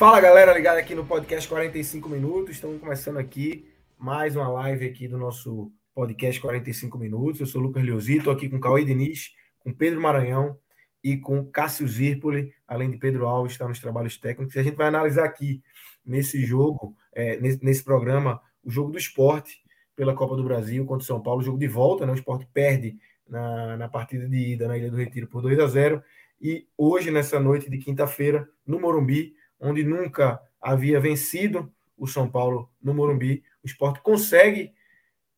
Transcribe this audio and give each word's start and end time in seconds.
Fala 0.00 0.18
galera, 0.18 0.54
ligada 0.54 0.80
aqui 0.80 0.94
no 0.94 1.04
podcast 1.04 1.46
45 1.46 2.08
minutos. 2.08 2.54
Estamos 2.54 2.80
começando 2.80 3.18
aqui 3.18 3.70
mais 3.98 4.34
uma 4.34 4.48
live 4.48 4.86
aqui 4.86 5.06
do 5.06 5.18
nosso 5.18 5.70
podcast 5.94 6.40
45 6.40 6.96
minutos. 6.96 7.38
Eu 7.38 7.46
sou 7.46 7.60
o 7.60 7.64
Lucas 7.64 7.84
Leozito, 7.84 8.20
estou 8.20 8.32
aqui 8.32 8.48
com 8.48 8.58
Cauê 8.58 8.82
Diniz, 8.82 9.34
com 9.58 9.70
Pedro 9.70 10.00
Maranhão 10.00 10.56
e 11.04 11.18
com 11.18 11.44
Cássio 11.44 11.86
Zirpoli, 11.86 12.50
além 12.66 12.90
de 12.90 12.96
Pedro 12.96 13.26
Alves, 13.26 13.52
está 13.52 13.68
nos 13.68 13.78
trabalhos 13.78 14.16
técnicos. 14.16 14.54
E 14.54 14.60
a 14.60 14.62
gente 14.62 14.74
vai 14.74 14.86
analisar 14.86 15.26
aqui 15.26 15.62
nesse 16.02 16.46
jogo, 16.46 16.96
é, 17.12 17.38
nesse, 17.38 17.62
nesse, 17.62 17.84
programa, 17.84 18.40
o 18.64 18.70
jogo 18.70 18.90
do 18.90 18.96
esporte 18.96 19.60
pela 19.94 20.14
Copa 20.14 20.34
do 20.34 20.42
Brasil 20.42 20.86
contra 20.86 21.02
o 21.02 21.06
São 21.06 21.20
Paulo, 21.22 21.42
jogo 21.42 21.58
de 21.58 21.68
volta, 21.68 22.06
né? 22.06 22.12
O 22.12 22.14
esporte 22.14 22.48
perde 22.54 22.96
na, 23.28 23.76
na 23.76 23.86
partida 23.86 24.26
de 24.26 24.54
ida 24.54 24.66
na 24.66 24.78
Ilha 24.78 24.90
do 24.90 24.96
Retiro 24.96 25.26
por 25.26 25.42
2 25.42 25.58
a 25.58 25.66
0 25.66 26.02
e 26.40 26.66
hoje, 26.78 27.10
nessa 27.10 27.38
noite 27.38 27.68
de 27.68 27.76
quinta-feira, 27.76 28.48
no 28.66 28.80
Morumbi, 28.80 29.34
onde 29.60 29.84
nunca 29.84 30.40
havia 30.60 30.98
vencido 31.00 31.72
o 31.96 32.06
São 32.06 32.28
Paulo 32.30 32.70
no 32.82 32.94
Morumbi. 32.94 33.44
O 33.62 33.66
esporte 33.66 34.00
consegue 34.00 34.72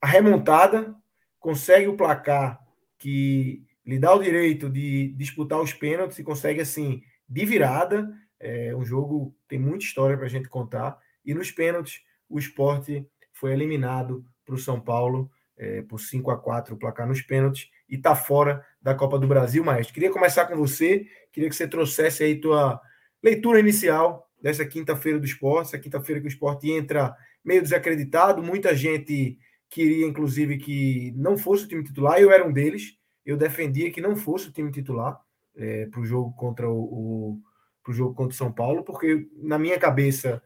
a 0.00 0.06
remontada, 0.06 0.94
consegue 1.38 1.88
o 1.88 1.96
placar 1.96 2.60
que 2.98 3.64
lhe 3.84 3.98
dá 3.98 4.14
o 4.14 4.22
direito 4.22 4.70
de 4.70 5.08
disputar 5.16 5.60
os 5.60 5.72
pênaltis 5.72 6.18
e 6.18 6.24
consegue, 6.24 6.60
assim, 6.60 7.02
de 7.28 7.44
virada. 7.44 8.08
É 8.38 8.74
um 8.74 8.84
jogo 8.84 9.34
tem 9.48 9.58
muita 9.58 9.84
história 9.84 10.16
para 10.16 10.26
a 10.26 10.30
gente 10.30 10.48
contar. 10.48 10.98
E 11.24 11.34
nos 11.34 11.50
pênaltis, 11.50 12.00
o 12.28 12.38
esporte 12.38 13.06
foi 13.32 13.52
eliminado 13.52 14.24
para 14.44 14.54
o 14.54 14.58
São 14.58 14.80
Paulo 14.80 15.30
é, 15.56 15.82
por 15.82 16.00
5 16.00 16.30
a 16.30 16.36
4 16.36 16.74
o 16.74 16.78
placar 16.78 17.06
nos 17.06 17.22
pênaltis 17.22 17.68
e 17.88 17.96
está 17.96 18.14
fora 18.14 18.64
da 18.80 18.94
Copa 18.94 19.18
do 19.18 19.26
Brasil, 19.26 19.62
mas 19.64 19.90
queria 19.90 20.10
começar 20.10 20.46
com 20.46 20.56
você, 20.56 21.06
queria 21.30 21.48
que 21.48 21.54
você 21.54 21.68
trouxesse 21.68 22.24
aí 22.24 22.40
tua 22.40 22.80
Leitura 23.22 23.60
inicial 23.60 24.28
dessa 24.40 24.64
quinta-feira 24.66 25.18
do 25.18 25.24
esporte, 25.24 25.68
essa 25.68 25.78
quinta-feira 25.78 26.20
que 26.20 26.26
o 26.26 26.28
esporte 26.28 26.70
entra 26.70 27.16
meio 27.44 27.62
desacreditado, 27.62 28.42
muita 28.42 28.74
gente 28.74 29.38
queria, 29.70 30.06
inclusive, 30.06 30.58
que 30.58 31.12
não 31.16 31.38
fosse 31.38 31.64
o 31.64 31.68
time 31.68 31.82
titular, 31.82 32.18
eu 32.18 32.30
era 32.30 32.46
um 32.46 32.52
deles, 32.52 32.98
eu 33.24 33.36
defendia 33.36 33.90
que 33.90 34.00
não 34.00 34.16
fosse 34.16 34.48
o 34.48 34.52
time 34.52 34.70
titular 34.70 35.20
é, 35.56 35.86
para 35.86 36.00
o 36.00 36.04
jogo 36.04 36.34
contra 36.34 36.68
o, 36.68 37.40
o 37.88 37.92
jogo 37.92 38.14
contra 38.14 38.34
o 38.34 38.36
São 38.36 38.52
Paulo, 38.52 38.82
porque 38.84 39.28
na 39.36 39.58
minha 39.58 39.78
cabeça 39.78 40.42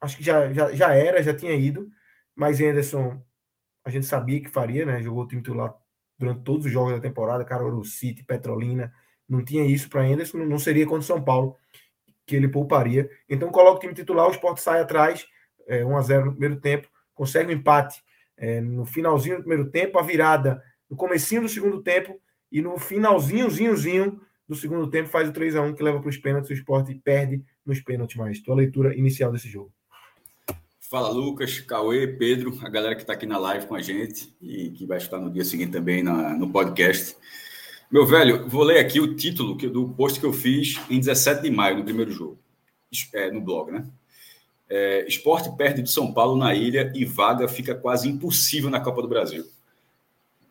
acho 0.00 0.16
que 0.16 0.24
já, 0.24 0.52
já, 0.52 0.72
já 0.72 0.94
era, 0.94 1.22
já 1.22 1.34
tinha 1.34 1.54
ido, 1.54 1.90
mas 2.34 2.60
Anderson 2.60 3.22
a 3.84 3.90
gente 3.90 4.06
sabia 4.06 4.40
que 4.40 4.48
faria, 4.48 4.84
né? 4.86 5.02
Jogou 5.02 5.24
o 5.24 5.28
time 5.28 5.42
titular 5.42 5.74
durante 6.18 6.42
todos 6.42 6.66
os 6.66 6.72
jogos 6.72 6.92
da 6.92 7.00
temporada, 7.00 7.44
Caruaru 7.44 7.84
City, 7.84 8.22
Petrolina, 8.24 8.92
não 9.28 9.44
tinha 9.44 9.64
isso 9.64 9.88
para 9.88 10.02
Anderson, 10.02 10.38
não 10.38 10.58
seria 10.58 10.84
contra 10.84 11.00
o 11.00 11.02
São 11.02 11.22
Paulo 11.22 11.56
que 12.30 12.36
ele 12.36 12.46
pouparia. 12.46 13.10
Então 13.28 13.50
coloca 13.50 13.78
o 13.78 13.80
time 13.80 13.92
titular, 13.92 14.28
o 14.28 14.30
Sport 14.30 14.58
sai 14.58 14.80
atrás, 14.80 15.26
é, 15.66 15.84
1 15.84 15.96
a 15.96 16.00
0 16.00 16.24
no 16.26 16.30
primeiro 16.32 16.60
tempo, 16.60 16.88
consegue 17.12 17.52
um 17.52 17.56
empate 17.56 18.00
é, 18.36 18.60
no 18.60 18.84
finalzinho 18.84 19.38
do 19.38 19.42
primeiro 19.42 19.68
tempo, 19.68 19.98
a 19.98 20.02
virada 20.02 20.62
no 20.88 20.96
comecinho 20.96 21.42
do 21.42 21.48
segundo 21.48 21.82
tempo 21.82 22.20
e 22.52 22.62
no 22.62 22.78
finalzinhozinhozinho 22.78 24.20
do 24.48 24.54
segundo 24.54 24.88
tempo 24.88 25.08
faz 25.08 25.28
o 25.28 25.32
3 25.32 25.56
a 25.56 25.62
1 25.62 25.74
que 25.74 25.82
leva 25.82 25.98
para 26.00 26.08
os 26.08 26.16
pênaltis, 26.16 26.50
o 26.50 26.54
Sport 26.54 26.88
perde 27.02 27.42
nos 27.66 27.80
pênaltis 27.80 28.16
mais. 28.16 28.40
Tua 28.40 28.54
leitura 28.54 28.96
inicial 28.96 29.32
desse 29.32 29.48
jogo. 29.48 29.72
Fala 30.78 31.10
Lucas, 31.10 31.58
Cauê, 31.60 32.06
Pedro, 32.06 32.56
a 32.62 32.68
galera 32.68 32.94
que 32.94 33.02
está 33.02 33.12
aqui 33.12 33.26
na 33.26 33.38
live 33.38 33.66
com 33.66 33.74
a 33.74 33.82
gente 33.82 34.32
e 34.40 34.70
que 34.70 34.86
vai 34.86 34.98
estar 34.98 35.18
no 35.18 35.30
dia 35.30 35.44
seguinte 35.44 35.72
também 35.72 36.02
na, 36.02 36.34
no 36.34 36.50
podcast. 36.50 37.16
Meu 37.90 38.06
velho, 38.06 38.48
vou 38.48 38.62
ler 38.62 38.78
aqui 38.78 39.00
o 39.00 39.16
título 39.16 39.56
do 39.56 39.88
post 39.88 40.20
que 40.20 40.24
eu 40.24 40.32
fiz 40.32 40.80
em 40.88 41.00
17 41.00 41.42
de 41.42 41.50
maio, 41.50 41.78
no 41.78 41.84
primeiro 41.84 42.12
jogo, 42.12 42.38
é, 43.12 43.32
no 43.32 43.40
blog, 43.40 43.72
né? 43.72 43.84
É, 44.68 45.04
esporte 45.08 45.50
perde 45.56 45.82
de 45.82 45.90
São 45.90 46.12
Paulo 46.14 46.36
na 46.36 46.54
ilha 46.54 46.92
e 46.94 47.04
vaga 47.04 47.48
fica 47.48 47.74
quase 47.74 48.08
impossível 48.08 48.70
na 48.70 48.78
Copa 48.78 49.02
do 49.02 49.08
Brasil. 49.08 49.44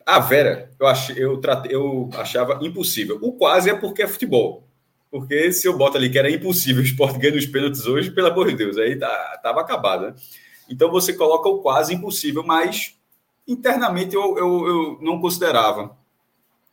A 0.04 0.18
Vera, 0.18 0.70
eu, 0.78 0.86
ach, 0.86 1.08
eu, 1.16 1.40
trate, 1.40 1.72
eu 1.72 2.10
achava 2.12 2.58
impossível. 2.60 3.18
O 3.22 3.32
quase 3.32 3.70
é 3.70 3.74
porque 3.74 4.02
é 4.02 4.06
futebol. 4.06 4.64
Porque 5.10 5.50
se 5.50 5.66
eu 5.66 5.78
boto 5.78 5.96
ali 5.96 6.10
que 6.10 6.18
era 6.18 6.30
impossível 6.30 6.82
o 6.82 6.84
esporte 6.84 7.18
ganhar 7.18 7.36
os 7.36 7.46
pênaltis 7.46 7.86
hoje, 7.86 8.10
pelo 8.10 8.28
amor 8.28 8.48
de 8.48 8.56
Deus, 8.56 8.76
aí 8.76 8.98
tá, 8.98 9.40
tava 9.42 9.62
acabado, 9.62 10.08
né? 10.08 10.14
Então 10.68 10.90
você 10.90 11.14
coloca 11.14 11.48
o 11.48 11.62
quase 11.62 11.94
impossível, 11.94 12.44
mas 12.44 12.98
internamente 13.48 14.14
eu, 14.14 14.36
eu, 14.36 14.68
eu 14.68 14.98
não 15.00 15.18
considerava. 15.18 15.98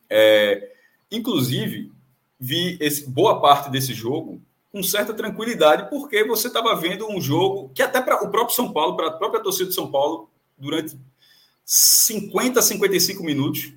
É, 0.08 0.72
inclusive, 1.10 1.92
vi 2.38 2.76
esse, 2.80 3.08
boa 3.08 3.40
parte 3.40 3.70
desse 3.70 3.92
jogo 3.92 4.40
com 4.70 4.82
certa 4.82 5.14
tranquilidade, 5.14 5.88
porque 5.88 6.22
você 6.24 6.48
estava 6.48 6.74
vendo 6.76 7.08
um 7.10 7.20
jogo 7.20 7.70
que 7.74 7.82
até 7.82 8.00
para 8.00 8.22
o 8.22 8.30
próprio 8.30 8.54
São 8.54 8.72
Paulo, 8.72 8.96
para 8.96 9.08
a 9.08 9.12
própria 9.12 9.42
torcida 9.42 9.68
de 9.68 9.74
São 9.74 9.90
Paulo, 9.90 10.28
durante 10.56 10.96
50, 11.64 12.60
55 12.60 13.24
minutos, 13.24 13.72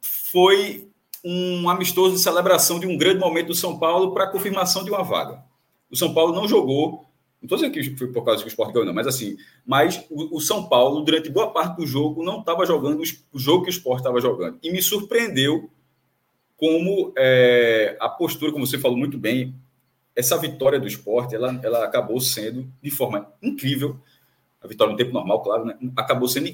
foi 0.00 0.88
um 1.24 1.68
amistoso 1.68 2.14
de 2.16 2.20
celebração 2.20 2.78
de 2.78 2.86
um 2.86 2.96
grande 2.96 3.18
momento 3.18 3.48
do 3.48 3.54
São 3.54 3.78
Paulo 3.78 4.12
para 4.12 4.24
a 4.24 4.30
confirmação 4.30 4.84
de 4.84 4.90
uma 4.90 5.02
vaga. 5.02 5.42
O 5.90 5.96
São 5.96 6.12
Paulo 6.12 6.34
não 6.34 6.46
jogou, 6.46 7.06
não 7.44 7.56
estou 7.56 7.58
dizendo 7.58 7.72
que 7.74 7.98
foi 7.98 8.08
por 8.10 8.24
causa 8.24 8.40
que 8.40 8.48
o 8.48 8.48
Sport 8.48 8.72
ganhou, 8.72 8.86
não, 8.86 8.94
mas 8.94 9.06
assim, 9.06 9.36
mas 9.66 10.06
o, 10.10 10.38
o, 10.38 10.40
São 10.40 10.66
Paulo, 10.66 11.02
durante 11.02 11.28
boa 11.28 11.52
parte 11.52 11.76
do 11.76 11.86
jogo, 11.86 12.24
não 12.24 12.40
estava 12.40 12.64
jogando 12.64 13.02
o 13.32 13.38
jogo 13.38 13.64
que 13.64 13.68
o 13.68 13.70
Sport 13.70 13.98
estava 13.98 14.18
jogando. 14.18 14.58
E 14.62 14.72
me 14.72 14.80
surpreendeu 14.80 15.70
como 16.56 17.12
é, 17.18 17.98
a 18.00 18.08
postura, 18.08 18.50
como 18.50 18.66
você 18.66 18.78
falou 18.78 18.96
muito 18.96 19.18
bem, 19.18 19.54
essa 20.16 20.38
vitória 20.38 20.80
do 20.80 20.86
esporte, 20.86 21.34
ela, 21.34 21.60
ela 21.62 21.84
acabou 21.84 22.18
sendo 22.18 22.66
de 22.82 22.90
forma 22.90 23.30
incrível, 23.42 24.00
a 24.62 24.66
vitória 24.66 24.92
no 24.92 24.96
tempo 24.96 25.12
normal, 25.12 25.42
claro, 25.42 25.66
né? 25.66 25.76
acabou 25.96 26.26
sendo 26.26 26.48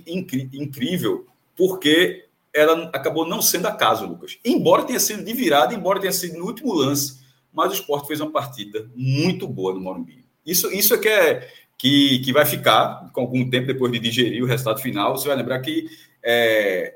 incrível, 0.53 1.25
porque 1.57 2.27
ela 2.53 2.91
acabou 2.93 3.25
não 3.25 3.41
sendo 3.41 3.67
acaso, 3.67 4.07
Lucas. 4.07 4.39
Embora 4.45 4.83
tenha 4.83 4.99
sido 4.99 5.23
de 5.23 5.33
virada, 5.33 5.73
embora 5.73 6.01
tenha 6.01 6.13
sido 6.13 6.37
no 6.37 6.47
último 6.47 6.75
lance, 6.75 7.21
mas 7.53 7.71
o 7.71 7.75
esporte 7.75 8.09
fez 8.09 8.21
uma 8.21 8.33
partida 8.33 8.91
muito 8.97 9.47
boa 9.47 9.73
no 9.73 9.81
Morumbi. 9.81 10.21
Isso, 10.45 10.73
isso 10.73 10.95
é 10.95 10.99
que 10.99 11.09
é 11.09 11.49
que, 11.81 12.19
que 12.19 12.33
vai 12.33 12.45
ficar 12.45 13.11
com 13.13 13.23
algum 13.23 13.49
tempo 13.49 13.67
depois 13.67 13.91
de 13.91 13.99
digerir 13.99 14.43
o 14.43 14.47
resultado 14.47 14.83
final. 14.83 15.17
Você 15.17 15.27
vai 15.27 15.37
lembrar 15.37 15.61
que 15.61 15.89
é, 16.23 16.95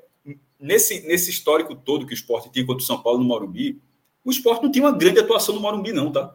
nesse, 0.60 1.06
nesse 1.06 1.30
histórico 1.30 1.74
todo 1.74 2.06
que 2.06 2.12
o 2.12 2.14
esporte 2.14 2.50
tinha 2.52 2.66
contra 2.66 2.82
o 2.82 2.86
São 2.86 3.02
Paulo 3.02 3.18
no 3.18 3.24
Morumbi, 3.24 3.80
o 4.22 4.30
esporte 4.30 4.62
não 4.62 4.70
tinha 4.70 4.84
uma 4.84 4.96
grande 4.96 5.20
atuação 5.20 5.54
no 5.54 5.60
Morumbi, 5.60 5.92
não, 5.92 6.12
tá? 6.12 6.34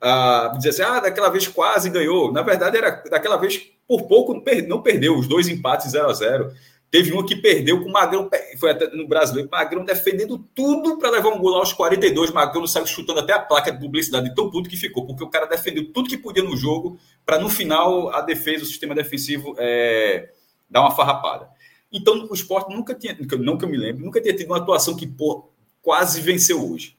Ah, 0.00 0.52
dizer 0.56 0.70
assim, 0.70 0.82
ah, 0.82 1.00
daquela 1.00 1.28
vez 1.28 1.46
quase 1.46 1.88
ganhou. 1.88 2.32
Na 2.32 2.42
verdade, 2.42 2.76
era 2.76 3.02
daquela 3.08 3.36
vez 3.36 3.58
por 3.86 4.02
pouco 4.08 4.34
não 4.66 4.82
perdeu, 4.82 5.16
os 5.16 5.28
dois 5.28 5.48
empates 5.48 5.92
0 5.92 6.08
a 6.08 6.12
0 6.12 6.52
Teve 6.90 7.12
uma 7.12 7.26
que 7.26 7.34
perdeu 7.34 7.82
com 7.82 7.88
o 7.88 7.92
Magrão, 7.92 8.30
foi 8.58 8.70
até 8.70 8.88
no 8.90 9.08
brasileiro, 9.08 9.50
Magrão 9.50 9.84
defendendo 9.84 10.38
tudo 10.54 10.98
para 10.98 11.10
levar 11.10 11.30
um 11.30 11.38
gol 11.38 11.56
aos 11.56 11.72
42. 11.72 12.30
Magrão 12.30 12.66
saiu 12.66 12.86
chutando 12.86 13.20
até 13.20 13.32
a 13.32 13.40
placa 13.40 13.72
de 13.72 13.80
publicidade, 13.80 14.34
tão 14.34 14.50
puto 14.50 14.70
que 14.70 14.76
ficou, 14.76 15.04
porque 15.04 15.24
o 15.24 15.28
cara 15.28 15.46
defendeu 15.46 15.92
tudo 15.92 16.08
que 16.08 16.16
podia 16.16 16.44
no 16.44 16.56
jogo, 16.56 16.98
para 17.24 17.38
no 17.38 17.48
final 17.48 18.14
a 18.14 18.20
defesa, 18.20 18.62
o 18.62 18.66
sistema 18.66 18.94
defensivo 18.94 19.54
é, 19.58 20.30
dar 20.70 20.80
uma 20.80 20.92
farrapada. 20.92 21.48
Então, 21.92 22.28
o 22.30 22.34
esporte 22.34 22.74
nunca 22.74 22.94
tinha, 22.94 23.16
não 23.38 23.58
que 23.58 23.64
eu 23.64 23.68
me 23.68 23.76
lembro, 23.76 24.04
nunca 24.04 24.20
tinha 24.20 24.34
tido 24.34 24.48
uma 24.48 24.58
atuação 24.58 24.96
que 24.96 25.06
pô, 25.06 25.48
quase 25.82 26.20
venceu 26.20 26.70
hoje. 26.70 26.96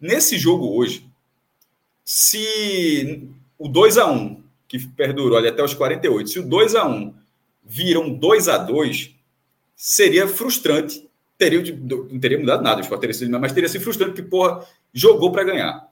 Nesse 0.00 0.36
jogo 0.36 0.76
hoje, 0.76 1.08
se 2.04 3.28
o 3.58 3.68
2 3.68 3.98
a 3.98 4.10
1 4.10 4.42
que 4.66 4.78
perdurou 4.78 5.38
ali 5.38 5.48
até 5.48 5.62
os 5.62 5.74
48, 5.74 6.28
se 6.28 6.38
o 6.38 6.46
2 6.46 6.74
a 6.74 6.86
1 6.86 7.14
viram 7.64 8.12
2 8.12 8.48
a 8.48 8.58
2 8.58 9.17
seria 9.78 10.26
frustrante 10.26 11.08
teria, 11.38 11.62
não 11.80 12.18
teria 12.18 12.38
mudado 12.38 12.62
nada, 12.62 12.80
o 12.80 12.82
Sport 12.82 13.00
teria 13.00 13.14
sido, 13.14 13.38
mas 13.38 13.52
teria 13.52 13.68
sido 13.68 13.82
frustrante, 13.82 14.12
porque, 14.12 14.28
porra, 14.28 14.66
jogou 14.92 15.30
para 15.30 15.44
ganhar. 15.44 15.88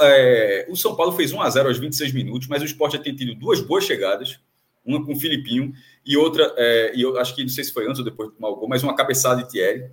É, 0.00 0.66
o 0.68 0.76
São 0.76 0.96
Paulo 0.96 1.12
fez 1.12 1.32
1 1.32 1.40
a 1.40 1.48
0 1.48 1.68
aos 1.68 1.78
26 1.78 2.12
minutos, 2.12 2.48
mas 2.48 2.60
o 2.60 2.64
Sport 2.64 2.94
já 2.94 2.98
tinha 2.98 3.14
tido 3.14 3.34
duas 3.36 3.60
boas 3.60 3.84
chegadas, 3.84 4.40
uma 4.84 5.02
com 5.06 5.12
o 5.12 5.16
Filipinho 5.16 5.72
e 6.04 6.16
outra, 6.16 6.52
é, 6.56 6.92
e 6.94 7.02
eu 7.02 7.16
acho 7.18 7.36
que 7.36 7.42
não 7.42 7.48
sei 7.48 7.62
se 7.62 7.72
foi 7.72 7.86
antes 7.86 8.00
ou 8.00 8.04
depois 8.04 8.30
do 8.30 8.34
tomar 8.34 8.48
o 8.48 8.56
gol, 8.56 8.68
mas 8.68 8.82
uma 8.82 8.96
cabeçada 8.96 9.44
de 9.44 9.48
Thierry. 9.48 9.88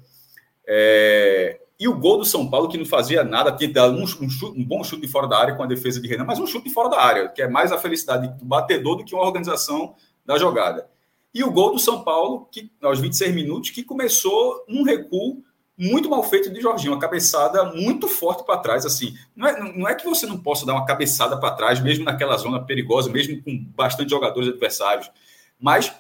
É, 0.66 1.62
e 1.80 1.88
o 1.88 1.96
gol 1.96 2.18
do 2.18 2.26
São 2.26 2.50
Paulo, 2.50 2.68
que 2.68 2.78
não 2.78 2.86
fazia 2.86 3.24
nada, 3.24 3.52
tinha 3.52 3.72
dado 3.72 3.96
um, 3.96 4.04
um, 4.04 4.08
chute, 4.08 4.60
um, 4.60 4.66
bom 4.66 4.84
chute 4.84 5.04
de 5.04 5.08
fora 5.08 5.28
da 5.28 5.38
área 5.38 5.56
com 5.56 5.64
a 5.64 5.68
defesa 5.68 6.02
de 6.02 6.08
Renan, 6.08 6.26
mas 6.26 6.40
um 6.40 6.48
chute 6.48 6.68
de 6.68 6.74
fora 6.74 6.90
da 6.90 7.00
área, 7.00 7.30
que 7.30 7.42
é 7.42 7.48
mais 7.48 7.72
a 7.72 7.78
felicidade 7.78 8.28
do 8.38 8.44
batedor 8.44 8.98
do 8.98 9.06
que 9.06 9.14
uma 9.14 9.24
organização 9.24 9.96
da 10.26 10.38
jogada. 10.38 10.90
E 11.34 11.44
o 11.44 11.52
gol 11.52 11.72
do 11.72 11.80
São 11.80 12.04
Paulo, 12.04 12.48
que 12.52 12.72
aos 12.82 13.00
26 13.00 13.34
minutos, 13.36 13.70
que 13.70 13.84
começou 13.84 14.66
num 14.68 14.84
recuo 14.84 15.44
muito 15.78 16.10
mal 16.10 16.22
feito 16.24 16.52
de 16.52 16.60
Jorginho, 16.60 16.92
uma 16.92 17.00
cabeçada 17.00 17.64
muito 17.64 18.08
forte 18.08 18.44
para 18.44 18.58
trás. 18.58 18.86
assim. 18.86 19.16
Não 19.34 19.48
é, 19.48 19.74
não 19.78 19.88
é 19.88 19.96
que 19.96 20.06
você 20.06 20.26
não 20.26 20.38
possa 20.38 20.66
dar 20.66 20.74
uma 20.74 20.86
cabeçada 20.86 21.40
para 21.40 21.52
trás, 21.52 21.80
mesmo 21.80 22.04
naquela 22.04 22.36
zona 22.36 22.62
perigosa, 22.62 23.10
mesmo 23.10 23.42
com 23.42 23.58
bastante 23.76 24.10
jogadores 24.10 24.50
adversários, 24.50 25.10
mas 25.58 25.94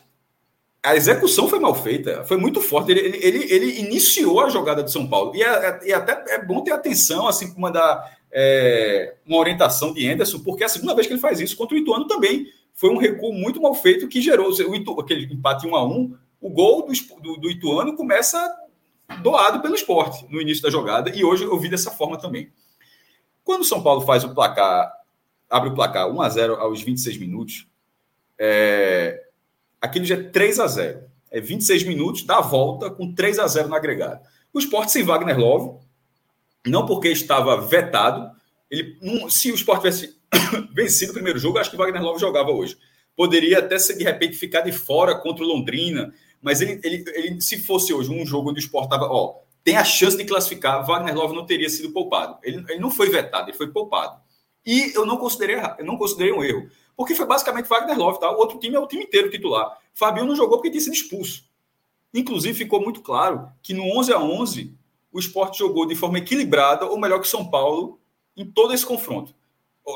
a 0.83 0.95
execução 0.95 1.47
foi 1.47 1.59
mal 1.59 1.73
feita, 1.73 2.23
foi 2.25 2.37
muito 2.37 2.61
forte. 2.61 2.91
Ele, 2.91 3.17
ele, 3.21 3.53
ele 3.53 3.79
iniciou 3.79 4.41
a 4.41 4.49
jogada 4.49 4.83
de 4.83 4.91
São 4.91 5.07
Paulo. 5.07 5.33
E, 5.35 5.43
é, 5.43 5.79
é, 5.83 5.93
até 5.93 6.35
é 6.35 6.43
bom 6.43 6.61
ter 6.61 6.71
atenção, 6.71 7.27
assim, 7.27 7.47
como 7.49 7.61
mandar 7.61 8.17
é, 8.31 9.15
uma 9.25 9.37
orientação 9.37 9.93
de 9.93 10.07
Anderson, 10.09 10.39
porque 10.39 10.63
é 10.63 10.65
a 10.65 10.69
segunda 10.69 10.93
vez 10.93 11.07
que 11.07 11.13
ele 11.13 11.21
faz 11.21 11.39
isso 11.39 11.55
contra 11.55 11.75
o 11.75 11.79
Ituano 11.79 12.07
também 12.07 12.47
foi 12.79 12.89
um 12.91 12.97
recuo 12.97 13.33
muito 13.33 13.61
mal 13.61 13.75
feito 13.75 14.07
que 14.07 14.21
gerou 14.21 14.49
o 14.49 14.75
Itu, 14.75 14.97
aquele 15.01 15.25
empate 15.25 15.67
1 15.67 15.75
a 15.75 15.85
1 15.85 16.17
O 16.39 16.49
gol 16.49 16.87
do, 16.87 16.93
do, 17.21 17.35
do 17.35 17.51
Ituano 17.51 17.93
começa 17.93 18.55
doado 19.21 19.61
pelo 19.61 19.75
esporte 19.75 20.25
no 20.29 20.39
início 20.39 20.63
da 20.63 20.69
jogada, 20.69 21.13
e 21.13 21.21
hoje 21.21 21.43
eu 21.43 21.59
vi 21.59 21.67
dessa 21.67 21.91
forma 21.91 22.17
também. 22.17 22.53
Quando 23.43 23.63
o 23.63 23.65
São 23.65 23.83
Paulo 23.83 23.99
faz 23.99 24.23
o 24.23 24.33
placar, 24.33 24.93
abre 25.49 25.71
o 25.71 25.75
placar 25.75 26.09
1 26.09 26.21
a 26.21 26.29
0 26.29 26.55
aos 26.55 26.81
26 26.81 27.17
minutos, 27.17 27.67
é, 28.37 29.25
aquilo 29.81 30.05
já 30.05 30.15
é 30.15 30.23
3 30.23 30.59
a 30.61 30.67
0 30.67 31.01
É 31.29 31.41
26 31.41 31.83
minutos, 31.83 32.23
dá 32.23 32.39
volta 32.39 32.89
com 32.89 33.13
3 33.13 33.39
a 33.39 33.47
0 33.47 33.67
no 33.67 33.75
agregado. 33.75 34.25
O 34.53 34.59
esporte 34.59 34.93
sem 34.93 35.03
Wagner 35.03 35.37
Love, 35.37 35.85
não 36.65 36.85
porque 36.85 37.09
estava 37.09 37.59
vetado, 37.59 38.31
ele, 38.71 38.97
se 39.29 39.51
o 39.51 39.55
esporte 39.55 39.81
tivesse 39.81 40.19
vencido 40.73 41.11
o 41.11 41.13
primeiro 41.13 41.39
jogo, 41.39 41.57
acho 41.57 41.69
que 41.69 41.75
o 41.75 41.79
Wagner 41.79 42.01
Love 42.01 42.19
jogava 42.19 42.51
hoje. 42.51 42.77
Poderia 43.15 43.59
até, 43.59 43.75
de 43.77 44.03
repente, 44.03 44.37
ficar 44.37 44.61
de 44.61 44.71
fora 44.71 45.15
contra 45.15 45.43
o 45.43 45.47
Londrina, 45.47 46.13
mas 46.41 46.61
ele, 46.61 46.79
ele, 46.83 47.03
ele 47.15 47.41
se 47.41 47.61
fosse 47.61 47.93
hoje 47.93 48.09
um 48.09 48.25
jogo 48.25 48.49
onde 48.49 48.59
o 48.59 48.63
esporte 48.63 48.85
estava, 48.85 49.05
ó, 49.05 49.35
tem 49.63 49.75
a 49.75 49.83
chance 49.83 50.15
de 50.15 50.23
classificar, 50.23 50.85
Wagner 50.85 51.15
Love 51.15 51.35
não 51.35 51.45
teria 51.45 51.69
sido 51.69 51.91
poupado. 51.91 52.37
Ele, 52.43 52.63
ele 52.69 52.79
não 52.79 52.89
foi 52.89 53.09
vetado, 53.09 53.49
ele 53.49 53.57
foi 53.57 53.67
poupado. 53.67 54.21
E 54.65 54.93
eu 54.95 55.05
não 55.05 55.17
considerei, 55.17 55.57
eu 55.77 55.85
não 55.85 55.97
considerei 55.97 56.31
um 56.31 56.43
erro, 56.43 56.69
porque 56.95 57.15
foi 57.15 57.25
basicamente 57.25 57.67
Wagner 57.67 57.97
Love, 57.97 58.19
tá? 58.19 58.31
O 58.31 58.37
outro 58.37 58.59
time 58.59 58.75
é 58.75 58.79
o 58.79 58.87
time 58.87 59.03
inteiro 59.03 59.29
titular. 59.29 59.77
Fabinho 59.93 60.25
não 60.25 60.35
jogou 60.35 60.57
porque 60.57 60.69
tinha 60.69 60.81
sido 60.81 60.93
expulso. 60.93 61.43
Inclusive, 62.13 62.57
ficou 62.57 62.81
muito 62.81 63.01
claro 63.01 63.49
que 63.61 63.73
no 63.73 63.83
11 63.99 64.13
a 64.13 64.19
11 64.19 64.75
o 65.11 65.19
esporte 65.19 65.59
jogou 65.59 65.85
de 65.85 65.95
forma 65.95 66.19
equilibrada, 66.19 66.85
ou 66.85 66.99
melhor 66.99 67.19
que 67.19 67.27
São 67.27 67.49
Paulo, 67.49 67.99
em 68.35 68.45
todo 68.45 68.73
esse 68.73 68.85
confronto 68.85 69.33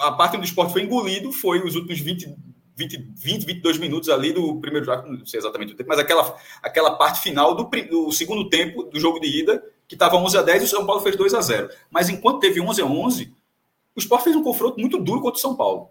a 0.02 0.12
parte 0.12 0.38
do 0.38 0.44
esporte 0.44 0.74
foi 0.74 0.84
engolido 0.84 1.32
foi 1.32 1.64
os 1.64 1.76
últimos 1.76 2.00
20, 2.00 2.36
20, 2.76 2.98
20 3.16 3.46
22 3.46 3.78
minutos 3.78 4.10
ali 4.10 4.32
do 4.32 4.60
primeiro 4.60 4.86
jogo, 4.86 5.08
não 5.08 5.26
sei 5.26 5.40
exatamente 5.40 5.74
o 5.74 5.76
tempo, 5.76 5.90
mas 5.90 6.00
aquela, 6.00 6.36
aquela 6.62 6.96
parte 6.96 7.22
final 7.22 7.56
do, 7.56 7.64
do 7.64 8.12
segundo 8.12 8.50
tempo 8.50 8.84
do 8.84 9.00
jogo 9.00 9.20
de 9.20 9.28
ida, 9.28 9.64
que 9.88 9.96
estava 9.96 10.16
11 10.16 10.38
a 10.38 10.42
10 10.42 10.62
e 10.62 10.66
o 10.66 10.68
São 10.68 10.86
Paulo 10.86 11.02
fez 11.02 11.16
2 11.16 11.34
a 11.34 11.42
0. 11.42 11.70
Mas 11.92 12.10
enquanto 12.10 12.40
teve 12.40 12.60
11 12.60 12.82
a 12.82 12.86
11, 12.86 13.34
o 13.96 14.00
esporte 14.00 14.24
fez 14.24 14.36
um 14.36 14.44
confronto 14.44 14.80
muito 14.80 14.98
duro 14.98 15.22
contra 15.22 15.38
o 15.38 15.42
São 15.42 15.56
Paulo. 15.56 15.90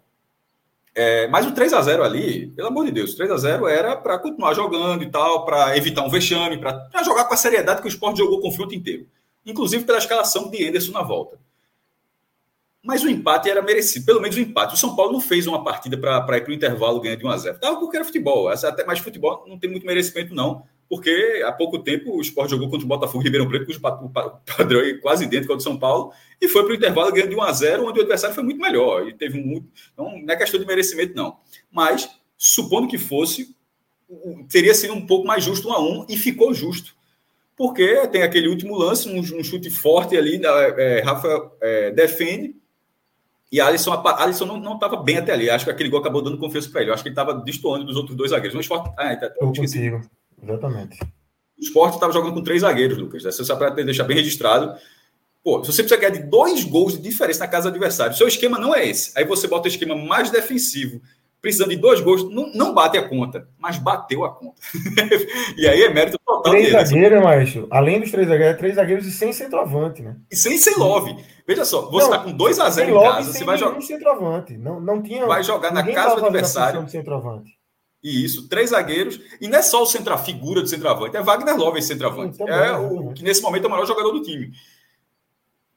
É, 0.94 1.26
mas 1.28 1.46
o 1.46 1.52
3 1.52 1.72
a 1.72 1.80
0 1.80 2.02
ali, 2.02 2.48
pelo 2.48 2.68
amor 2.68 2.84
de 2.84 2.92
Deus, 2.92 3.14
3 3.14 3.30
a 3.30 3.36
0 3.36 3.66
era 3.66 3.96
para 3.96 4.18
continuar 4.18 4.52
jogando 4.52 5.02
e 5.02 5.10
tal, 5.10 5.44
para 5.44 5.76
evitar 5.76 6.02
um 6.02 6.10
vexame, 6.10 6.58
para 6.58 7.02
jogar 7.02 7.24
com 7.24 7.34
a 7.34 7.36
seriedade 7.36 7.80
que 7.80 7.86
o 7.86 7.88
esporte 7.88 8.18
jogou 8.18 8.38
o 8.38 8.42
confronto 8.42 8.74
inteiro. 8.74 9.06
Inclusive 9.46 9.84
pela 9.84 9.98
escalação 9.98 10.50
de 10.50 10.66
Anderson 10.66 10.92
na 10.92 11.02
volta. 11.02 11.38
Mas 12.82 13.05
o 13.05 13.08
empate 13.08 13.49
era 13.49 13.62
merecido, 13.62 14.05
pelo 14.05 14.20
menos 14.20 14.37
o 14.37 14.40
empate. 14.40 14.75
O 14.75 14.76
São 14.76 14.96
Paulo 14.96 15.12
não 15.12 15.20
fez 15.20 15.46
uma 15.46 15.62
partida 15.62 15.96
para 15.96 16.37
ir 16.37 16.40
para 16.43 16.50
o 16.50 16.55
intervalo 16.55 17.00
ganhar 17.00 17.14
de 17.14 17.25
1 17.25 17.29
a 17.29 17.37
0 17.37 17.55
Estava 17.55 17.79
porque 17.79 17.96
era 17.96 18.05
futebol. 18.05 18.49
Até 18.49 18.84
mais 18.84 18.99
futebol 18.99 19.44
não 19.46 19.56
tem 19.56 19.70
muito 19.70 19.87
merecimento, 19.87 20.34
não. 20.34 20.64
Porque 20.88 21.43
há 21.46 21.52
pouco 21.52 21.79
tempo 21.79 22.17
o 22.17 22.20
Sport 22.20 22.50
jogou 22.50 22.69
contra 22.69 22.84
o 22.84 22.88
Botafogo 22.88 23.23
Ribeirão 23.23 23.49
Preto, 23.49 23.67
cujo 23.67 23.81
padrão 23.81 24.81
é 24.81 24.94
quase 24.94 25.25
idêntico 25.25 25.52
ao 25.52 25.56
do 25.56 25.62
São 25.62 25.79
Paulo, 25.79 26.12
e 26.40 26.49
foi 26.49 26.64
para 26.64 26.73
o 26.73 26.75
intervalo 26.75 27.12
ganhando 27.12 27.31
de 27.31 27.37
1 27.37 27.43
a 27.43 27.52
0 27.52 27.87
onde 27.87 27.99
o 28.00 28.02
adversário 28.02 28.34
foi 28.34 28.44
muito 28.44 28.61
melhor. 28.61 29.06
E 29.06 29.14
teve 29.14 29.40
muito. 29.40 29.69
Então, 29.93 30.19
não 30.19 30.35
é 30.35 30.37
questão 30.37 30.58
de 30.58 30.67
merecimento, 30.67 31.14
não. 31.14 31.38
Mas, 31.70 32.11
supondo 32.37 32.88
que 32.88 32.99
fosse, 32.99 33.55
teria 34.50 34.75
sido 34.75 34.93
um 34.93 35.06
pouco 35.06 35.26
mais 35.26 35.44
justo 35.44 35.69
1 35.69 35.73
a 35.73 35.81
1 35.81 36.06
e 36.08 36.17
ficou 36.17 36.52
justo 36.52 36.94
porque 37.56 38.08
tem 38.08 38.23
aquele 38.23 38.49
último 38.49 38.76
lance, 38.76 39.08
um, 39.08 39.20
um 39.20 39.44
chute 39.44 39.70
forte 39.70 40.17
ali, 40.17 40.40
é, 40.44 41.00
Rafa 41.05 41.52
é, 41.61 41.90
defende, 41.90 42.56
e 43.52 43.60
Alisson, 43.60 43.93
Alisson 43.93 44.46
não 44.46 44.75
estava 44.75 44.96
bem 44.96 45.19
até 45.19 45.31
ali. 45.31 45.50
Acho 45.50 45.66
que 45.66 45.70
aquele 45.70 45.90
gol 45.90 46.00
acabou 46.00 46.22
dando 46.22 46.38
confiança 46.38 46.70
para 46.70 46.81
ele. 46.81 46.88
Eu 46.90 46.94
acho 46.94 47.02
que 47.02 47.10
ele 47.10 47.12
estava 47.12 47.34
destoando 47.34 47.84
dos 47.84 47.96
outros 47.96 48.16
dois 48.16 48.31
zagueiros. 48.31 48.54
No 48.54 48.62
esporte. 48.62 48.90
Ah, 48.96 49.14
tá. 49.14 49.31
Exatamente. 50.43 50.99
O 51.02 51.62
esporte 51.62 51.94
estava 51.94 52.14
jogando 52.14 52.32
com 52.32 52.43
três 52.43 52.62
zagueiros, 52.62 52.96
Lucas. 52.96 53.26
Essa 53.26 53.44
só 53.44 53.54
para 53.54 53.69
deixar 53.70 54.04
bem 54.04 54.16
registrado. 54.16 54.75
Pô, 55.44 55.62
se 55.62 55.70
você 55.70 55.82
precisa 55.82 56.00
ganhar 56.00 56.22
de 56.22 56.31
dois 56.31 56.64
gols 56.64 56.94
de 56.94 57.02
diferença 57.02 57.40
na 57.40 57.49
casa 57.49 57.70
do 57.70 57.75
adversário, 57.75 58.16
seu 58.16 58.26
esquema 58.26 58.58
não 58.58 58.75
é 58.75 58.88
esse. 58.88 59.12
Aí 59.19 59.26
você 59.26 59.46
bota 59.46 59.69
o 59.69 59.70
esquema 59.70 59.94
mais 59.94 60.31
defensivo 60.31 61.02
precisando 61.42 61.70
de 61.70 61.76
dois 61.76 62.00
gols, 62.00 62.22
não, 62.30 62.52
não 62.54 62.72
bate 62.72 62.96
a 62.96 63.06
conta, 63.06 63.48
mas 63.58 63.76
bateu 63.76 64.24
a 64.24 64.32
conta. 64.32 64.54
e 65.58 65.66
aí 65.66 65.82
é 65.82 65.92
mérito 65.92 66.16
total 66.24 66.52
Três 66.52 66.70
zagueiros, 66.70 67.22
macho. 67.22 67.66
Além 67.68 68.00
dos 68.00 68.10
três 68.12 68.28
zagueiros, 68.28 68.54
é 68.54 68.58
três 68.58 68.74
zagueiros 68.76 69.06
e 69.06 69.10
sem 69.10 69.32
centroavante, 69.32 70.02
né? 70.02 70.16
E 70.30 70.36
sem 70.36 70.56
sem 70.56 70.76
love. 70.76 71.16
Veja 71.46 71.64
só, 71.64 71.90
você 71.90 72.04
está 72.04 72.18
com 72.20 72.32
2 72.32 72.58
a 72.60 72.70
0 72.70 72.90
em 72.90 73.02
casa, 73.02 73.32
você 73.32 73.44
vai 73.44 73.58
jogar 73.58 73.80
centroavante. 73.82 74.56
Não, 74.56 74.80
não 74.80 75.02
tinha 75.02 75.26
Vai 75.26 75.42
jogar 75.42 75.72
na 75.72 75.84
casa 75.84 76.16
do 76.16 76.26
adversário. 76.26 76.88
centroavante. 76.88 77.58
E 78.02 78.24
isso, 78.24 78.48
três 78.48 78.70
zagueiros, 78.70 79.20
e 79.40 79.46
não 79.46 79.58
é 79.58 79.62
só 79.62 79.82
o 79.82 79.86
centro, 79.86 80.12
a 80.12 80.18
figura 80.18 80.60
do 80.60 80.66
centroavante, 80.66 81.16
é 81.16 81.22
Wagner 81.22 81.56
Love 81.56 81.78
esse 81.78 81.88
centroavante. 81.88 82.40
É 82.42 82.72
o 82.72 83.12
que 83.12 83.22
nesse 83.22 83.40
momento 83.40 83.64
é 83.64 83.66
o 83.68 83.70
maior 83.70 83.86
jogador 83.86 84.10
do 84.10 84.22
time. 84.22 84.50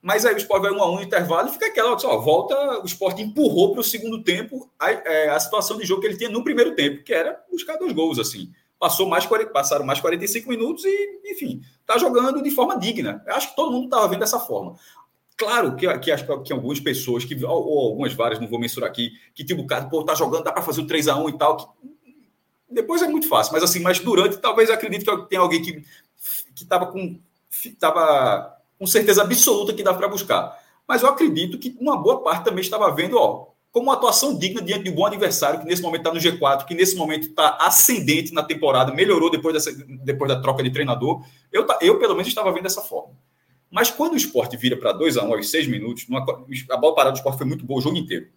Mas 0.06 0.24
aí 0.24 0.36
o 0.36 0.38
Sport 0.38 0.62
vai 0.62 0.72
um 0.72 0.84
a 0.84 0.92
um 0.92 1.02
intervalo 1.02 1.50
e 1.50 1.52
fica 1.52 1.66
aquela, 1.66 1.96
volta, 1.96 2.80
o 2.84 2.86
Sport 2.86 3.18
empurrou 3.18 3.72
para 3.72 3.82
o 3.82 3.84
segundo 3.84 4.22
tempo 4.22 4.70
a, 4.80 4.92
é, 4.92 5.30
a 5.30 5.40
situação 5.40 5.80
de 5.80 5.84
jogo 5.84 6.00
que 6.00 6.06
ele 6.06 6.16
tinha 6.16 6.30
no 6.30 6.44
primeiro 6.44 6.76
tempo, 6.76 7.04
que 7.04 7.12
era 7.12 7.44
buscar 7.52 7.76
dois 7.76 7.92
gols, 7.92 8.20
assim. 8.20 8.54
Passou 8.78 9.10
mais, 9.10 9.28
passaram 9.52 9.84
mais 9.84 10.00
45 10.00 10.48
minutos 10.48 10.86
e, 10.86 11.22
enfim, 11.26 11.60
está 11.82 11.98
jogando 11.98 12.44
de 12.44 12.52
forma 12.52 12.78
digna. 12.78 13.24
Eu 13.26 13.34
acho 13.34 13.50
que 13.50 13.56
todo 13.56 13.72
mundo 13.72 13.86
estava 13.86 14.08
vendo 14.08 14.20
dessa 14.20 14.40
forma. 14.40 14.76
Claro 15.36 15.76
que, 15.76 15.92
que 15.98 16.12
acho 16.12 16.24
que 16.44 16.54
algumas 16.54 16.80
pessoas, 16.80 17.26
que, 17.26 17.44
ou, 17.44 17.90
algumas 17.90 18.14
várias, 18.14 18.40
não 18.40 18.48
vou 18.48 18.60
mensurar 18.60 18.88
aqui, 18.88 19.10
que 19.34 19.44
tipo, 19.44 19.64
o 19.64 19.66
cara, 19.66 19.86
pô, 19.86 20.04
tá 20.04 20.14
jogando, 20.14 20.44
dá 20.44 20.52
para 20.52 20.62
fazer 20.62 20.82
o 20.82 20.88
3 20.88 21.08
a 21.08 21.18
1 21.18 21.30
e 21.30 21.38
tal. 21.40 21.58
Que, 21.58 21.66
depois 22.70 23.02
é 23.02 23.08
muito 23.08 23.28
fácil, 23.28 23.54
mas 23.54 23.64
assim, 23.64 23.80
mas 23.80 23.98
durante, 23.98 24.38
talvez 24.38 24.70
acredite 24.70 25.04
que 25.04 25.30
tem 25.30 25.40
alguém 25.40 25.64
que 25.64 25.84
que 26.54 26.64
estava 26.64 26.86
com 26.86 27.20
tava 27.80 28.55
com 28.78 28.86
certeza 28.86 29.22
absoluta 29.22 29.74
que 29.74 29.84
dá 29.84 29.94
para 29.94 30.08
buscar. 30.08 30.58
Mas 30.88 31.02
eu 31.02 31.10
acredito 31.10 31.58
que 31.58 31.76
uma 31.80 31.98
boa 31.98 32.22
parte 32.24 32.46
também 32.46 32.62
estava 32.62 32.94
vendo, 32.94 33.18
ó, 33.18 33.48
como 33.72 33.88
uma 33.88 33.96
atuação 33.96 34.38
digna 34.38 34.62
diante 34.62 34.84
de 34.84 34.90
um 34.90 34.96
bom 34.96 35.06
adversário 35.06 35.60
que 35.60 35.66
nesse 35.66 35.82
momento 35.82 36.08
está 36.08 36.14
no 36.14 36.20
G4, 36.20 36.66
que 36.66 36.74
nesse 36.74 36.96
momento 36.96 37.28
está 37.28 37.58
ascendente 37.60 38.34
na 38.34 38.42
temporada, 38.42 38.94
melhorou 38.94 39.30
depois, 39.30 39.54
dessa, 39.54 39.72
depois 40.04 40.30
da 40.30 40.40
troca 40.40 40.64
de 40.64 40.72
treinador. 40.72 41.26
Eu, 41.52 41.68
eu, 41.82 42.00
pelo 42.00 42.14
menos, 42.14 42.28
estava 42.28 42.54
vendo 42.54 42.64
dessa 42.64 42.82
forma. 42.82 43.14
Mas 43.70 43.92
quando 43.92 44.14
o 44.14 44.18
esporte 44.18 44.56
vira 44.56 44.78
para 44.78 44.94
2 44.94 45.18
a 45.18 45.24
1 45.24 45.28
um, 45.28 45.34
aos 45.34 45.52
6 45.52 45.68
minutos, 45.68 46.08
numa, 46.08 46.22
a 46.22 46.78
bola 46.78 46.96
parada 46.96 47.12
do 47.12 47.18
esporte 47.18 47.38
foi 47.38 47.46
muito 47.46 47.66
boa 47.66 47.80
o 47.80 47.82
jogo 47.82 47.98
inteiro. 47.98 48.28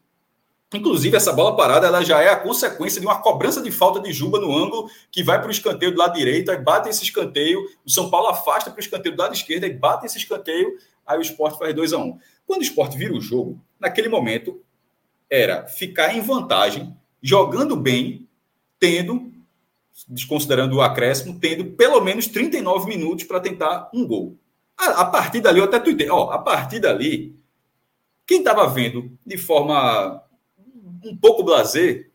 Inclusive, 0.74 1.16
essa 1.16 1.32
bola 1.32 1.56
parada 1.56 1.86
ela 1.86 2.02
já 2.02 2.20
é 2.22 2.28
a 2.28 2.36
consequência 2.36 3.00
de 3.00 3.06
uma 3.06 3.20
cobrança 3.22 3.62
de 3.62 3.70
falta 3.70 4.00
de 4.00 4.12
Juba 4.12 4.38
no 4.38 4.54
ângulo, 4.54 4.90
que 5.10 5.22
vai 5.22 5.40
para 5.40 5.48
o 5.48 5.50
escanteio 5.50 5.92
do 5.92 5.98
lado 5.98 6.14
direito, 6.14 6.50
aí 6.50 6.58
bate 6.58 6.90
esse 6.90 7.02
escanteio, 7.02 7.60
o 7.84 7.90
São 7.90 8.10
Paulo 8.10 8.28
afasta 8.28 8.70
para 8.70 8.78
o 8.78 8.82
escanteio 8.82 9.16
do 9.16 9.20
lado 9.20 9.34
esquerdo, 9.34 9.64
aí 9.64 9.72
bate 9.72 10.04
esse 10.04 10.18
escanteio, 10.18 10.76
aí 11.06 11.18
o 11.18 11.22
esporte 11.22 11.58
faz 11.58 11.74
2 11.74 11.94
a 11.94 11.98
1 11.98 12.02
um. 12.02 12.18
Quando 12.46 12.60
o 12.60 12.64
esporte 12.64 12.98
vira 12.98 13.14
o 13.14 13.20
jogo, 13.20 13.58
naquele 13.80 14.10
momento, 14.10 14.60
era 15.30 15.66
ficar 15.66 16.14
em 16.14 16.20
vantagem, 16.20 16.94
jogando 17.22 17.74
bem, 17.74 18.28
tendo, 18.78 19.32
desconsiderando 20.06 20.76
o 20.76 20.82
acréscimo, 20.82 21.38
tendo 21.40 21.64
pelo 21.64 22.00
menos 22.02 22.26
39 22.26 22.86
minutos 22.86 23.24
para 23.24 23.40
tentar 23.40 23.90
um 23.94 24.06
gol. 24.06 24.36
A, 24.76 25.00
a 25.00 25.04
partir 25.06 25.40
dali, 25.40 25.60
eu 25.60 25.64
até 25.64 25.80
tuitei, 25.80 26.10
ó, 26.10 26.30
a 26.30 26.38
partir 26.38 26.78
dali, 26.78 27.34
quem 28.26 28.40
estava 28.40 28.68
vendo 28.68 29.10
de 29.26 29.38
forma 29.38 30.22
um 31.04 31.16
pouco 31.16 31.42
blazer, 31.42 32.10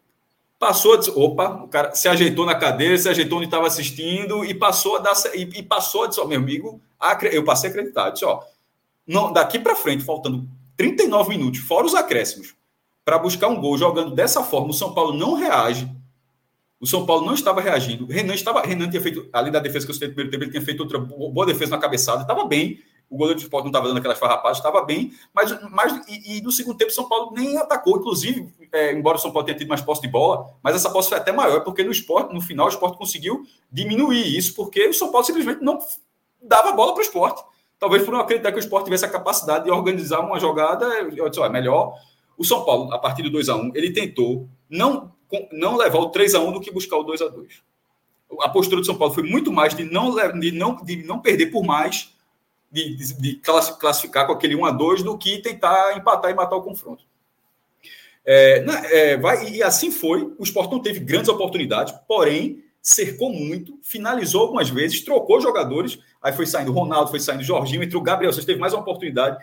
passou 0.60 0.94
a 0.94 0.98
dizer, 0.98 1.12
opa, 1.16 1.50
o 1.64 1.68
cara 1.68 1.94
se 1.94 2.08
ajeitou 2.08 2.46
na 2.46 2.56
cadeira, 2.56 2.98
se 2.98 3.10
ajeitou 3.10 3.38
onde 3.38 3.48
estava 3.48 3.68
assistindo 3.68 4.46
e 4.46 4.54
passou 4.54 4.96
a 4.96 5.00
dar 5.00 5.14
e, 5.34 5.42
e 5.42 5.64
passou 5.64 6.04
a 6.04 6.08
dizer, 6.08 6.22
ó, 6.22 6.26
meu 6.26 6.40
amigo, 6.40 6.82
eu 7.32 7.44
passei 7.44 7.70
a 7.70 7.74
acreditar, 7.74 8.12
disse, 8.12 8.26
ó, 8.26 8.42
não, 9.06 9.34
daqui 9.34 9.60
para 9.60 9.76
frente, 9.76 10.04
faltando 10.04 10.48
39 10.78 11.30
minutos, 11.30 11.60
fora 11.60 11.86
os 11.86 11.94
acréscimos, 11.94 12.56
para 13.04 13.20
buscar 13.20 13.50
um 13.50 13.60
gol 13.60 13.78
jogando 13.78 14.16
dessa 14.16 14.44
forma, 14.44 14.70
o 14.70 14.74
São 14.74 14.94
Paulo 14.94 15.14
não 15.14 15.34
reage. 15.34 15.90
O 16.80 16.86
São 16.86 17.06
Paulo 17.06 17.26
não 17.26 17.34
estava 17.34 17.62
reagindo. 17.62 18.06
Renan 18.06 18.34
estava, 18.34 18.62
Renan 18.62 18.90
tinha 18.90 19.02
feito, 19.02 19.30
além 19.32 19.52
da 19.52 19.60
defesa 19.60 19.86
que 19.86 19.92
eu 19.92 19.94
citei 19.94 20.10
no 20.10 20.14
primeiro 20.14 20.32
tempo, 20.32 20.44
ele 20.44 20.52
tinha 20.52 20.62
feito 20.62 20.82
outra 20.82 21.00
boa 21.00 21.46
defesa 21.46 21.72
na 21.72 21.78
cabeçada, 21.78 22.24
estava 22.24 22.44
bem. 22.46 22.82
O 23.14 23.18
goleiro 23.18 23.40
do 23.40 23.44
esporte 23.44 23.66
não 23.66 23.70
estava 23.70 23.88
dando 23.88 24.00
aquelas 24.00 24.18
farrapadas, 24.18 24.58
estava 24.58 24.82
bem, 24.82 25.14
mas, 25.32 25.56
mas 25.70 26.02
e, 26.08 26.38
e, 26.38 26.42
no 26.42 26.52
segundo 26.52 26.76
tempo 26.76 26.90
São 26.90 27.08
Paulo 27.08 27.32
nem 27.32 27.60
atacou. 27.60 28.00
Inclusive, 28.00 28.52
é, 28.72 28.92
embora 28.92 29.18
o 29.18 29.20
São 29.20 29.32
Paulo 29.32 29.46
tenha 29.46 29.56
tido 29.56 29.68
mais 29.68 29.82
posse 29.82 30.02
de 30.02 30.08
bola, 30.08 30.50
mas 30.64 30.76
essa 30.76 30.90
posse 30.90 31.10
foi 31.10 31.20
até 31.20 31.32
maior, 31.32 31.64
porque 31.64 31.84
no 31.84 31.92
esporte, 31.92 32.34
no 32.34 32.42
final, 32.42 32.66
o 32.66 32.70
esporte 32.70 32.98
conseguiu 32.98 33.46
diminuir 33.72 34.36
isso, 34.36 34.56
porque 34.56 34.88
o 34.88 34.94
São 34.96 35.12
Paulo 35.12 35.24
simplesmente 35.28 35.62
não 35.62 35.78
dava 36.42 36.72
bola 36.72 36.94
para 36.94 37.02
o 37.02 37.04
esporte. 37.04 37.44
Talvez 37.78 38.04
por 38.04 38.12
não 38.12 38.20
acreditar 38.20 38.52
que 38.52 38.58
o 38.58 38.60
esporte 38.60 38.86
tivesse 38.86 39.06
a 39.06 39.10
capacidade 39.10 39.66
de 39.66 39.70
organizar 39.70 40.22
uma 40.22 40.40
jogada, 40.40 40.86
eu 40.86 41.30
disse, 41.30 41.40
ó, 41.40 41.46
é 41.46 41.50
melhor. 41.50 41.94
O 42.36 42.44
São 42.44 42.66
Paulo, 42.66 42.92
a 42.92 42.98
partir 42.98 43.22
do 43.22 43.30
2 43.30 43.48
a 43.48 43.56
1 43.56 43.74
ele 43.76 43.94
tentou 43.94 44.50
não, 44.68 45.12
não 45.52 45.78
levar 45.78 46.00
o 46.00 46.10
3 46.10 46.34
a 46.34 46.40
1 46.40 46.52
do 46.52 46.60
que 46.60 46.72
buscar 46.72 46.98
o 46.98 47.04
2 47.04 47.22
a 47.22 47.28
2 47.28 47.62
A 48.42 48.50
postura 48.50 48.82
do 48.82 48.88
São 48.88 48.96
Paulo 48.96 49.14
foi 49.14 49.22
muito 49.22 49.52
mais 49.52 49.76
de 49.76 49.84
não, 49.84 50.16
de 50.40 50.52
não, 50.52 50.84
de 50.84 51.04
não 51.04 51.20
perder 51.20 51.52
por 51.52 51.64
mais 51.64 52.12
de, 52.74 52.96
de, 52.96 53.14
de 53.14 53.36
classificar 53.80 54.26
com 54.26 54.34
aquele 54.34 54.56
1 54.56 54.66
a 54.66 54.72
2 54.72 55.04
do 55.04 55.16
que 55.16 55.38
tentar 55.38 55.96
empatar 55.96 56.32
e 56.32 56.34
matar 56.34 56.56
o 56.56 56.64
confronto. 56.64 57.04
É, 58.26 58.66
é, 58.92 59.18
vai, 59.18 59.48
e 59.48 59.62
assim 59.62 59.92
foi. 59.92 60.34
O 60.40 60.44
Sport 60.44 60.72
não 60.72 60.82
teve 60.82 61.00
grandes 61.00 61.30
oportunidades, 61.30 61.94
porém 62.08 62.64
cercou 62.82 63.32
muito, 63.32 63.78
finalizou 63.84 64.42
algumas 64.42 64.70
vezes, 64.70 65.02
trocou 65.06 65.40
jogadores. 65.40 66.00
Aí 66.22 66.34
foi 66.34 66.48
saindo 66.48 66.72
Ronaldo, 66.72 67.12
foi 67.12 67.20
saindo 67.20 67.44
Jorginho, 67.44 67.84
entrou 67.84 68.02
Gabriel. 68.02 68.34
Você 68.34 68.44
teve 68.44 68.60
mais 68.60 68.74
uma 68.74 68.82
oportunidade. 68.82 69.38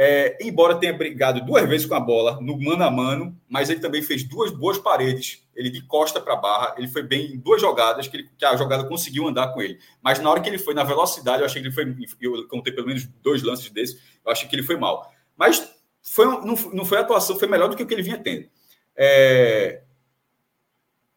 É, 0.00 0.38
embora 0.40 0.78
tenha 0.78 0.92
brigado 0.92 1.44
duas 1.44 1.68
vezes 1.68 1.84
com 1.84 1.94
a 1.96 1.98
bola 1.98 2.38
no 2.40 2.56
mano 2.56 2.84
a 2.84 2.90
mano, 2.90 3.36
mas 3.48 3.68
ele 3.68 3.80
também 3.80 4.00
fez 4.00 4.22
duas 4.22 4.52
boas 4.52 4.78
paredes. 4.78 5.44
Ele 5.56 5.68
de 5.70 5.82
costa 5.82 6.20
para 6.20 6.36
barra, 6.36 6.76
ele 6.78 6.86
foi 6.86 7.02
bem 7.02 7.32
em 7.32 7.36
duas 7.36 7.60
jogadas 7.60 8.06
que, 8.06 8.16
ele, 8.16 8.30
que, 8.38 8.44
a 8.44 8.54
jogada 8.56 8.84
conseguiu 8.84 9.26
andar 9.26 9.48
com 9.48 9.60
ele. 9.60 9.80
Mas 10.00 10.20
na 10.20 10.30
hora 10.30 10.40
que 10.40 10.48
ele 10.48 10.56
foi 10.56 10.72
na 10.72 10.84
velocidade, 10.84 11.40
eu 11.40 11.46
achei 11.46 11.60
que 11.60 11.66
ele 11.66 11.74
foi. 11.74 11.96
Eu 12.20 12.46
contei 12.46 12.72
pelo 12.72 12.86
menos 12.86 13.06
dois 13.20 13.42
lances 13.42 13.68
desses, 13.70 14.00
eu 14.24 14.30
achei 14.30 14.48
que 14.48 14.54
ele 14.54 14.62
foi 14.62 14.76
mal. 14.76 15.10
Mas 15.36 15.68
foi, 16.00 16.26
não, 16.26 16.54
não 16.72 16.84
foi 16.84 16.98
atuação, 16.98 17.36
foi 17.36 17.48
melhor 17.48 17.68
do 17.68 17.76
que 17.76 17.82
o 17.82 17.86
que 17.86 17.92
ele 17.92 18.02
vinha 18.02 18.18
tendo. 18.18 18.48
É, 18.96 19.82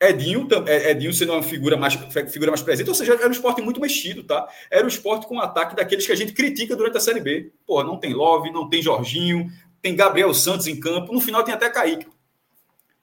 Edinho, 0.02 0.48
é, 0.66 0.92
Edinho 0.92 1.14
sendo 1.14 1.34
uma 1.34 1.44
figura 1.44 1.78
mais, 1.78 1.94
figura 2.32 2.50
mais 2.50 2.64
presente, 2.64 2.90
ou 2.90 2.96
seja, 2.96 3.14
era 3.14 3.28
um 3.28 3.32
esporte 3.32 3.62
muito 3.62 3.80
mexido, 3.80 4.24
tá? 4.24 4.48
Era 4.72 4.84
um 4.84 4.88
esporte 4.88 5.28
com 5.28 5.40
ataque 5.40 5.76
daqueles 5.76 6.06
que 6.08 6.12
a 6.12 6.16
gente 6.16 6.34
critica 6.34 6.76
durante 6.76 6.98
a 6.98 7.00
Série 7.00 7.20
B. 7.20 7.52
Pô, 7.68 7.84
não 7.84 8.00
tem 8.00 8.12
Love, 8.12 8.52
não 8.52 8.68
tem 8.68 8.82
Jorginho, 8.82 9.48
tem 9.80 9.96
Gabriel 9.96 10.34
Santos 10.34 10.66
em 10.66 10.80
campo, 10.80 11.14
no 11.14 11.22
final 11.22 11.44
tem 11.44 11.54
até 11.54 11.70
Kaique. 11.70 12.08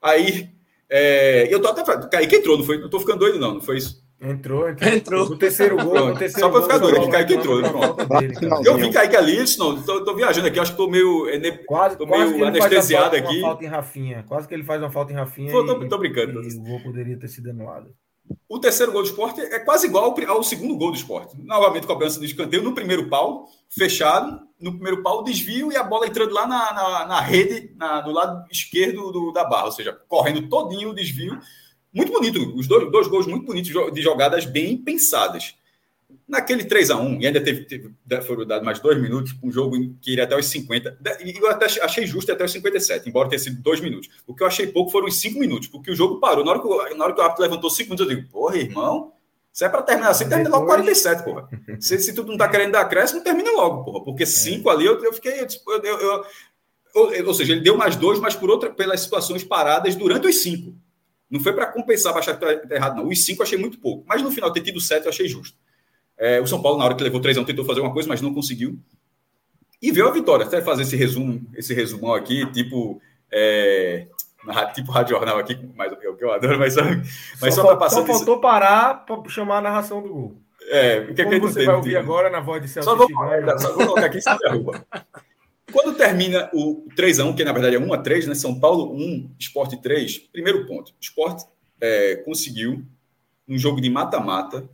Aí, 0.01 0.49
é, 0.89 1.47
eu 1.49 1.61
tô 1.61 1.69
até. 1.69 1.83
Kaique 2.09 2.35
entrou, 2.35 2.57
não 2.57 2.65
foi? 2.65 2.77
Não 2.77 2.89
tô 2.89 2.99
ficando 2.99 3.19
doido, 3.19 3.39
não, 3.39 3.55
não 3.55 3.61
foi 3.61 3.77
isso? 3.77 4.03
Entrou, 4.21 4.69
entrou. 4.69 4.91
entrou. 4.91 5.23
O 5.27 5.37
terceiro 5.37 5.77
gol. 5.77 6.09
O 6.09 6.17
terceiro 6.17 6.47
Só 6.47 6.49
para 6.49 6.61
ficar 6.63 6.77
doido, 6.77 7.01
que 7.01 7.11
Kaique 7.11 7.33
entrou. 7.35 7.61
eu 8.65 8.75
vi 8.75 8.91
Kaique 8.91 9.15
ali, 9.15 9.37
não, 9.57 9.81
tô, 9.81 10.03
tô, 10.03 10.13
viajando 10.13 10.47
aqui, 10.47 10.59
acho 10.59 10.71
que 10.71 10.77
tô 10.77 10.89
meio, 10.89 11.29
é, 11.29 11.51
quase, 11.51 11.97
tô 11.97 12.05
quase 12.05 12.33
meio 12.33 12.47
anestesiado 12.47 13.15
aqui. 13.15 13.37
Uma 13.37 13.47
falta 13.49 13.63
em 13.63 13.67
Rafinha. 13.67 14.25
Quase 14.27 14.47
que 14.47 14.53
ele 14.53 14.63
faz 14.63 14.81
uma 14.81 14.91
falta 14.91 15.13
em 15.13 15.15
Rafinha. 15.15 15.51
Tô, 15.51 15.65
tô, 15.65 15.87
tô 15.87 15.97
brincando. 15.97 16.43
E, 16.43 16.49
e 16.49 16.57
o 16.57 16.61
gol 16.61 16.81
poderia 16.81 17.17
ter 17.17 17.29
sido 17.29 17.49
anulado. 17.49 17.93
O 18.47 18.59
terceiro 18.59 18.91
gol 18.91 19.01
do 19.01 19.07
esporte 19.07 19.41
é 19.41 19.59
quase 19.59 19.87
igual 19.87 20.15
ao 20.27 20.43
segundo 20.43 20.77
gol 20.77 20.91
do 20.91 20.97
esporte. 20.97 21.35
Novamente, 21.41 21.87
cobrança 21.87 22.19
do 22.19 22.25
escanteio 22.25 22.61
no 22.61 22.75
primeiro 22.75 23.09
pau, 23.09 23.47
fechado, 23.69 24.39
no 24.59 24.73
primeiro 24.73 25.01
pau, 25.01 25.23
desvio 25.23 25.71
e 25.71 25.77
a 25.77 25.83
bola 25.83 26.07
entrando 26.07 26.33
lá 26.33 26.45
na, 26.45 26.73
na, 26.73 27.05
na 27.07 27.21
rede, 27.21 27.73
na, 27.77 28.05
no 28.05 28.11
lado 28.11 28.45
esquerdo 28.51 29.11
do, 29.11 29.31
da 29.31 29.45
barra, 29.45 29.65
ou 29.65 29.71
seja, 29.71 29.97
correndo 30.07 30.47
todinho 30.49 30.89
o 30.89 30.95
desvio 30.95 31.39
muito 31.93 32.11
bonito, 32.11 32.55
os 32.55 32.67
dois, 32.67 32.91
dois 32.91 33.07
gols 33.07 33.25
muito 33.25 33.45
bonitos 33.45 33.71
de 33.93 34.01
jogadas 34.01 34.45
bem 34.45 34.77
pensadas. 34.77 35.55
Naquele 36.27 36.63
3 36.63 36.91
a 36.91 36.97
1 36.97 37.21
e 37.21 37.27
ainda 37.27 37.41
teve, 37.41 37.65
teve 37.65 37.91
foram 38.21 38.45
dados 38.45 38.63
mais 38.63 38.79
dois 38.79 39.01
minutos, 39.01 39.35
um 39.41 39.51
jogo 39.51 39.75
que 39.99 40.11
iria 40.11 40.25
até 40.25 40.37
os 40.37 40.45
50. 40.45 40.97
E 41.25 41.37
eu 41.37 41.49
até 41.49 41.65
achei 41.65 42.05
justo 42.05 42.31
até 42.31 42.43
os 42.45 42.51
57, 42.51 43.09
embora 43.09 43.29
tenha 43.29 43.39
sido 43.39 43.61
dois 43.61 43.81
minutos. 43.81 44.09
O 44.27 44.35
que 44.35 44.43
eu 44.43 44.47
achei 44.47 44.67
pouco 44.67 44.91
foram 44.91 45.07
os 45.07 45.19
cinco 45.19 45.39
minutos, 45.39 45.67
porque 45.67 45.89
o 45.91 45.95
jogo 45.95 46.19
parou. 46.19 46.45
Na 46.45 46.51
hora 46.51 46.59
que, 46.59 46.67
o, 46.67 46.95
na 46.95 47.05
hora 47.05 47.13
que 47.13 47.19
o 47.19 47.23
árbitro 47.23 47.43
levantou 47.43 47.69
cinco 47.69 47.89
minutos, 47.89 48.07
eu 48.07 48.15
digo, 48.15 48.29
porra, 48.29 48.57
irmão, 48.57 49.11
se 49.51 49.65
é 49.65 49.69
para 49.69 49.81
terminar 49.81 50.11
assim, 50.11 50.29
termina 50.29 50.49
logo 50.49 50.67
47, 50.67 51.23
porra. 51.23 51.49
Se, 51.79 51.97
se 51.97 52.13
tu 52.13 52.23
não 52.23 52.37
tá 52.37 52.47
querendo 52.47 52.73
dar 52.73 52.81
acréscimo, 52.81 53.23
termina 53.23 53.51
logo, 53.51 53.83
porra. 53.83 54.03
Porque 54.03 54.25
cinco 54.25 54.69
ali 54.69 54.85
eu, 54.85 55.03
eu 55.03 55.13
fiquei. 55.13 55.41
Eu, 55.41 55.47
eu, 55.83 55.99
eu, 55.99 56.25
ou, 56.93 57.27
ou 57.27 57.33
seja, 57.33 57.53
ele 57.53 57.61
deu 57.61 57.75
mais 57.75 57.95
dois, 57.95 58.19
mas 58.19 58.35
por 58.35 58.49
outra, 58.49 58.69
pelas 58.69 59.01
situações 59.01 59.43
paradas 59.43 59.95
durante 59.95 60.27
os 60.27 60.41
cinco. 60.41 60.75
Não 61.29 61.39
foi 61.39 61.53
para 61.53 61.67
compensar, 61.67 62.11
para 62.11 62.21
achar 62.21 62.37
que 62.37 62.45
está 62.45 62.75
errado, 62.75 62.97
não. 62.97 63.07
Os 63.07 63.23
cinco 63.23 63.41
eu 63.41 63.45
achei 63.45 63.57
muito 63.57 63.79
pouco. 63.79 64.03
Mas 64.07 64.21
no 64.21 64.31
final, 64.31 64.51
ter 64.51 64.61
tido 64.61 64.81
sete 64.81 65.05
eu 65.05 65.09
achei 65.09 65.27
justo. 65.27 65.57
É, 66.17 66.41
o 66.41 66.47
São 66.47 66.61
Paulo, 66.61 66.77
na 66.77 66.85
hora 66.85 66.95
que 66.95 67.03
levou 67.03 67.21
3 67.21 67.37
a 67.37 67.41
1, 67.41 67.45
tentou 67.45 67.63
fazer 67.63 67.79
uma 67.79 67.93
coisa, 67.93 68.09
mas 68.09 68.21
não 68.21 68.33
conseguiu. 68.33 68.77
E 69.81 69.91
veio 69.91 70.07
a 70.07 70.11
vitória. 70.11 70.45
Até 70.45 70.61
fazer 70.61 70.81
esse 70.81 70.97
resumo, 70.97 71.41
esse 71.55 71.73
resumão 71.73 72.13
aqui, 72.13 72.45
tipo. 72.51 73.01
É, 73.31 74.07
tipo 74.73 74.91
rádio 74.91 75.15
jornal 75.15 75.37
aqui, 75.37 75.57
mas 75.75 75.91
é 75.91 76.09
o 76.09 76.15
que 76.15 76.23
eu 76.23 76.31
adoro, 76.31 76.57
mas, 76.59 76.75
mas 77.39 77.53
só, 77.53 77.61
só 77.61 77.67
para 77.67 77.77
passar. 77.77 77.95
Só 77.97 78.05
faltou 78.05 78.35
desse... 78.35 78.41
parar 78.41 79.05
para 79.05 79.29
chamar 79.29 79.57
a 79.57 79.61
narração 79.61 80.01
do 80.01 80.09
gol. 80.09 80.41
É, 80.69 80.99
o 81.09 81.13
que, 81.13 81.21
é 81.21 81.25
que 81.25 81.39
você 81.39 81.65
vai 81.65 81.75
ouvir 81.75 81.97
agora 81.97 82.29
na 82.29 82.41
voz 82.41 82.61
de 82.61 82.67
Celso 82.67 82.89
Só 82.89 82.95
vou, 82.95 83.07
só 83.57 83.73
vou 83.73 83.87
colocar 83.87 84.05
aqui, 84.05 84.21
sem 84.21 84.37
derruba. 84.37 84.85
Quando 85.71 85.95
termina 85.95 86.49
o 86.53 86.87
3x1, 86.95 87.35
que 87.35 87.43
na 87.43 87.51
verdade 87.51 87.75
é 87.75 87.79
1x3, 87.79 88.27
né? 88.27 88.35
São 88.35 88.59
Paulo 88.59 88.93
1, 88.93 89.35
Esporte 89.39 89.81
3, 89.81 90.17
primeiro 90.17 90.65
ponto. 90.65 90.89
O 90.89 90.95
Esporte 90.99 91.45
é, 91.81 92.17
conseguiu, 92.17 92.85
um 93.47 93.57
jogo 93.57 93.81
de 93.81 93.89
mata-mata, 93.89 94.69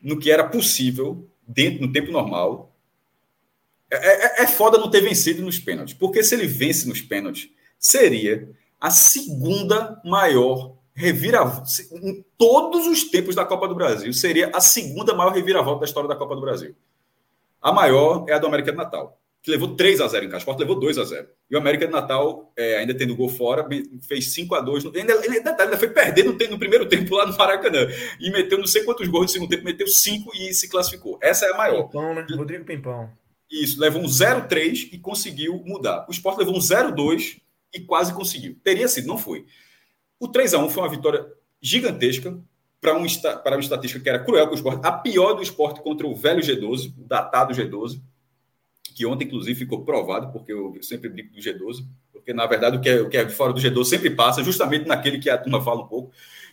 no 0.00 0.18
que 0.18 0.30
era 0.30 0.44
possível, 0.44 1.28
dentro 1.46 1.84
no 1.84 1.92
tempo 1.92 2.12
normal. 2.12 2.72
É, 3.90 4.40
é, 4.40 4.42
é 4.44 4.46
foda 4.46 4.78
não 4.78 4.90
ter 4.90 5.00
vencido 5.00 5.42
nos 5.42 5.58
pênaltis, 5.58 5.94
porque 5.94 6.22
se 6.22 6.34
ele 6.34 6.46
vence 6.46 6.86
nos 6.88 7.00
pênaltis, 7.00 7.50
seria 7.78 8.48
a 8.80 8.90
segunda 8.90 10.00
maior 10.04 10.76
reviravolta 10.94 11.68
em 11.92 12.24
todos 12.38 12.86
os 12.86 13.04
tempos 13.04 13.34
da 13.34 13.44
Copa 13.44 13.66
do 13.66 13.74
Brasil. 13.74 14.12
Seria 14.12 14.50
a 14.54 14.60
segunda 14.60 15.14
maior 15.14 15.32
reviravolta 15.32 15.80
da 15.80 15.86
história 15.86 16.08
da 16.08 16.16
Copa 16.16 16.36
do 16.36 16.40
Brasil. 16.40 16.74
A 17.60 17.72
maior 17.72 18.26
é 18.28 18.32
a 18.32 18.38
do 18.38 18.46
América 18.46 18.70
de 18.70 18.78
Natal 18.78 19.18
que 19.44 19.50
levou 19.50 19.76
3 19.76 20.00
a 20.00 20.08
0 20.08 20.24
em 20.24 20.28
casa. 20.28 20.38
O 20.38 20.38
Sport 20.38 20.58
levou 20.58 20.80
2 20.80 20.96
a 20.96 21.04
0 21.04 21.28
E 21.50 21.54
o 21.54 21.58
América 21.58 21.86
de 21.86 21.92
Natal, 21.92 22.50
é, 22.56 22.78
ainda 22.78 22.94
tendo 22.94 23.14
gol 23.14 23.28
fora, 23.28 23.68
fez 24.08 24.32
5 24.32 24.54
a 24.54 24.60
2 24.62 24.86
Ainda, 24.86 25.12
ele, 25.22 25.36
ainda 25.36 25.76
foi 25.76 25.88
perder 25.90 26.24
no, 26.24 26.32
no, 26.32 26.58
primeiro 26.58 26.86
tempo 26.88 27.14
lá 27.14 27.26
no 27.26 27.36
Maracanã. 27.36 27.86
E 28.18 28.30
meteu 28.30 28.56
não 28.56 28.66
sei 28.66 28.84
quantos 28.84 29.06
gols 29.06 29.26
no 29.26 29.28
segundo 29.28 29.50
tempo, 29.50 29.64
meteu 29.64 29.86
5 29.86 30.34
e 30.34 30.54
se 30.54 30.66
classificou. 30.66 31.18
Essa 31.22 31.44
é 31.44 31.52
a 31.52 31.58
maior. 31.58 31.84
Pimpão, 31.84 32.14
né? 32.14 32.26
Rodrigo 32.30 32.64
Pimpão. 32.64 33.10
Isso, 33.50 33.78
levou 33.78 34.00
um 34.00 34.06
0-3 34.06 34.88
e 34.90 34.98
conseguiu 34.98 35.62
mudar. 35.66 36.06
O 36.08 36.10
Sport 36.10 36.38
levou 36.38 36.56
um 36.56 36.60
0-2 36.60 37.38
e 37.74 37.80
quase 37.80 38.14
conseguiu. 38.14 38.56
Teria 38.64 38.88
sido, 38.88 39.06
não 39.06 39.18
foi. 39.18 39.44
O 40.18 40.26
3 40.26 40.54
a 40.54 40.58
1 40.58 40.70
foi 40.70 40.82
uma 40.82 40.88
vitória 40.88 41.26
gigantesca 41.60 42.34
para 42.80 42.96
um, 42.96 43.04
para 43.42 43.56
uma 43.56 43.60
estatística 43.60 44.02
que 44.02 44.08
era 44.08 44.24
cruel 44.24 44.46
com 44.46 44.54
o 44.54 44.56
Sport. 44.56 44.82
A 44.82 44.92
pior 44.92 45.34
do 45.34 45.42
Sport 45.42 45.80
contra 45.80 46.06
o 46.06 46.16
velho 46.16 46.40
G12, 46.40 46.94
o 46.98 47.06
datado 47.06 47.52
G12 47.52 48.00
que 48.94 49.04
ontem, 49.04 49.24
inclusive, 49.24 49.58
ficou 49.58 49.84
provado, 49.84 50.32
porque 50.32 50.52
eu 50.52 50.78
sempre 50.80 51.08
brinco 51.08 51.34
do 51.34 51.40
G12, 51.40 51.84
porque, 52.12 52.32
na 52.32 52.46
verdade, 52.46 52.76
o 52.76 52.80
que 52.80 52.88
é, 52.88 53.00
o 53.02 53.08
que 53.08 53.16
é 53.16 53.28
fora 53.28 53.52
do 53.52 53.60
G12 53.60 53.84
sempre 53.84 54.10
passa, 54.10 54.42
justamente 54.42 54.86
naquele 54.86 55.18
que 55.18 55.28
a 55.28 55.36
turma 55.36 55.62
fala 55.62 55.82
um 55.82 55.88
pouco. 55.88 56.12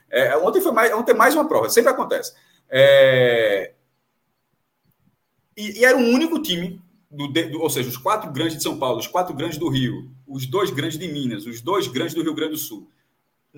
É, 0.09 0.35
ontem 0.37 0.59
foi 0.59 0.71
mais, 0.71 0.91
ontem 0.93 1.13
mais 1.13 1.35
uma 1.35 1.47
prova, 1.47 1.69
sempre 1.69 1.91
acontece. 1.91 2.33
É, 2.69 3.73
e, 5.55 5.79
e, 5.79 5.85
era 5.85 5.97
o 5.97 6.01
único 6.01 6.41
time, 6.41 6.81
do, 7.09 7.27
do, 7.27 7.61
ou 7.61 7.69
seja, 7.69 7.87
os 7.87 7.97
quatro 7.97 8.31
grandes 8.31 8.57
de 8.57 8.63
São 8.63 8.79
Paulo, 8.79 8.99
os 8.99 9.07
quatro 9.07 9.35
grandes 9.35 9.57
do 9.57 9.69
Rio, 9.69 10.09
os 10.27 10.47
dois 10.47 10.71
grandes 10.71 10.97
de 10.97 11.07
Minas, 11.07 11.45
os 11.45 11.61
dois 11.61 11.87
grandes 11.87 12.15
do 12.15 12.23
Rio 12.23 12.33
Grande 12.33 12.53
do 12.53 12.57
Sul, 12.57 12.89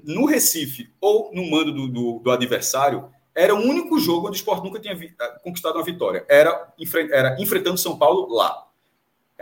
no 0.04 0.26
Recife 0.26 0.92
ou 1.00 1.32
no 1.34 1.50
mando 1.50 1.72
do, 1.72 1.88
do, 1.88 2.20
do 2.20 2.32
adversário, 2.32 3.10
era 3.36 3.56
o 3.56 3.60
único 3.60 4.00
jogo 4.00 4.28
onde 4.28 4.36
o 4.36 4.40
Sport 4.40 4.64
nunca 4.64 4.80
tinha 4.80 4.96
conquistado 5.44 5.76
uma 5.76 5.84
vitória. 5.84 6.26
Era, 6.30 6.74
era 7.12 7.42
enfrentando 7.42 7.78
São 7.78 7.98
Paulo 7.98 8.34
lá. 8.34 8.68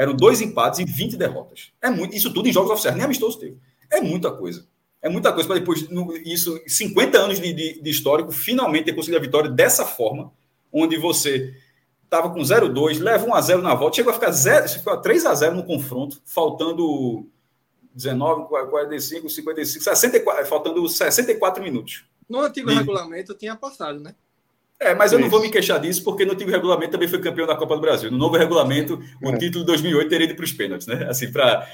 Eram 0.02 0.16
dois 0.16 0.42
empates 0.42 0.80
e 0.80 0.84
20 0.84 1.16
derrotas. 1.16 1.72
É 1.80 1.88
muito, 1.88 2.16
isso 2.16 2.34
tudo 2.34 2.50
em 2.50 2.52
jogos 2.52 2.72
oficiais, 2.72 2.96
nem 2.96 3.06
amistoso 3.06 3.38
teve. 3.38 3.60
É 3.88 4.02
muita 4.02 4.32
coisa. 4.32 4.66
É 5.00 5.08
muita 5.08 5.32
coisa 5.32 5.48
para 5.48 5.60
depois, 5.60 5.88
isso, 6.26 6.60
50 6.66 7.20
anos 7.20 7.40
de, 7.40 7.54
de, 7.54 7.80
de, 7.84 7.90
histórico, 7.92 8.32
finalmente 8.32 8.86
ter 8.86 8.94
conseguido 8.94 9.20
a 9.20 9.22
vitória 9.22 9.48
dessa 9.48 9.86
forma, 9.86 10.34
onde 10.74 10.98
você 10.98 11.56
estava 12.04 12.32
com 12.32 12.40
0-2, 12.40 13.00
leva 13.00 13.28
1x0 13.28 13.62
na 13.62 13.76
volta, 13.76 13.98
chegou 13.98 14.10
a 14.10 14.16
ficar 14.16 14.32
0, 14.32 14.70
ficou 14.70 15.00
3x0 15.00 15.52
no 15.52 15.64
confronto, 15.64 16.20
faltando 16.26 17.28
19, 17.94 18.48
45, 18.50 19.30
55, 19.30 19.84
64, 19.84 20.46
faltando 20.48 20.90
64 20.90 21.64
minutos. 21.64 22.06
No 22.28 22.40
antigo 22.40 22.72
e... 22.72 22.74
regulamento 22.74 23.36
tinha 23.36 23.56
passado, 23.56 24.00
né? 24.00 24.16
É, 24.82 24.96
mas 24.96 25.14
eu 25.14 25.20
não 25.20 25.30
vou 25.30 25.40
me 25.40 25.52
queixar 25.52 25.80
disso, 25.80 26.04
porque 26.04 26.26
no 26.26 26.34
antigo 26.34 26.50
regulamento 26.50 26.92
também 26.92 27.08
foi 27.08 27.22
campeão 27.22 27.46
da 27.46 27.56
Copa 27.56 27.76
do 27.76 27.82
Brasil. 27.82 28.10
No 28.10 28.18
novo 28.18 28.36
regulamento, 28.36 29.00
o 29.22 29.30
é. 29.30 29.38
título 29.38 29.64
de 29.64 29.68
2008 29.68 30.10
teria 30.10 30.26
ido 30.26 30.36
para 30.36 30.44
os 30.44 30.52
pênaltis, 30.52 30.88
né? 30.88 31.06
Assim, 31.08 31.32
para. 31.32 31.70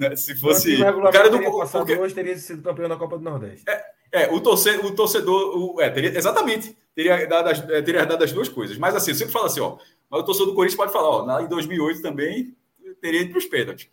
Né, 0.00 0.16
se 0.16 0.34
fosse. 0.34 0.82
O, 0.82 1.06
o 1.06 1.12
cara 1.12 1.30
do. 1.30 1.38
Porque... 1.38 1.94
hoje 1.94 2.12
teria 2.12 2.36
sido 2.36 2.60
campeão 2.60 2.88
da 2.88 2.96
Copa 2.96 3.16
do 3.16 3.22
Nordeste. 3.22 3.64
É, 3.68 4.24
é 4.24 4.32
o, 4.32 4.40
torcedor, 4.40 4.84
o 4.84 4.90
torcedor. 4.92 5.56
O, 5.56 5.80
é, 5.80 5.88
teria, 5.88 6.18
exatamente. 6.18 6.76
Teria 6.96 7.24
dado, 7.28 7.48
as, 7.48 7.70
é, 7.70 7.80
teria 7.80 8.04
dado 8.04 8.24
as 8.24 8.32
duas 8.32 8.48
coisas. 8.48 8.76
Mas 8.76 8.96
assim, 8.96 9.12
eu 9.12 9.14
sempre 9.14 9.32
falo 9.32 9.46
assim, 9.46 9.60
ó. 9.60 9.76
Mas 10.10 10.22
o 10.22 10.24
torcedor 10.24 10.48
do 10.48 10.56
Corinthians 10.56 10.76
pode 10.76 10.92
falar, 10.92 11.10
ó. 11.10 11.24
Na, 11.24 11.42
em 11.42 11.46
2008 11.46 12.02
também 12.02 12.56
teria 13.00 13.20
ido 13.20 13.30
para 13.30 13.38
os 13.38 13.46
pênaltis. 13.46 13.88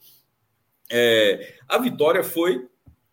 É, 0.89 1.53
a 1.67 1.77
vitória 1.77 2.23
foi. 2.23 2.65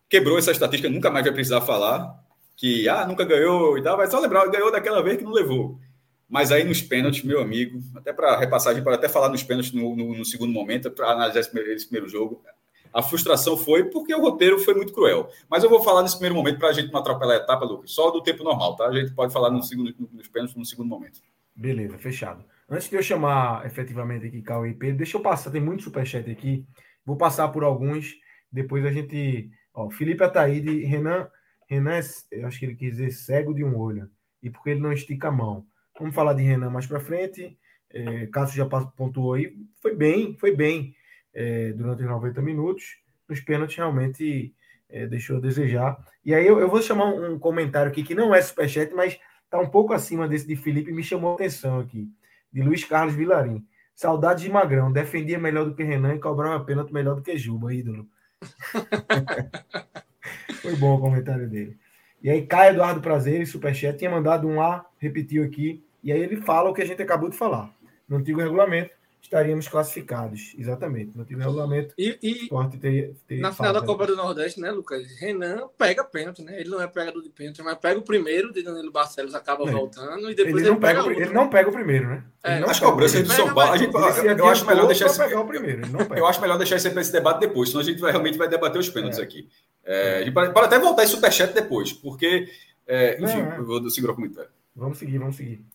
Quebrou 0.09 0.39
essa 0.39 0.51
estatística, 0.51 0.89
nunca 0.89 1.11
mais 1.11 1.23
vai 1.23 1.33
precisar 1.33 1.61
falar 1.61 2.25
que 2.57 2.89
ah, 2.89 3.05
nunca 3.05 3.23
ganhou 3.23 3.77
e 3.77 3.83
tal, 3.83 3.95
vai 3.95 4.07
só 4.07 4.19
lembrar, 4.19 4.47
ganhou 4.47 4.71
daquela 4.71 5.01
vez 5.03 5.17
que 5.17 5.23
não 5.23 5.31
levou. 5.31 5.79
Mas 6.27 6.51
aí 6.51 6.63
nos 6.63 6.81
pênaltis, 6.81 7.23
meu 7.23 7.39
amigo, 7.39 7.79
até 7.95 8.11
para 8.11 8.37
repassagem, 8.37 8.83
para 8.83 8.95
até 8.95 9.07
falar 9.07 9.29
nos 9.29 9.43
pênaltis 9.43 9.71
no, 9.71 9.95
no, 9.95 10.17
no 10.17 10.25
segundo 10.25 10.51
momento, 10.51 10.91
para 10.91 11.11
analisar 11.11 11.39
esse 11.39 11.49
primeiro, 11.49 11.73
esse 11.73 11.85
primeiro, 11.85 12.09
jogo, 12.09 12.43
a 12.91 13.01
frustração 13.01 13.55
foi 13.55 13.85
porque 13.85 14.13
o 14.13 14.19
roteiro 14.19 14.59
foi 14.59 14.73
muito 14.73 14.91
cruel. 14.91 15.29
Mas 15.49 15.63
eu 15.63 15.69
vou 15.69 15.81
falar 15.81 16.01
nesse 16.01 16.15
primeiro 16.15 16.35
momento 16.35 16.57
para 16.57 16.69
a 16.69 16.73
gente 16.73 16.91
não 16.91 16.99
atropelar 16.99 17.37
a 17.37 17.43
etapa, 17.43 17.63
Lucas, 17.63 17.91
só 17.91 18.09
do 18.09 18.21
tempo 18.21 18.43
normal, 18.43 18.75
tá? 18.75 18.87
A 18.87 18.99
gente 18.99 19.13
pode 19.13 19.31
falar 19.31 19.51
no 19.51 19.63
segundo, 19.63 19.93
nos 20.11 20.27
pênaltis 20.27 20.57
no 20.57 20.65
segundo 20.65 20.89
momento. 20.89 21.21
Beleza, 21.55 21.97
fechado. 21.97 22.43
Antes 22.67 22.89
de 22.89 22.95
eu 22.95 23.03
chamar 23.03 23.65
efetivamente 23.65 24.25
aqui 24.25 24.41
Cauê 24.41 24.71
e 24.71 24.73
Pedro, 24.73 24.97
deixa 24.97 25.15
eu 25.15 25.21
passar, 25.21 25.51
tem 25.51 25.61
muito 25.61 25.83
superchat 25.83 26.29
aqui, 26.29 26.65
vou 27.05 27.15
passar 27.15 27.47
por 27.49 27.63
alguns, 27.63 28.15
depois 28.51 28.85
a 28.85 28.91
gente. 28.91 29.49
Ó, 29.73 29.89
Felipe 29.89 30.23
Ataíde, 30.23 30.83
Renan 30.83 31.29
Renan, 31.67 31.99
eu 32.31 32.47
acho 32.47 32.59
que 32.59 32.65
ele 32.65 32.75
quis 32.75 32.91
dizer 32.91 33.11
cego 33.11 33.53
de 33.53 33.63
um 33.63 33.77
olho, 33.77 34.09
e 34.41 34.49
porque 34.49 34.71
ele 34.71 34.79
não 34.79 34.91
estica 34.91 35.27
a 35.27 35.31
mão. 35.31 35.65
Vamos 35.99 36.15
falar 36.15 36.33
de 36.33 36.43
Renan 36.43 36.69
mais 36.69 36.87
para 36.87 36.99
frente. 36.99 37.57
É, 37.89 38.27
Cássio 38.27 38.57
já 38.57 38.65
pontuou 38.65 39.33
aí, 39.33 39.55
foi 39.81 39.95
bem, 39.95 40.35
foi 40.37 40.55
bem 40.55 40.95
é, 41.33 41.73
durante 41.73 42.03
os 42.03 42.09
90 42.09 42.41
minutos. 42.41 42.97
Nos 43.27 43.41
pênaltis 43.41 43.75
realmente 43.75 44.53
é, 44.89 45.05
deixou 45.07 45.37
a 45.37 45.41
desejar. 45.41 45.97
E 46.23 46.33
aí 46.33 46.45
eu, 46.45 46.59
eu, 46.59 46.69
vou 46.69 46.81
chamar 46.81 47.05
um 47.05 47.37
comentário 47.37 47.91
aqui 47.91 48.03
que 48.03 48.15
não 48.15 48.33
é 48.33 48.41
superchat, 48.41 48.93
mas 48.93 49.19
está 49.43 49.59
um 49.59 49.69
pouco 49.69 49.93
acima 49.93 50.27
desse 50.27 50.47
de 50.47 50.55
Felipe, 50.55 50.91
me 50.91 51.03
chamou 51.03 51.31
a 51.31 51.35
atenção 51.35 51.79
aqui, 51.79 52.09
de 52.51 52.61
Luiz 52.61 52.83
Carlos 52.83 53.15
Vilarim. 53.15 53.65
Saudades 53.95 54.43
de 54.43 54.49
Magrão, 54.51 54.91
defendia 54.91 55.39
melhor 55.39 55.65
do 55.65 55.73
que 55.73 55.83
Renan 55.83 56.15
e 56.15 56.19
cobrava 56.19 56.63
pênalti 56.63 56.93
melhor 56.93 57.15
do 57.15 57.21
que 57.23 57.37
Juba, 57.37 57.73
ídolo. 57.73 58.07
Foi 60.61 60.75
bom 60.75 60.95
o 60.95 60.99
comentário 60.99 61.47
dele. 61.47 61.77
E 62.21 62.29
aí, 62.29 62.45
Caio 62.45 62.73
Eduardo 62.73 63.01
Prazer, 63.01 63.45
Superchat, 63.45 63.97
tinha 63.97 64.09
mandado 64.09 64.47
um 64.47 64.57
lá, 64.57 64.85
repetiu 64.97 65.43
aqui, 65.43 65.83
e 66.03 66.11
aí 66.11 66.19
ele 66.19 66.37
fala 66.37 66.69
o 66.69 66.73
que 66.73 66.81
a 66.81 66.85
gente 66.85 67.01
acabou 67.01 67.29
de 67.29 67.37
falar. 67.37 67.71
No 68.09 68.17
antigo 68.17 68.39
regulamento, 68.39 68.91
estaríamos 69.21 69.67
classificados. 69.67 70.55
Exatamente. 70.57 71.11
No 71.15 71.23
antigo 71.23 71.39
regulamento, 71.39 71.93
e, 71.97 72.17
e 72.21 72.49
teria, 72.79 73.13
teria 73.27 73.43
na 73.43 73.51
final 73.51 73.73
da 73.73 73.81
Copa 73.81 74.07
do 74.07 74.15
Nordeste, 74.15 74.59
né, 74.59 74.71
Lucas? 74.71 75.05
Renan 75.19 75.67
pega 75.77 76.03
pênalti, 76.03 76.41
né? 76.41 76.59
Ele 76.59 76.69
não 76.69 76.81
é 76.81 76.87
pegador 76.87 77.21
de 77.21 77.29
pênalti, 77.29 77.61
mas 77.61 77.77
pega 77.77 77.99
o 77.99 78.03
primeiro, 78.03 78.51
de 78.53 78.63
Danilo 78.63 78.91
Barcelos 78.91 79.35
acaba 79.35 79.67
é. 79.67 79.71
voltando, 79.71 80.31
e 80.31 80.35
depois 80.35 80.55
ele, 80.55 80.63
ele 80.63 80.69
não 80.69 80.79
pega, 80.79 81.03
pega 81.03 81.21
ele 81.21 81.33
não 81.33 81.49
pega 81.49 81.69
o 81.69 81.73
primeiro, 81.73 82.07
né? 82.07 82.23
É, 82.43 82.59
as 82.59 82.79
cobranças 82.79 83.21
do 83.23 83.33
São 83.33 83.53
Paulo, 83.53 83.73
a 83.73 83.77
gente, 83.77 83.93
eu, 83.93 84.37
eu 84.37 84.47
acho 84.47 84.65
melhor 84.65 84.87
deixar 84.87 85.07
esse, 85.07 85.21
o 85.21 85.45
primeiro, 85.45 85.81
eu 86.15 86.25
acho 86.25 86.41
melhor 86.41 86.57
deixar 86.57 86.77
esse, 86.77 86.87
esse 86.87 87.11
debate 87.11 87.41
depois, 87.41 87.69
senão 87.69 87.81
a 87.81 87.85
gente 87.85 87.99
vai, 87.99 88.11
realmente 88.11 88.37
vai 88.37 88.47
debater 88.47 88.79
os 88.79 88.89
pênaltis 88.89 89.19
é. 89.19 89.23
aqui. 89.23 89.49
É, 89.83 90.17
a 90.17 90.23
gente 90.23 90.33
pode, 90.33 90.53
pode, 90.53 90.65
até 90.67 90.79
voltar 90.79 91.03
em 91.03 91.07
superchat 91.07 91.53
depois, 91.53 91.91
porque, 91.91 92.47
é, 92.87 93.21
enfim, 93.21 93.39
é. 93.39 93.57
eu 93.57 93.65
vou 93.65 93.89
segurar 93.89 94.13
o 94.13 94.15
comentário. 94.15 94.49
Vamos 94.75 94.97
seguir, 94.97 95.17
vamos 95.17 95.35
seguir. 95.35 95.65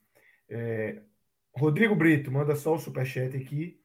É, 0.49 0.97
Rodrigo 1.55 1.95
Brito, 1.95 2.31
manda 2.31 2.57
só 2.57 2.75
o 2.75 2.79
superchat 2.79 3.37
aqui. 3.37 3.81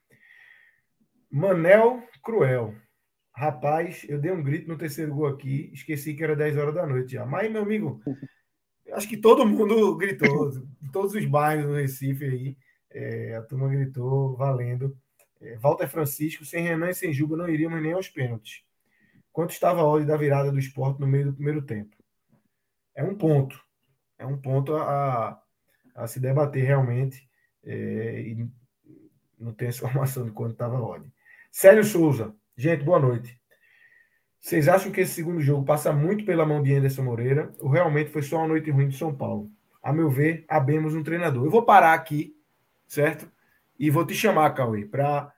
Manel 1.29 2.01
Cruel. 2.23 2.75
Rapaz, 3.33 4.05
eu 4.09 4.19
dei 4.19 4.31
um 4.31 4.41
grito 4.41 4.67
no 4.67 4.77
terceiro 4.77 5.13
gol 5.13 5.27
aqui, 5.27 5.69
esqueci 5.73 6.15
que 6.15 6.23
era 6.23 6.35
10 6.35 6.57
horas 6.57 6.73
da 6.73 6.87
noite 6.87 7.13
já. 7.13 7.25
Mas, 7.25 7.51
meu 7.51 7.61
amigo, 7.61 8.01
acho 8.93 9.07
que 9.07 9.17
todo 9.17 9.45
mundo 9.45 9.95
gritou, 9.95 10.51
todos 10.91 11.13
os 11.13 11.25
bairros 11.25 11.65
do 11.67 11.73
Recife 11.73 12.25
aí, 12.25 12.57
é, 12.89 13.35
a 13.35 13.41
turma 13.43 13.69
gritou, 13.69 14.35
valendo. 14.35 14.97
É, 15.39 15.55
Walter 15.57 15.87
Francisco, 15.87 16.43
sem 16.43 16.63
Renan 16.63 16.89
e 16.89 16.95
sem 16.95 17.13
Juba, 17.13 17.37
não 17.37 17.47
iríamos 17.47 17.81
nem 17.81 17.93
aos 17.93 18.09
pênaltis 18.09 18.65
quanto 19.37 19.51
estava 19.51 19.81
a 19.81 19.83
ordem 19.83 20.07
da 20.07 20.17
virada 20.17 20.51
do 20.51 20.57
esporte 20.57 20.99
no 20.99 21.05
meio 21.05 21.25
do 21.25 21.33
primeiro 21.35 21.61
tempo. 21.61 21.95
É 22.95 23.03
um 23.03 23.15
ponto. 23.15 23.63
É 24.17 24.25
um 24.25 24.35
ponto 24.35 24.75
a, 24.75 25.39
a 25.93 26.07
se 26.07 26.19
debater 26.19 26.65
realmente. 26.65 27.26
É, 27.67 28.21
e 28.21 28.47
não 29.37 29.53
tem 29.53 29.67
essa 29.67 29.83
informação 29.85 30.25
de 30.25 30.31
quando 30.31 30.53
estava 30.53 30.77
a 30.77 30.81
ordem. 30.81 31.11
Célio 31.51 31.83
Souza. 31.83 32.33
Gente, 32.55 32.83
boa 32.83 32.99
noite. 32.99 33.39
Vocês 34.39 34.67
acham 34.67 34.91
que 34.91 35.01
esse 35.01 35.13
segundo 35.13 35.41
jogo 35.41 35.65
passa 35.65 35.91
muito 35.91 36.23
pela 36.23 36.45
mão 36.45 36.63
de 36.63 36.73
Anderson 36.73 37.03
Moreira 37.03 37.51
ou 37.59 37.69
realmente 37.69 38.11
foi 38.11 38.21
só 38.21 38.37
uma 38.37 38.47
noite 38.47 38.71
ruim 38.71 38.87
de 38.87 38.97
São 38.97 39.13
Paulo? 39.13 39.51
A 39.83 39.91
meu 39.91 40.09
ver, 40.09 40.45
abemos 40.47 40.95
um 40.95 41.03
treinador. 41.03 41.45
Eu 41.45 41.51
vou 41.51 41.63
parar 41.63 41.93
aqui, 41.93 42.35
certo? 42.87 43.29
E 43.77 43.89
vou 43.89 44.05
te 44.05 44.15
chamar, 44.15 44.51
Cauê, 44.51 44.85
para 44.85 45.33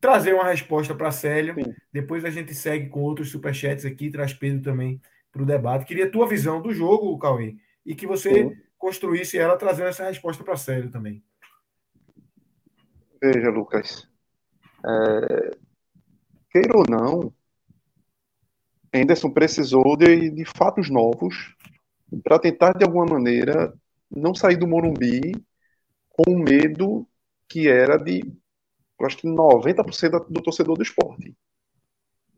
trazer 0.00 0.34
uma 0.34 0.44
resposta 0.44 0.94
para 0.94 1.12
Célio. 1.12 1.54
Sim. 1.54 1.74
Depois 1.92 2.24
a 2.24 2.30
gente 2.30 2.54
segue 2.54 2.88
com 2.88 3.00
outros 3.00 3.30
superchats 3.30 3.84
aqui, 3.84 4.10
traz 4.10 4.32
Pedro 4.32 4.62
também 4.62 5.00
para 5.30 5.42
o 5.42 5.46
debate. 5.46 5.84
Queria 5.84 6.06
a 6.06 6.10
tua 6.10 6.26
visão 6.26 6.60
do 6.60 6.72
jogo, 6.72 7.18
Cauê, 7.18 7.56
e 7.86 7.94
que 7.94 8.06
você 8.06 8.34
Sim. 8.34 8.56
construísse 8.76 9.38
ela 9.38 9.56
trazendo 9.56 9.88
essa 9.88 10.04
resposta 10.04 10.42
para 10.42 10.56
Célio 10.56 10.90
também. 10.90 11.22
Veja, 13.22 13.50
Lucas. 13.50 14.08
É... 14.84 15.56
Queira 16.50 16.76
ou 16.76 16.84
não, 16.90 17.32
Anderson 18.92 19.30
precisou 19.30 19.96
de, 19.96 20.28
de 20.28 20.44
fatos 20.44 20.90
novos 20.90 21.54
para 22.24 22.38
tentar, 22.40 22.72
de 22.76 22.84
alguma 22.84 23.06
maneira, 23.06 23.72
não 24.10 24.34
sair 24.34 24.56
do 24.56 24.66
Morumbi 24.66 25.32
com 26.08 26.32
o 26.32 26.38
medo 26.38 27.06
que 27.48 27.68
era 27.68 27.96
de 27.96 28.20
eu 28.98 29.06
acho 29.06 29.16
que 29.16 29.26
90% 29.26 30.26
do 30.28 30.42
torcedor 30.42 30.76
do 30.76 30.82
esporte. 30.82 31.34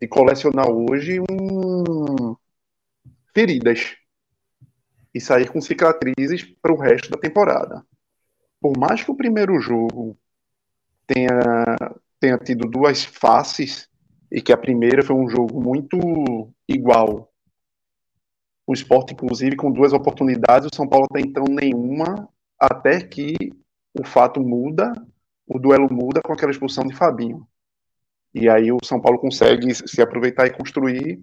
De 0.01 0.07
colecionar 0.07 0.69
hoje 0.71 1.21
um... 1.21 2.37
feridas 3.35 3.97
e 5.15 5.21
sair 5.21 5.51
com 5.51 5.61
cicatrizes 5.61 6.43
para 6.43 6.73
o 6.73 6.79
resto 6.79 7.11
da 7.11 7.19
temporada. 7.19 7.85
Por 8.61 8.79
mais 8.79 9.03
que 9.03 9.11
o 9.11 9.17
primeiro 9.17 9.59
jogo 9.61 10.17
tenha, 11.07 11.77
tenha 12.21 12.39
tido 12.39 12.69
duas 12.69 13.05
faces, 13.05 13.89
e 14.31 14.43
que 14.43 14.53
a 14.53 14.57
primeira 14.57 15.03
foi 15.03 15.15
um 15.15 15.29
jogo 15.29 15.61
muito 15.61 15.99
igual. 16.69 17.31
O 18.67 18.73
esporte, 18.73 19.13
inclusive, 19.13 19.57
com 19.57 19.71
duas 19.71 19.93
oportunidades, 19.93 20.69
o 20.73 20.75
São 20.75 20.89
Paulo 20.89 21.07
até 21.11 21.21
então 21.21 21.45
nenhuma, 21.45 22.29
até 22.59 23.01
que 23.01 23.35
o 23.99 24.05
fato 24.05 24.41
muda 24.41 24.93
o 25.47 25.59
duelo 25.59 25.93
muda 25.93 26.21
com 26.23 26.33
aquela 26.33 26.51
expulsão 26.51 26.85
de 26.85 26.95
Fabinho. 26.95 27.47
E 28.33 28.49
aí 28.49 28.73
o 28.73 28.79
São 28.83 29.01
Paulo 29.01 29.19
consegue 29.19 29.75
se 29.75 30.03
aproveitar 30.03 30.47
e 30.47 30.53
construir, 30.53 31.23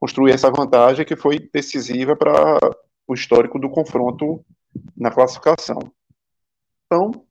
construir 0.00 0.32
essa 0.32 0.50
vantagem 0.50 1.04
que 1.04 1.16
foi 1.16 1.38
decisiva 1.52 2.16
para 2.16 2.58
o 3.06 3.14
histórico 3.14 3.58
do 3.58 3.68
confronto 3.68 4.44
na 4.96 5.10
classificação. 5.10 5.78
Então, 6.86 7.26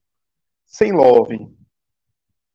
sem 0.65 0.91
Love, 0.91 1.47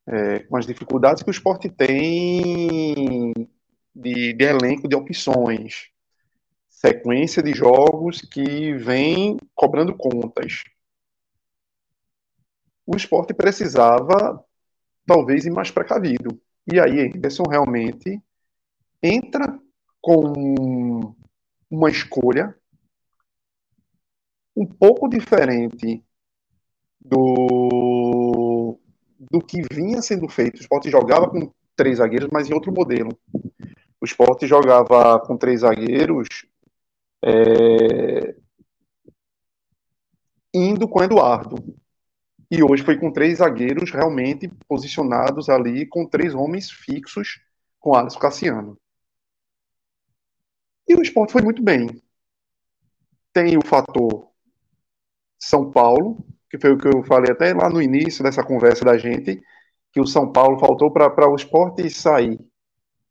é, 0.06 0.40
com 0.40 0.56
as 0.56 0.66
dificuldades 0.66 1.22
que 1.22 1.30
o 1.30 1.32
esporte 1.32 1.68
tem 1.68 3.32
de, 3.94 4.32
de 4.32 4.44
elenco 4.44 4.88
de 4.88 4.96
opções, 4.96 5.90
sequência 6.68 7.42
de 7.42 7.52
jogos 7.52 8.20
que 8.20 8.74
vem 8.74 9.36
cobrando 9.54 9.96
contas, 9.96 10.64
o 12.86 12.96
esporte 12.96 13.32
precisava, 13.32 14.44
talvez, 15.06 15.46
ir 15.46 15.50
mais 15.50 15.70
precavido. 15.70 16.40
E 16.70 16.80
aí, 16.80 17.00
Henderson 17.00 17.44
realmente 17.48 18.20
entra 19.02 19.58
com 20.00 21.14
uma 21.70 21.90
escolha 21.90 22.54
um 24.54 24.66
pouco 24.66 25.08
diferente 25.08 26.04
do, 27.00 28.11
do 29.30 29.40
que 29.40 29.62
vinha 29.72 30.02
sendo 30.02 30.28
feito. 30.28 30.58
O 30.58 30.60
esporte 30.60 30.90
jogava 30.90 31.28
com 31.28 31.52
três 31.76 31.98
zagueiros, 31.98 32.28
mas 32.32 32.48
em 32.48 32.54
outro 32.54 32.72
modelo. 32.72 33.16
O 34.00 34.04
esporte 34.04 34.46
jogava 34.46 35.20
com 35.20 35.36
três 35.36 35.60
zagueiros 35.60 36.28
é, 37.24 38.34
indo 40.52 40.88
com 40.88 41.02
Eduardo. 41.02 41.56
E 42.50 42.62
hoje 42.62 42.82
foi 42.82 42.98
com 42.98 43.10
três 43.10 43.38
zagueiros 43.38 43.90
realmente 43.90 44.48
posicionados 44.68 45.48
ali, 45.48 45.86
com 45.86 46.06
três 46.06 46.34
homens 46.34 46.70
fixos 46.70 47.40
com 47.80 47.94
Alisson 47.94 48.18
Cassiano. 48.18 48.78
E 50.86 50.94
o 50.94 51.02
esporte 51.02 51.32
foi 51.32 51.42
muito 51.42 51.62
bem. 51.62 52.02
Tem 53.32 53.56
o 53.56 53.64
fator 53.64 54.28
São 55.38 55.70
Paulo, 55.70 56.22
que 56.52 56.58
foi 56.58 56.72
o 56.72 56.76
que 56.76 56.86
eu 56.86 57.02
falei 57.04 57.32
até 57.32 57.54
lá 57.54 57.70
no 57.70 57.80
início 57.80 58.22
dessa 58.22 58.44
conversa 58.44 58.84
da 58.84 58.98
gente, 58.98 59.40
que 59.90 59.98
o 59.98 60.06
São 60.06 60.30
Paulo 60.30 60.58
faltou 60.58 60.92
para 60.92 61.26
o 61.26 61.34
esporte 61.34 61.88
sair 61.88 62.38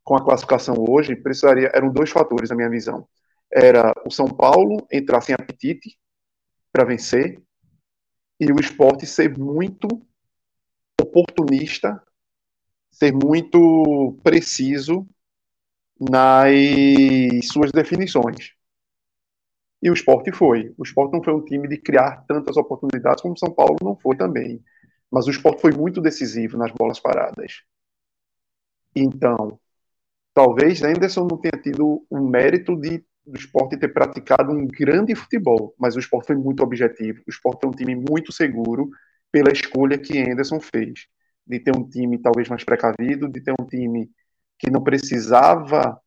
com 0.04 0.14
a 0.14 0.24
classificação 0.24 0.76
hoje, 0.78 1.16
precisaria, 1.16 1.68
eram 1.74 1.92
dois 1.92 2.10
fatores 2.10 2.50
na 2.50 2.56
minha 2.56 2.70
visão. 2.70 3.04
Era 3.52 3.92
o 4.06 4.12
São 4.12 4.28
Paulo 4.28 4.86
entrar 4.92 5.20
sem 5.22 5.34
apetite 5.34 5.98
para 6.72 6.84
vencer 6.84 7.42
e 8.38 8.52
o 8.52 8.60
esporte 8.60 9.06
ser 9.06 9.36
muito 9.36 9.88
oportunista, 11.00 12.00
ser 12.92 13.12
muito 13.12 14.20
preciso 14.22 15.04
nas 15.98 16.54
suas 17.50 17.72
definições. 17.72 18.52
E 19.82 19.90
o 19.90 19.94
esporte 19.94 20.30
foi. 20.30 20.72
O 20.78 20.84
esporte 20.84 21.12
não 21.12 21.22
foi 21.22 21.34
um 21.34 21.44
time 21.44 21.66
de 21.66 21.76
criar 21.76 22.24
tantas 22.28 22.56
oportunidades 22.56 23.20
como 23.20 23.34
o 23.34 23.38
São 23.38 23.52
Paulo 23.52 23.76
não 23.82 23.96
foi 23.96 24.16
também. 24.16 24.62
Mas 25.10 25.26
o 25.26 25.30
esporte 25.30 25.60
foi 25.60 25.72
muito 25.72 26.00
decisivo 26.00 26.56
nas 26.56 26.70
bolas 26.72 27.00
paradas. 27.00 27.62
Então, 28.94 29.58
talvez 30.34 30.82
Anderson 30.82 31.26
não 31.28 31.38
tenha 31.38 31.60
tido 31.62 32.06
o 32.08 32.20
mérito 32.20 32.76
de 32.76 33.04
do 33.24 33.38
esporte 33.38 33.76
ter 33.76 33.88
praticado 33.88 34.52
um 34.52 34.66
grande 34.66 35.14
futebol, 35.14 35.74
mas 35.78 35.94
o 35.94 36.00
esporte 36.00 36.28
foi 36.28 36.36
muito 36.36 36.62
objetivo. 36.62 37.22
O 37.26 37.30
esporte 37.30 37.64
é 37.64 37.68
um 37.68 37.72
time 37.72 37.94
muito 37.94 38.32
seguro 38.32 38.90
pela 39.30 39.52
escolha 39.52 39.98
que 39.98 40.18
Anderson 40.18 40.60
fez, 40.60 41.06
de 41.46 41.60
ter 41.60 41.76
um 41.76 41.88
time 41.88 42.18
talvez 42.18 42.48
mais 42.48 42.64
precavido, 42.64 43.28
de 43.28 43.40
ter 43.40 43.54
um 43.58 43.64
time 43.64 44.10
que 44.58 44.70
não 44.70 44.82
precisava 44.82 46.00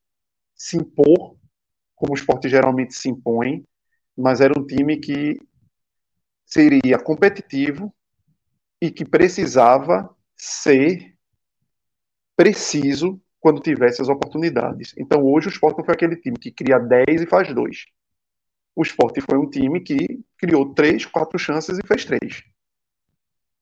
se 0.56 0.78
impor, 0.78 1.38
como 1.96 2.14
o 2.14 2.16
esporte 2.16 2.50
geralmente 2.50 2.94
se 2.94 3.10
impõe, 3.10 3.66
mas 4.18 4.42
era 4.42 4.58
um 4.58 4.66
time 4.66 4.98
que 4.98 5.38
seria 6.46 7.00
competitivo 7.00 7.94
e 8.82 8.92
que 8.92 9.06
precisava 9.06 10.10
ser 10.36 11.16
preciso 12.36 13.20
quando 13.40 13.62
tivesse 13.62 14.02
as 14.02 14.10
oportunidades. 14.10 14.94
Então 14.98 15.24
hoje 15.24 15.48
o 15.48 15.50
esporte 15.50 15.78
não 15.78 15.86
foi 15.86 15.94
aquele 15.94 16.16
time 16.16 16.38
que 16.38 16.52
cria 16.52 16.78
10 16.80 17.22
e 17.22 17.28
faz 17.28 17.54
2. 17.54 17.86
O 18.76 18.82
esporte 18.82 19.22
foi 19.22 19.38
um 19.38 19.50
time 19.50 19.80
que 19.80 20.24
criou 20.38 20.74
3, 20.74 21.06
4 21.06 21.40
chances 21.40 21.78
e 21.78 21.88
fez 21.88 22.06
3. 22.06 22.44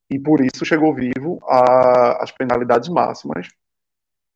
E 0.09 0.19
por 0.19 0.41
isso 0.41 0.65
chegou 0.65 0.93
vivo 0.93 1.39
às 1.47 2.31
penalidades 2.31 2.89
máximas. 2.89 3.47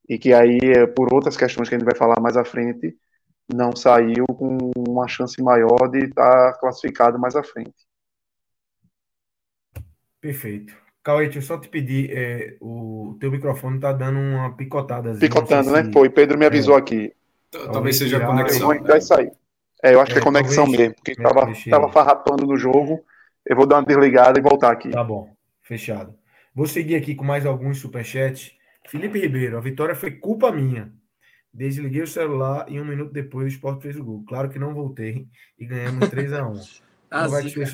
E 0.07 0.17
que 0.17 0.33
aí, 0.33 0.59
por 0.95 1.13
outras 1.13 1.35
questões 1.35 1.67
que 1.67 1.75
a 1.75 1.77
gente 1.77 1.87
vai 1.87 1.95
falar 1.95 2.21
mais 2.21 2.37
à 2.37 2.45
frente, 2.45 2.95
não 3.53 3.75
saiu 3.75 4.25
com 4.25 4.71
uma 4.75 5.07
chance 5.07 5.41
maior 5.41 5.87
de 5.89 6.05
estar 6.05 6.53
classificado 6.59 7.17
mais 7.17 7.35
à 7.35 7.43
frente. 7.43 7.87
Perfeito. 10.19 10.75
Cauê, 11.03 11.25
deixa 11.25 11.39
eu 11.39 11.41
só 11.41 11.57
te 11.57 11.69
pedir, 11.69 12.11
é, 12.11 12.57
o 12.59 13.15
teu 13.19 13.31
microfone 13.31 13.79
tá 13.79 13.93
dando 13.93 14.19
uma 14.19 14.53
picotada. 14.57 15.15
Picotando, 15.15 15.71
né? 15.71 15.85
Se... 15.85 15.91
Foi, 15.93 16.09
Pedro 16.09 16.37
me 16.37 16.45
avisou 16.45 16.75
é. 16.75 16.79
aqui. 16.79 17.13
Talvez 17.49 17.97
seja 17.97 18.17
a 18.17 18.25
conexão. 18.25 18.73
Eu 18.73 18.83
vai 18.83 18.99
sair. 18.99 19.31
É, 19.81 19.93
eu 19.93 20.01
acho 20.01 20.11
é, 20.11 20.13
que 20.15 20.19
é 20.19 20.23
conexão 20.23 20.65
talvez, 20.65 20.79
mesmo, 20.79 20.95
porque 20.95 21.15
tava, 21.15 21.53
tava 21.69 21.91
farrapando 21.93 22.45
no 22.45 22.57
jogo. 22.57 23.05
Eu 23.45 23.55
vou 23.55 23.65
dar 23.65 23.77
uma 23.77 23.85
desligada 23.85 24.37
e 24.37 24.41
voltar 24.41 24.71
aqui. 24.71 24.89
Tá 24.89 25.03
bom, 25.03 25.29
fechado. 25.63 26.13
Vou 26.53 26.67
seguir 26.67 26.95
aqui 26.95 27.15
com 27.15 27.23
mais 27.23 27.45
alguns 27.45 27.79
superchats. 27.79 28.51
Felipe 28.87 29.19
Ribeiro, 29.19 29.57
a 29.57 29.61
vitória 29.61 29.95
foi 29.95 30.11
culpa 30.11 30.51
minha. 30.51 30.91
Desliguei 31.57 32.03
o 32.03 32.07
celular 32.07 32.71
e 32.71 32.79
um 32.79 32.85
minuto 32.85 33.11
depois 33.11 33.45
o 33.45 33.55
Sport 33.55 33.81
fez 33.81 33.97
o 33.97 34.03
gol. 34.03 34.23
Claro 34.27 34.47
que 34.47 34.59
não 34.59 34.75
voltei 34.75 35.27
e 35.57 35.65
ganhamos 35.65 36.07
3x1. 36.07 36.83
então 37.07 37.29
vai, 37.31 37.41
com 37.41 37.49
suas, 37.49 37.71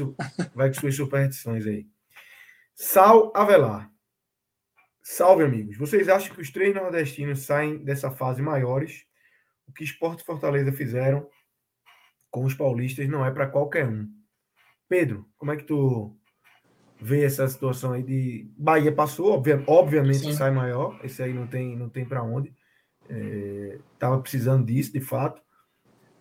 vai 0.56 0.70
com 0.70 0.80
suas 0.80 0.96
superstições 0.96 1.68
aí. 1.68 1.86
Sal 2.74 3.34
Avelar. 3.36 3.92
Salve, 5.02 5.44
amigos. 5.44 5.76
Vocês 5.76 6.08
acham 6.08 6.34
que 6.34 6.42
os 6.42 6.50
três 6.50 6.74
nordestinos 6.74 7.40
saem 7.40 7.78
dessa 7.84 8.10
fase 8.10 8.42
maiores? 8.42 9.06
O 9.68 9.74
que 9.74 9.84
Esporte 9.84 10.22
e 10.22 10.26
Fortaleza 10.26 10.72
fizeram 10.72 11.28
com 12.32 12.46
os 12.46 12.54
paulistas 12.54 13.10
não 13.10 13.26
é 13.26 13.32
para 13.32 13.48
qualquer 13.48 13.86
um. 13.86 14.10
Pedro, 14.88 15.28
como 15.38 15.52
é 15.52 15.58
que 15.58 15.66
tu 15.66 16.18
vê 17.02 17.26
essa 17.26 17.46
situação 17.50 17.92
aí 17.92 18.02
de 18.02 18.50
Bahia 18.58 18.94
passou, 18.94 19.44
obviamente 19.68 20.20
Sim. 20.20 20.32
sai 20.32 20.52
maior, 20.52 20.98
esse 21.04 21.22
aí 21.22 21.34
não 21.34 21.46
tem 21.46 21.76
não 21.76 21.90
tem 21.90 22.06
para 22.06 22.24
onde. 22.24 22.56
É, 23.10 23.78
tava 24.00 24.20
precisando 24.20 24.66
disso, 24.66 24.94
de 24.94 25.02
fato. 25.02 25.42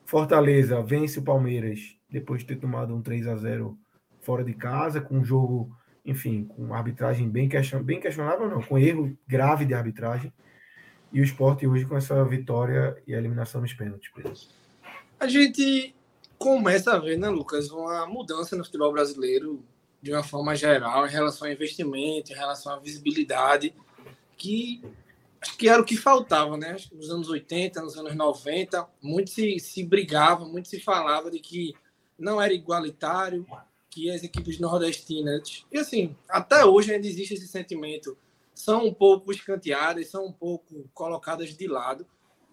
Fortaleza 0.05 0.83
vence 0.83 1.19
o 1.19 1.23
Palmeiras 1.23 1.97
depois 2.11 2.41
de 2.41 2.49
ter 2.49 2.57
tomado 2.57 2.95
um 2.95 3.01
3 3.01 3.27
a 3.27 3.37
0 3.37 3.79
fora 4.21 4.45
de 4.45 4.55
casa, 4.55 5.01
com 5.01 5.19
um 5.19 5.25
jogo 5.25 5.75
enfim, 6.05 6.45
com 6.45 6.75
arbitragem 6.75 7.29
bem, 7.29 7.49
question, 7.49 7.83
bem 7.83 8.01
questionável, 8.01 8.49
não, 8.49 8.63
com 8.63 8.79
erro 8.79 9.17
grave 9.27 9.65
de 9.65 9.75
arbitragem. 9.75 10.33
E 11.13 11.21
o 11.21 11.25
esporte 11.25 11.67
hoje 11.67 11.85
com 11.85 11.97
essa 11.97 12.25
vitória 12.25 13.01
e 13.07 13.15
a 13.15 13.19
eliminação 13.19 13.61
nos 13.61 13.73
pênaltis. 13.73 14.11
A 15.21 15.27
gente 15.29 15.95
começa 16.39 16.95
a 16.95 16.99
ver, 16.99 17.19
né, 17.19 17.29
Lucas, 17.29 17.71
uma 17.71 18.07
mudança 18.07 18.57
no 18.57 18.65
futebol 18.65 18.93
brasileiro 18.93 19.63
de 20.01 20.13
uma 20.13 20.25
forma 20.25 20.57
geral 20.57 21.07
em 21.07 21.11
relação 21.11 21.47
ao 21.47 21.53
investimento, 21.53 22.33
em 22.33 22.35
relação 22.35 22.75
à 22.75 22.79
visibilidade, 22.79 23.73
que 24.37 24.83
acho 25.43 25.59
que 25.59 25.69
era 25.69 25.83
o 25.83 25.85
que 25.85 25.97
faltava, 25.97 26.57
né? 26.57 26.77
Nos 26.93 27.11
anos 27.11 27.29
80, 27.29 27.83
nos 27.83 27.99
anos 27.99 28.15
90, 28.15 28.89
muito 29.03 29.31
se, 29.31 29.59
se 29.59 29.83
brigava, 29.83 30.45
muito 30.47 30.69
se 30.69 30.79
falava 30.79 31.31
de 31.31 31.41
que 31.41 31.75
não 32.17 32.41
era 32.41 32.55
igualitário, 32.55 33.45
que 33.91 34.09
as 34.09 34.23
equipes 34.23 34.61
nordestinas, 34.61 35.67
e 35.71 35.79
assim, 35.79 36.17
até 36.29 36.65
hoje 36.65 36.95
ainda 36.95 37.07
existe 37.07 37.35
esse 37.35 37.49
sentimento, 37.49 38.17
são 38.55 38.87
um 38.87 38.95
pouco 38.95 39.33
escanteadas, 39.33 40.09
são 40.09 40.27
um 40.27 40.33
pouco 40.33 40.89
colocadas 40.95 41.55
de 41.55 41.67
lado, 41.67 42.07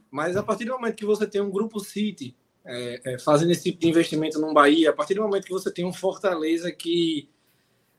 mas 0.10 0.36
a 0.36 0.41
partir 0.41 0.65
do 0.65 0.71
momento 0.71 0.95
que 0.95 1.06
você 1.06 1.28
tem 1.28 1.39
um 1.39 1.52
grupo 1.52 1.80
City 1.80 2.36
é, 2.65 3.13
é, 3.13 3.19
fazendo 3.19 3.52
esse 3.52 3.63
tipo 3.63 3.80
de 3.80 3.89
investimento 3.89 4.39
no 4.39 4.54
Bahia, 4.54 4.89
a 4.89 4.93
partir 4.93 5.13
do 5.13 5.21
momento 5.21 5.45
que 5.45 5.54
você 5.54 5.71
tem 5.71 5.86
um 5.86 5.93
Fortaleza 5.93 6.71
que 6.71 7.30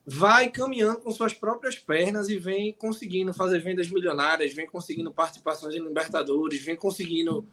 vai 0.07 0.51
caminhando 0.51 1.01
com 1.01 1.11
suas 1.11 1.35
próprias 1.35 1.79
pernas 1.79 2.29
e 2.29 2.39
vem 2.39 2.73
conseguindo 2.73 3.33
fazer 3.33 3.61
vendas 3.61 3.91
milionárias, 3.91 4.53
vem 4.53 4.67
conseguindo 4.67 5.13
participações 5.13 5.75
em 5.75 5.83
Libertadores, 5.83 6.63
vem 6.63 6.77
conseguindo 6.77 7.47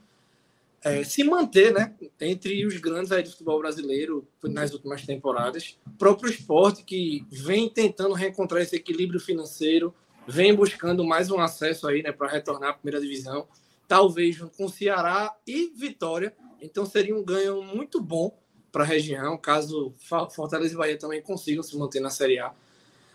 é, 0.84 1.04
se 1.04 1.24
manter 1.24 1.74
né, 1.74 1.94
entre 2.22 2.66
os 2.66 2.78
grandes 2.78 3.12
aí 3.12 3.24
do 3.24 3.32
futebol 3.32 3.60
brasileiro 3.60 4.28
nas 4.44 4.74
últimas 4.74 5.06
temporadas. 5.06 5.78
O 5.86 5.98
próprio 5.98 6.30
esporte 6.30 6.84
que 6.84 7.26
vem 7.30 7.70
tentando 7.70 8.14
reencontrar 8.14 8.62
esse 8.62 8.76
equilíbrio 8.76 9.20
financeiro, 9.20 9.94
vem 10.28 10.54
buscando 10.54 11.04
mais 11.04 11.32
um 11.32 11.40
acesso 11.40 11.88
aí 11.88 12.02
né, 12.02 12.12
para 12.12 12.30
retornar 12.30 12.72
à 12.72 12.74
primeira 12.74 13.02
divisão, 13.02 13.48
talvez 13.88 14.38
com 14.58 14.68
Ceará 14.68 15.36
e 15.46 15.72
Vitória. 15.76 16.34
Então 16.62 16.86
seria 16.86 17.16
um 17.16 17.24
ganho 17.24 17.62
muito 17.62 18.02
bom 18.02 18.38
para 18.78 18.84
a 18.84 18.88
região, 18.88 19.36
caso 19.40 19.92
Fortaleza 20.30 20.76
e 20.76 20.78
Bahia 20.78 21.00
também 21.00 21.20
consigam 21.20 21.64
se 21.64 21.76
manter 21.76 22.00
na 22.00 22.12
Série 22.12 22.38
A. 22.38 22.54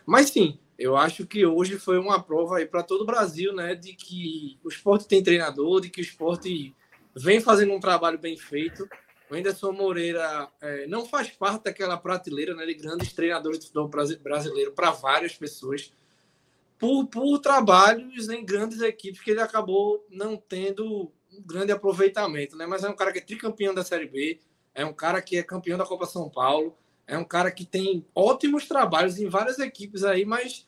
Mas 0.04 0.30
sim, 0.30 0.58
eu 0.76 0.96
acho 0.96 1.24
que 1.24 1.46
hoje 1.46 1.78
foi 1.78 2.00
uma 2.00 2.20
prova 2.20 2.56
aí 2.56 2.66
para 2.66 2.82
todo 2.82 3.02
o 3.02 3.06
Brasil, 3.06 3.54
né, 3.54 3.76
de 3.76 3.94
que 3.94 4.58
o 4.64 4.68
esporte 4.68 5.06
tem 5.06 5.22
treinador, 5.22 5.80
de 5.80 5.88
que 5.88 6.00
o 6.00 6.02
esporte 6.02 6.74
vem 7.14 7.40
fazendo 7.40 7.72
um 7.72 7.78
trabalho 7.78 8.18
bem 8.18 8.36
feito. 8.36 8.88
O 9.30 9.36
Anderson 9.36 9.70
Moreira 9.70 10.48
é, 10.60 10.88
não 10.88 11.06
faz 11.06 11.30
parte 11.30 11.62
daquela 11.62 11.96
prateleira 11.96 12.56
né, 12.56 12.66
de 12.66 12.74
grandes 12.74 13.12
treinadores 13.12 13.60
de 13.60 13.66
futebol 13.66 13.88
brasileiro 14.20 14.72
para 14.72 14.90
várias 14.90 15.36
pessoas, 15.36 15.92
por, 16.76 17.06
por 17.06 17.38
trabalhos 17.38 18.28
em 18.28 18.44
grandes 18.44 18.80
equipes 18.80 19.20
que 19.20 19.30
ele 19.30 19.40
acabou 19.40 20.04
não 20.10 20.36
tendo 20.36 21.12
um 21.32 21.40
grande 21.46 21.70
aproveitamento. 21.70 22.56
Né? 22.56 22.66
Mas 22.66 22.82
é 22.82 22.88
um 22.88 22.96
cara 22.96 23.12
que 23.12 23.20
é 23.20 23.22
tricampeão 23.22 23.72
da 23.72 23.84
Série 23.84 24.08
B, 24.08 24.40
é 24.74 24.84
um 24.84 24.92
cara 24.92 25.20
que 25.20 25.36
é 25.36 25.42
campeão 25.42 25.78
da 25.78 25.86
Copa 25.86 26.06
São 26.06 26.28
Paulo, 26.28 26.76
é 27.06 27.18
um 27.18 27.24
cara 27.24 27.50
que 27.50 27.64
tem 27.64 28.06
ótimos 28.14 28.66
trabalhos 28.66 29.18
em 29.18 29.28
várias 29.28 29.58
equipes 29.58 30.04
aí, 30.04 30.24
mas 30.24 30.66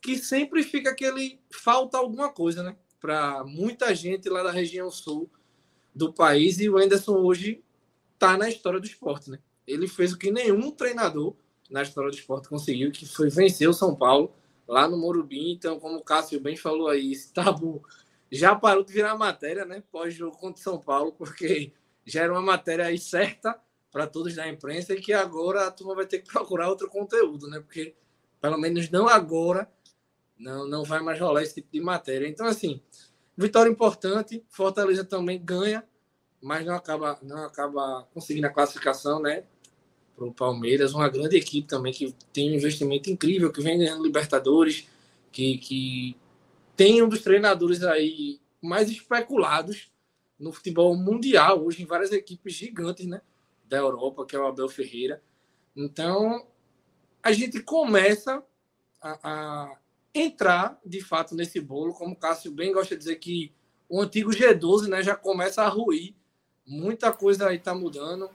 que 0.00 0.18
sempre 0.18 0.62
fica 0.62 0.90
aquele 0.90 1.40
falta 1.50 1.98
alguma 1.98 2.30
coisa, 2.30 2.62
né? 2.62 2.76
Para 3.00 3.44
muita 3.44 3.94
gente 3.94 4.28
lá 4.28 4.42
da 4.42 4.50
região 4.50 4.90
sul 4.90 5.30
do 5.94 6.12
país 6.12 6.58
e 6.58 6.68
o 6.68 6.78
Anderson 6.78 7.16
hoje 7.18 7.62
está 8.14 8.36
na 8.36 8.48
história 8.48 8.80
do 8.80 8.86
esporte, 8.86 9.30
né? 9.30 9.38
Ele 9.66 9.86
fez 9.86 10.12
o 10.12 10.18
que 10.18 10.30
nenhum 10.30 10.70
treinador 10.70 11.34
na 11.70 11.82
história 11.82 12.10
do 12.10 12.16
esporte 12.16 12.48
conseguiu, 12.48 12.90
que 12.90 13.06
foi 13.06 13.30
vencer 13.30 13.68
o 13.68 13.72
São 13.72 13.94
Paulo 13.94 14.34
lá 14.66 14.88
no 14.88 14.96
Morumbi. 14.96 15.52
Então, 15.52 15.78
como 15.78 15.98
o 15.98 16.04
Cássio 16.04 16.40
bem 16.40 16.56
falou 16.56 16.88
aí, 16.88 17.12
esse 17.12 17.32
tabu 17.32 17.82
já 18.30 18.54
parou 18.54 18.82
de 18.82 18.92
virar 18.92 19.16
matéria, 19.16 19.64
né? 19.64 19.82
Pós-jogo 19.90 20.36
contra 20.36 20.60
o 20.60 20.62
São 20.62 20.78
Paulo, 20.78 21.12
porque 21.12 21.72
já 22.06 22.22
era 22.22 22.32
uma 22.32 22.42
matéria 22.42 22.86
aí 22.86 22.98
certa 22.98 23.58
para 23.90 24.06
todos 24.06 24.34
da 24.34 24.48
imprensa 24.48 24.92
e 24.92 25.00
que 25.00 25.12
agora 25.12 25.66
a 25.66 25.70
turma 25.70 25.94
vai 25.94 26.06
ter 26.06 26.18
que 26.18 26.32
procurar 26.32 26.68
outro 26.68 26.88
conteúdo, 26.88 27.48
né? 27.48 27.60
Porque, 27.60 27.94
pelo 28.40 28.58
menos 28.58 28.90
não 28.90 29.08
agora, 29.08 29.70
não, 30.38 30.66
não 30.66 30.84
vai 30.84 31.00
mais 31.00 31.18
rolar 31.20 31.42
esse 31.42 31.54
tipo 31.54 31.68
de 31.72 31.80
matéria. 31.80 32.26
Então, 32.26 32.46
assim, 32.46 32.80
Vitória 33.36 33.70
importante, 33.70 34.44
Fortaleza 34.48 35.04
também 35.04 35.42
ganha, 35.42 35.84
mas 36.40 36.64
não 36.64 36.74
acaba, 36.74 37.18
não 37.22 37.44
acaba 37.44 38.06
conseguindo 38.14 38.46
a 38.46 38.50
classificação, 38.50 39.20
né? 39.20 39.44
Para 40.14 40.26
o 40.26 40.32
Palmeiras, 40.32 40.92
uma 40.94 41.08
grande 41.08 41.36
equipe 41.36 41.66
também 41.66 41.92
que 41.92 42.14
tem 42.32 42.52
um 42.52 42.54
investimento 42.54 43.10
incrível, 43.10 43.52
que 43.52 43.60
vem 43.60 43.78
ganhando 43.78 44.04
Libertadores, 44.04 44.88
que, 45.32 45.58
que 45.58 46.16
tem 46.76 47.02
um 47.02 47.08
dos 47.08 47.22
treinadores 47.22 47.82
aí 47.82 48.40
mais 48.62 48.88
especulados 48.88 49.90
no 50.38 50.52
futebol 50.52 50.96
mundial, 50.96 51.64
hoje 51.64 51.82
em 51.82 51.86
várias 51.86 52.12
equipes 52.12 52.54
gigantes, 52.54 53.06
né? 53.06 53.22
Da 53.64 53.78
Europa, 53.78 54.26
que 54.26 54.36
é 54.36 54.38
o 54.38 54.46
Abel 54.46 54.68
Ferreira. 54.68 55.22
Então, 55.74 56.46
a 57.22 57.32
gente 57.32 57.62
começa 57.62 58.42
a, 59.00 59.18
a 59.22 59.78
entrar, 60.14 60.78
de 60.84 61.00
fato, 61.00 61.34
nesse 61.34 61.60
bolo, 61.60 61.94
como 61.94 62.12
o 62.12 62.16
Cássio 62.16 62.52
bem 62.52 62.72
gosta 62.72 62.94
de 62.94 62.98
dizer 62.98 63.16
que 63.16 63.52
o 63.88 64.00
antigo 64.00 64.30
G12 64.30 64.88
né, 64.88 65.02
já 65.02 65.16
começa 65.16 65.62
a 65.62 65.68
ruir. 65.68 66.14
Muita 66.66 67.12
coisa 67.12 67.48
aí 67.48 67.56
está 67.56 67.74
mudando, 67.74 68.30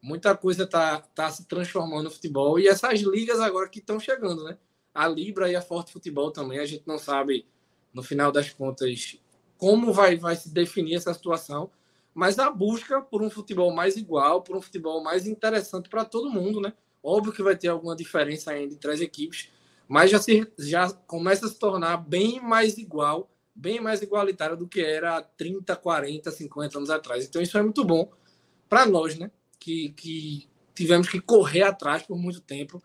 muita 0.00 0.36
coisa 0.36 0.64
está 0.64 1.00
tá 1.00 1.30
se 1.30 1.46
transformando 1.46 2.04
no 2.04 2.10
futebol. 2.10 2.58
E 2.58 2.68
essas 2.68 3.00
ligas 3.00 3.40
agora 3.40 3.68
que 3.68 3.80
estão 3.80 3.98
chegando, 4.00 4.44
né? 4.44 4.58
A 4.94 5.08
Libra 5.08 5.50
e 5.50 5.56
a 5.56 5.62
Forte 5.62 5.92
Futebol 5.92 6.30
também, 6.30 6.60
a 6.60 6.66
gente 6.66 6.86
não 6.86 6.98
sabe, 6.98 7.46
no 7.92 8.02
final 8.02 8.30
das 8.30 8.50
contas, 8.50 9.18
como 9.58 9.92
vai, 9.92 10.16
vai 10.16 10.36
se 10.36 10.48
definir 10.50 10.96
essa 10.96 11.12
situação. 11.14 11.70
Mas 12.14 12.38
a 12.38 12.50
busca 12.50 13.00
por 13.02 13.22
um 13.22 13.30
futebol 13.30 13.72
mais 13.74 13.96
igual, 13.96 14.42
por 14.42 14.56
um 14.56 14.62
futebol 14.62 15.02
mais 15.02 15.26
interessante 15.26 15.88
para 15.88 16.04
todo 16.04 16.30
mundo, 16.30 16.60
né? 16.60 16.72
Óbvio 17.02 17.32
que 17.32 17.42
vai 17.42 17.56
ter 17.56 17.68
alguma 17.68 17.96
diferença 17.96 18.52
ainda 18.52 18.74
entre 18.74 18.90
as 18.90 19.00
equipes, 19.00 19.50
mas 19.88 20.10
já, 20.10 20.18
se, 20.18 20.46
já 20.58 20.90
começa 20.90 21.46
a 21.46 21.48
se 21.48 21.58
tornar 21.58 21.96
bem 21.98 22.40
mais 22.40 22.78
igual, 22.78 23.30
bem 23.54 23.80
mais 23.80 24.00
igualitário 24.00 24.56
do 24.56 24.68
que 24.68 24.80
era 24.80 25.20
30, 25.20 25.74
40, 25.76 26.30
50 26.30 26.78
anos 26.78 26.90
atrás. 26.90 27.24
Então 27.24 27.42
isso 27.42 27.58
é 27.58 27.62
muito 27.62 27.84
bom 27.84 28.10
para 28.68 28.86
nós, 28.86 29.18
né? 29.18 29.30
Que, 29.58 29.90
que 29.90 30.48
tivemos 30.74 31.08
que 31.08 31.20
correr 31.20 31.62
atrás 31.62 32.02
por 32.02 32.16
muito 32.16 32.40
tempo 32.40 32.82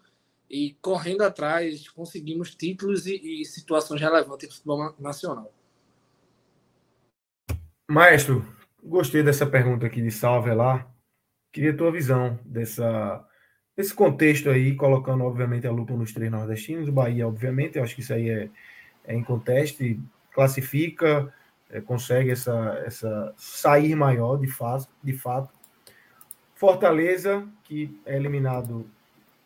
e 0.49 0.75
correndo 0.81 1.21
atrás 1.21 1.87
conseguimos 1.89 2.55
títulos 2.55 3.05
e, 3.05 3.41
e 3.41 3.45
situações 3.45 4.01
relevantes 4.01 4.49
no 4.49 4.55
futebol 4.55 4.95
nacional. 4.99 5.53
Maestro, 7.89 8.45
gostei 8.83 9.23
dessa 9.23 9.47
pergunta 9.47 9.87
aqui 9.87 10.01
de 10.01 10.11
Salve 10.11 10.53
lá. 10.53 10.87
Queria 11.51 11.71
a 11.71 11.75
tua 11.75 11.91
visão 11.91 12.39
dessa 12.45 13.25
Nesse 13.79 13.93
contexto 13.93 14.49
aí, 14.49 14.75
colocando, 14.75 15.23
obviamente, 15.23 15.65
a 15.65 15.71
lupa 15.71 15.93
nos 15.93 16.11
três 16.11 16.29
nordestinos, 16.29 16.89
o 16.89 16.91
Bahia, 16.91 17.25
obviamente, 17.25 17.77
eu 17.77 17.83
acho 17.83 17.95
que 17.95 18.01
isso 18.01 18.13
aí 18.13 18.29
é, 18.29 18.49
é 19.05 19.15
em 19.15 19.25
classifica, 20.33 21.33
é, 21.69 21.79
consegue 21.79 22.29
essa, 22.29 22.83
essa 22.85 23.33
sair 23.37 23.95
maior, 23.95 24.35
de 24.35 24.47
fato, 24.47 24.89
de 25.01 25.13
fato. 25.13 25.49
Fortaleza, 26.55 27.47
que 27.63 27.97
é 28.05 28.17
eliminado, 28.17 28.85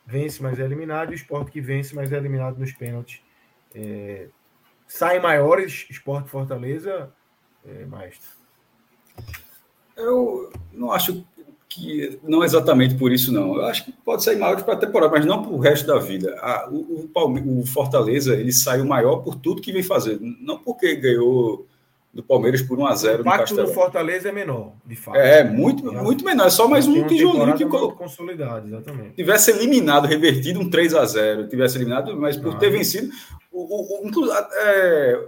vence, 0.04 0.42
mas 0.42 0.60
é 0.60 0.64
eliminado, 0.64 1.12
e 1.12 1.14
o 1.14 1.16
Sport 1.16 1.52
que 1.52 1.62
vence, 1.62 1.94
mas 1.94 2.12
é 2.12 2.18
eliminado 2.18 2.58
nos 2.58 2.72
pênaltis. 2.72 3.22
É, 3.76 4.30
sai 4.88 5.20
maiores, 5.20 5.86
Sport 5.92 6.26
Fortaleza, 6.26 7.14
é, 7.68 7.86
maestro? 7.86 8.30
Eu 9.96 10.52
não 10.74 10.92
acho 10.92 11.24
que 11.70 12.20
não 12.24 12.44
exatamente 12.44 12.96
por 12.96 13.12
isso, 13.12 13.32
não. 13.32 13.56
Eu 13.56 13.66
acho 13.66 13.86
que 13.86 13.92
pode 13.92 14.24
sair 14.24 14.38
maior 14.38 14.62
para 14.64 14.76
a 14.76 14.78
temporada, 14.78 15.12
mas 15.12 15.26
não 15.26 15.42
para 15.42 15.52
o 15.52 15.60
resto 15.60 15.88
da 15.88 15.98
vida. 15.98 16.38
A, 16.40 16.70
o, 16.70 17.10
o, 17.16 17.60
o, 17.60 17.66
Fortaleza 17.66 18.36
ele 18.36 18.52
saiu 18.52 18.86
maior 18.86 19.18
por 19.18 19.36
tudo 19.36 19.62
que 19.62 19.72
vem 19.72 19.82
fazer, 19.82 20.20
não 20.22 20.60
porque 20.60 20.96
ganhou 20.96 21.66
do 22.14 22.22
Palmeiras 22.22 22.62
por 22.62 22.78
1 22.78 22.86
a 22.86 22.96
0 22.96 23.18
O 23.18 23.22
impacto 23.22 23.56
do 23.56 23.68
Fortaleza 23.70 24.30
é 24.30 24.32
menor, 24.32 24.74
de 24.86 24.96
fato. 24.96 25.18
É, 25.18 25.44
muito, 25.44 25.92
muito 25.92 26.24
menor. 26.24 26.46
É 26.46 26.50
só 26.52 26.68
mais 26.68 26.88
um 26.88 27.08
tijolinho 27.08 27.56
que 27.56 27.66
colocou. 27.66 27.98
Consolidado, 27.98 28.68
exatamente. 28.68 29.16
Tivesse 29.16 29.50
eliminado, 29.50 30.06
revertido 30.06 30.60
um 30.60 30.70
3 30.70 30.94
a 30.94 31.06
0 31.06 31.48
tivesse 31.48 31.78
eliminado, 31.78 32.16
mas 32.16 32.38
por 32.38 32.54
ah, 32.54 32.58
ter 32.60 32.70
vencido. 32.70 33.12
O, 33.52 34.06
o, 34.06 34.32
é, 34.54 35.28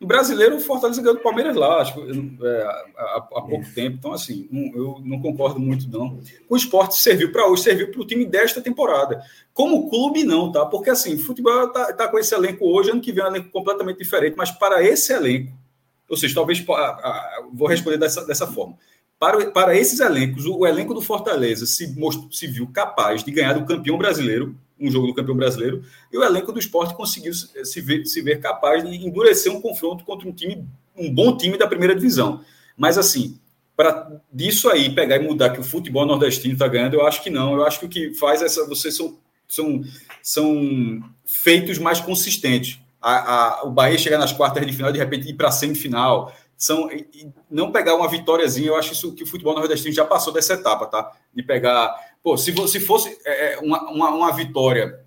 o 0.00 0.06
brasileiro, 0.06 0.56
o 0.56 0.60
Fortaleza 0.60 1.02
ganhou 1.02 1.16
do 1.16 1.22
Palmeiras 1.22 1.54
lá, 1.54 1.82
acho 1.82 1.92
que 1.92 2.00
é, 2.42 2.62
há, 2.96 3.16
há, 3.16 3.20
pouco 3.20 3.60
Isso. 3.60 3.74
tempo. 3.74 3.96
Então, 3.98 4.12
assim, 4.14 4.48
não, 4.50 4.74
eu 4.74 5.02
não 5.04 5.20
concordo 5.20 5.60
muito, 5.60 5.90
não. 5.90 6.18
O 6.48 6.56
esporte 6.56 6.96
serviu 6.96 7.30
para 7.30 7.46
hoje, 7.46 7.64
serviu 7.64 7.90
para 7.90 8.00
o 8.00 8.06
time 8.06 8.24
desta 8.24 8.62
temporada. 8.62 9.22
Como 9.52 9.90
clube, 9.90 10.24
não, 10.24 10.50
tá? 10.50 10.64
Porque, 10.64 10.88
assim, 10.88 11.14
o 11.14 11.18
futebol 11.18 11.68
tá, 11.68 11.92
tá, 11.92 12.08
com 12.08 12.18
esse 12.18 12.34
elenco 12.34 12.64
hoje, 12.66 12.90
ano 12.90 13.02
que 13.02 13.12
vem 13.12 13.22
é 13.22 13.26
um 13.26 13.30
elenco 13.30 13.50
completamente 13.50 13.98
diferente, 13.98 14.34
mas 14.38 14.50
para 14.50 14.82
esse 14.82 15.12
elenco, 15.12 15.52
ou 16.08 16.16
seja, 16.16 16.34
talvez 16.34 16.64
vou 17.52 17.68
responder 17.68 17.98
dessa, 17.98 18.24
dessa 18.24 18.46
forma. 18.46 18.78
Para, 19.18 19.50
para 19.50 19.76
esses 19.76 20.00
elencos, 20.00 20.46
o, 20.46 20.60
o 20.60 20.66
elenco 20.66 20.94
do 20.94 21.02
Fortaleza 21.02 21.66
se, 21.66 21.94
se 22.30 22.46
viu 22.46 22.66
capaz 22.72 23.22
de 23.22 23.30
ganhar 23.30 23.52
do 23.52 23.66
campeão 23.66 23.98
brasileiro 23.98 24.56
um 24.80 24.90
jogo 24.90 25.08
do 25.08 25.14
campeão 25.14 25.36
brasileiro, 25.36 25.84
e 26.10 26.16
o 26.16 26.24
elenco 26.24 26.52
do 26.52 26.58
esporte 26.58 26.94
conseguiu 26.94 27.34
se 27.34 27.80
ver, 27.80 28.06
se 28.06 28.22
ver 28.22 28.40
capaz 28.40 28.82
de 28.82 29.06
endurecer 29.06 29.52
um 29.52 29.60
confronto 29.60 30.04
contra 30.04 30.26
um 30.26 30.32
time, 30.32 30.66
um 30.96 31.12
bom 31.12 31.36
time 31.36 31.58
da 31.58 31.66
primeira 31.66 31.94
divisão. 31.94 32.42
Mas 32.76 32.96
assim, 32.96 33.38
para 33.80 34.20
disso 34.30 34.68
aí 34.68 34.94
pegar 34.94 35.16
e 35.16 35.26
mudar 35.26 35.50
que 35.50 35.60
o 35.60 35.64
futebol 35.64 36.04
nordestino 36.04 36.52
está 36.52 36.68
ganhando, 36.68 36.94
eu 36.94 37.06
acho 37.06 37.22
que 37.22 37.30
não. 37.30 37.54
Eu 37.54 37.64
acho 37.64 37.80
que 37.80 37.86
o 37.86 37.88
que 37.88 38.14
faz 38.14 38.42
essa. 38.42 38.66
Vocês 38.66 38.94
são, 38.94 39.18
são, 39.48 39.82
são 40.22 41.02
feitos 41.24 41.78
mais 41.78 41.98
consistentes. 41.98 42.78
A, 43.00 43.60
a, 43.60 43.64
o 43.64 43.70
Bahia 43.70 43.96
chegar 43.96 44.18
nas 44.18 44.32
quartas 44.32 44.66
de 44.66 44.72
final 44.74 44.92
de 44.92 44.98
repente 44.98 45.30
ir 45.30 45.34
para 45.34 45.48
a 45.48 45.52
semifinal. 45.52 46.30
São, 46.58 46.90
não 47.50 47.72
pegar 47.72 47.94
uma 47.94 48.06
vitóriazinha, 48.06 48.68
eu 48.68 48.76
acho 48.76 48.92
isso 48.92 49.14
que 49.14 49.22
o 49.22 49.26
futebol 49.26 49.54
nordestino 49.54 49.94
já 49.94 50.04
passou 50.04 50.30
dessa 50.30 50.52
etapa, 50.52 50.84
tá? 50.84 51.10
De 51.34 51.42
pegar 51.42 51.94
Pô, 52.22 52.36
se, 52.36 52.54
se 52.68 52.80
fosse 52.80 53.18
é, 53.24 53.54
é, 53.54 53.58
uma, 53.58 53.90
uma, 53.90 54.10
uma, 54.10 54.32
vitória 54.32 55.04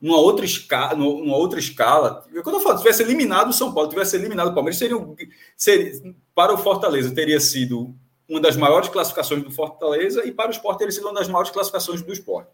numa 0.00 0.18
outra 0.18 0.44
escala, 0.44 0.94
numa 0.94 1.36
outra 1.36 1.58
escala, 1.58 2.24
quando 2.42 2.56
eu 2.56 2.60
falo, 2.60 2.78
tivesse 2.78 3.02
eliminado 3.02 3.50
o 3.50 3.52
São 3.52 3.74
Paulo, 3.74 3.90
tivesse 3.90 4.16
eliminado 4.16 4.48
o 4.48 4.54
Palmeiras, 4.54 4.78
seria, 4.78 4.96
seria, 5.56 6.14
para 6.34 6.54
o 6.54 6.58
Fortaleza 6.58 7.14
teria 7.14 7.40
sido 7.40 7.94
uma 8.28 8.40
das 8.40 8.56
maiores 8.56 8.88
classificações 8.88 9.42
do 9.42 9.50
Fortaleza 9.50 10.24
e 10.24 10.30
para 10.30 10.48
o 10.48 10.52
Sport 10.52 10.78
teria 10.78 10.92
sido 10.92 11.08
uma 11.08 11.14
das 11.14 11.28
maiores 11.28 11.50
classificações 11.50 12.00
do 12.00 12.12
Sport 12.12 12.46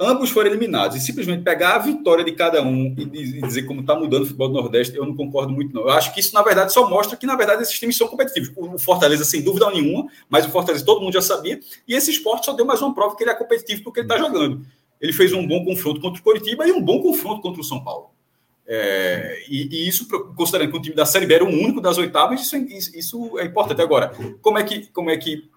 ambos 0.00 0.30
foram 0.30 0.48
eliminados. 0.48 0.96
E 0.96 1.00
simplesmente 1.00 1.42
pegar 1.42 1.74
a 1.74 1.78
vitória 1.78 2.24
de 2.24 2.32
cada 2.32 2.62
um 2.62 2.94
e 2.96 3.40
dizer 3.42 3.64
como 3.64 3.82
está 3.82 3.94
mudando 3.94 4.22
o 4.22 4.26
futebol 4.26 4.48
do 4.48 4.54
Nordeste, 4.54 4.96
eu 4.96 5.04
não 5.04 5.14
concordo 5.14 5.52
muito, 5.52 5.74
não. 5.74 5.82
Eu 5.82 5.90
acho 5.90 6.14
que 6.14 6.20
isso, 6.20 6.34
na 6.34 6.42
verdade, 6.42 6.72
só 6.72 6.88
mostra 6.88 7.16
que, 7.16 7.26
na 7.26 7.36
verdade, 7.36 7.62
esses 7.62 7.78
times 7.78 7.96
são 7.96 8.08
competitivos. 8.08 8.50
O 8.56 8.78
Fortaleza, 8.78 9.24
sem 9.24 9.42
dúvida 9.42 9.70
nenhuma, 9.70 10.08
mas 10.28 10.46
o 10.46 10.50
Fortaleza 10.50 10.84
todo 10.84 11.02
mundo 11.02 11.12
já 11.12 11.20
sabia. 11.20 11.60
E 11.86 11.94
esse 11.94 12.10
esporte 12.10 12.46
só 12.46 12.52
deu 12.54 12.64
mais 12.64 12.80
uma 12.80 12.94
prova 12.94 13.14
que 13.14 13.22
ele 13.22 13.30
é 13.30 13.34
competitivo 13.34 13.82
porque 13.84 14.00
ele 14.00 14.06
está 14.06 14.16
jogando. 14.16 14.64
Ele 15.00 15.12
fez 15.12 15.32
um 15.32 15.46
bom 15.46 15.64
confronto 15.64 16.00
contra 16.00 16.20
o 16.20 16.24
Coritiba 16.24 16.66
e 16.66 16.72
um 16.72 16.80
bom 16.80 17.00
confronto 17.00 17.42
contra 17.42 17.60
o 17.60 17.64
São 17.64 17.84
Paulo. 17.84 18.10
É, 18.66 19.42
e, 19.48 19.68
e, 19.68 19.88
isso, 19.88 20.06
considerando 20.36 20.70
que 20.70 20.76
o 20.76 20.80
time 20.80 20.94
da 20.94 21.04
Série 21.04 21.26
B 21.26 21.34
era 21.34 21.44
o 21.44 21.48
único 21.48 21.80
das 21.80 21.98
oitavas, 21.98 22.40
isso, 22.40 22.54
é, 22.54 22.60
isso 22.60 23.38
é 23.38 23.44
importante. 23.44 23.82
Agora, 23.82 24.12
como 24.40 24.58
é 24.58 24.62
que, 24.62 24.86
como 24.92 25.10
é 25.10 25.16
que 25.16 25.50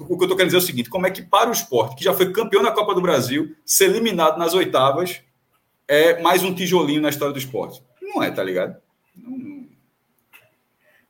o 0.00 0.06
que 0.06 0.12
eu 0.12 0.22
estou 0.22 0.36
querendo 0.36 0.46
dizer 0.46 0.56
é 0.56 0.60
o 0.60 0.66
seguinte: 0.66 0.90
como 0.90 1.06
é 1.06 1.10
que 1.10 1.22
para 1.22 1.50
o 1.50 1.52
esporte, 1.52 1.96
que 1.96 2.04
já 2.04 2.14
foi 2.14 2.32
campeão 2.32 2.62
da 2.62 2.72
Copa 2.72 2.94
do 2.94 3.02
Brasil, 3.02 3.54
ser 3.64 3.86
eliminado 3.86 4.38
nas 4.38 4.54
oitavas 4.54 5.22
é 5.86 6.20
mais 6.22 6.42
um 6.42 6.54
tijolinho 6.54 7.02
na 7.02 7.10
história 7.10 7.32
do 7.32 7.38
esporte? 7.38 7.82
Não 8.00 8.22
é, 8.22 8.30
tá 8.30 8.42
ligado? 8.42 8.76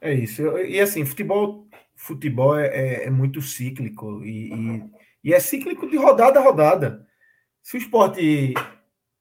É 0.01 0.13
isso. 0.13 0.43
E 0.59 0.81
assim, 0.81 1.05
futebol, 1.05 1.67
futebol 1.95 2.59
é, 2.59 2.67
é, 2.67 3.05
é 3.07 3.11
muito 3.11 3.41
cíclico 3.41 4.25
e, 4.25 4.53
e, 4.53 4.91
e, 5.25 5.33
é 5.33 5.41
cíclico 5.41 5.89
de 5.89 5.97
rodada 5.97 6.41
a 6.41 6.43
rodada. 6.43 7.07
Se 7.63 7.77
o 7.77 7.79
esporte 7.79 8.53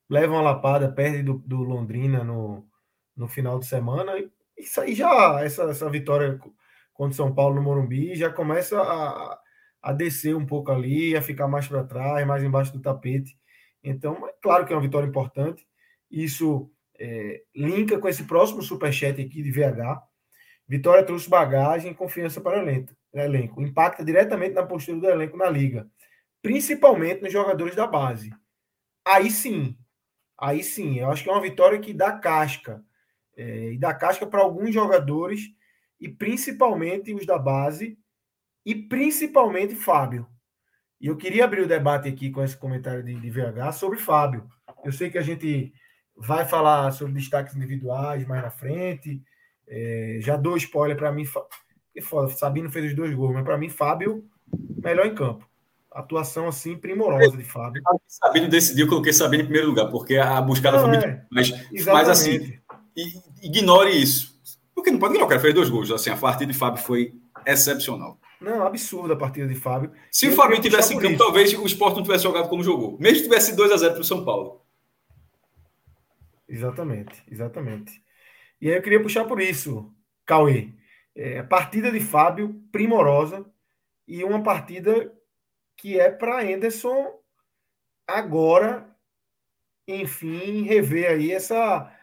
leva 0.10 0.34
uma 0.34 0.42
lapada, 0.42 0.92
perde 0.92 1.24
do, 1.24 1.36
do 1.46 1.58
Londrina 1.58 2.24
no, 2.24 2.66
no 3.16 3.28
final 3.28 3.60
de 3.60 3.66
semana, 3.66 4.14
isso 4.58 4.82
aí 4.82 4.94
já, 4.94 5.40
essa, 5.42 5.64
essa 5.64 5.90
vitória 5.90 6.40
contra 6.94 7.14
o 7.14 7.16
São 7.16 7.34
Paulo 7.34 7.56
no 7.56 7.62
Morumbi, 7.62 8.16
já 8.16 8.30
começa 8.30 8.82
a, 8.82 9.40
a 9.84 9.92
descer 9.92 10.34
um 10.34 10.46
pouco 10.46 10.72
ali, 10.72 11.14
a 11.14 11.22
ficar 11.22 11.46
mais 11.46 11.68
para 11.68 11.84
trás, 11.84 12.26
mais 12.26 12.42
embaixo 12.42 12.72
do 12.72 12.82
tapete. 12.82 13.38
Então, 13.84 14.26
é 14.26 14.34
claro 14.42 14.66
que 14.66 14.72
é 14.72 14.76
uma 14.76 14.82
vitória 14.82 15.06
importante. 15.06 15.68
Isso 16.10 16.72
é, 16.98 17.44
linka 17.54 18.00
com 18.00 18.08
esse 18.08 18.24
próximo 18.24 18.64
superchat 18.64 19.22
aqui 19.22 19.44
de 19.44 19.52
VH. 19.52 20.02
Vitória 20.66 21.04
trouxe 21.04 21.30
bagagem 21.30 21.92
e 21.92 21.96
confiança 21.96 22.40
para 22.40 22.64
o 22.64 23.20
elenco. 23.20 23.62
Impacta 23.62 24.06
diretamente 24.06 24.54
na 24.54 24.66
postura 24.66 25.02
do 25.02 25.10
elenco 25.10 25.36
na 25.36 25.50
liga, 25.50 25.86
principalmente 26.42 27.22
nos 27.22 27.34
jogadores 27.34 27.76
da 27.76 27.86
base. 27.86 28.34
Aí 29.06 29.30
sim, 29.30 29.78
aí 30.40 30.64
sim, 30.64 31.00
eu 31.00 31.12
acho 31.12 31.24
que 31.24 31.30
é 31.30 31.34
uma 31.34 31.42
vitória 31.42 31.78
que 31.78 31.94
dá 31.94 32.14
casca. 32.14 32.82
É, 33.36 33.74
e 33.74 33.78
dá 33.78 33.94
casca 33.94 34.26
para 34.26 34.42
alguns 34.42 34.74
jogadores, 34.74 35.42
e 36.00 36.08
principalmente 36.08 37.14
os 37.14 37.26
da 37.26 37.38
base, 37.38 37.98
e 38.66 38.76
principalmente 38.76 39.76
Fábio. 39.76 40.28
E 41.00 41.08
eu 41.08 41.18
queria 41.18 41.44
abrir 41.44 41.62
o 41.62 41.68
debate 41.68 42.08
aqui 42.08 42.30
com 42.30 42.44
esse 42.44 42.56
comentário 42.56 43.04
de, 43.04 43.14
de 43.14 43.30
VH 43.30 43.74
sobre 43.74 44.00
Fábio. 44.00 44.48
Eu 44.86 44.92
sei 44.92 45.10
que 45.10 45.18
a 45.18 45.22
gente 45.22 45.74
vai 46.16 46.46
falar 46.46 46.92
sobre 46.92 47.14
destaques 47.14 47.56
individuais 47.56 48.26
mais 48.26 48.42
na 48.42 48.52
frente, 48.52 49.22
É, 49.68 50.20
já 50.22 50.36
dou 50.36 50.58
spoiler 50.58 50.96
para 50.96 51.12
mim. 51.12 51.26
Que 51.94 52.02
foda, 52.02 52.30
Sabino 52.30 52.70
fez 52.70 52.88
os 52.88 52.96
dois 52.96 53.14
gols, 53.14 53.34
mas 53.34 53.44
para 53.44 53.58
mim, 53.58 53.70
Fábio, 53.70 54.26
melhor 54.84 55.06
em 55.06 55.16
campo. 55.16 55.48
Atuação 55.92 56.48
assim 56.48 56.76
primorosa 56.76 57.38
de 57.38 57.44
Fábio. 57.44 57.82
Sabino 58.08 58.50
decidiu, 58.50 58.86
eu 58.86 58.90
coloquei 58.90 59.14
Sabino 59.14 59.44
em 59.44 59.46
primeiro 59.46 59.68
lugar, 59.68 59.90
porque 59.90 60.18
a 60.18 60.42
buscada 60.42 60.78
Não, 60.78 60.84
foi 60.84 60.92
muito. 60.92 61.06
É, 61.06 61.26
mas, 61.32 61.52
mas 61.86 62.10
assim, 62.10 62.60
ignore 63.42 63.92
isso. 63.92 64.34
Porque 64.74 64.90
não 64.92 65.00
pode 65.00 65.14
ignorar, 65.14 65.28
o 65.28 65.30
cara 65.30 65.42
fez 65.42 65.54
dois 65.54 65.70
gols. 65.70 65.92
Assim, 65.92 66.10
a 66.10 66.18
partida 66.18 66.52
de 66.52 66.58
Fábio 66.58 66.82
foi 66.82 67.14
excepcional. 67.46 68.18
Não, 68.44 68.68
absurda 68.68 69.14
a 69.14 69.18
partida 69.18 69.48
de 69.48 69.56
Fábio. 69.56 69.94
Se 70.12 70.28
o 70.28 70.34
Fábio 70.34 70.60
tivesse 70.60 70.94
em 70.94 71.00
campo, 71.00 71.18
talvez 71.18 71.54
o 71.54 71.66
Sport 71.66 71.96
não 71.96 72.04
tivesse 72.04 72.26
jogado 72.26 72.50
como 72.50 72.62
jogou. 72.62 72.98
Mesmo 73.00 73.20
que 73.20 73.24
tivesse 73.24 73.56
2 73.56 73.72
a 73.72 73.78
0 73.78 73.94
para 73.94 74.02
o 74.02 74.04
São 74.04 74.26
Paulo. 74.26 74.62
Exatamente, 76.46 77.24
exatamente. 77.32 78.04
E 78.60 78.70
aí 78.70 78.76
eu 78.76 78.82
queria 78.82 79.02
puxar 79.02 79.24
por 79.24 79.40
isso, 79.40 79.94
Cauê. 80.26 80.74
É, 81.16 81.42
partida 81.42 81.90
de 81.90 82.02
Fábio, 82.02 82.62
primorosa, 82.70 83.46
e 84.06 84.26
uma 84.26 84.44
partida 84.44 85.14
que 85.78 85.98
é 85.98 86.12
para 86.12 86.42
Anderson 86.42 87.18
agora, 88.06 88.94
enfim, 89.88 90.64
rever 90.64 91.12
aí 91.12 91.32
essa, 91.32 91.98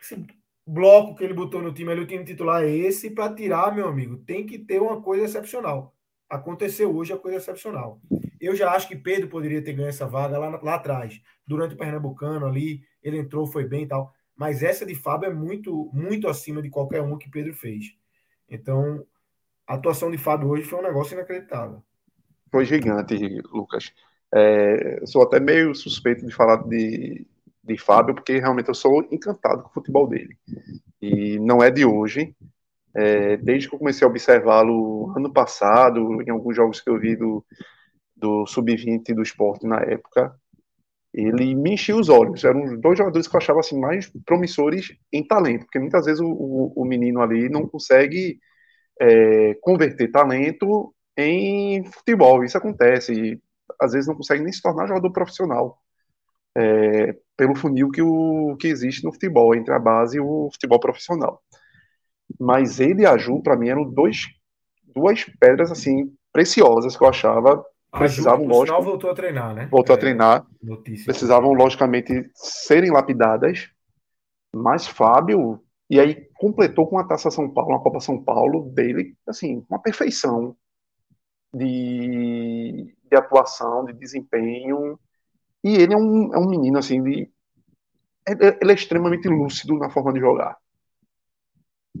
esse 0.00 0.24
bloco 0.66 1.14
que 1.14 1.24
ele 1.24 1.34
botou 1.34 1.60
no 1.60 1.72
time 1.72 1.90
ali, 1.92 2.00
o 2.00 2.06
time 2.06 2.24
titular 2.24 2.62
é 2.62 2.70
esse, 2.70 3.10
para 3.10 3.34
tirar, 3.34 3.74
meu 3.74 3.88
amigo, 3.88 4.18
tem 4.18 4.46
que 4.46 4.58
ter 4.58 4.80
uma 4.80 5.00
coisa 5.00 5.24
excepcional. 5.24 5.94
Aconteceu 6.28 6.94
hoje 6.94 7.12
a 7.12 7.18
coisa 7.18 7.38
excepcional. 7.38 8.00
Eu 8.40 8.54
já 8.56 8.72
acho 8.72 8.88
que 8.88 8.96
Pedro 8.96 9.28
poderia 9.28 9.62
ter 9.62 9.72
ganho 9.72 9.88
essa 9.88 10.06
vaga 10.06 10.38
lá, 10.38 10.60
lá 10.62 10.74
atrás, 10.74 11.20
durante 11.46 11.74
o 11.74 11.78
Pernambucano 11.78 12.46
ali, 12.46 12.82
ele 13.02 13.18
entrou, 13.18 13.46
foi 13.46 13.66
bem 13.66 13.84
e 13.84 13.88
tal. 13.88 14.12
Mas 14.36 14.62
essa 14.62 14.86
de 14.86 14.94
Fábio 14.94 15.28
é 15.28 15.34
muito, 15.34 15.90
muito 15.92 16.26
acima 16.28 16.62
de 16.62 16.70
qualquer 16.70 17.02
um 17.02 17.18
que 17.18 17.30
Pedro 17.30 17.54
fez. 17.54 17.94
Então, 18.48 19.04
a 19.66 19.74
atuação 19.74 20.10
de 20.10 20.18
Fábio 20.18 20.48
hoje 20.48 20.64
foi 20.64 20.78
um 20.78 20.82
negócio 20.82 21.14
inacreditável. 21.14 21.82
Foi 22.50 22.64
gigante, 22.64 23.16
Lucas. 23.52 23.92
É, 24.34 25.04
sou 25.06 25.22
até 25.22 25.38
meio 25.38 25.74
suspeito 25.74 26.26
de 26.26 26.32
falar 26.32 26.56
de, 26.68 27.26
de 27.62 27.78
Fábio, 27.78 28.14
porque 28.14 28.38
realmente 28.38 28.68
eu 28.68 28.74
sou 28.74 29.06
encantado 29.10 29.62
com 29.62 29.68
o 29.68 29.72
futebol 29.72 30.08
dele. 30.08 30.36
E 31.00 31.38
não 31.38 31.62
é 31.62 31.70
de 31.70 31.84
hoje. 31.84 32.34
É, 32.94 33.36
desde 33.38 33.68
que 33.68 33.74
eu 33.74 33.78
comecei 33.78 34.06
a 34.06 34.10
observá-lo 34.10 35.12
ano 35.16 35.32
passado, 35.32 36.20
em 36.22 36.30
alguns 36.30 36.56
jogos 36.56 36.80
que 36.80 36.90
eu 36.90 36.98
vi 36.98 37.16
do, 37.16 37.44
do 38.16 38.46
Sub-20 38.46 39.14
do 39.14 39.22
esporte 39.22 39.66
na 39.66 39.80
época, 39.80 40.34
ele 41.12 41.54
me 41.54 41.74
enchia 41.74 41.96
os 41.96 42.08
olhos. 42.08 42.44
Eram 42.44 42.78
dois 42.78 42.98
jogadores 42.98 43.28
que 43.28 43.36
eu 43.36 43.38
achava 43.38 43.60
assim, 43.60 43.78
mais 43.78 44.10
promissores 44.24 44.96
em 45.12 45.26
talento, 45.26 45.64
porque 45.64 45.78
muitas 45.78 46.06
vezes 46.06 46.20
o, 46.20 46.28
o, 46.28 46.72
o 46.76 46.84
menino 46.84 47.20
ali 47.20 47.48
não 47.48 47.66
consegue 47.66 48.38
é, 49.00 49.54
converter 49.60 50.10
talento 50.10 50.94
em 51.16 51.84
futebol. 51.84 52.44
Isso 52.44 52.58
acontece. 52.58 53.40
Às 53.80 53.92
vezes 53.92 54.08
não 54.08 54.16
consegue 54.16 54.42
nem 54.42 54.52
se 54.52 54.62
tornar 54.62 54.86
jogador 54.86 55.12
profissional. 55.12 55.78
É, 56.56 57.16
pelo 57.36 57.54
funil 57.54 57.90
que, 57.90 58.02
o, 58.02 58.56
que 58.58 58.68
existe 58.68 59.04
no 59.04 59.12
futebol, 59.12 59.54
entre 59.54 59.72
a 59.72 59.78
base 59.78 60.18
e 60.18 60.20
o 60.20 60.48
futebol 60.52 60.78
profissional. 60.78 61.42
Mas 62.38 62.80
ele 62.80 63.02
e 63.02 63.06
a 63.06 63.16
Ju, 63.16 63.42
para 63.42 63.56
mim, 63.56 63.68
eram 63.68 63.84
dois, 63.84 64.26
duas 64.94 65.24
pedras 65.40 65.70
assim 65.70 66.14
preciosas 66.32 66.96
que 66.96 67.02
eu 67.02 67.08
achava 67.08 67.64
precisavam, 67.98 68.46
lógico. 68.46 68.66
Sinal, 68.66 68.82
voltou 68.82 69.10
a 69.10 69.14
treinar, 69.14 69.54
né? 69.54 69.68
Voltou 69.70 69.94
é, 69.94 69.96
a 69.96 70.00
treinar. 70.00 70.46
Notícia. 70.62 71.04
Precisavam, 71.04 71.52
logicamente, 71.52 72.30
serem 72.34 72.90
lapidadas. 72.90 73.70
Mas 74.54 74.86
Fábio, 74.86 75.62
e 75.88 76.00
aí 76.00 76.28
completou 76.34 76.86
com 76.86 76.98
a 76.98 77.04
Taça 77.04 77.30
São 77.30 77.48
Paulo, 77.52 77.70
uma 77.70 77.82
Copa 77.82 78.00
São 78.00 78.22
Paulo 78.22 78.70
dele, 78.70 79.14
assim, 79.26 79.64
uma 79.68 79.78
perfeição 79.78 80.56
de, 81.54 82.94
de 83.10 83.16
atuação, 83.16 83.84
de 83.84 83.92
desempenho. 83.92 84.98
E 85.64 85.74
ele 85.76 85.94
é 85.94 85.96
um, 85.96 86.34
é 86.34 86.38
um 86.38 86.48
menino, 86.48 86.78
assim, 86.78 87.02
de. 87.02 87.30
É, 88.26 88.32
é, 88.32 88.58
ele 88.60 88.72
é 88.72 88.74
extremamente 88.74 89.28
lúcido 89.28 89.76
na 89.78 89.90
forma 89.90 90.12
de 90.12 90.20
jogar. 90.20 90.56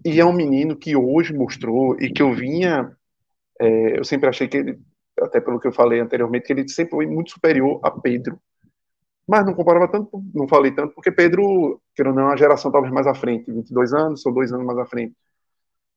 E 0.04 0.20
é 0.20 0.24
um 0.24 0.32
menino 0.32 0.76
que 0.76 0.96
hoje 0.96 1.34
mostrou 1.34 2.00
e 2.00 2.12
que 2.12 2.22
eu 2.22 2.32
vinha. 2.32 2.96
É, 3.60 3.98
eu 3.98 4.04
sempre 4.04 4.28
achei 4.28 4.48
que 4.48 4.56
ele 4.56 4.80
até 5.20 5.40
pelo 5.40 5.60
que 5.60 5.68
eu 5.68 5.72
falei 5.72 6.00
anteriormente, 6.00 6.46
que 6.46 6.52
ele 6.52 6.68
sempre 6.68 6.92
foi 6.92 7.06
muito 7.06 7.30
superior 7.30 7.80
a 7.82 7.90
Pedro. 7.90 8.40
Mas 9.26 9.46
não 9.46 9.54
comparava 9.54 9.88
tanto, 9.88 10.22
não 10.34 10.48
falei 10.48 10.72
tanto, 10.72 10.94
porque 10.94 11.12
Pedro, 11.12 11.80
que 11.94 12.02
não 12.02 12.18
é 12.18 12.24
uma 12.24 12.36
geração 12.36 12.72
talvez 12.72 12.92
mais 12.92 13.06
à 13.06 13.14
frente, 13.14 13.52
22 13.52 13.92
anos, 13.92 14.22
são 14.22 14.32
dois 14.32 14.52
anos 14.52 14.66
mais 14.66 14.78
à 14.78 14.86
frente. 14.86 15.14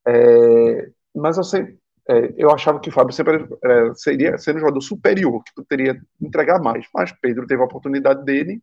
É, 0.07 0.91
mas 1.15 1.37
eu 1.37 1.43
sempre, 1.43 1.77
é, 2.07 2.33
eu 2.37 2.51
achava 2.51 2.79
que 2.79 2.89
o 2.89 2.91
Fábio 2.91 3.13
sempre 3.13 3.47
seria 3.95 4.37
ser 4.37 4.55
um 4.55 4.59
jogador 4.59 4.81
superior, 4.81 5.43
que 5.43 5.53
poderia 5.53 5.99
entregar 6.21 6.61
mais. 6.61 6.85
Mas 6.93 7.11
Pedro 7.11 7.47
teve 7.47 7.61
a 7.61 7.65
oportunidade 7.65 8.23
dele, 8.23 8.61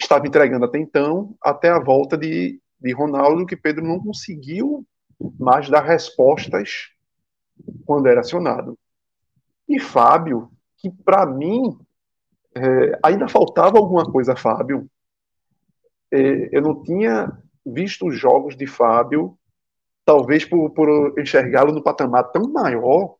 estava 0.00 0.26
entregando 0.26 0.64
até 0.64 0.78
então, 0.78 1.36
até 1.40 1.68
a 1.68 1.78
volta 1.78 2.18
de, 2.18 2.60
de 2.80 2.92
Ronaldo, 2.92 3.46
que 3.46 3.56
Pedro 3.56 3.84
não 3.84 4.00
conseguiu 4.00 4.84
mais 5.38 5.70
dar 5.70 5.84
respostas 5.84 6.90
quando 7.86 8.08
era 8.08 8.20
acionado. 8.20 8.76
E 9.68 9.78
Fábio, 9.78 10.50
que 10.76 10.90
para 10.90 11.24
mim 11.24 11.78
é, 12.54 12.98
ainda 13.02 13.28
faltava 13.28 13.78
alguma 13.78 14.04
coisa, 14.10 14.36
Fábio. 14.36 14.88
É, 16.10 16.56
eu 16.56 16.62
não 16.62 16.82
tinha 16.82 17.32
visto 17.64 18.06
os 18.06 18.18
jogos 18.18 18.56
de 18.56 18.66
Fábio, 18.66 19.38
talvez 20.04 20.44
por, 20.44 20.70
por 20.70 21.18
enxergá-lo 21.18 21.72
no 21.72 21.82
patamar 21.82 22.24
tão 22.30 22.50
maior 22.52 23.16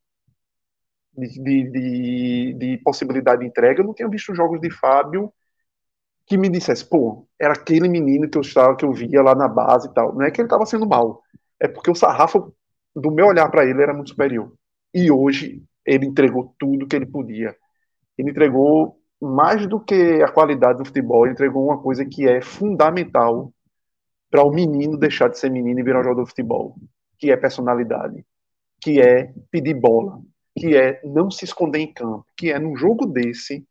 de, 1.17 1.29
de, 1.43 1.71
de, 1.71 2.55
de, 2.55 2.79
possibilidade 2.79 3.41
de 3.41 3.47
entrega, 3.47 3.81
eu 3.81 3.87
não 3.87 3.95
tinha 3.95 4.09
visto 4.09 4.33
os 4.33 4.37
jogos 4.37 4.61
de 4.61 4.71
Fábio 4.71 5.33
que 6.27 6.37
me 6.37 6.49
dissesse, 6.49 6.89
pô, 6.89 7.27
era 7.39 7.53
aquele 7.53 7.89
menino 7.89 8.29
que 8.29 8.39
eu 8.39 8.43
estava, 8.43 8.77
que 8.77 8.85
eu 8.85 8.93
via 8.93 9.23
lá 9.23 9.35
na 9.35 9.47
base 9.47 9.89
e 9.89 9.95
tal. 9.95 10.15
Não 10.15 10.23
é 10.23 10.31
que 10.31 10.41
ele 10.41 10.47
estava 10.47 10.67
sendo 10.67 10.87
mal, 10.87 11.23
é 11.61 11.69
porque 11.69 11.91
o 11.91 11.95
sarrafo 11.95 12.55
do 12.95 13.11
meu 13.11 13.27
olhar 13.27 13.49
para 13.51 13.65
ele 13.65 13.83
era 13.83 13.93
muito 13.93 14.11
superior. 14.11 14.53
E 14.93 15.11
hoje 15.11 15.63
ele 15.85 16.07
entregou 16.07 16.55
tudo 16.59 16.87
que 16.87 16.97
ele 16.97 17.07
podia. 17.07 17.55
Ele 18.17 18.31
entregou 18.31 18.99
mais 19.21 19.67
do 19.67 19.81
que 19.81 20.23
a 20.23 20.31
qualidade 20.31 20.79
do 20.79 20.85
futebol, 20.85 21.25
ele 21.25 21.35
entregou 21.35 21.65
uma 21.65 21.81
coisa 21.81 22.05
que 22.05 22.29
é 22.29 22.41
fundamental 22.41 23.53
para 24.35 24.43
o 24.43 24.51
menino 24.51 24.99
deixar 24.99 25.29
de 25.29 25.39
ser 25.39 25.49
menino 25.49 25.79
e 25.79 25.83
virar 25.85 26.01
um 26.01 26.03
jogador 26.03 26.25
de 26.25 26.31
futebol, 26.31 26.75
que 27.17 27.31
é 27.31 27.37
personalidade, 27.37 28.27
que 28.81 29.01
é 29.01 29.33
pedir 29.49 29.75
bola, 29.75 30.21
que 30.59 30.77
é 30.77 31.01
não 31.05 31.31
se 31.31 31.45
esconder 31.45 31.79
em 31.79 31.95
campo, 31.95 32.27
que 32.37 32.51
é 32.51 32.59
num 32.59 32.75
jogo 32.75 33.07
desse, 33.07 33.65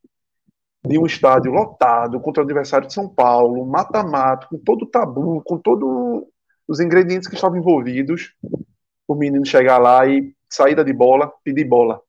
de 0.88 0.98
um 0.98 1.06
estádio 1.06 1.52
lotado 1.52 2.18
contra 2.22 2.42
o 2.42 2.46
adversário 2.46 2.88
de 2.88 2.94
São 2.94 3.10
Paulo, 3.10 3.66
mata-mata, 3.66 4.48
com 4.48 4.58
todo 4.58 4.84
o 4.84 4.86
tabu, 4.86 5.42
com 5.44 5.58
todos 5.58 6.24
os 6.66 6.80
ingredientes 6.80 7.28
que 7.28 7.36
estavam 7.36 7.58
envolvidos, 7.58 8.34
o 9.06 9.16
menino 9.16 9.46
chegar 9.46 9.80
lá 9.80 10.08
e 10.08 10.34
saída 10.50 10.82
de 10.82 10.94
bola, 10.94 11.30
pedir 11.44 11.66
bola 11.66 12.00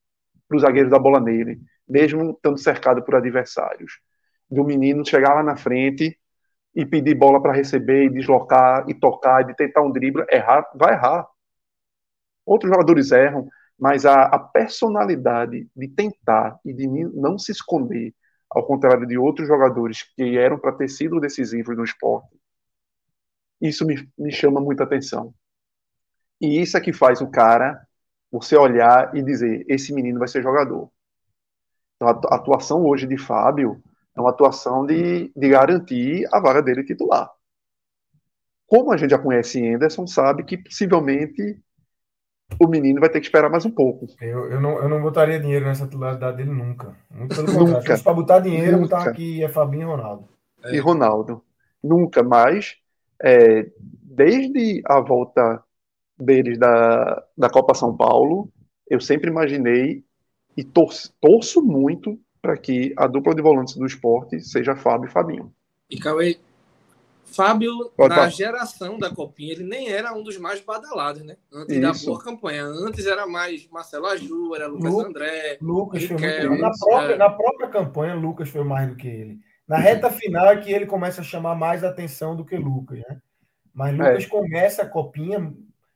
para 0.47 0.57
os 0.57 0.63
zagueiros 0.63 0.93
da 0.93 0.99
bola 1.01 1.19
nele, 1.19 1.61
mesmo 1.89 2.31
estando 2.31 2.59
cercado 2.59 3.03
por 3.03 3.17
adversários. 3.17 3.99
Do 4.49 4.63
menino 4.63 5.05
chegar 5.05 5.35
lá 5.35 5.43
na 5.43 5.57
frente 5.57 6.17
e 6.75 6.85
pedir 6.85 7.15
bola 7.15 7.41
para 7.41 7.53
receber, 7.53 8.05
e 8.05 8.11
deslocar, 8.11 8.85
e 8.89 8.95
tocar, 8.95 9.43
e 9.43 9.47
de 9.47 9.55
tentar 9.55 9.83
um 9.83 9.93
drible, 9.93 10.25
errar, 10.31 10.69
vai 10.75 10.95
errar. 10.95 11.27
Outros 12.45 12.71
jogadores 12.71 13.13
erram, 13.13 13.49
mas 13.79 14.05
a, 14.05 14.25
a 14.25 14.39
personalidade 14.39 15.69
de 15.75 15.89
tentar 15.89 16.59
e 16.65 16.73
de 16.73 16.87
não 16.87 17.39
se 17.39 17.53
esconder, 17.53 18.13
ao 18.51 18.67
contrário 18.67 19.07
de 19.07 19.17
outros 19.17 19.49
jogadores 19.49 20.03
que 20.15 20.37
eram 20.37 20.59
para 20.59 20.73
ter 20.73 20.89
sido 20.89 21.21
decisivos 21.21 21.77
no 21.77 21.85
esporte, 21.85 22.37
isso 23.61 23.87
me, 23.87 24.09
me 24.19 24.33
chama 24.33 24.61
muita 24.61 24.85
atenção. 24.85 25.35
E 26.41 26.61
isso 26.61 26.77
é 26.77 26.81
que 26.81 26.93
faz 26.93 27.21
o 27.21 27.31
cara 27.31 27.81
você 28.31 28.57
olhar 28.57 29.17
e 29.17 29.23
dizer: 29.23 29.65
esse 29.69 29.93
menino 29.95 30.19
vai 30.19 30.29
ser 30.29 30.43
jogador. 30.43 30.91
Então, 31.97 32.09
a 32.09 32.35
atuação 32.35 32.85
hoje 32.85 33.07
de 33.07 33.17
Fábio 33.17 33.83
é 34.17 34.21
uma 34.21 34.31
atuação 34.31 34.87
de, 34.87 35.33
de 35.35 35.49
garantir 35.49 36.27
a 36.33 36.41
vaga 36.41 36.63
dele 36.63 36.85
titular. 36.85 37.31
Como 38.67 38.93
a 38.93 38.97
gente 38.97 39.11
já 39.11 39.19
conhece 39.19 39.67
Anderson, 39.67 40.07
sabe 40.07 40.45
que 40.45 40.57
possivelmente 40.57 41.61
o 42.61 42.69
menino 42.69 43.01
vai 43.01 43.09
ter 43.09 43.21
que 43.21 43.27
esperar 43.27 43.51
mais 43.51 43.65
um 43.65 43.71
pouco. 43.71 44.07
Eu, 44.21 44.51
eu, 44.51 44.61
não, 44.61 44.83
eu 44.83 44.89
não 44.89 45.03
botaria 45.03 45.41
dinheiro 45.41 45.65
nessa 45.65 45.85
titularidade 45.85 46.37
dele 46.37 46.51
nunca. 46.51 46.97
Muito 47.11 47.35
pelo 47.35 47.53
contrário. 47.53 48.03
Para 48.03 48.15
botar 48.15 48.39
dinheiro, 48.41 48.79
nunca. 48.79 48.97
botar 48.97 49.11
aqui 49.11 49.43
é 49.43 49.49
Fabinho 49.49 49.83
e 49.83 49.87
Ronaldo. 49.87 50.29
É. 50.65 50.75
E 50.75 50.79
Ronaldo. 50.79 51.45
Nunca 51.83 52.23
mais. 52.23 52.77
É, 53.23 53.71
desde 53.79 54.83
a 54.87 55.01
volta 55.01 55.63
deles 56.19 56.59
da, 56.59 57.25
da 57.37 57.51
Copa 57.51 57.75
São 57.75 57.97
Paulo, 57.97 58.49
eu 58.89 59.01
sempre 59.01 59.31
imaginei 59.31 60.05
e 60.57 60.63
torço, 60.63 61.13
torço 61.21 61.63
muito 61.63 62.19
para 62.45 62.59
que 62.59 62.93
a 62.95 63.07
dupla 63.07 63.35
de 63.35 63.41
volantes 63.41 63.75
do 63.75 63.87
esporte 63.87 64.39
seja 64.39 64.77
Fábio 64.77 65.09
e 65.09 65.11
Fabinho. 65.11 65.51
E 65.89 65.99
Cauê, 65.99 66.37
Fábio, 67.25 67.91
Pode 67.97 68.15
na 68.15 68.29
geração 68.29 68.99
da 68.99 69.09
Copinha, 69.09 69.53
ele 69.53 69.65
nem 69.65 69.91
era 69.91 70.13
um 70.13 70.23
dos 70.23 70.37
mais 70.37 70.61
badalados, 70.61 71.23
né? 71.23 71.39
Antes 71.51 71.75
Isso. 71.75 72.05
da 72.05 72.11
boa 72.11 72.23
campanha. 72.23 72.65
Antes 72.65 73.07
era 73.07 73.27
mais 73.27 73.67
Marcelo 73.71 74.05
Aju, 74.05 74.55
era 74.55 74.67
Lucas 74.67 74.93
Lu, 74.93 75.01
André. 75.01 75.57
Lucas 75.59 76.05
foi 76.05 76.19
muito... 76.19 76.61
na, 76.61 76.71
própria, 76.79 77.15
é. 77.15 77.17
na 77.17 77.31
própria 77.31 77.69
campanha, 77.69 78.15
Lucas 78.15 78.51
foi 78.51 78.63
mais 78.63 78.91
do 78.91 78.95
que 78.95 79.09
ele. 79.09 79.39
Na 79.67 79.79
reta 79.79 80.11
final 80.11 80.49
é 80.49 80.59
que 80.59 80.71
ele 80.71 80.85
começa 80.85 81.23
a 81.23 81.25
chamar 81.25 81.55
mais 81.55 81.83
atenção 81.83 82.37
do 82.37 82.45
que 82.45 82.59
Lucas, 82.59 82.99
né? 82.99 83.23
Mas 83.73 83.97
Lucas 83.97 84.25
é. 84.25 84.29
começa 84.29 84.83
a 84.83 84.87
Copinha, 84.87 85.51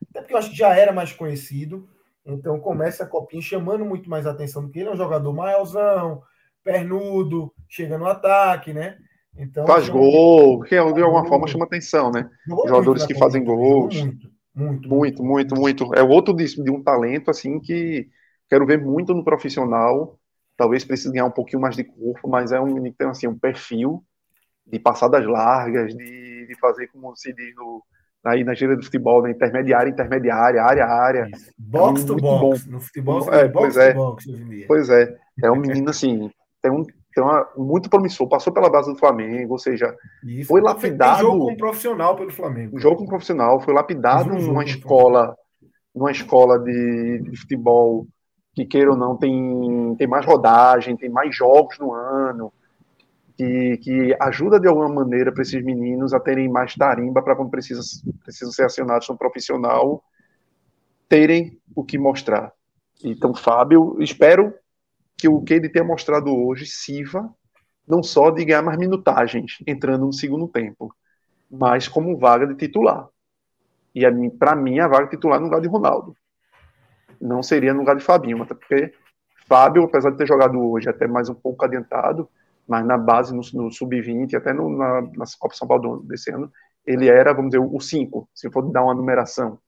até 0.09 0.23
porque 0.23 0.33
eu 0.33 0.39
acho 0.39 0.49
que 0.49 0.57
já 0.57 0.75
era 0.75 0.93
mais 0.93 1.13
conhecido, 1.13 1.87
então 2.25 2.59
começa 2.59 3.05
a 3.05 3.07
Copinha 3.07 3.43
chamando 3.43 3.85
muito 3.85 4.09
mais 4.09 4.27
atenção 4.27 4.63
do 4.65 4.71
que 4.71 4.79
ele. 4.79 4.89
É 4.89 4.93
um 4.93 4.97
jogador 4.97 5.33
maiorzão, 5.33 6.23
pernudo, 6.63 7.53
chega 7.69 7.99
no 7.99 8.07
ataque, 8.07 8.73
né? 8.73 8.97
Então, 9.37 9.67
Faz 9.67 9.85
chama... 9.85 9.99
gol, 9.99 10.61
que 10.63 10.71
de 10.71 11.03
alguma 11.03 11.27
forma 11.27 11.47
chama 11.47 11.65
atenção, 11.65 12.11
né? 12.11 12.29
Jogadores 12.67 13.07
que 13.07 13.15
fazem 13.15 13.45
gols. 13.45 13.95
Muito, 14.03 14.31
muito, 14.55 14.89
muito, 14.89 15.25
muito, 15.25 15.55
muito. 15.55 15.95
É 15.95 16.03
outro 16.03 16.35
de, 16.35 16.45
de 16.45 16.71
um 16.71 16.83
talento, 16.83 17.31
assim, 17.31 17.61
que 17.61 18.09
quero 18.49 18.67
ver 18.67 18.81
muito 18.83 19.15
no 19.15 19.25
profissional. 19.25 20.19
Talvez 20.57 20.85
precise 20.85 21.13
ganhar 21.13 21.27
um 21.27 21.31
pouquinho 21.31 21.63
mais 21.63 21.77
de 21.77 21.85
corpo, 21.85 22.29
mas 22.29 22.51
é 22.51 22.61
um 22.61 22.67
menino 22.67 22.91
que 22.91 22.99
tem, 22.99 23.09
assim, 23.09 23.29
um 23.29 23.39
perfil 23.39 24.03
de 24.67 24.79
passadas 24.81 25.25
largas, 25.25 25.95
de, 25.95 26.47
de 26.47 26.59
fazer, 26.61 26.89
como 26.89 27.15
se 27.17 27.33
diz 27.33 27.55
no, 27.55 27.83
aí 28.25 28.45
na 28.45 28.55
gíria 28.55 28.77
do 28.77 28.83
futebol, 28.83 29.23
na 29.23 29.31
intermediária, 29.31 29.91
intermediária, 29.91 30.63
área, 30.63 30.85
área. 30.85 31.29
Box 31.57 32.03
é 32.03 32.07
to 32.07 32.17
box. 32.17 32.65
Bom. 32.65 32.73
No 32.73 32.81
futebol, 32.81 33.33
é, 33.33 33.49
box 33.49 33.53
pois 33.53 33.77
é. 33.77 33.95
Box, 33.95 34.25
pois 34.67 34.91
é. 34.91 35.17
É 35.43 35.51
um 35.51 35.57
menino 35.61 35.91
assim, 35.91 36.31
tem 36.63 36.71
um, 36.71 36.85
tem 37.15 37.25
uma, 37.25 37.49
muito 37.57 37.91
promissor, 37.91 38.29
passou 38.29 38.53
pela 38.53 38.71
base 38.71 38.93
do 38.93 38.99
Flamengo, 38.99 39.53
ou 39.53 39.59
seja, 39.59 39.95
Isso, 40.25 40.49
foi 40.49 40.61
lapidado. 40.61 41.21
jogo 41.21 41.47
com 41.47 41.57
profissional 41.57 42.17
pelo 42.17 42.33
Flamengo. 42.33 42.79
Jogo 42.79 42.97
com 42.97 43.07
profissional, 43.07 43.61
foi 43.61 43.75
lapidado 43.75 44.35
um 44.35 44.41
numa 44.41 44.65
escola, 44.65 45.37
numa 45.95 46.11
escola 46.11 46.59
de, 46.59 47.23
de, 47.23 47.37
futebol 47.37 48.07
que 48.55 48.65
queira 48.65 48.91
ou 48.91 48.97
não 48.97 49.17
tem, 49.17 49.95
tem 49.97 50.07
mais 50.07 50.25
rodagem, 50.25 50.97
tem 50.97 51.09
mais 51.09 51.35
jogos 51.35 51.79
no 51.79 51.93
ano, 51.93 52.53
que, 53.37 53.77
que 53.79 54.17
ajuda 54.21 54.59
de 54.59 54.67
alguma 54.67 54.89
maneira 54.89 55.33
para 55.33 55.43
esses 55.43 55.63
meninos 55.65 56.13
a 56.13 56.21
terem 56.21 56.49
mais 56.49 56.75
tarimba 56.75 57.23
para 57.23 57.37
quando 57.37 57.51
precisam, 57.51 57.85
precisam 58.25 58.53
ser 58.53 58.65
acionados 58.65 59.09
no 59.09 59.17
profissional, 59.17 60.03
terem 61.09 61.59
o 61.75 61.85
que 61.85 61.97
mostrar. 61.99 62.53
Então, 63.03 63.35
Fábio, 63.35 63.97
espero 64.01 64.53
que 65.19 65.29
o 65.29 65.43
que 65.43 65.55
ele 65.55 65.69
tenha 65.69 65.85
mostrado 65.85 66.35
hoje 66.35 66.65
sirva 66.65 67.29
não 67.87 68.03
só 68.03 68.31
de 68.31 68.45
ganhar 68.45 68.63
mais 68.63 68.79
minutagens 68.79 69.59
entrando 69.67 70.07
no 70.07 70.13
segundo 70.13 70.47
tempo, 70.47 70.95
mas 71.51 71.89
como 71.89 72.17
vaga 72.17 72.47
de 72.47 72.55
titular. 72.55 73.09
E 73.95 74.03
para 74.39 74.55
mim, 74.55 74.79
a 74.79 74.87
vaga 74.87 75.09
titular 75.09 75.41
no 75.41 75.47
lugar 75.47 75.61
de 75.61 75.69
Ronaldo. 75.69 76.15
Não 77.21 77.43
seria 77.43 77.73
no 77.73 77.81
lugar 77.81 77.97
de 77.97 78.05
Fabinho, 78.05 78.43
até 78.43 78.55
porque 78.55 78.93
Fábio, 79.49 79.85
apesar 79.85 80.11
de 80.11 80.19
ter 80.19 80.27
jogado 80.27 80.61
hoje 80.61 80.89
até 80.89 81.09
mais 81.09 81.29
um 81.29 81.35
pouco 81.35 81.65
adiantado, 81.65 82.29
mas 82.67 82.85
na 82.85 82.99
base, 82.99 83.35
no, 83.35 83.41
no 83.55 83.73
sub-20, 83.73 84.35
até 84.35 84.53
no, 84.53 84.69
na, 84.69 85.01
na 85.01 85.25
Copa 85.39 85.55
São 85.55 85.67
Paulo 85.67 86.03
desse 86.05 86.31
ano, 86.31 86.53
ele 86.87 87.09
era, 87.09 87.33
vamos 87.33 87.51
dizer, 87.51 87.65
o 87.65 87.81
5, 87.81 88.29
se 88.35 88.51
for 88.51 88.71
dar 88.71 88.85
uma 88.85 88.95
numeração. 88.95 89.59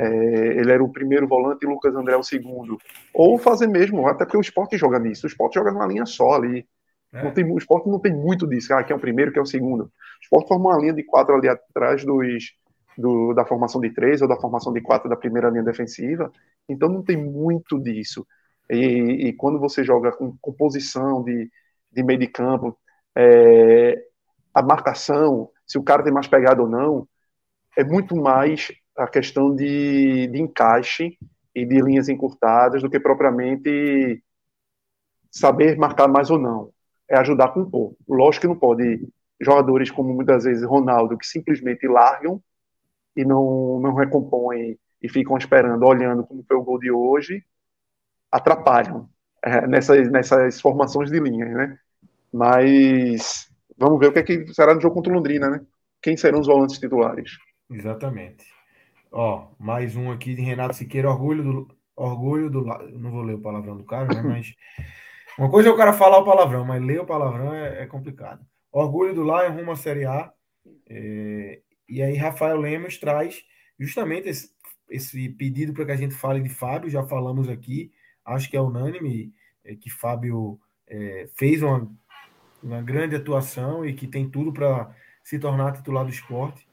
É, 0.00 0.58
ele 0.58 0.72
era 0.72 0.82
o 0.82 0.90
primeiro 0.90 1.28
volante 1.28 1.66
e 1.66 1.68
Lucas 1.68 1.94
André 1.94 2.16
o 2.16 2.22
segundo. 2.22 2.78
Ou 3.12 3.36
fazer 3.36 3.66
mesmo, 3.66 4.06
até 4.08 4.24
porque 4.24 4.38
o 4.38 4.40
esporte 4.40 4.78
joga 4.78 4.98
nisso. 4.98 5.26
O 5.26 5.28
esporte 5.28 5.54
joga 5.54 5.70
numa 5.70 5.86
linha 5.86 6.06
só 6.06 6.32
ali. 6.32 6.66
É. 7.12 7.22
Não 7.22 7.30
tem, 7.32 7.44
o 7.44 7.58
esporte 7.58 7.86
não 7.86 7.98
tem 7.98 8.14
muito 8.14 8.46
disso. 8.46 8.72
Ah, 8.72 8.82
quem 8.82 8.94
é 8.94 8.96
o 8.96 9.00
primeiro, 9.00 9.30
quem 9.30 9.40
é 9.40 9.42
o 9.42 9.46
segundo. 9.46 9.84
O 9.84 9.90
esporte 10.22 10.48
forma 10.48 10.70
uma 10.70 10.80
linha 10.80 10.94
de 10.94 11.02
quatro 11.02 11.34
ali 11.34 11.48
atrás 11.48 12.02
dos, 12.02 12.54
do, 12.96 13.34
da 13.34 13.44
formação 13.44 13.78
de 13.78 13.90
três 13.90 14.22
ou 14.22 14.28
da 14.28 14.36
formação 14.36 14.72
de 14.72 14.80
quatro 14.80 15.06
da 15.06 15.16
primeira 15.16 15.50
linha 15.50 15.62
defensiva. 15.62 16.32
Então 16.66 16.88
não 16.88 17.02
tem 17.02 17.18
muito 17.18 17.78
disso. 17.78 18.26
E, 18.70 19.28
e 19.28 19.32
quando 19.34 19.58
você 19.58 19.84
joga 19.84 20.12
com 20.12 20.34
composição 20.40 21.22
de, 21.22 21.50
de 21.92 22.02
meio 22.02 22.18
de 22.18 22.26
campo, 22.26 22.74
é, 23.14 24.02
a 24.54 24.62
marcação, 24.62 25.50
se 25.66 25.78
o 25.78 25.82
cara 25.82 26.02
tem 26.02 26.12
mais 26.12 26.26
pegada 26.26 26.62
ou 26.62 26.68
não, 26.68 27.06
é 27.76 27.84
muito 27.84 28.16
mais 28.16 28.72
a 29.00 29.08
questão 29.08 29.54
de, 29.54 30.26
de 30.26 30.42
encaixe 30.42 31.16
e 31.54 31.64
de 31.64 31.80
linhas 31.80 32.08
encurtadas 32.08 32.82
do 32.82 32.90
que 32.90 33.00
propriamente 33.00 34.22
saber 35.30 35.76
marcar 35.78 36.06
mais 36.06 36.30
ou 36.30 36.38
não. 36.38 36.70
É 37.08 37.16
ajudar 37.16 37.48
com 37.48 37.60
um 37.60 37.70
pouco. 37.70 37.96
Lógico 38.06 38.42
que 38.42 38.48
não 38.48 38.58
pode 38.58 39.08
jogadores 39.40 39.90
como 39.90 40.12
muitas 40.12 40.44
vezes 40.44 40.62
Ronaldo 40.66 41.16
que 41.16 41.26
simplesmente 41.26 41.88
largam 41.88 42.42
e 43.16 43.24
não, 43.24 43.80
não 43.80 43.94
recompõem 43.94 44.78
e 45.02 45.08
ficam 45.08 45.38
esperando, 45.38 45.82
olhando 45.86 46.24
como 46.24 46.44
foi 46.46 46.56
o 46.58 46.62
gol 46.62 46.78
de 46.78 46.90
hoje, 46.90 47.42
atrapalham 48.30 49.08
é, 49.42 49.66
nessas, 49.66 50.10
nessas 50.10 50.60
formações 50.60 51.10
de 51.10 51.18
linhas, 51.18 51.50
né? 51.50 51.78
Mas 52.30 53.50
vamos 53.78 53.98
ver 53.98 54.08
o 54.08 54.12
que, 54.12 54.18
é 54.18 54.22
que 54.22 54.52
será 54.52 54.74
no 54.74 54.80
jogo 54.80 54.96
contra 54.96 55.10
o 55.10 55.16
Londrina, 55.16 55.48
né? 55.48 55.60
Quem 56.02 56.18
serão 56.18 56.40
os 56.40 56.46
volantes 56.46 56.78
titulares? 56.78 57.38
Exatamente. 57.70 58.59
Ó, 59.10 59.48
mais 59.58 59.96
um 59.96 60.10
aqui 60.10 60.34
de 60.34 60.42
Renato 60.42 60.76
Siqueira, 60.76 61.10
orgulho 61.10 61.42
do. 61.42 61.76
Orgulho 61.96 62.48
do. 62.48 62.64
Não 62.64 63.10
vou 63.10 63.22
ler 63.22 63.34
o 63.34 63.40
palavrão 63.40 63.76
do 63.76 63.84
cara, 63.84 64.06
né? 64.06 64.22
Mas. 64.22 64.54
Uma 65.36 65.50
coisa 65.50 65.68
é 65.68 65.72
o 65.72 65.76
cara 65.76 65.92
falar 65.92 66.18
o 66.18 66.24
palavrão, 66.24 66.64
mas 66.66 66.82
ler 66.82 67.00
o 67.00 67.06
palavrão 67.06 67.54
é, 67.54 67.82
é 67.82 67.86
complicado. 67.86 68.44
Orgulho 68.70 69.14
do 69.14 69.22
Lion 69.22 69.54
rumo 69.54 69.72
à 69.72 69.76
Série 69.76 70.04
A. 70.04 70.30
É, 70.88 71.60
e 71.88 72.02
aí, 72.02 72.14
Rafael 72.14 72.60
Lemos 72.60 72.98
traz 72.98 73.42
justamente 73.78 74.28
esse, 74.28 74.50
esse 74.90 75.28
pedido 75.30 75.72
para 75.72 75.86
que 75.86 75.92
a 75.92 75.96
gente 75.96 76.14
fale 76.14 76.40
de 76.42 76.50
Fábio. 76.50 76.90
Já 76.90 77.04
falamos 77.04 77.48
aqui, 77.48 77.90
acho 78.24 78.50
que 78.50 78.56
é 78.56 78.60
unânime 78.60 79.32
é, 79.64 79.74
que 79.74 79.88
Fábio 79.88 80.60
é, 80.86 81.28
fez 81.36 81.62
uma, 81.62 81.90
uma 82.62 82.82
grande 82.82 83.16
atuação 83.16 83.86
e 83.86 83.94
que 83.94 84.06
tem 84.06 84.28
tudo 84.28 84.52
para 84.52 84.94
se 85.24 85.38
tornar 85.38 85.72
titular 85.72 86.04
do 86.04 86.10
esporte. 86.10 86.68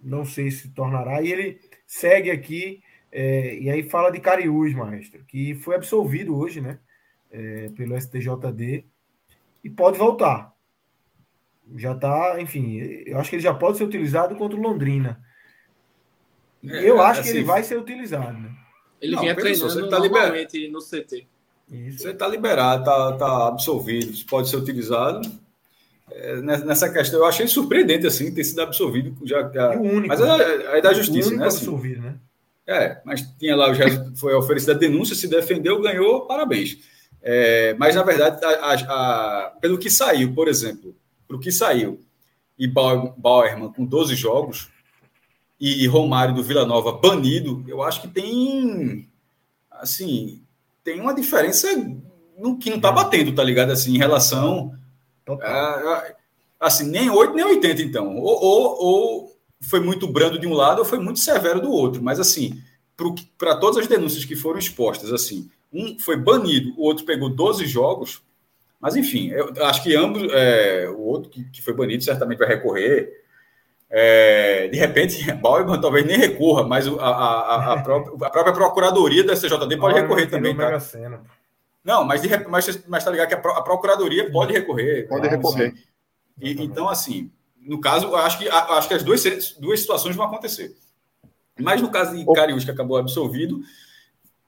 Não 0.00 0.24
sei 0.24 0.50
se 0.50 0.68
tornará. 0.68 1.20
E 1.20 1.32
ele 1.32 1.60
segue 1.86 2.30
aqui, 2.30 2.82
é, 3.10 3.56
e 3.56 3.70
aí 3.70 3.82
fala 3.82 4.10
de 4.10 4.20
Cariús, 4.20 4.74
maestro, 4.74 5.24
que 5.24 5.54
foi 5.54 5.76
absolvido 5.76 6.36
hoje, 6.36 6.60
né? 6.60 6.78
É, 7.30 7.68
pelo 7.76 8.00
STJD 8.00 8.84
e 9.62 9.70
pode 9.70 9.98
voltar. 9.98 10.52
Já 11.76 11.92
está, 11.92 12.40
enfim, 12.40 12.76
eu 13.06 13.18
acho 13.18 13.30
que 13.30 13.36
ele 13.36 13.42
já 13.42 13.54
pode 13.54 13.78
ser 13.78 13.84
utilizado 13.84 14.36
contra 14.36 14.58
o 14.58 14.60
Londrina. 14.60 15.20
É, 16.62 16.88
eu 16.88 17.00
acho 17.00 17.20
assim, 17.20 17.32
que 17.32 17.38
ele 17.38 17.44
vai 17.44 17.62
ser 17.62 17.78
utilizado, 17.78 18.38
né? 18.38 18.50
Ele 19.00 19.16
vinha 19.16 19.34
treinando 19.34 19.70
você 19.70 19.88
tá 19.88 19.98
normalmente 19.98 20.68
no 20.68 20.80
CT. 20.80 21.26
Isso. 21.70 21.98
Você 21.98 22.10
está 22.10 22.28
liberado, 22.28 22.80
está 22.82 23.16
tá 23.16 23.48
absolvido, 23.48 24.12
pode 24.26 24.48
ser 24.48 24.56
utilizado. 24.56 25.28
É, 26.10 26.40
nessa 26.40 26.90
questão, 26.90 27.20
eu 27.20 27.26
achei 27.26 27.46
surpreendente 27.46 28.06
assim 28.06 28.32
ter 28.32 28.44
sido 28.44 28.60
absolvido. 28.60 29.16
Já, 29.26 29.50
já... 29.52 29.70
Único, 29.70 30.08
mas 30.08 30.20
é, 30.20 30.72
aí 30.72 30.82
da 30.82 30.92
justiça, 30.92 31.30
né? 31.30 31.46
Assim, 31.46 31.58
absolvido, 31.58 32.02
né? 32.02 32.14
É, 32.66 33.00
mas 33.04 33.22
tinha 33.38 33.54
lá, 33.54 33.68
foi 34.16 34.34
oferecida 34.34 34.72
a 34.72 34.76
denúncia, 34.76 35.14
se 35.14 35.28
defendeu, 35.28 35.80
ganhou, 35.80 36.26
parabéns. 36.26 36.78
É, 37.22 37.74
mas, 37.78 37.94
na 37.94 38.02
verdade, 38.02 38.42
a, 38.44 38.48
a, 38.48 38.74
a, 38.74 39.50
pelo 39.60 39.78
que 39.78 39.90
saiu, 39.90 40.34
por 40.34 40.48
exemplo, 40.48 40.94
pelo 41.26 41.40
que 41.40 41.50
saiu, 41.50 42.00
e 42.58 42.66
Bauerman 42.66 43.72
com 43.72 43.84
12 43.84 44.14
jogos, 44.14 44.68
e 45.58 45.86
Romário 45.86 46.34
do 46.34 46.42
Vila 46.42 46.66
Nova 46.66 46.92
banido, 46.92 47.64
eu 47.66 47.82
acho 47.82 48.02
que 48.02 48.08
tem, 48.08 49.08
assim, 49.70 50.42
tem 50.82 51.00
uma 51.00 51.14
diferença 51.14 51.68
no 52.38 52.58
que 52.58 52.68
não 52.68 52.80
tá 52.80 52.92
batendo, 52.92 53.34
tá 53.34 53.42
ligado? 53.42 53.70
Assim, 53.70 53.94
em 53.94 53.98
relação. 53.98 54.74
A, 55.42 56.14
assim, 56.60 56.88
nem 56.88 57.10
8 57.10 57.34
nem 57.34 57.44
80, 57.44 57.82
então. 57.82 58.16
Ou, 58.16 58.42
ou, 58.42 58.84
ou, 58.84 59.36
foi 59.60 59.80
muito 59.80 60.06
brando 60.06 60.38
de 60.38 60.46
um 60.46 60.52
lado 60.52 60.80
ou 60.80 60.84
foi 60.84 60.98
muito 60.98 61.20
severo 61.20 61.60
do 61.60 61.70
outro. 61.70 62.02
Mas, 62.02 62.20
assim, 62.20 62.60
para 63.38 63.56
todas 63.56 63.78
as 63.78 63.86
denúncias 63.86 64.24
que 64.24 64.36
foram 64.36 64.58
expostas, 64.58 65.12
assim, 65.12 65.50
um 65.72 65.98
foi 65.98 66.16
banido, 66.16 66.72
o 66.76 66.82
outro 66.82 67.04
pegou 67.04 67.28
12 67.28 67.66
jogos. 67.66 68.22
Mas, 68.80 68.96
enfim, 68.96 69.30
eu 69.30 69.52
acho 69.64 69.82
que 69.82 69.96
ambos, 69.96 70.30
é, 70.32 70.88
o 70.90 71.00
outro 71.00 71.30
que, 71.30 71.44
que 71.44 71.62
foi 71.62 71.72
banido 71.72 72.04
certamente 72.04 72.38
vai 72.38 72.48
recorrer. 72.48 73.24
É, 73.90 74.68
de 74.68 74.76
repente, 74.76 75.32
Bauerman 75.40 75.80
talvez 75.80 76.04
nem 76.04 76.18
recorra, 76.18 76.64
mas 76.64 76.86
a, 76.86 76.92
a, 76.92 77.72
a, 77.74 77.82
própria, 77.82 78.26
a 78.26 78.30
própria 78.30 78.52
procuradoria 78.52 79.24
da 79.24 79.34
CJD 79.34 79.76
pode 79.78 80.00
recorrer 80.00 80.26
também. 80.26 80.54
Tá? 80.56 80.78
Não, 81.84 82.04
mas, 82.04 82.22
de, 82.22 82.28
mas, 82.48 82.84
mas 82.86 83.04
tá 83.04 83.10
ligado 83.10 83.28
que 83.28 83.34
a, 83.34 83.62
procuradoria 83.62 84.30
pode 84.30 84.52
recorrer. 84.52 85.06
Pode 85.06 85.28
recorrer. 85.28 85.74
E, 86.40 86.62
então, 86.62 86.88
assim, 86.88 87.30
no 87.60 87.80
caso, 87.80 88.14
acho 88.16 88.38
que, 88.38 88.48
acho 88.48 88.88
que 88.88 88.94
as 88.94 89.02
duas, 89.02 89.52
duas 89.58 89.80
situações 89.80 90.16
vão 90.16 90.24
acontecer. 90.24 90.74
Mas 91.60 91.80
no 91.80 91.90
caso 91.90 92.16
de 92.16 92.24
Cariús, 92.32 92.64
que 92.64 92.70
acabou 92.70 92.96
absolvido, 92.96 93.60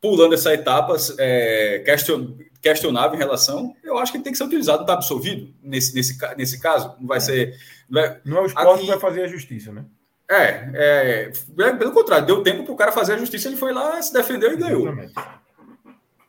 pulando 0.01 0.34
essa 0.34 0.53
etapa, 0.53 0.97
é, 1.18 1.82
question, 1.84 2.37
questionável 2.61 3.14
em 3.14 3.18
relação, 3.18 3.76
eu 3.84 3.99
acho 3.99 4.11
que 4.11 4.18
ele 4.18 4.24
tem 4.24 4.32
que 4.32 4.39
ser 4.39 4.45
utilizado, 4.45 4.78
não 4.78 4.84
está 4.84 4.95
absolvido 4.95 5.55
nesse, 5.62 5.95
nesse, 5.95 6.18
nesse 6.37 6.61
caso. 6.61 6.97
Não 6.99 7.07
vai 7.07 7.18
é. 7.18 7.20
ser. 7.20 7.55
Não 7.89 8.01
é, 8.01 8.20
não 8.24 8.39
é 8.39 8.41
o 8.41 8.47
esporte 8.47 8.80
que 8.80 8.87
vai 8.89 8.99
fazer 8.99 9.22
a 9.22 9.28
justiça, 9.28 9.72
né? 9.72 9.84
É, 10.28 10.70
é, 10.74 11.72
pelo 11.78 11.93
contrário, 11.93 12.26
deu 12.26 12.43
tempo 12.43 12.64
para 12.64 12.72
o 12.72 12.76
cara 12.76 12.91
fazer 12.91 13.12
a 13.12 13.18
justiça, 13.18 13.47
ele 13.47 13.57
foi 13.57 13.72
lá, 13.72 14.03
se 14.03 14.12
defendeu 14.12 14.53
e 14.53 14.57
ganhou. 14.57 14.82
Exatamente. 14.82 15.14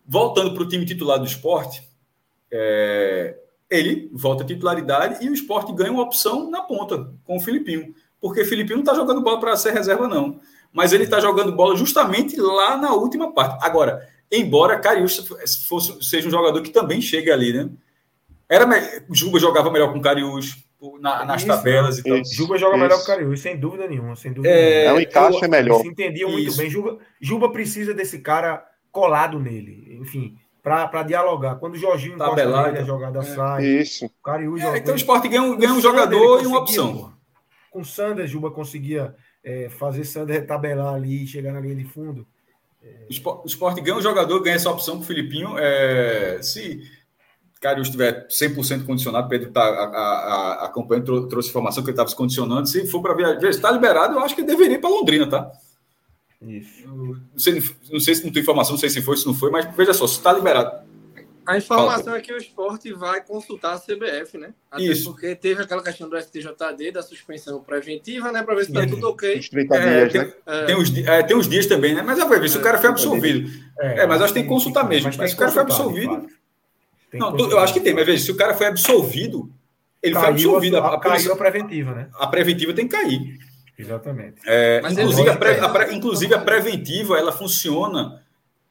Voltando 0.07 0.53
para 0.53 0.63
o 0.63 0.67
time 0.67 0.85
titular 0.85 1.19
do 1.19 1.25
esporte, 1.25 1.83
é, 2.51 3.37
ele 3.69 4.09
volta 4.13 4.43
à 4.43 4.45
titularidade 4.45 5.23
e 5.25 5.29
o 5.29 5.33
esporte 5.33 5.73
ganha 5.73 5.91
uma 5.91 6.03
opção 6.03 6.49
na 6.49 6.61
ponta 6.61 7.11
com 7.25 7.37
o 7.37 7.39
Filipinho. 7.39 7.93
Porque 8.19 8.41
o 8.41 8.45
Filipinho 8.45 8.77
não 8.77 8.83
está 8.83 8.95
jogando 8.95 9.21
bola 9.21 9.39
para 9.39 9.55
ser 9.57 9.73
reserva, 9.73 10.07
não. 10.07 10.39
Mas 10.71 10.93
ele 10.93 11.03
está 11.03 11.19
jogando 11.19 11.55
bola 11.55 11.75
justamente 11.75 12.39
lá 12.39 12.77
na 12.77 12.93
última 12.93 13.33
parte. 13.33 13.63
Agora, 13.65 14.07
embora 14.31 14.79
Cariús 14.79 15.27
fosse, 15.67 16.03
seja 16.03 16.27
um 16.27 16.31
jogador 16.31 16.61
que 16.61 16.69
também 16.69 17.01
chega 17.01 17.33
ali, 17.33 17.53
né? 17.53 17.69
Era, 18.49 18.65
Juba 19.11 19.39
jogava 19.39 19.69
melhor 19.69 19.91
com 19.91 20.01
Cariús 20.01 20.63
na, 20.99 21.25
nas 21.25 21.41
isso, 21.41 21.47
tabelas 21.47 21.97
e 21.99 22.03
tal. 22.03 22.23
Juba 22.23 22.57
joga 22.57 22.75
isso. 22.75 22.83
melhor 22.83 22.97
que 22.97 23.03
o 23.03 23.07
Cariús, 23.07 23.41
sem 23.41 23.59
dúvida 23.59 23.87
nenhuma. 23.87 24.15
Sem 24.15 24.31
dúvida 24.31 24.53
é, 24.53 24.83
nenhuma. 24.83 24.89
é 24.89 24.93
um 24.93 24.99
encaixe 25.01 25.43
eu, 25.43 25.49
melhor. 25.49 25.81
Se 25.81 25.87
entendia 25.87 26.27
muito 26.27 26.47
isso. 26.47 26.57
bem. 26.57 26.69
Juba, 26.69 26.97
Juba 27.19 27.51
precisa 27.51 27.93
desse 27.93 28.19
cara 28.19 28.65
colado 28.97 29.39
nele. 29.39 29.99
Enfim, 30.01 30.35
para 30.63 31.03
dialogar. 31.03 31.57
Quando 31.57 31.75
o 31.75 31.77
Jorginho 31.77 32.17
Tabelar, 32.17 32.71
nele, 32.71 32.79
a 32.79 32.83
jogada 32.83 33.19
é. 33.19 33.23
sai. 33.23 33.63
Isso. 33.63 34.07
O 34.07 34.23
Cariús 34.23 34.59
é, 34.59 34.79
então 34.79 34.95
o 34.95 34.97
esporte 34.97 35.27
ganha, 35.27 35.55
ganha 35.55 35.73
um 35.73 35.79
jogador 35.79 36.41
e 36.41 36.47
uma 36.47 36.61
opção. 36.61 37.13
Com 37.69 37.81
o 37.81 37.85
Sander, 37.85 38.25
Juba 38.25 38.49
conseguia 38.49 39.15
é, 39.43 39.69
fazer 39.69 40.03
Sander 40.03 40.47
tabelar 40.47 40.95
ali 40.95 41.23
e 41.23 41.27
chegar 41.27 41.53
na 41.53 41.59
linha 41.59 41.75
de 41.75 41.83
fundo. 41.83 42.25
O 43.07 43.45
esporte 43.45 43.81
ganha 43.81 43.97
um 43.97 44.01
jogador, 44.01 44.41
ganha 44.41 44.55
essa 44.55 44.71
opção 44.71 44.95
para 44.95 45.03
o 45.03 45.07
Filipinho. 45.07 45.59
É, 45.59 46.39
se 46.41 46.81
Carius 47.61 47.87
estiver 47.87 48.27
100% 48.27 48.83
condicionado, 48.83 49.27
Pedro 49.27 49.51
tá, 49.51 49.61
a, 49.61 49.65
a, 49.65 50.65
a 50.65 50.69
campanha 50.69 51.03
trouxe 51.03 51.49
informação 51.49 51.83
que 51.83 51.89
ele 51.89 51.93
estava 51.93 52.09
se 52.09 52.15
condicionando. 52.15 52.67
Se 52.67 52.87
for 52.87 53.01
para 53.01 53.13
viajar, 53.13 53.49
está 53.49 53.69
liberado, 53.69 54.15
eu 54.15 54.19
acho 54.21 54.35
que 54.35 54.41
deveria 54.41 54.77
ir 54.77 54.81
para 54.81 54.89
Londrina, 54.89 55.29
tá? 55.29 55.51
Isso. 56.41 56.87
Não 56.87 57.39
sei, 57.39 57.63
não 57.91 57.99
sei 57.99 58.15
se 58.15 58.25
não 58.25 58.31
tem 58.31 58.41
informação, 58.41 58.73
não 58.73 58.79
sei 58.79 58.89
se 58.89 59.01
foi, 59.01 59.17
se 59.17 59.25
não 59.25 59.33
foi, 59.33 59.49
mas 59.49 59.65
veja 59.75 59.93
só, 59.93 60.05
se 60.05 60.17
está 60.17 60.31
liberado. 60.31 60.85
A 61.47 61.57
informação 61.57 62.03
Fala. 62.03 62.17
é 62.17 62.21
que 62.21 62.33
o 62.33 62.37
esporte 62.37 62.91
vai 62.91 63.23
consultar 63.23 63.73
a 63.73 63.79
CBF, 63.79 64.37
né? 64.37 64.53
Até 64.69 64.83
Isso. 64.83 65.11
porque 65.11 65.33
teve 65.33 65.63
aquela 65.63 65.81
questão 65.81 66.09
do 66.09 66.19
STJD, 66.19 66.91
da 66.91 67.01
suspensão 67.01 67.61
preventiva, 67.61 68.33
né? 68.33 68.43
Para 68.43 68.55
ver 68.55 68.65
se 68.65 68.71
está 68.71 68.85
tudo 68.85 69.07
ok. 69.07 69.39
Os 69.39 69.47
30 69.47 69.75
é, 69.75 69.79
dias, 69.79 70.11
tem, 70.11 70.21
né? 70.21 70.33
É. 70.45 70.65
Tem, 70.65 70.75
os, 70.75 70.97
é, 70.97 71.23
tem 71.23 71.37
os 71.37 71.47
dias 71.47 71.65
também, 71.65 71.95
né? 71.95 72.01
Mas 72.01 72.19
vai 72.19 72.37
ver 72.37 72.49
se 72.49 72.57
o 72.57 72.61
cara 72.61 72.77
foi 72.77 72.89
absolvido. 72.89 73.49
É, 73.79 74.05
mas 74.05 74.21
acho 74.21 74.33
que 74.33 74.39
tem 74.39 74.43
que 74.43 74.49
consultar 74.49 74.83
mesmo. 74.83 75.07
Mas, 75.07 75.15
mas 75.15 75.29
se 75.29 75.37
o 75.37 75.39
cara 75.39 75.51
foi 75.51 75.61
absolvido. 75.61 76.27
Não, 77.13 77.37
eu 77.37 77.59
acho 77.59 77.73
que 77.73 77.79
tem, 77.79 77.93
mas 77.93 78.05
veja, 78.05 78.25
se 78.25 78.31
o 78.31 78.35
cara 78.35 78.53
foi 78.53 78.67
absolvido, 78.67 79.49
ele 80.03 80.15
caiu 80.15 80.25
foi 80.25 80.35
absolvido. 80.35 80.77
A, 80.77 80.95
a, 80.95 80.99
caiu 80.99 81.31
a 81.31 81.37
preventiva, 81.37 81.95
né? 81.95 82.09
A 82.15 82.27
preventiva 82.27 82.73
tem 82.73 82.89
que 82.89 82.97
cair. 82.97 83.39
Exatamente. 83.77 84.41
É, 84.45 84.81
inclusive, 84.89 85.29
a, 85.29 85.35
pre, 85.35 85.59
a 85.59 85.69
pre, 85.69 85.95
inclusive, 85.95 86.33
a 86.33 86.39
preventiva 86.39 87.17
ela 87.17 87.31
funciona 87.31 88.23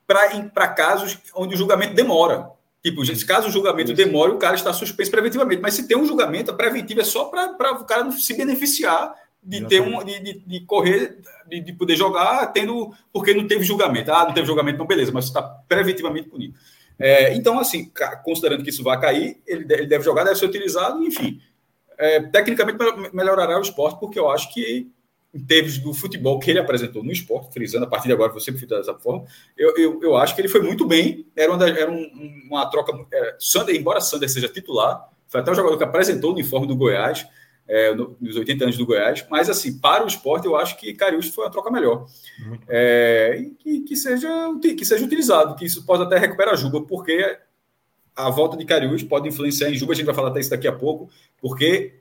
para 0.07 0.69
casos 0.69 1.19
onde 1.35 1.55
o 1.55 1.59
julgamento 1.59 1.95
demora. 1.95 2.51
Tipo, 2.83 3.03
caso 3.27 3.49
o 3.49 3.51
julgamento 3.51 3.93
demore, 3.93 4.33
o 4.33 4.39
cara 4.39 4.55
está 4.55 4.73
suspenso 4.73 5.11
preventivamente. 5.11 5.61
Mas 5.61 5.75
se 5.75 5.89
tem 5.89 5.97
um 5.97 6.07
julgamento, 6.07 6.53
a 6.53 6.55
preventiva 6.55 7.01
é 7.01 7.05
só 7.05 7.25
para 7.25 7.73
o 7.73 7.85
cara 7.85 8.05
não 8.05 8.13
se 8.13 8.37
beneficiar 8.37 9.13
de 9.43 9.65
ter 9.67 9.81
um, 9.81 10.03
de, 10.05 10.21
de, 10.21 10.39
de 10.41 10.61
correr, 10.61 11.19
de, 11.49 11.61
de, 11.61 11.73
poder 11.73 11.97
jogar, 11.97 12.47
tendo, 12.53 12.93
porque 13.13 13.35
não 13.35 13.47
teve 13.47 13.65
julgamento. 13.65 14.13
Ah, 14.13 14.25
não 14.25 14.35
teve 14.35 14.47
julgamento, 14.47 14.79
não, 14.79 14.87
beleza, 14.87 15.13
mas 15.13 15.27
está 15.27 15.43
preventivamente 15.43 16.29
punido. 16.29 16.55
É, 16.99 17.35
então, 17.35 17.59
assim, 17.59 17.91
considerando 18.25 18.63
que 18.63 18.71
isso 18.71 18.83
vai 18.83 19.01
cair, 19.01 19.41
ele, 19.47 19.67
ele 19.69 19.87
deve 19.87 20.05
jogar, 20.05 20.25
deve 20.25 20.37
ser 20.37 20.47
utilizado, 20.47 21.03
enfim. 21.05 21.41
É, 21.99 22.21
tecnicamente 22.21 22.79
melhorará 23.13 23.59
o 23.59 23.63
esporte, 23.63 23.99
porque 23.99 24.19
eu 24.19 24.31
acho 24.31 24.53
que 24.53 24.91
em 25.37 25.45
termos 25.45 25.79
do 25.79 25.93
futebol 25.93 26.39
que 26.39 26.51
ele 26.51 26.59
apresentou 26.59 27.05
no 27.05 27.13
esporte, 27.13 27.53
frisando 27.53 27.85
a 27.85 27.89
partir 27.89 28.09
de 28.09 28.15
agora, 28.15 28.33
você 28.33 28.51
me 28.51 28.67
dessa 28.67 28.95
forma, 28.95 29.25
eu, 29.57 29.77
eu, 29.77 30.03
eu, 30.03 30.17
acho 30.17 30.35
que 30.35 30.41
ele 30.41 30.49
foi 30.49 30.63
muito 30.63 30.87
bem. 30.87 31.27
Era 31.37 31.53
uma, 31.53 31.69
era 31.69 31.91
um, 31.91 32.47
uma 32.49 32.67
troca. 32.71 32.93
Era, 33.13 33.37
Sander, 33.39 33.77
embora 33.77 34.01
Sander 34.01 34.29
seja 34.29 34.49
titular, 34.49 35.09
foi 35.29 35.41
até 35.41 35.51
o 35.51 35.55
jogador 35.55 35.77
que 35.77 35.85
apresentou 35.85 36.31
o 36.31 36.33
uniforme 36.33 36.67
do 36.67 36.75
Goiás, 36.75 37.27
é, 37.69 37.95
nos 37.95 38.37
80 38.37 38.65
anos 38.65 38.77
do 38.79 38.87
Goiás, 38.87 39.27
mas 39.29 39.51
assim, 39.51 39.79
para 39.79 40.05
o 40.05 40.07
esporte, 40.07 40.47
eu 40.47 40.57
acho 40.57 40.79
que 40.79 40.95
Cariús 40.95 41.29
foi 41.29 41.45
uma 41.45 41.51
troca 41.51 41.71
melhor. 41.71 42.07
É, 42.69 43.37
e 43.41 43.51
que, 43.51 43.81
que, 43.81 43.97
seja, 43.97 44.29
que 44.61 44.85
seja 44.85 45.05
utilizado, 45.05 45.57
que 45.57 45.65
isso 45.65 45.85
pode 45.85 46.05
até 46.05 46.17
recuperar 46.17 46.57
Juba, 46.57 46.81
porque 46.83 47.39
a 48.15 48.31
volta 48.31 48.57
de 48.57 48.65
Cariús 48.65 49.03
pode 49.03 49.29
influenciar 49.29 49.69
em 49.69 49.75
Juba, 49.75 49.93
a 49.93 49.97
gente 49.97 50.07
vai 50.07 50.15
falar 50.15 50.29
até 50.29 50.41
isso 50.41 50.51
daqui 50.51 50.67
a 50.67 50.73
pouco, 50.73 51.11
porque 51.39 52.01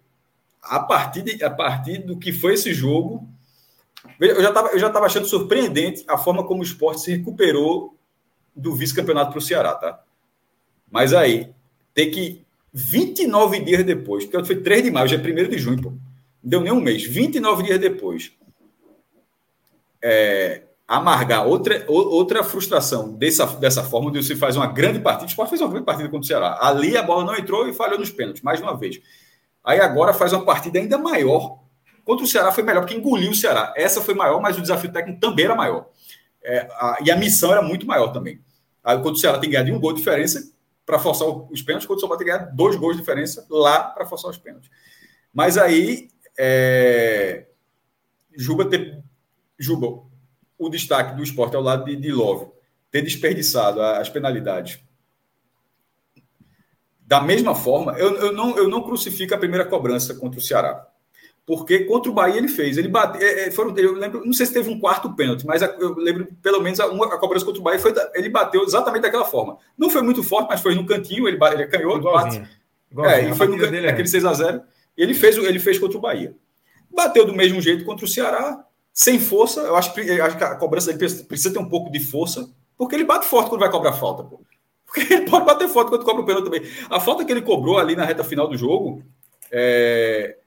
a 0.66 0.80
partir, 0.80 1.22
de, 1.22 1.44
a 1.44 1.50
partir 1.50 2.00
do 2.00 2.18
que 2.18 2.32
foi 2.32 2.54
esse 2.54 2.74
jogo, 2.74 3.28
eu 4.20 4.42
já 4.42 4.50
estava 4.50 4.70
eu 4.70 4.80
já 4.80 4.90
tava 4.90 5.06
achando 5.06 5.28
surpreendente 5.28 6.04
a 6.08 6.18
forma 6.18 6.44
como 6.46 6.62
o 6.62 6.64
esporte 6.64 7.02
se 7.02 7.12
recuperou 7.12 7.98
do 8.56 8.74
vice-campeonato 8.76 9.32
para 9.32 9.40
o 9.40 9.42
Ceará, 9.42 9.74
tá? 9.74 10.02
Mas 10.90 11.14
aí, 11.14 11.54
tem 11.94 12.10
que 12.10 12.46
29 12.74 13.60
dias 13.62 13.84
depois, 13.84 14.26
porque 14.26 14.46
foi 14.46 14.62
3 14.62 14.84
de 14.84 14.92
maio, 14.92 15.08
já 15.08 15.18
é 15.18 15.20
1 15.20 15.50
de 15.50 15.58
junho, 15.58 15.82
pô. 15.82 15.90
Não 15.90 16.00
deu 16.44 16.62
nem 16.62 16.72
um 16.72 16.82
mês. 16.82 17.04
29 17.04 17.64
dias 17.64 17.80
depois, 17.80 18.32
é, 20.02 20.64
amargar 20.88 21.48
outra, 21.48 21.84
outra 21.88 22.44
frustração 22.44 23.14
dessa, 23.14 23.46
dessa 23.58 23.84
forma, 23.84 24.10
onde 24.10 24.24
você 24.24 24.36
faz 24.36 24.56
uma 24.56 24.68
grande 24.68 25.00
partida. 25.00 25.26
O 25.26 25.30
Sport 25.30 25.50
fez 25.50 25.62
uma 25.62 25.70
grande 25.70 25.86
partida 25.86 26.10
contra 26.10 26.24
o 26.24 26.28
Ceará. 26.28 26.60
Ali 26.62 26.96
a 26.96 27.02
bola 27.02 27.24
não 27.24 27.36
entrou 27.36 27.68
e 27.68 27.74
falhou 27.74 27.98
nos 27.98 28.12
pênaltis, 28.12 28.44
mais 28.44 28.62
uma 28.62 28.78
vez. 28.78 29.02
Aí 29.66 29.80
agora 29.80 30.14
faz 30.14 30.32
uma 30.32 30.46
partida 30.46 30.78
ainda 30.78 30.98
maior. 30.98 31.60
Contra 32.04 32.24
o 32.24 32.28
Ceará 32.28 32.52
foi 32.52 32.64
melhor, 32.64 32.82
porque 32.82 32.96
engoliu 32.96 33.32
o 33.32 33.36
Ceará. 33.36 33.74
Essa 33.76 34.00
foi 34.00 34.14
maior, 34.14 34.40
mas 34.40 34.58
o 34.58 34.62
desafio 34.62 34.92
técnico 34.92 35.20
também 35.20 35.46
era 35.46 35.56
maior. 35.56 35.90
É, 36.44 36.68
a, 36.74 36.98
e 37.04 37.10
a 37.10 37.16
missão 37.16 37.52
era 37.52 37.64
muito 37.64 37.88
maior 37.88 38.10
também. 38.10 38.40
Aí, 38.84 39.00
quando 39.02 39.16
o 39.16 39.18
Ceará 39.18 39.40
tem 39.40 39.50
que 39.50 39.56
ganhar 39.56 39.66
de 39.66 39.72
um 39.72 39.80
gol 39.80 39.92
de 39.92 39.98
diferença 39.98 40.52
para 40.86 41.00
forçar 41.00 41.28
os 41.28 41.64
pênaltis, 41.64 41.88
quando 41.88 41.98
o 41.98 42.00
São 42.00 42.08
Paulo 42.08 42.24
tem 42.24 42.32
que 42.32 42.38
ganhar 42.38 42.52
dois 42.52 42.76
gols 42.76 42.94
de 42.96 43.02
diferença 43.02 43.44
lá 43.50 43.84
para 43.84 44.06
forçar 44.06 44.30
os 44.30 44.38
pênaltis. 44.38 44.70
Mas 45.34 45.58
aí, 45.58 46.10
é, 46.38 47.48
Juba, 48.38 48.66
ter, 48.66 49.04
Juba, 49.58 50.04
o 50.60 50.70
destaque 50.70 51.16
do 51.16 51.24
esporte 51.24 51.56
ao 51.56 51.64
lado 51.64 51.86
de, 51.86 51.96
de 51.96 52.12
Love, 52.12 52.52
ter 52.92 53.02
desperdiçado 53.02 53.82
as 53.82 54.10
penalidades 54.10 54.80
da 57.06 57.22
mesma 57.22 57.54
forma, 57.54 57.94
eu, 58.00 58.16
eu, 58.16 58.34
não, 58.34 58.58
eu 58.58 58.68
não 58.68 58.82
crucifico 58.82 59.34
a 59.36 59.38
primeira 59.38 59.64
cobrança 59.64 60.16
contra 60.16 60.40
o 60.40 60.44
Ceará. 60.44 60.88
Porque 61.46 61.86
contra 61.86 62.10
o 62.10 62.14
Bahia 62.14 62.38
ele 62.38 62.48
fez. 62.48 62.76
Ele 62.76 62.88
bate, 62.88 63.24
é, 63.24 63.48
é 63.48 63.52
foram, 63.52 63.78
eu 63.78 63.94
lembro, 63.94 64.26
não 64.26 64.34
sei 64.34 64.48
se 64.48 64.54
teve 64.54 64.68
um 64.68 64.80
quarto 64.80 65.16
pênalti, 65.16 65.46
mas 65.46 65.62
eu 65.62 65.94
lembro 65.96 66.28
pelo 66.42 66.60
menos 66.60 66.80
a, 66.80 66.88
uma, 66.88 67.06
a 67.06 67.20
cobrança 67.20 67.46
contra 67.46 67.62
o 67.62 67.64
Bahia 67.64 67.80
foi. 67.80 67.94
Ele 68.16 68.30
bateu 68.30 68.64
exatamente 68.64 69.04
daquela 69.04 69.26
forma. 69.26 69.58
Não 69.78 69.88
foi 69.92 70.02
muito 70.02 70.24
forte, 70.24 70.48
mas 70.50 70.62
foi 70.62 70.74
no 70.74 70.88
cantinho, 70.88 71.28
ele, 71.28 71.38
ele 71.54 71.68
canhou, 71.68 72.02
bate. 72.02 72.42
É, 73.04 73.30
e 73.30 73.36
foi 73.36 73.48
no, 73.48 73.58
dele, 73.58 73.88
aquele 73.88 74.08
6x0. 74.08 74.64
Ele 74.98 75.14
fez, 75.14 75.38
ele 75.38 75.60
fez 75.60 75.78
contra 75.78 75.98
o 75.98 76.02
Bahia. 76.02 76.36
Bateu 76.90 77.26
do 77.26 77.36
mesmo 77.36 77.62
jeito 77.62 77.86
contra 77.86 78.06
o 78.06 78.08
Ceará, 78.08 78.66
sem 78.92 79.20
força. 79.20 79.60
Eu 79.62 79.76
acho, 79.76 80.00
eu 80.00 80.26
acho 80.26 80.38
que 80.38 80.44
a 80.44 80.56
cobrança 80.56 80.92
dele 80.92 81.14
precisa 81.26 81.54
ter 81.54 81.60
um 81.60 81.70
pouco 81.70 81.92
de 81.92 82.00
força, 82.00 82.50
porque 82.76 82.96
ele 82.96 83.04
bate 83.04 83.28
forte 83.28 83.50
quando 83.50 83.62
vai 83.62 83.70
cobrar 83.70 83.94
falta. 83.94 84.24
Pô. 84.24 84.42
Porque 84.86 85.14
ele 85.14 85.30
pode 85.30 85.46
bater 85.46 85.68
falta 85.68 85.90
quando 85.90 86.06
cobra 86.06 86.22
o 86.22 86.26
pênalti 86.26 86.46
também. 86.46 86.62
A 86.90 87.00
falta 87.00 87.26
que 87.26 87.32
ele 87.32 87.42
cobrou 87.42 87.78
ali 87.78 87.96
na 87.96 88.06
reta 88.06 88.24
final 88.24 88.48
do 88.48 88.58
jogo, 88.58 89.04
é... 89.52 90.38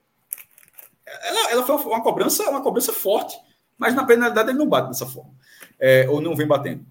ela, 1.06 1.50
ela, 1.50 1.62
foi 1.64 1.76
uma 1.76 2.02
cobrança, 2.02 2.48
uma 2.48 2.62
cobrança 2.62 2.92
forte, 2.92 3.36
mas 3.76 3.94
na 3.94 4.04
penalidade 4.04 4.50
ele 4.50 4.58
não 4.58 4.68
bate 4.68 4.88
dessa 4.88 5.06
forma. 5.06 5.32
É, 5.78 6.08
ou 6.08 6.20
não 6.20 6.34
vem 6.34 6.46
batendo. 6.46 6.84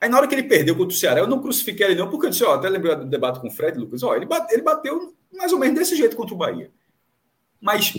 Aí 0.00 0.08
na 0.08 0.18
hora 0.18 0.26
que 0.26 0.34
ele 0.34 0.42
perdeu 0.42 0.76
contra 0.76 0.94
o 0.94 0.98
Ceará, 0.98 1.20
eu 1.20 1.26
não 1.26 1.40
crucifiquei 1.40 1.86
ele 1.86 1.94
não, 1.94 2.10
porque 2.10 2.26
eu 2.26 2.30
disse, 2.30 2.44
ó, 2.44 2.54
até 2.54 2.68
lembrei 2.68 2.94
do 2.96 3.06
debate 3.06 3.40
com 3.40 3.48
o 3.48 3.50
Fred, 3.50 3.78
Lucas, 3.78 4.02
ó, 4.02 4.14
ele, 4.14 4.26
bate, 4.26 4.52
ele 4.52 4.62
bateu 4.62 5.14
mais 5.32 5.52
ou 5.52 5.58
menos 5.58 5.78
desse 5.78 5.96
jeito 5.96 6.16
contra 6.16 6.34
o 6.34 6.38
Bahia. 6.38 6.70
Mas 7.60 7.94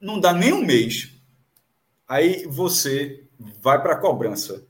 não 0.00 0.18
dá 0.18 0.32
nem 0.32 0.52
um 0.52 0.64
mês. 0.64 1.14
Aí 2.06 2.44
você 2.46 3.24
vai 3.60 3.80
para 3.80 3.94
a 3.94 3.98
cobrança 3.98 4.66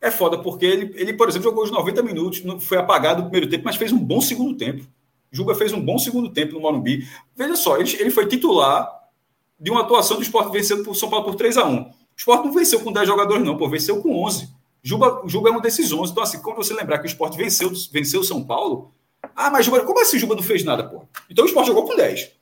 é 0.00 0.10
foda, 0.10 0.38
porque 0.38 0.64
ele, 0.64 0.92
ele, 0.94 1.12
por 1.12 1.28
exemplo, 1.28 1.48
jogou 1.48 1.64
os 1.64 1.70
90 1.70 2.02
minutos, 2.02 2.42
foi 2.64 2.78
apagado 2.78 3.22
no 3.22 3.28
primeiro 3.28 3.50
tempo, 3.50 3.64
mas 3.64 3.76
fez 3.76 3.92
um 3.92 3.98
bom 3.98 4.20
segundo 4.20 4.56
tempo. 4.56 4.86
Juba 5.30 5.54
fez 5.54 5.72
um 5.72 5.80
bom 5.80 5.98
segundo 5.98 6.30
tempo 6.30 6.54
no 6.54 6.60
Morumbi. 6.60 7.06
Veja 7.36 7.56
só, 7.56 7.76
ele, 7.76 7.90
ele 7.98 8.10
foi 8.10 8.26
titular 8.26 8.88
de 9.58 9.70
uma 9.70 9.80
atuação 9.80 10.16
do 10.16 10.22
esporte 10.22 10.52
vencendo 10.52 10.84
por 10.84 10.94
São 10.94 11.10
Paulo 11.10 11.24
por 11.24 11.34
3 11.34 11.56
a 11.58 11.66
1 11.66 11.80
O 11.80 11.90
esporte 12.16 12.46
não 12.46 12.52
venceu 12.52 12.80
com 12.80 12.92
10 12.92 13.06
jogadores, 13.06 13.44
não, 13.44 13.56
pô, 13.56 13.68
venceu 13.68 14.00
com 14.00 14.24
11. 14.24 14.48
Juba, 14.82 15.22
Juba 15.26 15.50
é 15.50 15.52
um 15.52 15.60
desses 15.60 15.92
11. 15.92 16.12
Então, 16.12 16.22
assim, 16.22 16.40
quando 16.40 16.56
você 16.56 16.72
lembrar 16.72 16.98
que 16.98 17.04
o 17.04 17.08
esporte 17.08 17.36
venceu, 17.36 17.70
o 17.70 18.24
São 18.24 18.44
Paulo, 18.44 18.92
ah, 19.34 19.50
mas 19.50 19.66
Juba, 19.66 19.80
como 19.80 20.00
assim 20.00 20.18
Juba 20.18 20.34
não 20.34 20.42
fez 20.42 20.64
nada, 20.64 20.84
pô? 20.84 21.02
Então 21.28 21.44
o 21.44 21.48
esporte 21.48 21.66
jogou 21.66 21.84
com 21.84 21.96
10. 21.96 22.37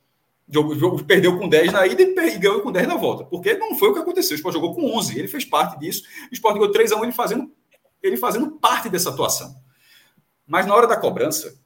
Perdeu 1.06 1.38
com 1.38 1.48
10 1.48 1.72
na 1.72 1.86
ida 1.86 2.02
e 2.02 2.38
ganhou 2.38 2.60
com 2.60 2.70
10 2.70 2.86
na 2.86 2.96
volta. 2.96 3.24
Porque 3.24 3.54
não 3.54 3.76
foi 3.76 3.90
o 3.90 3.94
que 3.94 3.98
aconteceu. 3.98 4.34
O 4.34 4.36
Sport 4.36 4.54
jogou 4.54 4.74
com 4.74 4.96
11. 4.96 5.18
Ele 5.18 5.28
fez 5.28 5.44
parte 5.44 5.78
disso. 5.78 6.04
O 6.30 6.34
Sport 6.34 6.54
ganhou 6.54 6.70
3 6.70 6.92
a 6.92 6.96
1 6.96 7.04
ele 7.04 7.12
fazendo, 7.12 7.52
ele 8.02 8.16
fazendo 8.16 8.50
parte 8.52 8.88
dessa 8.88 9.10
atuação. 9.10 9.54
Mas 10.46 10.66
na 10.66 10.74
hora 10.74 10.86
da 10.86 10.96
cobrança, 10.96 11.58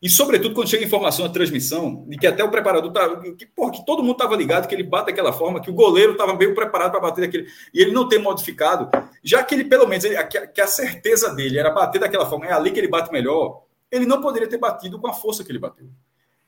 e 0.00 0.10
sobretudo 0.10 0.54
quando 0.54 0.68
chega 0.68 0.84
informação 0.84 1.26
na 1.26 1.32
transmissão, 1.32 2.04
de 2.06 2.18
que 2.18 2.26
até 2.26 2.44
o 2.44 2.50
preparador 2.50 2.92
tá, 2.92 3.16
que, 3.32 3.46
porra, 3.46 3.72
que 3.72 3.86
todo 3.86 4.02
mundo 4.02 4.12
estava 4.12 4.36
ligado, 4.36 4.68
que 4.68 4.74
ele 4.74 4.82
bate 4.82 5.06
daquela 5.06 5.32
forma, 5.32 5.60
que 5.60 5.70
o 5.70 5.74
goleiro 5.74 6.12
estava 6.12 6.34
bem 6.34 6.54
preparado 6.54 6.90
para 6.90 7.00
bater 7.00 7.22
daquele, 7.22 7.48
e 7.72 7.80
ele 7.80 7.92
não 7.92 8.06
tem 8.06 8.18
modificado, 8.18 8.90
já 9.24 9.42
que 9.42 9.54
ele, 9.54 9.64
pelo 9.64 9.86
menos, 9.86 10.04
ele, 10.04 10.22
que, 10.24 10.46
que 10.48 10.60
a 10.60 10.66
certeza 10.66 11.34
dele 11.34 11.58
era 11.58 11.70
bater 11.70 11.98
daquela 11.98 12.28
forma, 12.28 12.46
é 12.46 12.52
ali 12.52 12.70
que 12.70 12.78
ele 12.78 12.88
bate 12.88 13.10
melhor, 13.10 13.62
ele 13.90 14.04
não 14.04 14.20
poderia 14.20 14.48
ter 14.48 14.58
batido 14.58 15.00
com 15.00 15.08
a 15.08 15.14
força 15.14 15.42
que 15.42 15.50
ele 15.50 15.58
bateu. 15.58 15.88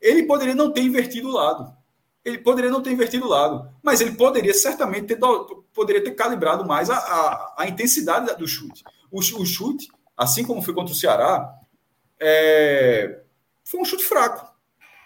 Ele 0.01 0.25
poderia 0.25 0.55
não 0.55 0.73
ter 0.73 0.83
invertido 0.83 1.29
o 1.29 1.33
lado. 1.33 1.77
Ele 2.25 2.39
poderia 2.39 2.71
não 2.71 2.83
ter 2.83 2.91
invertido 2.91 3.27
o 3.27 3.29
lado, 3.29 3.71
mas 3.83 4.01
ele 4.01 4.13
poderia 4.13 4.53
certamente 4.53 5.07
ter, 5.07 5.19
poderia 5.73 6.03
ter 6.03 6.13
calibrado 6.13 6.67
mais 6.67 6.91
a, 6.91 6.97
a, 6.97 7.55
a 7.59 7.69
intensidade 7.69 8.35
do 8.37 8.47
chute. 8.47 8.85
O, 9.11 9.21
o, 9.21 9.47
chute, 9.47 9.89
assim 10.17 10.45
como 10.45 10.61
foi 10.61 10.75
contra 10.75 10.93
o 10.93 10.97
Ceará, 10.97 11.55
é, 12.21 13.21
foi 13.65 13.81
um 13.81 13.85
chute 13.85 14.05
fraco, 14.05 14.47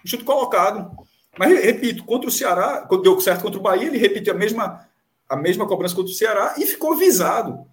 um 0.04 0.08
chute 0.08 0.24
colocado. 0.24 0.90
Mas, 1.38 1.64
repito, 1.64 2.04
contra 2.04 2.28
o 2.28 2.32
Ceará, 2.32 2.86
deu 3.02 3.20
certo 3.20 3.42
contra 3.42 3.58
o 3.58 3.62
Bahia, 3.62 3.86
ele 3.86 3.98
repetiu 3.98 4.34
a 4.34 4.36
mesma, 4.36 4.86
a 5.28 5.36
mesma 5.36 5.66
cobrança 5.66 5.94
contra 5.94 6.10
o 6.10 6.14
Ceará 6.14 6.54
e 6.58 6.66
ficou 6.66 6.96
visado. 6.96 7.66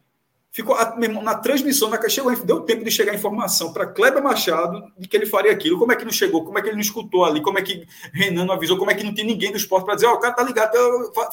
Ficou 0.52 0.76
na 1.22 1.36
transmissão, 1.36 1.90
na 1.90 2.10
chegou, 2.10 2.36
deu 2.44 2.62
tempo 2.62 2.84
de 2.84 2.90
chegar 2.90 3.12
a 3.12 3.16
informação 3.16 3.72
para 3.72 3.86
Kleber 3.86 4.24
Machado 4.24 4.92
de 4.98 5.08
que 5.08 5.16
ele 5.16 5.28
faria 5.28 5.52
aquilo. 5.52 5.78
Como 5.78 5.92
é 5.92 5.96
que 5.96 6.04
não 6.04 6.12
chegou? 6.12 6.44
Como 6.44 6.58
é 6.58 6.62
que 6.62 6.70
ele 6.70 6.76
não 6.76 6.82
escutou 6.82 7.24
ali? 7.24 7.40
Como 7.40 7.60
é 7.60 7.62
que 7.62 7.88
Renan 8.12 8.46
não 8.46 8.56
avisou? 8.56 8.76
Como 8.76 8.90
é 8.90 8.96
que 8.96 9.04
não 9.04 9.14
tem 9.14 9.26
ninguém 9.26 9.52
do 9.52 9.58
esporte 9.58 9.86
para 9.86 9.94
dizer, 9.94 10.08
ó, 10.08 10.14
oh, 10.14 10.16
o 10.16 10.20
cara 10.20 10.34
tá 10.34 10.42
ligado, 10.42 10.74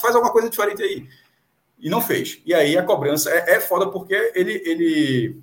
faz 0.02 0.14
alguma 0.14 0.30
coisa 0.30 0.50
diferente 0.50 0.82
aí. 0.82 1.08
E 1.78 1.88
não 1.88 2.02
fez. 2.02 2.42
E 2.44 2.52
aí 2.52 2.76
a 2.76 2.82
cobrança 2.82 3.30
é, 3.30 3.56
é 3.56 3.60
foda 3.60 3.86
porque 3.90 4.32
ele, 4.34 4.62
ele, 4.66 5.40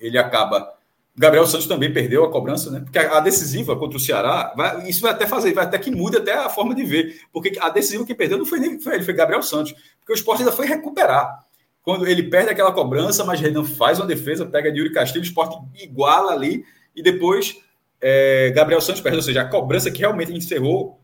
ele 0.00 0.18
acaba. 0.18 0.74
Gabriel 1.16 1.46
Santos 1.46 1.68
também 1.68 1.92
perdeu 1.92 2.24
a 2.24 2.32
cobrança, 2.32 2.68
né? 2.68 2.80
Porque 2.80 2.98
a, 2.98 3.20
decisiva 3.20 3.76
contra 3.76 3.96
o 3.96 4.00
Ceará, 4.00 4.52
vai, 4.56 4.88
isso 4.88 5.02
vai 5.02 5.12
até 5.12 5.24
fazer, 5.24 5.52
vai 5.52 5.66
até 5.66 5.78
que 5.78 5.90
mude 5.90 6.16
até 6.16 6.34
a 6.34 6.48
forma 6.48 6.74
de 6.74 6.82
ver. 6.84 7.20
Porque 7.32 7.56
a 7.60 7.68
decisiva 7.68 8.04
que 8.04 8.14
perdeu 8.14 8.38
não 8.38 8.46
foi 8.46 8.58
nem 8.58 8.80
foi 8.80 8.94
ele, 8.94 9.04
foi 9.04 9.14
Gabriel 9.14 9.42
Santos. 9.42 9.72
Porque 10.00 10.12
o 10.12 10.14
esporte 10.14 10.40
ainda 10.40 10.50
foi 10.50 10.66
recuperar 10.66 11.44
quando 11.82 12.06
ele 12.06 12.24
perde 12.24 12.50
aquela 12.50 12.72
cobrança, 12.72 13.24
mas 13.24 13.40
Renan 13.40 13.64
faz 13.64 13.98
uma 13.98 14.06
defesa, 14.06 14.46
pega 14.46 14.70
de 14.70 14.78
Yuri 14.78 14.92
Castilho, 14.92 15.22
o 15.22 15.26
esporte 15.26 15.58
iguala 15.82 16.32
ali, 16.32 16.64
e 16.94 17.02
depois 17.02 17.56
é, 18.00 18.50
Gabriel 18.50 18.80
Santos 18.80 19.00
perde, 19.00 19.16
ou 19.16 19.22
seja, 19.22 19.42
a 19.42 19.48
cobrança 19.48 19.90
que 19.90 19.98
realmente 19.98 20.32
encerrou 20.32 21.00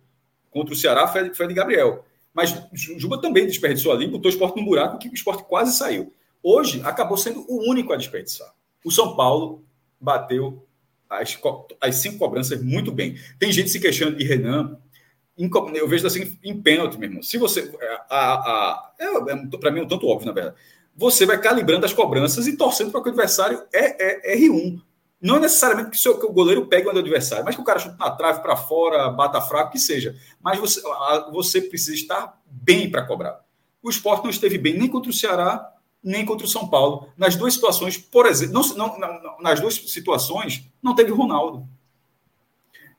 contra 0.50 0.72
o 0.72 0.76
Ceará 0.76 1.08
foi, 1.08 1.34
foi 1.34 1.48
de 1.48 1.54
Gabriel. 1.54 2.04
Mas 2.32 2.56
Juba 2.72 3.20
também 3.20 3.46
desperdiçou 3.46 3.92
ali, 3.92 4.06
botou 4.06 4.30
o 4.30 4.32
esporte 4.32 4.56
num 4.56 4.64
buraco 4.64 4.98
que 4.98 5.08
o 5.08 5.14
esporte 5.14 5.44
quase 5.44 5.76
saiu. 5.76 6.12
Hoje 6.42 6.80
acabou 6.84 7.16
sendo 7.16 7.44
o 7.48 7.68
único 7.68 7.92
a 7.92 7.96
desperdiçar. 7.96 8.52
O 8.84 8.90
São 8.92 9.16
Paulo 9.16 9.64
bateu 10.00 10.64
as, 11.10 11.36
as 11.80 11.96
cinco 11.96 12.18
cobranças 12.18 12.62
muito 12.62 12.92
bem. 12.92 13.16
Tem 13.38 13.50
gente 13.50 13.70
se 13.70 13.80
queixando 13.80 14.16
de 14.16 14.24
Renan, 14.24 14.78
eu 15.74 15.88
vejo 15.88 16.06
assim 16.06 16.36
em 16.42 16.60
pênalti, 16.60 16.98
meu 16.98 17.08
irmão. 17.08 17.22
Se 17.22 17.38
você. 17.38 17.72
A, 18.10 18.16
a, 18.16 18.92
é, 18.98 19.04
é 19.04 19.58
para 19.58 19.70
mim 19.70 19.80
é 19.80 19.82
um 19.82 19.88
tanto 19.88 20.06
óbvio, 20.08 20.26
na 20.26 20.32
verdade. 20.32 20.56
Você 20.96 21.24
vai 21.24 21.40
calibrando 21.40 21.86
as 21.86 21.92
cobranças 21.92 22.48
e 22.48 22.56
torcendo 22.56 22.90
para 22.90 23.00
que 23.00 23.08
o 23.08 23.12
adversário 23.12 23.62
é, 23.72 24.32
é, 24.32 24.32
é 24.34 24.36
R1. 24.36 24.82
Não 25.20 25.36
é 25.36 25.40
necessariamente 25.40 25.90
que, 25.90 25.96
o, 25.96 26.00
seu, 26.00 26.18
que 26.18 26.26
o 26.26 26.32
goleiro 26.32 26.66
pegue 26.66 26.86
o 26.86 26.90
adversário, 26.90 27.44
mas 27.44 27.54
que 27.54 27.60
o 27.60 27.64
cara 27.64 27.78
chute 27.78 27.98
na 27.98 28.10
trave 28.10 28.40
para 28.40 28.56
fora, 28.56 29.08
bata 29.10 29.40
fraco, 29.40 29.72
que 29.72 29.78
seja. 29.78 30.16
Mas 30.40 30.58
você, 30.58 30.80
a, 30.84 31.30
você 31.32 31.60
precisa 31.60 31.94
estar 31.94 32.40
bem 32.46 32.90
para 32.90 33.04
cobrar. 33.04 33.40
O 33.82 33.90
esporte 33.90 34.24
não 34.24 34.30
esteve 34.30 34.58
bem 34.58 34.76
nem 34.76 34.88
contra 34.88 35.10
o 35.10 35.14
Ceará, 35.14 35.72
nem 36.02 36.24
contra 36.24 36.46
o 36.46 36.48
São 36.48 36.68
Paulo. 36.68 37.08
Nas 37.16 37.36
duas 37.36 37.54
situações, 37.54 37.96
por 37.96 38.26
exemplo, 38.26 38.54
não, 38.54 38.76
não, 38.76 38.98
não, 38.98 39.38
nas 39.40 39.60
duas 39.60 39.74
situações, 39.74 40.68
não 40.82 40.94
teve 40.94 41.12
Ronaldo. 41.12 41.66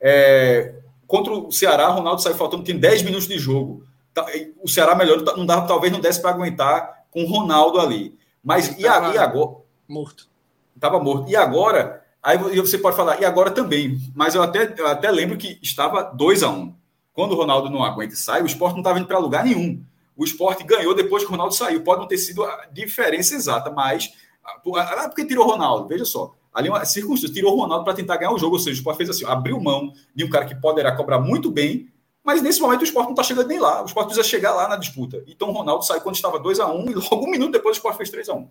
É, 0.00 0.79
Contra 1.10 1.32
o 1.32 1.50
Ceará, 1.50 1.88
Ronaldo 1.88 2.22
saiu 2.22 2.36
faltando, 2.36 2.62
tem 2.62 2.78
10 2.78 3.02
minutos 3.02 3.26
de 3.26 3.36
jogo. 3.36 3.84
Tá, 4.14 4.24
o 4.62 4.68
Ceará 4.68 4.94
melhor, 4.94 5.20
não 5.36 5.44
dava, 5.44 5.66
talvez 5.66 5.92
não 5.92 5.98
desse 5.98 6.22
para 6.22 6.30
aguentar 6.30 7.04
com 7.10 7.24
o 7.24 7.26
Ronaldo 7.26 7.80
ali. 7.80 8.16
Mas 8.44 8.78
e, 8.78 8.86
a, 8.86 9.12
e 9.12 9.18
agora? 9.18 9.56
Morto. 9.88 10.28
Estava 10.72 11.00
morto. 11.00 11.28
E 11.28 11.34
agora? 11.34 12.06
Aí 12.22 12.38
você 12.38 12.78
pode 12.78 12.94
falar, 12.94 13.20
e 13.20 13.24
agora 13.24 13.50
também. 13.50 13.98
Mas 14.14 14.36
eu 14.36 14.42
até, 14.42 14.72
eu 14.78 14.86
até 14.86 15.10
lembro 15.10 15.36
que 15.36 15.58
estava 15.60 16.00
2 16.04 16.44
a 16.44 16.48
1 16.48 16.52
um. 16.52 16.74
Quando 17.12 17.32
o 17.32 17.34
Ronaldo 17.34 17.68
não 17.68 17.82
aguenta 17.82 18.14
e 18.14 18.16
sai, 18.16 18.40
o 18.40 18.46
esporte 18.46 18.74
não 18.74 18.80
estava 18.80 19.00
indo 19.00 19.08
para 19.08 19.18
lugar 19.18 19.44
nenhum. 19.44 19.84
O 20.16 20.22
esporte 20.22 20.62
ganhou 20.62 20.94
depois 20.94 21.24
que 21.24 21.28
o 21.28 21.32
Ronaldo 21.32 21.56
saiu. 21.56 21.82
Pode 21.82 22.02
não 22.02 22.06
ter 22.06 22.18
sido 22.18 22.44
a 22.44 22.68
diferença 22.70 23.34
exata, 23.34 23.68
mas. 23.68 24.12
Ah, 24.44 25.08
porque 25.08 25.24
tirou 25.24 25.44
o 25.44 25.50
Ronaldo? 25.50 25.88
Veja 25.88 26.04
só. 26.04 26.36
Ali 26.52 26.68
uma 26.68 26.84
circunstância, 26.84 27.32
tirou 27.32 27.56
o 27.56 27.60
Ronaldo 27.60 27.84
para 27.84 27.94
tentar 27.94 28.16
ganhar 28.16 28.32
o 28.32 28.38
jogo, 28.38 28.56
ou 28.56 28.58
seja, 28.58 28.76
o 28.76 28.78
Sport 28.78 28.96
fez 28.96 29.10
assim, 29.10 29.24
abriu 29.24 29.60
mão 29.60 29.92
de 30.14 30.24
um 30.24 30.28
cara 30.28 30.44
que 30.44 30.54
poderá 30.54 30.94
cobrar 30.96 31.20
muito 31.20 31.50
bem, 31.50 31.88
mas 32.24 32.42
nesse 32.42 32.60
momento 32.60 32.80
o 32.80 32.84
Sport 32.84 33.04
não 33.04 33.12
está 33.12 33.22
chegando 33.22 33.48
nem 33.48 33.58
lá, 33.58 33.82
o 33.82 33.86
Sport 33.86 34.06
precisa 34.06 34.26
chegar 34.26 34.54
lá 34.54 34.68
na 34.68 34.76
disputa. 34.76 35.22
Então 35.26 35.48
o 35.48 35.52
Ronaldo 35.52 35.84
saiu 35.84 36.00
quando 36.00 36.16
estava 36.16 36.38
2 36.38 36.60
a 36.60 36.66
1 36.66 36.78
um, 36.78 36.90
e 36.90 36.94
logo 36.94 37.24
um 37.24 37.30
minuto 37.30 37.52
depois 37.52 37.76
o 37.76 37.78
Sport 37.78 37.96
fez 37.96 38.10
3 38.10 38.28
a 38.28 38.34
1 38.34 38.48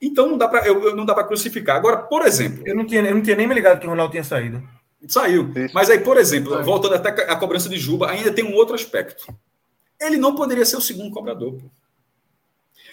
Então 0.00 0.28
não 0.28 0.38
dá 0.38 0.48
para 0.48 0.66
eu, 0.66 0.96
não 0.96 1.04
dá 1.04 1.14
para 1.14 1.24
crucificar. 1.24 1.76
Agora, 1.76 1.98
por 1.98 2.26
exemplo, 2.26 2.62
eu 2.66 2.74
não 2.74 2.86
tinha, 2.86 3.02
eu 3.02 3.14
não 3.14 3.22
tinha 3.22 3.36
nem 3.36 3.46
me 3.46 3.54
ligado 3.54 3.80
que 3.80 3.86
o 3.86 3.90
Ronaldo 3.90 4.10
tinha 4.10 4.24
saído. 4.24 4.62
Saiu. 5.06 5.52
Mas 5.72 5.90
aí, 5.90 6.00
por 6.00 6.16
exemplo, 6.16 6.62
voltando 6.64 6.94
até 6.94 7.10
a 7.30 7.36
cobrança 7.36 7.68
de 7.68 7.78
Juba, 7.78 8.10
ainda 8.10 8.32
tem 8.32 8.44
um 8.44 8.54
outro 8.54 8.74
aspecto. 8.74 9.32
Ele 10.00 10.16
não 10.16 10.34
poderia 10.34 10.64
ser 10.64 10.76
o 10.76 10.80
segundo 10.80 11.12
cobrador. 11.12 11.52
Pô. 11.52 11.70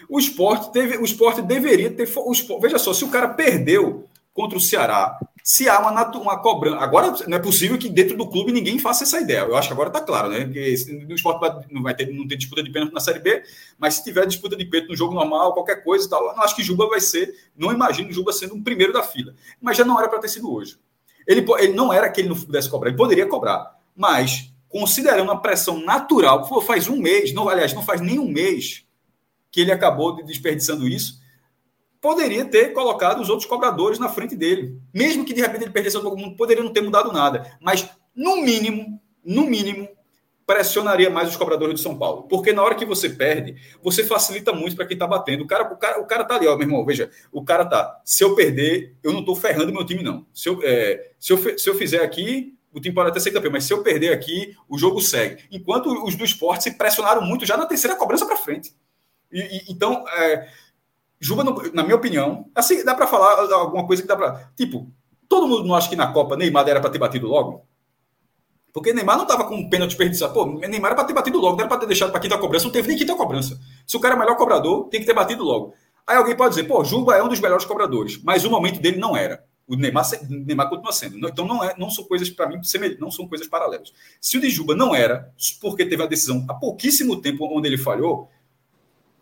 O 0.10 0.20
esporte 0.20 0.72
teve, 0.72 0.98
o 0.98 1.04
esporte 1.04 1.42
deveria 1.42 1.92
ter. 1.92 2.10
O 2.18 2.32
esporte, 2.32 2.62
veja 2.62 2.78
só, 2.78 2.94
se 2.94 3.04
o 3.04 3.10
cara 3.10 3.30
perdeu 3.30 4.08
contra 4.34 4.58
o 4.58 4.62
Ceará, 4.62 5.18
se 5.42 5.70
há 5.70 5.80
uma, 5.80 6.12
uma 6.18 6.40
cobrança. 6.40 6.78
Agora 6.78 7.16
não 7.28 7.38
é 7.38 7.40
possível 7.40 7.78
que 7.78 7.88
dentro 7.88 8.18
do 8.18 8.28
clube 8.28 8.52
ninguém 8.52 8.80
faça 8.80 9.04
essa 9.04 9.20
ideia. 9.22 9.42
Eu 9.42 9.56
acho 9.56 9.68
que 9.68 9.74
agora 9.74 9.90
está 9.90 10.02
claro, 10.02 10.30
né? 10.30 10.46
Que 10.46 11.06
o 11.08 11.14
esporte 11.14 11.68
não 11.72 11.84
vai 11.84 11.96
ter, 11.96 12.12
não 12.12 12.28
ter 12.28 12.36
disputa 12.36 12.64
de 12.64 12.72
pênalti 12.72 12.94
na 12.94 13.00
Série 13.00 13.20
B, 13.20 13.44
mas 13.78 13.94
se 13.94 14.04
tiver 14.04 14.26
disputa 14.26 14.56
de 14.56 14.66
pênalti 14.66 14.90
no 14.90 14.96
jogo 14.96 15.14
normal, 15.14 15.54
qualquer 15.54 15.84
coisa 15.84 16.06
e 16.06 16.10
tal, 16.10 16.24
eu 16.24 16.42
acho 16.42 16.56
que 16.56 16.64
Juba 16.64 16.88
vai 16.88 17.00
ser. 17.00 17.34
Não 17.56 17.72
imagino 17.72 18.12
Juba 18.12 18.34
sendo 18.34 18.56
um 18.56 18.64
primeiro 18.64 18.92
da 18.92 19.04
fila. 19.04 19.36
Mas 19.62 19.78
já 19.78 19.86
não 19.86 20.00
era 20.00 20.10
para 20.10 20.20
ter 20.20 20.30
sido 20.30 20.52
hoje. 20.52 20.78
Ele, 21.28 21.46
ele 21.60 21.74
não 21.74 21.94
era 21.94 22.10
que 22.10 22.22
ele 22.22 22.30
não 22.30 22.36
pudesse 22.36 22.70
cobrar, 22.70 22.90
ele 22.90 22.98
poderia 22.98 23.28
cobrar. 23.28 23.80
Mas, 23.96 24.52
considerando 24.68 25.32
a 25.32 25.38
pressão 25.38 25.80
natural, 25.80 26.48
faz 26.62 26.88
um 26.88 26.98
mês, 26.98 27.34
não, 27.34 27.48
aliás, 27.48 27.72
não 27.74 27.84
faz 27.84 28.02
nem 28.02 28.18
um 28.18 28.28
mês 28.28 28.85
que 29.56 29.62
ele 29.62 29.72
acabou 29.72 30.22
desperdiçando 30.22 30.86
isso 30.86 31.24
poderia 32.02 32.44
ter 32.44 32.74
colocado 32.74 33.22
os 33.22 33.30
outros 33.30 33.48
cobradores 33.48 33.98
na 33.98 34.10
frente 34.10 34.36
dele. 34.36 34.78
Mesmo 34.94 35.24
que 35.24 35.34
de 35.34 35.40
repente 35.40 35.64
ele 35.64 35.72
perdesse 35.72 36.00
todo 36.00 36.18
mundo, 36.18 36.36
poderia 36.36 36.62
não 36.62 36.74
ter 36.74 36.82
mudado 36.82 37.10
nada. 37.14 37.58
Mas, 37.62 37.90
no 38.14 38.42
mínimo, 38.42 39.02
no 39.24 39.46
mínimo, 39.46 39.88
pressionaria 40.46 41.10
mais 41.10 41.30
os 41.30 41.38
cobradores 41.38 41.76
de 41.76 41.82
São 41.82 41.98
Paulo. 41.98 42.24
Porque 42.24 42.52
na 42.52 42.62
hora 42.62 42.76
que 42.76 42.86
você 42.86 43.10
perde, 43.10 43.56
você 43.82 44.04
facilita 44.04 44.52
muito 44.52 44.76
para 44.76 44.86
quem 44.86 44.96
está 44.96 45.08
batendo. 45.08 45.46
O 45.46 45.48
cara, 45.48 45.74
o, 45.74 45.78
cara, 45.78 46.02
o 46.02 46.06
cara 46.06 46.26
tá 46.26 46.36
ali, 46.36 46.48
ó, 46.48 46.58
meu 46.58 46.68
irmão, 46.68 46.86
veja, 46.86 47.10
o 47.32 47.42
cara 47.42 47.64
tá. 47.64 48.02
Se 48.04 48.26
eu 48.26 48.36
perder, 48.36 48.98
eu 49.02 49.14
não 49.14 49.22
estou 49.22 49.38
ferrando 49.38 49.72
meu 49.72 49.86
time, 49.86 50.04
não. 50.04 50.28
Se 50.34 50.50
eu, 50.50 50.60
é, 50.64 51.12
se, 51.18 51.32
eu, 51.32 51.58
se 51.58 51.70
eu 51.70 51.76
fizer 51.76 52.04
aqui, 52.04 52.58
o 52.74 52.80
time 52.82 52.94
pode 52.94 53.10
até 53.10 53.22
ser 53.22 53.32
campeão, 53.32 53.54
mas 53.54 53.64
se 53.64 53.72
eu 53.72 53.82
perder 53.82 54.12
aqui, 54.12 54.54
o 54.68 54.78
jogo 54.78 55.00
segue. 55.00 55.46
Enquanto 55.50 55.88
os 56.06 56.14
do 56.14 56.26
esporte 56.26 56.66
se 56.66 56.72
pressionaram 56.72 57.22
muito 57.22 57.46
já 57.46 57.56
na 57.56 57.66
terceira 57.66 57.96
cobrança 57.96 58.26
para 58.26 58.36
frente. 58.36 58.76
E, 59.32 59.40
e, 59.40 59.72
então, 59.72 60.06
é, 60.10 60.48
Juba, 61.20 61.44
na 61.74 61.84
minha 61.84 61.96
opinião, 61.96 62.50
assim, 62.54 62.84
dá 62.84 62.94
para 62.94 63.08
falar 63.08 63.52
alguma 63.54 63.86
coisa 63.88 64.02
que 64.02 64.08
dá 64.08 64.16
para. 64.16 64.52
Tipo, 64.56 64.92
todo 65.28 65.48
mundo 65.48 65.64
não 65.64 65.76
acha 65.76 65.90
que 65.90 65.96
na 65.96 66.12
Copa 66.12 66.36
Neymar 66.36 66.68
era 66.68 66.82
para 66.82 66.90
ter 66.90 67.00
batido 67.00 67.28
logo? 67.28 67.66
Porque 68.74 68.94
Neymar 68.94 69.16
não 69.16 69.24
estava 69.24 69.46
com 69.46 69.70
pênalti 69.70 69.92
desperdiçado. 69.92 70.34
Pô, 70.34 70.46
Neymar 70.46 70.92
era 70.92 70.96
para 70.96 71.06
ter 71.06 71.14
batido 71.14 71.40
logo, 71.40 71.54
não 71.54 71.62
era 71.62 71.70
para 71.70 71.80
ter 71.80 71.88
deixado 71.88 72.12
para 72.12 72.20
quinta 72.20 72.38
cobrança, 72.38 72.66
não 72.66 72.72
teve 72.72 72.90
nem 72.90 72.98
quinta 72.98 73.16
cobrança. 73.16 73.58
Se 73.88 73.96
o 73.96 74.00
cara 74.00 74.16
é 74.16 74.18
o 74.18 74.20
melhor 74.20 74.36
cobrador, 74.36 74.90
tem 74.90 75.00
que 75.00 75.06
ter 75.06 75.14
batido 75.14 75.44
logo. 75.44 75.74
Aí 76.06 76.18
alguém 76.18 76.36
pode 76.36 76.50
dizer, 76.50 76.66
pô, 76.66 76.84
Juba 76.84 77.16
é 77.16 77.24
um 77.24 77.30
dos 77.30 77.40
melhores 77.40 77.66
cobradores, 77.66 78.22
mas 78.22 78.44
o 78.44 78.50
momento 78.50 78.82
dele 78.82 78.98
não 78.98 79.16
era. 79.16 79.44
O 79.66 79.76
Neymar, 79.76 80.06
Neymar 80.30 80.70
continua 80.70 80.92
sendo. 80.92 81.28
Então 81.28 81.48
não, 81.48 81.64
é, 81.64 81.74
não 81.78 81.90
são 81.90 82.04
coisas, 82.04 82.30
para 82.30 82.48
mim, 82.50 82.60
não 83.00 83.10
são 83.10 83.28
coisas 83.28 83.48
paralelas. 83.48 83.94
Se 84.20 84.38
o 84.38 84.42
de 84.42 84.50
Juba 84.50 84.76
não 84.76 84.94
era, 84.94 85.34
porque 85.62 85.86
teve 85.86 86.04
a 86.04 86.06
decisão 86.06 86.46
há 86.50 86.54
pouquíssimo 86.54 87.20
tempo 87.22 87.48
onde 87.50 87.68
ele 87.70 87.78
falhou, 87.78 88.30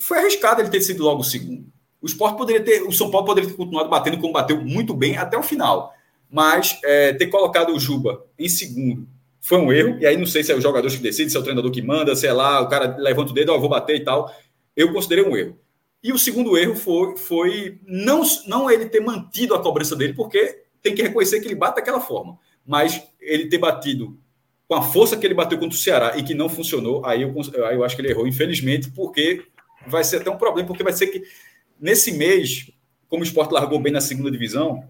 foi 0.03 0.19
arriscado 0.19 0.61
ele 0.61 0.69
ter 0.69 0.81
sido 0.81 1.03
logo 1.03 1.21
o 1.21 1.23
segundo. 1.23 1.65
O 2.01 2.05
esporte 2.05 2.37
poderia 2.37 2.61
ter, 2.61 2.83
o 2.83 2.91
São 2.91 3.09
Paulo 3.09 3.25
poderia 3.25 3.49
ter 3.49 3.55
continuado 3.55 3.89
batendo 3.89 4.17
como 4.19 4.33
bateu 4.33 4.59
muito 4.61 4.93
bem 4.93 5.17
até 5.17 5.37
o 5.37 5.43
final. 5.43 5.93
Mas 6.29 6.77
é, 6.83 7.13
ter 7.13 7.27
colocado 7.27 7.73
o 7.73 7.79
Juba 7.79 8.25
em 8.37 8.49
segundo 8.49 9.07
foi 9.39 9.59
um 9.59 9.71
erro. 9.71 9.97
E 9.99 10.05
aí 10.05 10.17
não 10.17 10.25
sei 10.25 10.43
se 10.43 10.51
é 10.51 10.55
o 10.55 10.61
jogador 10.61 10.89
que 10.89 10.97
decide, 10.97 11.31
se 11.31 11.37
é 11.37 11.39
o 11.39 11.43
treinador 11.43 11.71
que 11.71 11.81
manda, 11.81 12.15
sei 12.15 12.33
lá, 12.33 12.59
o 12.59 12.67
cara 12.67 12.97
levanta 12.97 13.31
o 13.31 13.33
dedo, 13.33 13.53
ó, 13.53 13.57
vou 13.57 13.69
bater 13.69 13.95
e 13.95 14.03
tal. 14.03 14.29
Eu 14.75 14.91
considerei 14.91 15.23
um 15.23 15.37
erro. 15.37 15.57
E 16.03 16.11
o 16.11 16.17
segundo 16.17 16.57
erro 16.57 16.75
foi, 16.75 17.15
foi 17.15 17.79
não, 17.87 18.23
não 18.45 18.69
ele 18.69 18.87
ter 18.87 18.99
mantido 18.99 19.55
a 19.55 19.61
cobrança 19.61 19.95
dele, 19.95 20.13
porque 20.13 20.63
tem 20.81 20.93
que 20.93 21.01
reconhecer 21.01 21.39
que 21.39 21.47
ele 21.47 21.55
bate 21.55 21.77
daquela 21.77 22.01
forma. 22.01 22.37
Mas 22.65 23.01
ele 23.21 23.47
ter 23.47 23.57
batido 23.57 24.17
com 24.67 24.75
a 24.75 24.81
força 24.81 25.15
que 25.15 25.25
ele 25.25 25.33
bateu 25.33 25.57
contra 25.57 25.77
o 25.77 25.79
Ceará 25.79 26.17
e 26.17 26.23
que 26.23 26.33
não 26.33 26.49
funcionou, 26.49 27.05
aí 27.05 27.21
eu, 27.21 27.33
aí 27.65 27.75
eu 27.75 27.83
acho 27.85 27.95
que 27.95 28.01
ele 28.01 28.09
errou, 28.09 28.27
infelizmente, 28.27 28.89
porque 28.91 29.43
vai 29.85 30.03
ser 30.03 30.17
até 30.17 30.29
um 30.29 30.37
problema, 30.37 30.67
porque 30.67 30.83
vai 30.83 30.93
ser 30.93 31.07
que 31.07 31.23
nesse 31.79 32.11
mês, 32.11 32.71
como 33.09 33.23
o 33.23 33.25
esporte 33.25 33.51
largou 33.51 33.79
bem 33.79 33.91
na 33.91 34.01
segunda 34.01 34.31
divisão, 34.31 34.87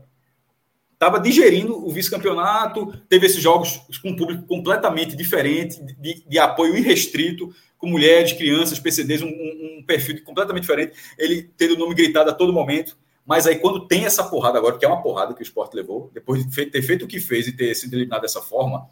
estava 0.94 1.20
digerindo 1.20 1.86
o 1.86 1.92
vice-campeonato, 1.92 2.98
teve 3.10 3.26
esses 3.26 3.42
jogos 3.42 3.82
com 4.02 4.10
um 4.10 4.16
público 4.16 4.46
completamente 4.46 5.16
diferente, 5.16 5.84
de, 6.00 6.24
de 6.28 6.40
apoio 6.40 6.78
irrestrito, 6.78 7.54
com 7.78 7.88
mulheres, 7.88 8.32
crianças, 8.32 8.80
PCDs, 8.80 9.22
um, 9.22 9.28
um, 9.28 9.84
perfil 9.86 10.24
completamente 10.24 10.62
diferente. 10.62 10.94
Ele 11.18 11.52
tendo 11.58 11.74
o 11.74 11.78
nome 11.78 11.94
gritado 11.94 12.30
a 12.30 12.34
todo 12.34 12.54
momento. 12.54 12.98
Mas 13.26 13.46
aí, 13.46 13.58
quando 13.58 13.88
tem 13.88 14.06
essa 14.06 14.24
porrada 14.24 14.58
agora, 14.58 14.78
que 14.78 14.86
é 14.86 14.88
uma 14.88 15.02
porrada 15.02 15.34
que 15.34 15.42
o 15.42 15.44
esporte 15.44 15.76
levou, 15.76 16.10
depois 16.14 16.46
de 16.46 16.66
ter 16.66 16.82
feito 16.82 17.04
o 17.04 17.08
que 17.08 17.20
fez 17.20 17.48
e 17.48 17.52
ter 17.52 17.76
sido 17.76 17.94
eliminado 17.94 18.22
dessa 18.22 18.42
forma, 18.42 18.88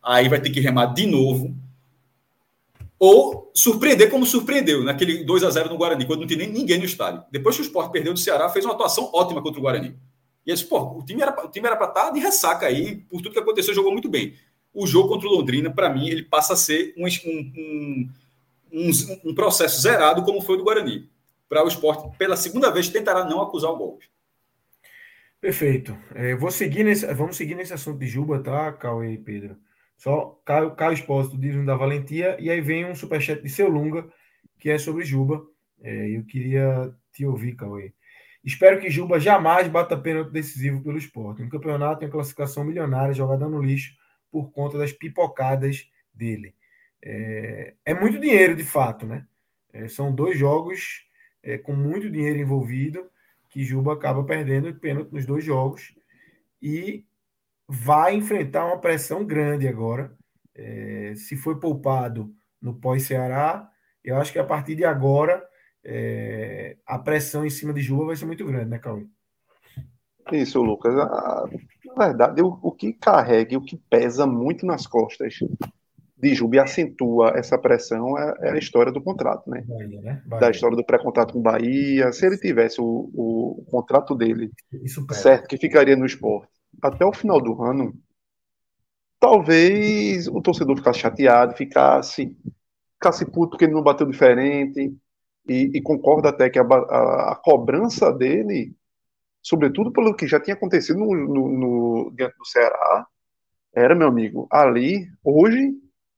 aí 0.00 0.28
vai 0.28 0.40
ter 0.40 0.50
que 0.50 0.60
remar 0.60 0.86
de 0.86 1.06
novo. 1.06 1.56
Ou 2.98 3.52
surpreender 3.54 4.10
como 4.10 4.24
surpreendeu, 4.24 4.82
naquele 4.82 5.24
2 5.24 5.44
a 5.44 5.50
0 5.50 5.68
no 5.68 5.76
Guarani, 5.76 6.06
quando 6.06 6.20
não 6.20 6.26
tinha 6.26 6.38
nem 6.38 6.50
ninguém 6.50 6.78
no 6.78 6.84
estádio. 6.84 7.22
Depois 7.30 7.54
que 7.56 7.62
o 7.62 7.64
esporte 7.64 7.92
perdeu 7.92 8.14
do 8.14 8.18
Ceará, 8.18 8.48
fez 8.48 8.64
uma 8.64 8.74
atuação 8.74 9.10
ótima 9.12 9.42
contra 9.42 9.58
o 9.58 9.62
Guarani. 9.62 9.96
E 10.46 10.52
esse, 10.52 10.64
pô, 10.64 10.98
o 10.98 11.04
time 11.04 11.20
era, 11.20 11.44
o 11.44 11.48
time 11.48 11.66
era 11.66 11.76
para 11.76 11.88
estar 11.88 12.04
tá 12.06 12.10
de 12.10 12.20
ressaca 12.20 12.66
aí, 12.66 12.96
por 12.96 13.20
tudo 13.20 13.32
que 13.32 13.38
aconteceu, 13.38 13.74
jogou 13.74 13.92
muito 13.92 14.08
bem. 14.08 14.34
O 14.72 14.86
jogo 14.86 15.08
contra 15.08 15.28
o 15.28 15.32
Londrina, 15.32 15.70
para 15.70 15.90
mim, 15.90 16.08
ele 16.08 16.22
passa 16.22 16.54
a 16.54 16.56
ser 16.56 16.94
um, 16.96 17.06
um, 17.06 18.08
um, 18.72 18.90
um 19.24 19.34
processo 19.34 19.80
zerado, 19.80 20.22
como 20.22 20.40
foi 20.40 20.54
o 20.54 20.58
do 20.58 20.64
Guarani 20.64 21.08
para 21.48 21.64
o 21.64 21.68
esporte, 21.68 22.16
pela 22.16 22.36
segunda 22.36 22.70
vez, 22.70 22.88
tentará 22.88 23.24
não 23.24 23.40
acusar 23.40 23.70
o 23.70 23.76
golpe. 23.76 24.06
Perfeito. 25.40 25.96
É, 26.14 26.34
vou 26.34 26.50
seguir 26.50 26.84
nesse, 26.84 27.06
vamos 27.14 27.36
seguir 27.36 27.54
nesse 27.54 27.72
assunto 27.72 27.98
de 27.98 28.06
Juba, 28.06 28.42
tá, 28.42 28.72
Cauê 28.72 29.12
e 29.12 29.18
Pedro? 29.18 29.56
Só 29.96 30.40
Caio, 30.44 30.74
Caio 30.74 30.92
Expósito 30.92 31.38
diz 31.38 31.64
da 31.64 31.74
Valentia, 31.74 32.36
e 32.38 32.50
aí 32.50 32.60
vem 32.60 32.84
um 32.84 32.94
superchat 32.94 33.42
de 33.42 33.48
seu 33.48 33.68
Lunga, 33.68 34.08
que 34.58 34.70
é 34.70 34.78
sobre 34.78 35.04
Juba. 35.04 35.42
É, 35.82 36.10
eu 36.10 36.24
queria 36.24 36.92
te 37.12 37.24
ouvir, 37.24 37.54
Cauê. 37.54 37.92
Espero 38.44 38.80
que 38.80 38.90
Juba 38.90 39.18
jamais 39.18 39.66
bata 39.68 39.96
pênalti 39.96 40.30
decisivo 40.30 40.82
pelo 40.82 40.98
esporte. 40.98 41.42
Um 41.42 41.48
campeonato 41.48 42.04
em 42.04 42.10
classificação 42.10 42.64
milionária 42.64 43.12
jogada 43.14 43.48
no 43.48 43.60
lixo 43.60 43.94
por 44.30 44.52
conta 44.52 44.78
das 44.78 44.92
pipocadas 44.92 45.90
dele. 46.14 46.54
É, 47.02 47.74
é 47.84 47.94
muito 47.94 48.20
dinheiro, 48.20 48.54
de 48.54 48.64
fato, 48.64 49.06
né? 49.06 49.26
É, 49.72 49.88
são 49.88 50.14
dois 50.14 50.38
jogos 50.38 51.06
é, 51.42 51.58
com 51.58 51.74
muito 51.74 52.10
dinheiro 52.10 52.38
envolvido, 52.38 53.10
que 53.50 53.64
Juba 53.64 53.94
acaba 53.94 54.22
perdendo 54.24 54.68
o 54.68 54.74
pênalti 54.74 55.12
nos 55.12 55.24
dois 55.24 55.44
jogos 55.44 55.94
e 56.60 57.04
vai 57.68 58.14
enfrentar 58.14 58.66
uma 58.66 58.78
pressão 58.78 59.24
grande 59.24 59.66
agora. 59.66 60.12
É, 60.54 61.14
se 61.16 61.36
foi 61.36 61.58
poupado 61.58 62.32
no 62.60 62.74
pós-Ceará, 62.74 63.68
eu 64.02 64.16
acho 64.16 64.32
que 64.32 64.38
a 64.38 64.44
partir 64.44 64.74
de 64.74 64.84
agora 64.84 65.44
é, 65.84 66.76
a 66.86 66.98
pressão 66.98 67.44
em 67.44 67.50
cima 67.50 67.72
de 67.72 67.80
Juba 67.80 68.06
vai 68.06 68.16
ser 68.16 68.26
muito 68.26 68.44
grande, 68.44 68.70
né, 68.70 68.78
Cauê? 68.78 69.06
Isso, 70.32 70.60
Lucas. 70.60 70.94
Na 70.94 72.06
verdade, 72.06 72.42
o, 72.42 72.58
o 72.62 72.72
que 72.72 72.92
carrega 72.92 73.56
o 73.56 73.62
que 73.62 73.76
pesa 73.88 74.26
muito 74.26 74.66
nas 74.66 74.86
costas 74.86 75.34
de 76.16 76.34
Juba 76.34 76.56
e 76.56 76.58
acentua 76.58 77.32
essa 77.36 77.56
pressão 77.58 78.18
é, 78.18 78.34
é, 78.40 78.50
a 78.52 78.58
história 78.58 78.90
do 78.90 79.02
contrato, 79.02 79.48
né? 79.48 79.62
Bahia, 79.66 80.00
né? 80.00 80.22
Bahia. 80.26 80.40
Da 80.40 80.50
história 80.50 80.76
do 80.76 80.84
pré-contrato 80.84 81.32
com 81.32 81.42
Bahia. 81.42 82.10
Se 82.12 82.26
ele 82.26 82.38
tivesse 82.38 82.80
o, 82.80 83.10
o, 83.14 83.60
o 83.60 83.64
contrato 83.70 84.14
dele 84.14 84.50
certo, 85.12 85.46
que 85.46 85.58
ficaria 85.58 85.94
no 85.94 86.06
esporte 86.06 86.55
até 86.82 87.04
o 87.04 87.12
final 87.12 87.40
do 87.40 87.62
ano, 87.62 87.94
talvez 89.20 90.28
o 90.28 90.40
torcedor 90.40 90.76
ficasse 90.76 91.00
chateado, 91.00 91.54
ficasse, 91.54 92.36
ficasse 92.94 93.24
puto 93.26 93.50
porque 93.50 93.64
ele 93.64 93.74
não 93.74 93.82
bateu 93.82 94.06
diferente, 94.06 94.96
e, 95.48 95.70
e 95.74 95.82
concorda 95.82 96.30
até 96.30 96.50
que 96.50 96.58
a, 96.58 96.62
a, 96.62 97.32
a, 97.32 97.36
cobrança 97.36 98.12
dele, 98.12 98.74
sobretudo 99.40 99.92
pelo 99.92 100.14
que 100.14 100.26
já 100.26 100.40
tinha 100.40 100.54
acontecido 100.54 100.98
no, 100.98 101.14
no, 101.14 101.48
no, 101.48 102.12
diante 102.16 102.36
do 102.36 102.44
Ceará, 102.44 103.06
era, 103.72 103.94
meu 103.94 104.08
amigo, 104.08 104.48
ali, 104.50 105.08
hoje, 105.22 105.74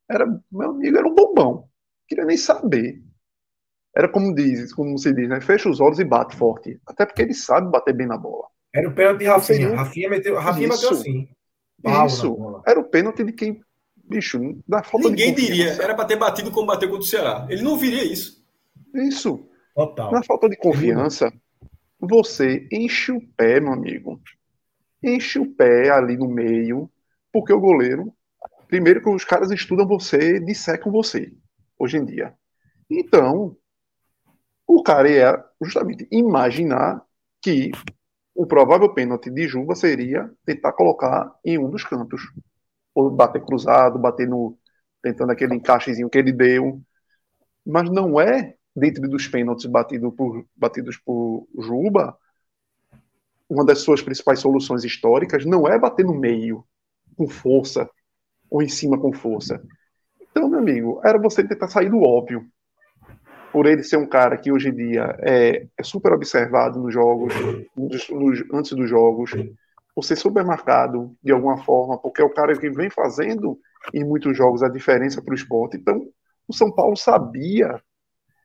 era, 0.08 0.26
meu 0.50 0.70
amigo, 0.70 0.96
era 0.96 1.06
um 1.06 1.14
bombão. 1.14 1.68
Queria 2.06 2.24
nem 2.24 2.36
saber. 2.36 3.02
Era 3.94 4.08
como 4.08 4.34
diz, 4.34 4.72
como 4.72 4.96
se 4.96 5.12
diz, 5.12 5.28
né? 5.28 5.40
Fecha 5.40 5.68
os 5.68 5.80
olhos 5.80 5.98
e 5.98 6.04
bate 6.04 6.36
forte. 6.36 6.80
Até 6.86 7.04
porque 7.04 7.20
ele 7.20 7.34
sabe 7.34 7.70
bater 7.70 7.94
bem 7.94 8.06
na 8.06 8.16
bola. 8.16 8.46
Era 8.78 8.88
o 8.88 8.94
pênalti 8.94 9.18
de 9.18 9.24
Rafinha. 9.26 9.74
Rafinha, 9.74 10.08
meteu, 10.10 10.36
Rafinha 10.36 10.68
bateu 10.68 10.90
assim. 10.90 11.28
Isso. 12.06 12.62
Era 12.66 12.80
o 12.80 12.84
pênalti 12.84 13.24
de 13.24 13.32
quem. 13.32 13.60
Bicho, 13.96 14.38
dá 14.66 14.82
falta 14.82 15.08
Ninguém 15.08 15.34
de 15.34 15.46
diria. 15.46 15.72
Era 15.82 15.94
para 15.94 16.06
ter 16.06 16.16
batido 16.16 16.50
como 16.50 16.66
bateu 16.66 16.88
contra 16.88 17.04
o 17.04 17.06
Ceará. 17.06 17.46
Ele 17.50 17.62
não 17.62 17.76
viria 17.76 18.04
isso. 18.04 18.42
Isso. 18.94 19.46
Total. 19.74 20.10
Na 20.10 20.22
falta 20.22 20.48
de 20.48 20.56
confiança, 20.56 21.32
você 22.00 22.66
enche 22.72 23.12
o 23.12 23.20
pé, 23.36 23.60
meu 23.60 23.72
amigo. 23.72 24.20
Enche 25.02 25.38
o 25.38 25.46
pé 25.46 25.90
ali 25.90 26.16
no 26.16 26.26
meio, 26.26 26.90
porque 27.30 27.52
o 27.52 27.60
goleiro 27.60 28.12
Primeiro 28.68 29.02
que 29.02 29.08
os 29.08 29.24
caras 29.24 29.50
estudam 29.50 29.86
você, 29.86 30.38
dissecam 30.38 30.92
você, 30.92 31.32
hoje 31.78 31.96
em 31.96 32.04
dia. 32.04 32.34
Então, 32.88 33.56
o 34.66 34.82
cara 34.82 35.10
ia 35.10 35.44
justamente 35.62 36.06
imaginar 36.12 37.02
que 37.40 37.72
o 38.38 38.46
provável 38.46 38.94
pênalti 38.94 39.30
de 39.30 39.48
Juba 39.48 39.74
seria 39.74 40.30
tentar 40.46 40.72
colocar 40.72 41.34
em 41.44 41.58
um 41.58 41.68
dos 41.68 41.82
cantos. 41.82 42.22
Ou 42.94 43.10
bater 43.10 43.44
cruzado, 43.44 43.98
bater 43.98 44.28
no. 44.28 44.56
tentando 45.02 45.32
aquele 45.32 45.56
encaixezinho 45.56 46.08
que 46.08 46.18
ele 46.18 46.30
deu. 46.30 46.80
Mas 47.66 47.90
não 47.90 48.20
é 48.20 48.54
dentro 48.76 49.08
dos 49.08 49.26
pênaltis 49.26 49.66
batido 49.66 50.12
por, 50.12 50.46
batidos 50.54 50.96
por 50.96 51.48
Juba. 51.58 52.16
Uma 53.48 53.64
das 53.64 53.80
suas 53.80 54.00
principais 54.00 54.38
soluções 54.38 54.84
históricas 54.84 55.44
não 55.44 55.66
é 55.66 55.76
bater 55.76 56.06
no 56.06 56.14
meio, 56.14 56.64
com 57.16 57.26
força, 57.26 57.90
ou 58.48 58.62
em 58.62 58.68
cima 58.68 58.96
com 58.96 59.12
força. 59.12 59.60
Então, 60.20 60.48
meu 60.48 60.60
amigo, 60.60 61.00
era 61.02 61.18
você 61.18 61.42
tentar 61.42 61.66
sair 61.66 61.90
do 61.90 62.02
óbvio. 62.02 62.48
Por 63.52 63.66
ele 63.66 63.82
ser 63.82 63.96
um 63.96 64.06
cara 64.06 64.36
que 64.36 64.52
hoje 64.52 64.68
em 64.68 64.74
dia 64.74 65.16
é, 65.20 65.66
é 65.76 65.82
super 65.82 66.12
observado 66.12 66.80
nos 66.80 66.92
jogos, 66.92 67.32
nos, 67.76 68.08
nos, 68.10 68.44
antes 68.52 68.72
dos 68.72 68.88
jogos, 68.88 69.30
por 69.94 70.04
ser 70.04 70.16
super 70.16 70.44
marcado 70.44 71.16
de 71.22 71.32
alguma 71.32 71.58
forma, 71.64 71.98
porque 71.98 72.22
é 72.22 72.24
o 72.24 72.32
cara 72.32 72.56
que 72.56 72.70
vem 72.70 72.90
fazendo 72.90 73.58
em 73.92 74.04
muitos 74.04 74.36
jogos 74.36 74.62
a 74.62 74.68
diferença 74.68 75.22
para 75.22 75.32
o 75.32 75.34
esporte. 75.34 75.76
Então, 75.76 76.08
o 76.46 76.54
São 76.54 76.72
Paulo 76.72 76.96
sabia. 76.96 77.82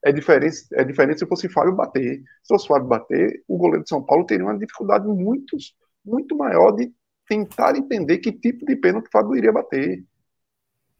É 0.04 0.12
diferente, 0.12 0.58
é 0.74 0.84
diferente 0.84 1.20
se 1.20 1.28
fosse 1.28 1.48
Fábio 1.48 1.76
bater. 1.76 2.22
Se 2.42 2.48
fosse 2.48 2.68
Fábio 2.68 2.88
bater, 2.88 3.44
o 3.48 3.58
goleiro 3.58 3.84
de 3.84 3.90
São 3.90 4.04
Paulo 4.04 4.26
teria 4.26 4.46
uma 4.46 4.58
dificuldade 4.58 5.08
muito, 5.08 5.56
muito 6.04 6.36
maior 6.36 6.72
de 6.72 6.92
tentar 7.28 7.78
entender 7.78 8.18
que 8.18 8.32
tipo 8.32 8.66
de 8.66 8.76
pênalti 8.76 9.10
Fábio 9.12 9.36
iria 9.36 9.52
bater. 9.52 10.04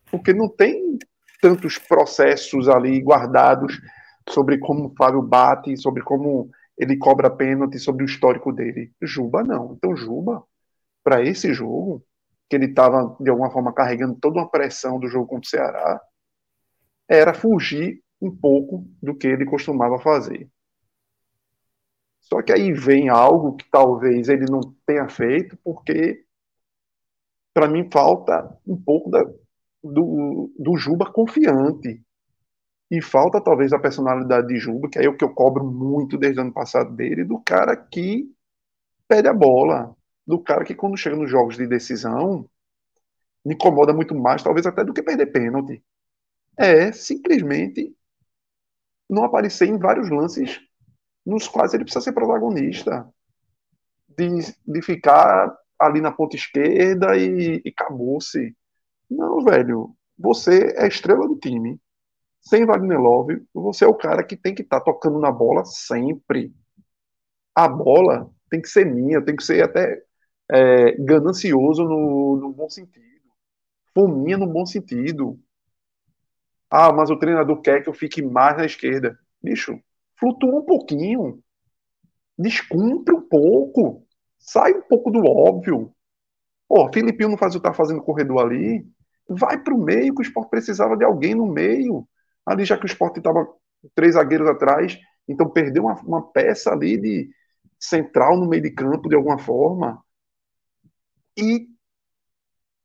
Porque 0.10 0.34
não 0.34 0.48
tem 0.48 0.98
tantos 1.44 1.78
processos 1.78 2.70
ali 2.70 3.02
guardados 3.02 3.82
sobre 4.30 4.58
como 4.58 4.88
o 4.88 4.96
Fábio 4.96 5.22
bate, 5.22 5.76
sobre 5.76 6.02
como 6.02 6.50
ele 6.78 6.96
cobra 6.96 7.30
pênalti, 7.30 7.78
sobre 7.80 8.06
o 8.06 8.08
histórico 8.08 8.54
dele. 8.54 8.94
Juba 9.02 9.44
não. 9.44 9.74
Então, 9.74 9.94
Juba, 9.94 10.42
para 11.04 11.22
esse 11.22 11.54
jogo, 11.54 12.02
que 12.50 12.56
ele 12.56 12.68
estava 12.68 13.18
de 13.20 13.30
alguma 13.30 13.52
forma 13.52 13.74
carregando 13.74 14.16
toda 14.22 14.40
uma 14.40 14.50
pressão 14.50 14.98
do 14.98 15.10
jogo 15.10 15.28
contra 15.28 15.46
o 15.46 15.50
Ceará, 15.50 16.02
era 17.10 17.34
fugir 17.34 18.02
um 18.22 18.32
pouco 18.32 18.88
do 19.02 19.14
que 19.14 19.28
ele 19.28 19.44
costumava 19.44 20.00
fazer. 20.00 20.50
Só 22.22 22.42
que 22.42 22.54
aí 22.54 22.72
vem 22.72 23.10
algo 23.10 23.58
que 23.58 23.70
talvez 23.70 24.30
ele 24.30 24.46
não 24.50 24.62
tenha 24.86 25.10
feito, 25.10 25.58
porque 25.62 26.24
para 27.54 27.68
mim 27.68 27.90
falta 27.92 28.58
um 28.66 28.82
pouco 28.82 29.12
da, 29.12 29.26
do, 29.84 30.52
do 30.58 30.78
Juba 30.78 31.12
confiante. 31.12 32.02
E 32.90 33.02
falta 33.02 33.42
talvez 33.42 33.74
a 33.74 33.80
personalidade 33.80 34.48
de 34.48 34.58
Juba, 34.58 34.90
que 34.90 35.00
é 35.00 35.10
o 35.10 35.18
que 35.18 35.24
eu 35.26 35.34
cobro 35.34 35.66
muito 35.66 36.18
desde 36.18 36.40
o 36.40 36.44
ano 36.44 36.54
passado 36.54 36.96
dele, 36.96 37.24
do 37.24 37.40
cara 37.40 37.76
que 37.76 38.32
pede 39.08 39.28
a 39.28 39.34
bola, 39.34 39.96
do 40.26 40.40
cara 40.40 40.64
que 40.64 40.76
quando 40.76 40.98
chega 40.98 41.16
nos 41.16 41.30
jogos 41.30 41.58
de 41.58 41.68
decisão 41.68 42.48
me 43.46 43.56
incomoda 43.56 43.94
muito 43.94 44.16
mais, 44.16 44.42
talvez 44.42 44.66
até 44.66 44.84
do 44.84 44.94
que 44.94 45.04
perder 45.04 45.28
pênalti. 45.28 45.84
É 46.58 46.92
simplesmente 46.92 47.96
não 49.10 49.24
aparecer 49.24 49.68
em 49.68 49.78
vários 49.78 50.10
lances 50.10 50.62
nos 51.26 51.48
quais 51.48 51.74
ele 51.74 51.84
precisa 51.84 52.04
ser 52.04 52.14
protagonista. 52.14 53.08
De, 54.08 54.28
de 54.68 54.82
ficar 54.82 55.52
ali 55.80 56.00
na 56.00 56.12
ponta 56.12 56.36
esquerda 56.36 57.18
e, 57.18 57.62
e 57.66 57.70
acabou-se. 57.70 58.56
Não, 59.16 59.44
velho. 59.44 59.96
Você 60.18 60.74
é 60.76 60.88
estrela 60.88 61.28
do 61.28 61.38
time. 61.38 61.80
Sem 62.42 62.66
Wagner 62.66 63.00
Love, 63.00 63.42
você 63.54 63.86
é 63.86 63.88
o 63.88 63.96
cara 63.96 64.24
que 64.24 64.36
tem 64.36 64.54
que 64.54 64.64
estar 64.64 64.80
tá 64.80 64.86
tocando 64.86 65.18
na 65.18 65.32
bola 65.32 65.64
sempre. 65.64 66.54
A 67.56 67.68
bola 67.70 68.30
tem 68.50 68.62
que 68.62 68.68
ser 68.68 68.86
minha, 68.86 69.24
tem 69.24 69.36
que 69.36 69.44
ser 69.44 69.64
até 69.64 70.04
é, 70.52 70.92
ganancioso 70.98 71.86
no, 71.86 72.36
no 72.36 72.52
bom 72.52 72.70
sentido. 72.70 73.04
Fominha 73.94 74.38
no 74.38 74.48
bom 74.48 74.66
sentido. 74.66 75.40
Ah, 76.70 76.92
mas 76.92 77.10
o 77.10 77.18
treinador 77.18 77.62
quer 77.62 77.82
que 77.82 77.90
eu 77.90 77.94
fique 77.94 78.22
mais 78.22 78.58
na 78.58 78.66
esquerda. 78.66 79.18
Bicho, 79.42 79.80
flutua 80.20 80.60
um 80.60 80.66
pouquinho, 80.66 81.42
descumpre 82.38 83.14
um 83.14 83.22
pouco, 83.22 84.06
sai 84.38 84.74
um 84.74 84.82
pouco 84.82 85.12
do 85.12 85.24
óbvio. 85.26 85.94
Pô, 86.68 86.92
Filipinho 86.92 87.30
não 87.30 87.38
faz 87.38 87.54
o 87.54 87.60
que 87.60 87.64
tá 87.68 87.74
fazendo 87.74 88.02
corredor 88.02 88.40
ali. 88.40 88.86
Vai 89.28 89.62
para 89.62 89.74
o 89.74 89.82
meio, 89.82 90.14
que 90.14 90.22
o 90.22 90.24
esporte 90.24 90.50
precisava 90.50 90.98
de 90.98 91.04
alguém 91.04 91.36
no 91.36 91.48
meio. 91.48 92.08
Ali, 92.46 92.66
já 92.66 92.78
que 92.78 92.86
o 92.86 92.88
esporte 92.88 93.20
estava 93.20 93.48
três 93.96 94.16
zagueiros 94.16 94.48
atrás, 94.50 94.98
então 95.28 95.50
perdeu 95.50 95.84
uma, 95.84 95.96
uma 96.02 96.32
peça 96.32 96.72
ali 96.72 96.98
de 96.98 97.30
central 97.80 98.38
no 98.38 98.48
meio 98.48 98.64
de 98.64 98.72
campo, 98.72 99.10
de 99.10 99.16
alguma 99.16 99.38
forma. 99.38 100.04
E 101.38 101.68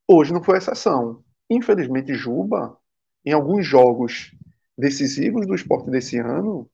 hoje 0.06 0.32
não 0.32 0.42
foi 0.42 0.58
exceção. 0.58 1.22
Infelizmente, 1.50 2.14
Juba, 2.14 2.76
em 3.24 3.32
alguns 3.32 3.66
jogos 3.66 4.34
decisivos 4.76 5.46
do 5.46 5.54
esporte 5.54 5.90
desse 5.90 6.18
ano, 6.18 6.70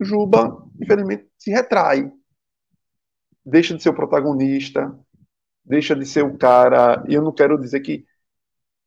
Juba, 0.00 0.66
infelizmente, 0.80 1.28
se 1.38 1.50
retrai. 1.50 2.10
Deixa 3.44 3.76
de 3.76 3.82
ser 3.82 3.90
o 3.90 3.94
protagonista, 3.94 4.98
deixa 5.64 5.94
de 5.94 6.04
ser 6.04 6.24
o 6.24 6.36
cara. 6.36 7.04
E 7.08 7.14
eu 7.14 7.22
não 7.22 7.32
quero 7.32 7.60
dizer 7.60 7.80
que, 7.80 8.04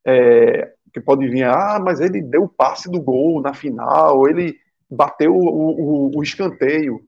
é, 0.06 0.72
que 0.92 1.00
pode 1.00 1.28
vir, 1.28 1.44
ah, 1.44 1.78
mas 1.82 2.00
ele 2.00 2.22
deu 2.22 2.44
o 2.44 2.48
passe 2.48 2.90
do 2.90 3.00
gol 3.00 3.40
na 3.40 3.54
final, 3.54 4.28
ele 4.28 4.56
bateu 4.90 5.34
o, 5.34 6.10
o, 6.10 6.18
o 6.18 6.22
escanteio. 6.22 7.00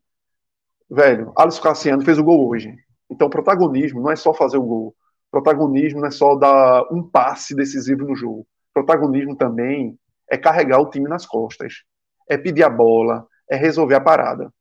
Velho, 0.91 1.33
Alisson 1.37 1.63
Cassiano 1.63 2.05
fez 2.05 2.19
o 2.19 2.25
gol 2.25 2.49
hoje. 2.49 2.75
Então, 3.11 3.31
protagonismo 3.31 4.01
não 4.01 4.11
é 4.11 4.17
só 4.17 4.35
fazer 4.35 4.59
o 4.59 4.63
gol. 4.63 4.95
Protagonismo 5.31 6.01
não 6.01 6.09
é 6.09 6.11
só 6.11 6.35
dar 6.35 6.85
um 6.93 7.03
passe 7.03 7.55
decisivo 7.55 8.05
no 8.05 8.15
jogo. 8.15 8.47
Protagonismo 8.75 9.37
também 9.37 9.99
é 10.29 10.37
carregar 10.37 10.81
o 10.81 10.91
time 10.91 11.09
nas 11.09 11.27
costas. 11.27 11.83
É 12.29 12.37
pedir 12.37 12.65
a 12.65 12.71
bola, 12.71 13.27
é 13.49 13.57
resolver 13.57 13.95
a 13.95 14.01
parada. 14.01 14.53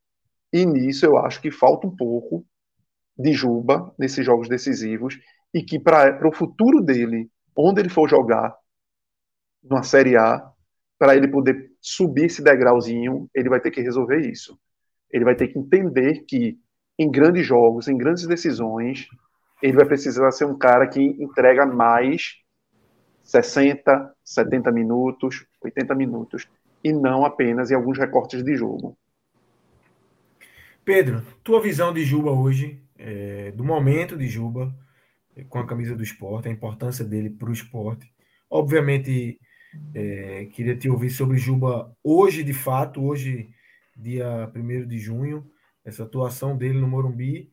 E 0.51 0.65
nisso 0.65 1.05
eu 1.05 1.17
acho 1.17 1.41
que 1.41 1.51
falta 1.51 1.87
um 1.87 1.95
pouco 1.95 2.45
de 3.17 3.33
Juba 3.33 3.93
nesses 3.97 4.25
jogos 4.25 4.47
decisivos 4.47 5.19
e 5.53 5.61
que 5.61 5.79
para 5.79 6.27
o 6.27 6.31
futuro 6.31 6.81
dele, 6.81 7.29
onde 7.59 7.81
ele 7.81 7.89
for 7.89 8.09
jogar, 8.09 8.55
numa 9.61 9.83
Série 9.83 10.15
A, 10.15 10.49
para 10.97 11.15
ele 11.15 11.27
poder 11.27 11.69
subir 11.81 12.25
esse 12.25 12.41
degrauzinho, 12.41 13.29
ele 13.35 13.49
vai 13.49 13.59
ter 13.59 13.71
que 13.71 13.81
resolver 13.81 14.19
isso. 14.19 14.57
Ele 15.11 15.25
vai 15.25 15.35
ter 15.35 15.49
que 15.49 15.59
entender 15.59 16.23
que 16.25 16.57
em 16.97 17.11
grandes 17.11 17.45
jogos, 17.45 17.87
em 17.87 17.97
grandes 17.97 18.25
decisões, 18.25 19.07
ele 19.61 19.75
vai 19.75 19.85
precisar 19.85 20.31
ser 20.31 20.45
um 20.45 20.57
cara 20.57 20.87
que 20.87 21.01
entrega 21.01 21.65
mais 21.65 22.37
60, 23.23 24.13
70 24.23 24.71
minutos, 24.71 25.45
80 25.61 25.95
minutos, 25.95 26.47
e 26.81 26.93
não 26.93 27.25
apenas 27.25 27.69
em 27.69 27.75
alguns 27.75 27.97
recortes 27.97 28.41
de 28.41 28.55
jogo. 28.55 28.97
Pedro, 30.85 31.21
tua 31.43 31.61
visão 31.61 31.93
de 31.93 32.03
Juba 32.03 32.31
hoje 32.31 32.81
é, 32.97 33.51
do 33.51 33.63
momento 33.63 34.17
de 34.17 34.27
Juba 34.27 34.73
com 35.47 35.59
a 35.59 35.65
camisa 35.65 35.95
do 35.95 36.03
esporte, 36.03 36.47
a 36.47 36.51
importância 36.51 37.05
dele 37.05 37.29
para 37.29 37.49
o 37.49 37.53
esporte. 37.53 38.11
Obviamente, 38.49 39.39
é, 39.93 40.45
queria 40.51 40.75
te 40.75 40.89
ouvir 40.89 41.09
sobre 41.09 41.37
Juba 41.37 41.95
hoje, 42.03 42.43
de 42.43 42.53
fato, 42.53 43.03
hoje, 43.03 43.49
dia 43.95 44.51
1 44.53 44.87
de 44.87 44.97
junho, 44.97 45.49
essa 45.85 46.03
atuação 46.03 46.57
dele 46.57 46.79
no 46.79 46.87
Morumbi, 46.87 47.51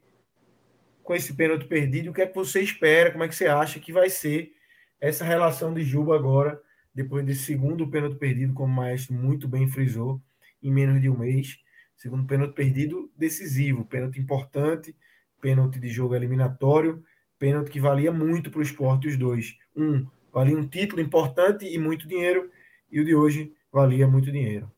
com 1.03 1.14
esse 1.14 1.34
pênalti 1.34 1.66
perdido. 1.66 2.11
O 2.11 2.14
que 2.14 2.22
é 2.22 2.26
que 2.26 2.34
você 2.34 2.61
espera? 2.61 3.11
Como 3.11 3.24
é 3.24 3.28
que 3.28 3.34
você 3.34 3.47
acha 3.47 3.78
que 3.78 3.93
vai 3.93 4.11
ser 4.11 4.53
essa 5.01 5.24
relação 5.24 5.72
de 5.72 5.82
Juba 5.82 6.16
agora, 6.16 6.61
depois 6.95 7.24
desse 7.24 7.45
segundo 7.45 7.89
pênalti 7.89 8.18
perdido, 8.18 8.55
como 8.55 8.72
o 8.72 8.76
Maestro 8.76 9.14
muito 9.14 9.47
bem 9.47 9.68
frisou, 9.68 10.20
em 10.62 10.72
menos 10.72 11.01
de 11.01 11.11
um 11.11 11.18
mês? 11.18 11.59
Segundo 11.97 12.26
pênalti 12.26 12.55
perdido 12.55 13.11
decisivo, 13.16 13.84
pênalti 13.84 14.18
importante 14.18 14.95
pênalti 15.41 15.78
de 15.78 15.89
jogo 15.89 16.14
eliminatório, 16.14 17.05
pênalti 17.39 17.70
que 17.70 17.80
valia 17.80 18.12
muito 18.12 18.51
para 18.51 18.61
o 18.61 18.62
esporte, 18.62 19.09
os 19.09 19.16
dois. 19.16 19.57
Um 19.74 20.07
valia 20.32 20.57
um 20.57 20.68
título 20.68 21.01
importante 21.01 21.64
e 21.66 21.78
muito 21.78 22.07
dinheiro, 22.07 22.51
e 22.93 23.01
o 23.01 23.05
de 23.05 23.14
hoje 23.14 23.55
valia 23.72 24.07
muito 24.07 24.30
dinheiro. 24.30 24.70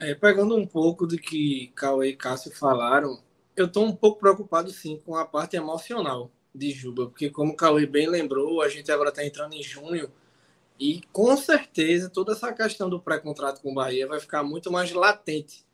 É, 0.00 0.14
pegando 0.14 0.56
um 0.56 0.66
pouco 0.66 1.06
do 1.06 1.18
que 1.18 1.70
Cauê 1.76 2.08
e 2.08 2.16
Cássio 2.16 2.50
falaram, 2.56 3.20
eu 3.54 3.66
estou 3.66 3.84
um 3.84 3.94
pouco 3.94 4.18
preocupado 4.18 4.70
sim 4.70 5.00
com 5.04 5.14
a 5.14 5.26
parte 5.26 5.56
emocional 5.56 6.30
de 6.54 6.70
Juba, 6.70 7.06
porque 7.06 7.28
como 7.28 7.54
Cauê 7.54 7.86
bem 7.86 8.08
lembrou, 8.08 8.62
a 8.62 8.68
gente 8.68 8.90
agora 8.90 9.10
está 9.10 9.24
entrando 9.24 9.54
em 9.54 9.62
junho 9.62 10.10
e 10.80 11.02
com 11.12 11.36
certeza 11.36 12.08
toda 12.08 12.32
essa 12.32 12.52
questão 12.52 12.88
do 12.88 12.98
pré-contrato 12.98 13.60
com 13.60 13.72
o 13.72 13.74
Bahia 13.74 14.06
vai 14.06 14.18
ficar 14.18 14.42
muito 14.42 14.72
mais 14.72 14.90
latente. 14.92 15.66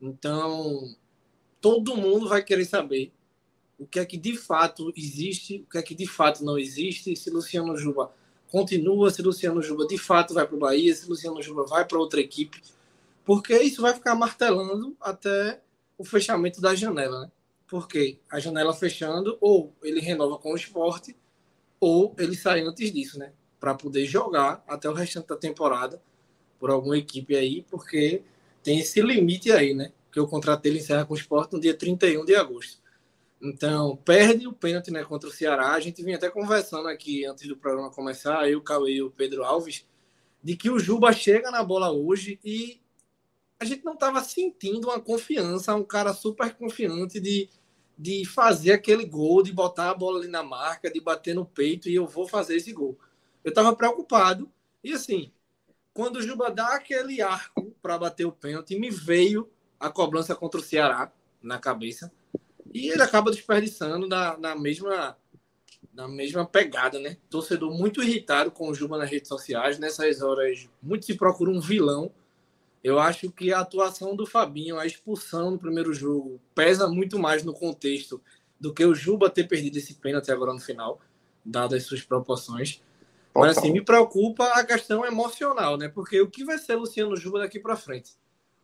Então, 0.00 0.94
todo 1.60 1.96
mundo 1.96 2.28
vai 2.28 2.42
querer 2.42 2.64
saber 2.64 3.12
o 3.78 3.86
que 3.86 3.98
é 3.98 4.04
que 4.04 4.16
de 4.16 4.36
fato 4.36 4.92
existe, 4.96 5.64
o 5.66 5.70
que 5.70 5.78
é 5.78 5.82
que 5.82 5.94
de 5.94 6.06
fato 6.06 6.44
não 6.44 6.58
existe, 6.58 7.14
se 7.16 7.30
Luciano 7.30 7.76
Juba 7.76 8.12
continua, 8.50 9.10
se 9.10 9.22
Luciano 9.22 9.60
Juba 9.62 9.86
de 9.86 9.98
fato 9.98 10.34
vai 10.34 10.46
para 10.46 10.56
o 10.56 10.58
Bahia, 10.58 10.94
se 10.94 11.08
Luciano 11.08 11.42
Juba 11.42 11.64
vai 11.64 11.84
para 11.84 11.98
outra 11.98 12.20
equipe, 12.20 12.62
porque 13.24 13.56
isso 13.58 13.82
vai 13.82 13.94
ficar 13.94 14.14
martelando 14.14 14.96
até 15.00 15.60
o 15.98 16.04
fechamento 16.04 16.60
da 16.60 16.74
janela, 16.74 17.22
né? 17.22 17.32
Porque 17.66 18.18
a 18.30 18.38
janela 18.38 18.74
fechando, 18.74 19.36
ou 19.40 19.72
ele 19.82 20.00
renova 20.00 20.38
com 20.38 20.52
o 20.52 20.56
esporte, 20.56 21.16
ou 21.80 22.14
ele 22.18 22.36
sai 22.36 22.60
antes 22.60 22.92
disso, 22.92 23.18
né? 23.18 23.32
Para 23.58 23.74
poder 23.74 24.06
jogar 24.06 24.62
até 24.68 24.88
o 24.88 24.92
restante 24.92 25.28
da 25.28 25.36
temporada 25.36 26.00
por 26.58 26.70
alguma 26.70 26.98
equipe 26.98 27.34
aí, 27.34 27.62
porque 27.70 28.22
tem 28.62 28.78
esse 28.78 29.00
limite 29.00 29.50
aí, 29.50 29.74
né? 29.74 29.92
porque 30.14 30.20
o 30.20 30.28
contrato 30.28 30.62
dele 30.62 30.78
encerra 30.78 31.04
com 31.04 31.12
o 31.12 31.16
esporte 31.16 31.54
no 31.54 31.60
dia 31.60 31.74
31 31.74 32.24
de 32.24 32.36
agosto. 32.36 32.80
Então, 33.44 33.94
perde 33.98 34.46
o 34.46 34.54
pênalti 34.54 34.90
né, 34.90 35.04
contra 35.04 35.28
o 35.28 35.32
Ceará. 35.32 35.72
A 35.72 35.80
gente 35.80 36.02
vinha 36.02 36.16
até 36.16 36.30
conversando 36.30 36.88
aqui 36.88 37.26
antes 37.26 37.46
do 37.46 37.54
programa 37.54 37.90
começar, 37.90 38.48
eu, 38.48 38.62
Cauê 38.62 38.94
e 38.94 39.02
o 39.02 39.10
Pedro 39.10 39.44
Alves, 39.44 39.86
de 40.42 40.56
que 40.56 40.70
o 40.70 40.78
Juba 40.78 41.12
chega 41.12 41.50
na 41.50 41.62
bola 41.62 41.92
hoje 41.92 42.40
e 42.42 42.80
a 43.60 43.66
gente 43.66 43.84
não 43.84 43.92
estava 43.92 44.24
sentindo 44.24 44.88
uma 44.88 44.98
confiança, 44.98 45.74
um 45.74 45.84
cara 45.84 46.14
super 46.14 46.54
confiante 46.54 47.20
de, 47.20 47.50
de 47.98 48.24
fazer 48.24 48.72
aquele 48.72 49.04
gol, 49.04 49.42
de 49.42 49.52
botar 49.52 49.90
a 49.90 49.94
bola 49.94 50.20
ali 50.20 50.28
na 50.28 50.42
marca, 50.42 50.90
de 50.90 50.98
bater 50.98 51.34
no 51.34 51.44
peito 51.44 51.90
e 51.90 51.94
eu 51.94 52.06
vou 52.06 52.26
fazer 52.26 52.56
esse 52.56 52.72
gol. 52.72 52.98
Eu 53.44 53.50
estava 53.50 53.76
preocupado 53.76 54.50
e 54.82 54.94
assim, 54.94 55.30
quando 55.92 56.16
o 56.16 56.22
Juba 56.22 56.50
dá 56.50 56.76
aquele 56.76 57.20
arco 57.20 57.74
para 57.82 57.98
bater 57.98 58.24
o 58.24 58.32
pênalti, 58.32 58.78
me 58.78 58.88
veio 58.88 59.50
a 59.78 59.90
cobrança 59.90 60.34
contra 60.34 60.60
o 60.60 60.64
Ceará 60.64 61.12
na 61.42 61.58
cabeça. 61.58 62.10
E 62.74 62.90
ele 62.90 63.02
acaba 63.02 63.30
desperdiçando 63.30 64.08
na, 64.08 64.36
na 64.36 64.56
mesma 64.56 65.16
na 65.94 66.08
mesma 66.08 66.44
pegada, 66.44 66.98
né? 66.98 67.16
Torcedor 67.30 67.72
muito 67.72 68.02
irritado 68.02 68.50
com 68.50 68.68
o 68.68 68.74
Juba 68.74 68.98
nas 68.98 69.08
redes 69.08 69.28
sociais. 69.28 69.78
Nessas 69.78 70.20
horas, 70.20 70.68
muito 70.82 71.06
se 71.06 71.14
procura 71.14 71.52
um 71.52 71.60
vilão. 71.60 72.10
Eu 72.82 72.98
acho 72.98 73.30
que 73.30 73.52
a 73.52 73.60
atuação 73.60 74.16
do 74.16 74.26
Fabinho, 74.26 74.76
a 74.76 74.84
expulsão 74.84 75.52
no 75.52 75.58
primeiro 75.58 75.94
jogo, 75.94 76.40
pesa 76.52 76.88
muito 76.88 77.16
mais 77.16 77.44
no 77.44 77.54
contexto 77.54 78.20
do 78.58 78.74
que 78.74 78.84
o 78.84 78.94
Juba 78.94 79.30
ter 79.30 79.44
perdido 79.44 79.78
esse 79.78 79.94
pênalti 79.94 80.32
agora 80.32 80.52
no 80.52 80.58
final, 80.58 81.00
dadas 81.44 81.82
as 81.82 81.88
suas 81.88 82.02
proporções. 82.02 82.82
Mas 83.32 83.56
assim, 83.56 83.70
me 83.70 83.80
preocupa 83.80 84.44
a 84.48 84.64
questão 84.64 85.04
emocional, 85.04 85.76
né? 85.76 85.88
Porque 85.88 86.20
o 86.20 86.28
que 86.28 86.44
vai 86.44 86.58
ser 86.58 86.74
Luciano 86.74 87.16
Juba 87.16 87.38
daqui 87.38 87.60
para 87.60 87.76
frente? 87.76 88.12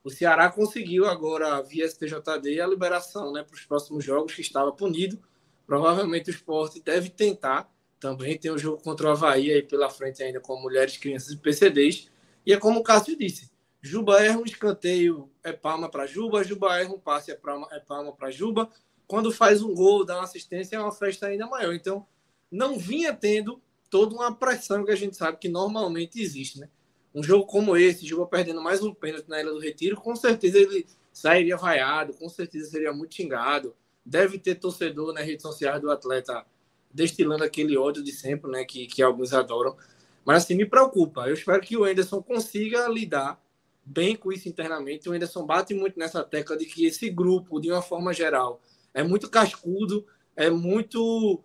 O 0.02 0.10
Ceará 0.10 0.48
conseguiu 0.50 1.06
agora, 1.06 1.60
via 1.62 1.86
STJD, 1.86 2.60
a 2.60 2.66
liberação 2.66 3.32
né, 3.32 3.42
para 3.42 3.54
os 3.54 3.64
próximos 3.66 4.04
jogos, 4.04 4.34
que 4.34 4.40
estava 4.40 4.72
punido. 4.72 5.18
Provavelmente 5.66 6.30
o 6.30 6.32
esporte 6.32 6.80
deve 6.80 7.10
tentar. 7.10 7.70
Também 7.98 8.38
tem 8.38 8.50
o 8.50 8.54
um 8.54 8.58
jogo 8.58 8.82
contra 8.82 9.08
o 9.08 9.10
Havaí 9.10 9.52
aí 9.52 9.62
pela 9.62 9.90
frente 9.90 10.22
ainda 10.22 10.40
com 10.40 10.60
mulheres, 10.60 10.96
crianças 10.96 11.32
e 11.32 11.36
PCDs. 11.36 12.10
E 12.46 12.52
é 12.52 12.56
como 12.56 12.80
o 12.80 12.82
Cássio 12.82 13.16
disse, 13.16 13.50
Juba 13.82 14.22
erra 14.22 14.38
um 14.38 14.44
escanteio, 14.44 15.30
é 15.42 15.52
palma 15.52 15.90
para 15.90 16.06
Juba, 16.06 16.44
Juba 16.44 16.78
erra 16.78 16.92
um 16.92 16.98
passe, 16.98 17.30
é 17.30 17.34
palma, 17.34 17.68
é 17.70 17.80
para 18.12 18.30
Juba. 18.30 18.70
Quando 19.06 19.32
faz 19.32 19.62
um 19.62 19.74
gol, 19.74 20.04
dá 20.04 20.16
uma 20.16 20.24
assistência, 20.24 20.76
é 20.76 20.80
uma 20.80 20.92
festa 20.92 21.26
ainda 21.26 21.46
maior. 21.46 21.74
Então, 21.74 22.06
não 22.50 22.78
vinha 22.78 23.12
tendo 23.14 23.62
toda 23.90 24.14
uma 24.14 24.34
pressão 24.34 24.84
que 24.84 24.92
a 24.92 24.96
gente 24.96 25.16
sabe 25.16 25.38
que 25.38 25.48
normalmente 25.48 26.20
existe, 26.20 26.60
né? 26.60 26.68
Um 27.14 27.22
jogo 27.22 27.46
como 27.46 27.76
esse, 27.76 28.06
Juba 28.06 28.26
perdendo 28.26 28.62
mais 28.62 28.82
um 28.82 28.94
pênalti 28.94 29.28
na 29.28 29.40
Ilha 29.40 29.50
do 29.50 29.58
Retiro, 29.58 29.96
com 29.96 30.14
certeza 30.14 30.58
ele 30.58 30.86
sairia 31.12 31.56
vaiado, 31.56 32.14
com 32.14 32.28
certeza 32.28 32.70
seria 32.70 32.92
muito 32.92 33.14
xingado. 33.14 33.74
Deve 34.04 34.38
ter 34.38 34.54
torcedor 34.54 35.12
nas 35.12 35.24
redes 35.24 35.42
sociais 35.42 35.80
do 35.80 35.90
atleta 35.90 36.44
destilando 36.92 37.44
aquele 37.44 37.76
ódio 37.76 38.02
de 38.02 38.12
sempre, 38.12 38.50
né, 38.50 38.64
que, 38.64 38.86
que 38.86 39.02
alguns 39.02 39.32
adoram. 39.32 39.76
Mas 40.24 40.44
assim, 40.44 40.54
me 40.54 40.66
preocupa. 40.66 41.28
Eu 41.28 41.34
espero 41.34 41.60
que 41.60 41.76
o 41.76 41.84
Anderson 41.84 42.22
consiga 42.22 42.88
lidar 42.88 43.40
bem 43.84 44.16
com 44.16 44.32
isso 44.32 44.48
internamente. 44.48 45.08
O 45.08 45.12
Anderson 45.12 45.44
bate 45.44 45.74
muito 45.74 45.98
nessa 45.98 46.22
tecla 46.22 46.56
de 46.56 46.66
que 46.66 46.86
esse 46.86 47.08
grupo, 47.10 47.60
de 47.60 47.70
uma 47.70 47.82
forma 47.82 48.12
geral, 48.12 48.60
é 48.92 49.02
muito 49.02 49.30
cascudo, 49.30 50.06
é 50.36 50.50
muito 50.50 51.42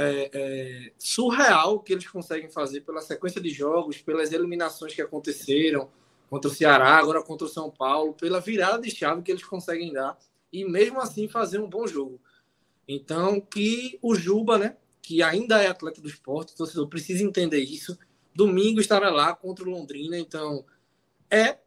é, 0.00 0.30
é, 0.32 0.92
surreal 0.96 1.74
o 1.74 1.80
que 1.80 1.92
eles 1.92 2.06
conseguem 2.06 2.48
fazer 2.48 2.82
pela 2.82 3.00
sequência 3.00 3.40
de 3.40 3.50
jogos, 3.50 4.00
pelas 4.00 4.32
eliminações 4.32 4.94
que 4.94 5.02
aconteceram 5.02 5.90
contra 6.30 6.48
o 6.48 6.54
Ceará, 6.54 6.96
agora 6.98 7.20
contra 7.20 7.46
o 7.46 7.50
São 7.50 7.68
Paulo, 7.68 8.14
pela 8.14 8.40
virada 8.40 8.80
de 8.80 8.92
chave 8.92 9.22
que 9.22 9.32
eles 9.32 9.42
conseguem 9.42 9.92
dar 9.92 10.16
e 10.52 10.64
mesmo 10.64 11.00
assim 11.00 11.26
fazer 11.26 11.58
um 11.58 11.68
bom 11.68 11.84
jogo. 11.84 12.20
Então, 12.86 13.40
que 13.40 13.98
o 14.00 14.14
Juba, 14.14 14.56
né, 14.56 14.76
que 15.02 15.20
ainda 15.20 15.60
é 15.60 15.66
atleta 15.66 16.00
do 16.00 16.08
esporte, 16.08 16.54
o 16.54 16.56
torcedor 16.56 16.86
precisa 16.88 17.24
entender 17.24 17.60
isso. 17.60 17.98
Domingo 18.32 18.80
estará 18.80 19.10
lá 19.10 19.34
contra 19.34 19.64
o 19.64 19.70
Londrina, 19.70 20.16
então 20.16 20.64
é 21.28 21.58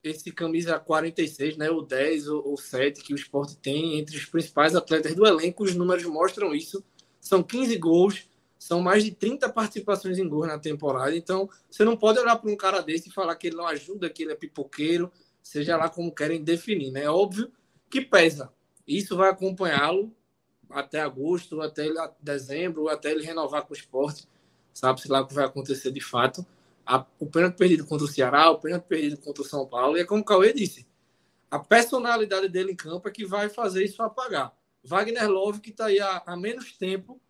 esse 0.00 0.30
camisa 0.30 0.78
46, 0.78 1.56
né, 1.56 1.70
o 1.70 1.82
10 1.82 2.28
ou, 2.28 2.50
ou 2.50 2.56
7 2.56 3.02
que 3.02 3.12
o 3.12 3.16
esporte 3.16 3.56
tem 3.56 3.98
entre 3.98 4.16
os 4.16 4.26
principais 4.26 4.76
atletas 4.76 5.14
do 5.14 5.26
elenco, 5.26 5.64
os 5.64 5.74
números 5.74 6.04
mostram 6.04 6.54
isso. 6.54 6.84
São 7.24 7.42
15 7.42 7.76
gols, 7.78 8.28
são 8.58 8.82
mais 8.82 9.02
de 9.02 9.10
30 9.10 9.48
participações 9.48 10.18
em 10.18 10.28
gols 10.28 10.46
na 10.46 10.58
temporada. 10.58 11.16
Então, 11.16 11.48
você 11.70 11.84
não 11.84 11.96
pode 11.96 12.18
olhar 12.18 12.36
para 12.36 12.50
um 12.50 12.56
cara 12.56 12.80
desse 12.82 13.08
e 13.08 13.12
falar 13.12 13.34
que 13.36 13.46
ele 13.46 13.56
não 13.56 13.66
ajuda, 13.66 14.10
que 14.10 14.22
ele 14.22 14.32
é 14.32 14.36
pipoqueiro, 14.36 15.10
seja 15.42 15.76
lá 15.76 15.88
como 15.88 16.14
querem 16.14 16.44
definir, 16.44 16.90
né? 16.90 17.04
É 17.04 17.10
óbvio 17.10 17.50
que 17.88 18.02
pesa. 18.02 18.52
Isso 18.86 19.16
vai 19.16 19.30
acompanhá-lo 19.30 20.12
até 20.68 21.00
agosto, 21.00 21.62
até 21.62 21.88
dezembro, 22.20 22.88
até 22.88 23.10
ele 23.10 23.24
renovar 23.24 23.62
com 23.62 23.72
o 23.72 23.76
esporte. 23.76 24.28
Sabe-se 24.74 25.08
lá 25.08 25.22
o 25.22 25.26
que 25.26 25.32
vai 25.34 25.44
acontecer 25.44 25.90
de 25.90 26.00
fato 26.00 26.44
o 27.18 27.26
pênalti 27.26 27.56
perdido 27.56 27.86
contra 27.86 28.04
o 28.04 28.08
Ceará, 28.08 28.50
o 28.50 28.58
pênalti 28.58 28.84
perdido 28.84 29.16
contra 29.16 29.42
o 29.42 29.46
São 29.46 29.66
Paulo, 29.66 29.96
e 29.96 30.00
é 30.00 30.04
como 30.04 30.20
o 30.20 30.24
Cauê 30.24 30.52
disse, 30.52 30.86
a 31.50 31.58
personalidade 31.58 32.48
dele 32.48 32.72
em 32.72 32.76
campo 32.76 33.08
é 33.08 33.10
que 33.10 33.24
vai 33.24 33.48
fazer 33.48 33.82
isso 33.82 34.02
apagar. 34.02 34.52
Wagner 34.84 35.28
Love, 35.28 35.60
que 35.60 35.70
está 35.70 35.86
aí 35.86 36.00
há, 36.00 36.22
há, 36.26 36.36
menos 36.36 36.76
tempo, 36.76 37.20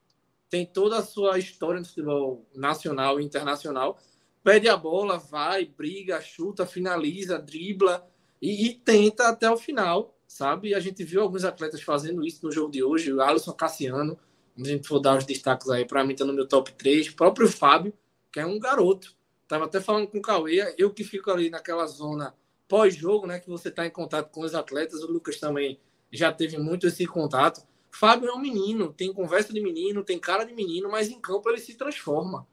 tem 0.51 0.67
toda 0.67 0.99
a 0.99 1.03
sua 1.03 1.39
história 1.39 1.81
no 1.81 1.87
futebol 1.87 2.47
nacional 2.55 3.21
e 3.21 3.25
internacional, 3.25 3.99
pede 4.43 4.69
a 4.69 4.77
bola, 4.77 5.19
vai, 5.19 5.65
briga, 5.65 6.21
chuta, 6.21 6.67
finaliza, 6.67 7.39
dribla 7.39 8.07
e, 8.41 8.67
e 8.67 8.75
tenta 8.75 9.29
até 9.29 9.51
o 9.51 9.57
final, 9.57 10.17
sabe? 10.27 10.69
E 10.69 10.75
a 10.75 10.81
gente 10.81 11.03
viu 11.05 11.23
alguns 11.23 11.45
atletas 11.45 11.83
fazendo 11.83 12.27
isso 12.27 12.45
no 12.45 12.53
jogo 12.53 12.71
de 12.71 12.83
hoje, 12.83 13.13
o 13.13 13.21
Alisson 13.21 13.53
Cassiano, 13.53 14.19
a 14.59 14.65
gente 14.65 14.87
for 14.87 15.01
dar 15.01 15.19
os 15.19 15.25
destaques 15.25 15.69
aí, 15.71 15.85
para 15.85 16.05
mim 16.05 16.13
está 16.13 16.25
no 16.25 16.33
meu 16.33 16.47
top 16.47 16.73
3, 16.73 17.09
o 17.09 17.17
próprio 17.17 17.49
Fábio, 17.49 17.93
que 18.31 18.39
é 18.39 18.47
um 18.47 18.59
garoto, 18.59 19.15
Tava 19.47 19.67
até 19.67 19.81
falando 19.81 20.09
com 20.09 20.19
o 20.19 20.23
Cauê, 20.23 20.75
eu 20.79 20.91
que 20.91 21.05
fico 21.05 21.31
ali 21.31 21.51
naquela 21.51 21.87
zona 21.87 22.35
pós-jogo, 22.67 23.27
né, 23.27 23.39
que 23.39 23.49
você 23.49 23.69
está 23.69 23.87
em 23.87 23.91
contato 23.91 24.31
com 24.31 24.41
os 24.41 24.55
atletas, 24.55 25.03
o 25.03 25.07
Lucas 25.07 25.39
também 25.39 25.79
já 26.15 26.33
teve 26.33 26.59
muito 26.59 26.87
esse 26.87 27.07
contato. 27.07 27.62
Fábio 27.91 28.29
é 28.29 28.33
um 28.33 28.41
menino, 28.41 28.93
tem 28.93 29.12
conversa 29.12 29.53
de 29.53 29.61
menino, 29.61 30.03
tem 30.03 30.19
cara 30.19 30.45
de 30.45 30.53
menino, 30.53 30.91
mas 30.91 31.09
em 31.09 31.21
campo 31.21 31.49
ele 31.49 31.61
se 31.61 31.75
transforma. 31.75 32.47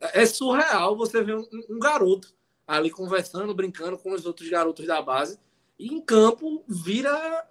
É 0.00 0.26
surreal 0.26 0.96
você 0.96 1.22
ver 1.22 1.36
um, 1.36 1.46
um 1.70 1.78
garoto 1.78 2.34
ali 2.66 2.90
conversando, 2.90 3.54
brincando 3.54 3.98
com 3.98 4.12
os 4.12 4.24
outros 4.24 4.48
garotos 4.48 4.86
da 4.86 5.00
base, 5.02 5.38
e 5.78 5.88
em 5.88 6.00
campo 6.00 6.64
vira 6.68 7.46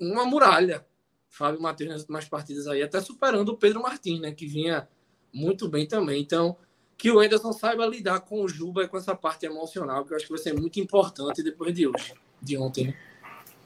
uma 0.00 0.24
muralha. 0.24 0.86
Fábio 1.28 1.60
Matheus 1.60 1.90
nas 1.90 2.00
últimas 2.00 2.28
partidas 2.28 2.66
aí, 2.66 2.82
até 2.82 3.00
superando 3.00 3.50
o 3.50 3.56
Pedro 3.56 3.82
Martins, 3.82 4.20
né, 4.20 4.32
que 4.32 4.46
vinha 4.46 4.88
muito 5.32 5.68
bem 5.68 5.86
também. 5.86 6.20
Então, 6.20 6.56
que 6.96 7.10
o 7.10 7.18
Anderson 7.20 7.52
saiba 7.52 7.86
lidar 7.86 8.20
com 8.20 8.42
o 8.42 8.48
Juba 8.48 8.84
e 8.84 8.88
com 8.88 8.96
essa 8.96 9.14
parte 9.14 9.46
emocional, 9.46 10.04
que 10.04 10.12
eu 10.12 10.16
acho 10.16 10.26
que 10.26 10.32
vai 10.32 10.40
ser 10.40 10.52
muito 10.52 10.78
importante 10.78 11.42
depois 11.42 11.74
de 11.74 11.86
hoje, 11.86 12.14
de 12.40 12.56
ontem. 12.56 12.88
Né? 12.88 13.11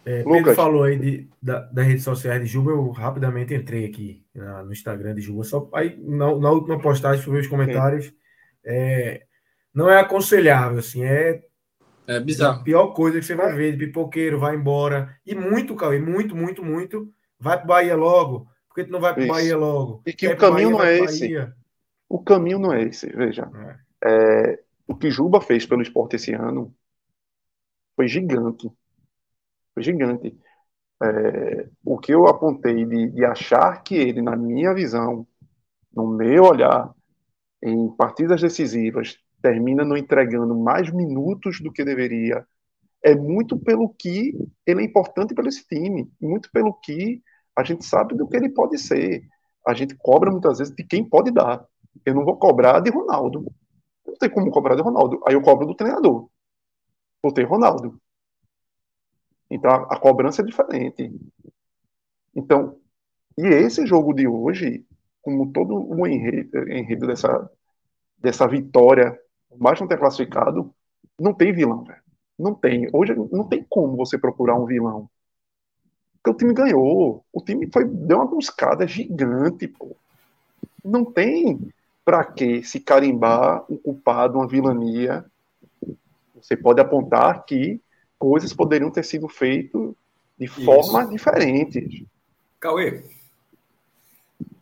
É, 0.07 0.19
Pedro 0.19 0.35
Lucas. 0.35 0.55
falou 0.55 0.85
aí 0.85 0.97
de, 0.97 1.29
da, 1.43 1.63
das 1.63 1.85
redes 1.85 2.05
sociais 2.05 2.41
de 2.41 2.47
Juba, 2.47 2.71
eu 2.71 2.91
rapidamente 2.91 3.53
entrei 3.53 3.85
aqui 3.85 4.25
na, 4.33 4.63
no 4.63 4.73
Instagram 4.73 5.13
de 5.17 5.21
Juba. 5.21 5.43
Só 5.43 5.69
aí 5.75 5.99
na, 5.99 6.33
na 6.39 6.51
última 6.53 6.81
postagem, 6.81 7.25
fui 7.25 7.33
ver 7.33 7.41
os 7.41 7.49
comentários. 7.49 8.15
É, 8.65 9.25
não 9.75 9.91
é 9.91 9.99
aconselhável, 9.99 10.79
assim, 10.79 11.03
é, 11.03 11.43
é 12.07 12.21
bizarro. 12.21 12.61
a 12.61 12.63
pior 12.63 12.89
coisa 12.93 13.19
que 13.19 13.27
você 13.27 13.35
vai 13.35 13.53
ver 13.53 13.73
de 13.73 13.85
pipoqueiro, 13.85 14.39
vai 14.39 14.55
embora. 14.55 15.17
E 15.27 15.35
muito, 15.35 15.75
Cauê, 15.75 15.99
muito, 15.99 16.37
muito, 16.37 16.65
muito. 16.65 17.13
Vai 17.39 17.57
para 17.59 17.67
Bahia 17.67 17.97
logo. 17.97 18.47
Por 18.69 18.77
que 18.77 18.85
tu 18.85 18.93
não 18.93 19.01
vai 19.01 19.13
para 19.13 19.27
Bahia 19.27 19.57
logo? 19.57 20.03
E 20.07 20.13
que 20.13 20.29
Quer 20.29 20.35
o 20.35 20.39
caminho 20.39 20.77
Bahia, 20.77 20.79
não 20.79 20.85
é 20.85 21.05
esse. 21.05 21.21
Bahia. 21.21 21.55
O 22.09 22.23
caminho 22.23 22.59
não 22.61 22.73
é 22.73 22.83
esse, 22.85 23.09
veja. 23.09 23.51
É. 24.05 24.53
é, 24.53 24.59
o 24.87 24.95
que 24.95 25.11
Juba 25.11 25.41
fez 25.41 25.67
pelo 25.67 25.83
esporte 25.83 26.15
esse 26.15 26.33
ano 26.33 26.73
foi 27.97 28.07
gigante. 28.07 28.71
Gigante. 29.83 30.37
É, 31.03 31.69
o 31.85 31.99
que 31.99 32.13
eu 32.13 32.27
apontei 32.27 32.85
de, 32.87 33.11
de 33.11 33.25
achar 33.25 33.83
que 33.83 33.95
ele, 33.95 34.23
na 34.23 34.37
minha 34.37 34.75
visão, 34.75 35.27
no 35.95 36.07
meu 36.07 36.45
olhar, 36.45 36.95
em 37.63 37.89
partidas 37.97 38.41
decisivas, 38.41 39.19
termina 39.43 39.85
não 39.85 39.97
entregando 39.97 40.55
mais 40.55 40.91
minutos 40.91 41.61
do 41.61 41.73
que 41.73 41.85
deveria, 41.85 42.47
é 43.03 43.15
muito 43.15 43.59
pelo 43.59 43.89
que 43.89 44.37
ele 44.67 44.83
é 44.83 44.85
importante 44.85 45.35
para 45.35 45.49
esse 45.49 45.67
time, 45.67 46.11
muito 46.21 46.51
pelo 46.51 46.75
que 46.75 47.23
a 47.57 47.63
gente 47.63 47.85
sabe 47.85 48.17
do 48.17 48.27
que 48.27 48.37
ele 48.37 48.49
pode 48.49 48.79
ser. 48.79 49.23
A 49.67 49.75
gente 49.75 49.95
cobra 49.97 50.31
muitas 50.31 50.59
vezes 50.59 50.75
de 50.75 50.85
quem 50.85 51.09
pode 51.09 51.31
dar. 51.31 51.65
Eu 52.05 52.15
não 52.15 52.25
vou 52.25 52.37
cobrar 52.37 52.81
de 52.81 52.91
Ronaldo. 52.91 53.47
Não 54.07 54.15
tem 54.17 54.31
como 54.31 54.51
cobrar 54.51 54.75
de 54.75 54.83
Ronaldo. 54.83 55.23
Aí 55.27 55.35
eu 55.35 55.43
cobro 55.43 55.67
do 55.67 55.75
treinador. 55.75 56.29
Vou 57.23 57.33
ter 57.33 57.45
Ronaldo. 57.45 58.01
Então 59.51 59.71
a, 59.71 59.95
a 59.95 59.99
cobrança 59.99 60.43
é 60.43 60.45
diferente. 60.45 61.13
Então, 62.35 62.77
e 63.39 63.47
esse 63.47 63.87
jogo 63.87 64.13
de 64.13 64.27
hoje, 64.27 64.85
como 65.23 65.53
todo 65.53 65.75
o 65.75 66.07
enredo, 66.07 66.71
enredo 66.71 67.07
dessa, 67.07 67.51
dessa 68.19 68.47
vitória, 68.47 69.19
mais 69.59 69.81
não 69.81 69.89
ter 69.89 69.99
classificado, 69.99 70.75
não 71.19 71.33
tem 71.33 71.53
vilão, 71.53 71.85
velho. 71.85 72.01
Não 72.39 72.55
tem. 72.55 72.89
Hoje 72.93 73.15
não 73.33 73.45
tem 73.49 73.65
como 73.69 73.97
você 73.97 74.19
procurar 74.19 74.55
um 74.55 74.67
vilão. 74.67 75.09
Porque 76.15 76.31
o 76.31 76.35
time 76.35 76.53
ganhou. 76.53 77.25
O 77.33 77.41
time 77.41 77.69
foi, 77.73 77.85
deu 77.85 78.19
uma 78.19 78.27
buscada 78.27 78.87
gigante, 78.87 79.67
pô. 79.69 79.97
Não 80.85 81.05
tem 81.05 81.73
para 82.05 82.25
que 82.25 82.63
se 82.63 82.81
carimbar 82.81 83.65
um 83.71 83.77
culpado, 83.77 84.39
uma 84.39 84.47
vilania? 84.47 85.25
Você 86.35 86.57
pode 86.57 86.81
apontar 86.81 87.45
que 87.45 87.81
coisas 88.19 88.53
poderiam 88.53 88.91
ter 88.91 89.05
sido 89.05 89.29
feitas 89.29 89.93
de 90.39 90.47
forma 90.47 91.07
diferente. 91.07 92.07
Cauê. 92.61 93.03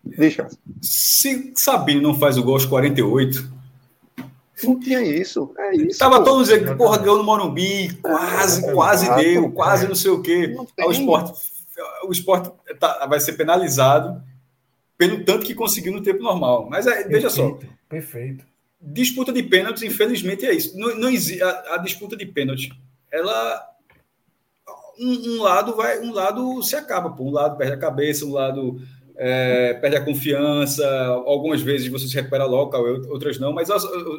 Deixa. 0.05 0.49
Se 0.81 1.53
Sabino 1.57 2.03
não 2.03 2.19
faz 2.19 2.37
o 2.37 2.43
gol 2.43 2.55
aos 2.55 2.67
48. 2.67 3.53
Não 4.63 4.79
tinha 4.79 5.03
isso. 5.03 5.53
É 5.59 5.77
isso. 5.77 5.99
Tava 5.99 6.23
todos 6.23 6.49
dizendo 6.49 6.71
que, 6.71 6.75
porra, 6.77 6.99
ganhou 6.99 7.19
no 7.19 7.25
Morumbi, 7.25 7.93
quase, 8.01 8.65
é, 8.65 8.73
quase 8.73 9.09
é, 9.09 9.17
deu, 9.17 9.51
quase 9.51 9.89
não 9.89 9.95
sei 9.95 10.11
o 10.11 10.23
quê. 10.23 10.55
O 10.79 10.91
esporte, 10.93 11.33
o 12.07 12.13
esporte 12.13 12.53
tá, 12.79 13.07
vai 13.07 13.19
ser 13.19 13.33
penalizado 13.33 14.23
pelo 14.97 15.25
tanto 15.25 15.45
que 15.45 15.55
conseguiu 15.55 15.93
no 15.93 16.03
tempo 16.03 16.23
normal. 16.23 16.69
Mas 16.71 16.87
é, 16.87 17.05
veja 17.05 17.29
só. 17.29 17.59
Perfeito. 17.89 18.45
Disputa 18.81 19.33
de 19.33 19.43
pênaltis, 19.43 19.83
infelizmente, 19.83 20.47
é 20.47 20.55
isso. 20.55 20.79
Não, 20.79 20.95
não 20.97 21.09
a, 21.09 21.75
a 21.75 21.79
disputa 21.79 22.17
de 22.17 22.27
pênaltis, 22.27 22.69
ela. 23.15 23.71
Um, 24.99 25.37
um, 25.37 25.43
lado 25.43 25.75
vai, 25.75 25.99
um 26.01 26.12
lado 26.12 26.62
se 26.62 26.77
acaba, 26.77 27.11
pô. 27.11 27.25
um 27.25 27.33
lado 27.33 27.57
perde 27.57 27.73
a 27.73 27.79
cabeça, 27.79 28.25
um 28.25 28.33
lado 28.33 28.81
é, 29.17 29.75
perde 29.75 29.97
a 29.97 30.05
confiança. 30.05 30.87
Algumas 31.27 31.61
vezes 31.61 31.89
você 31.89 32.07
se 32.07 32.15
recupera 32.15 32.45
logo, 32.45 32.77
outras 33.11 33.39
não. 33.39 33.53
Mas 33.53 33.69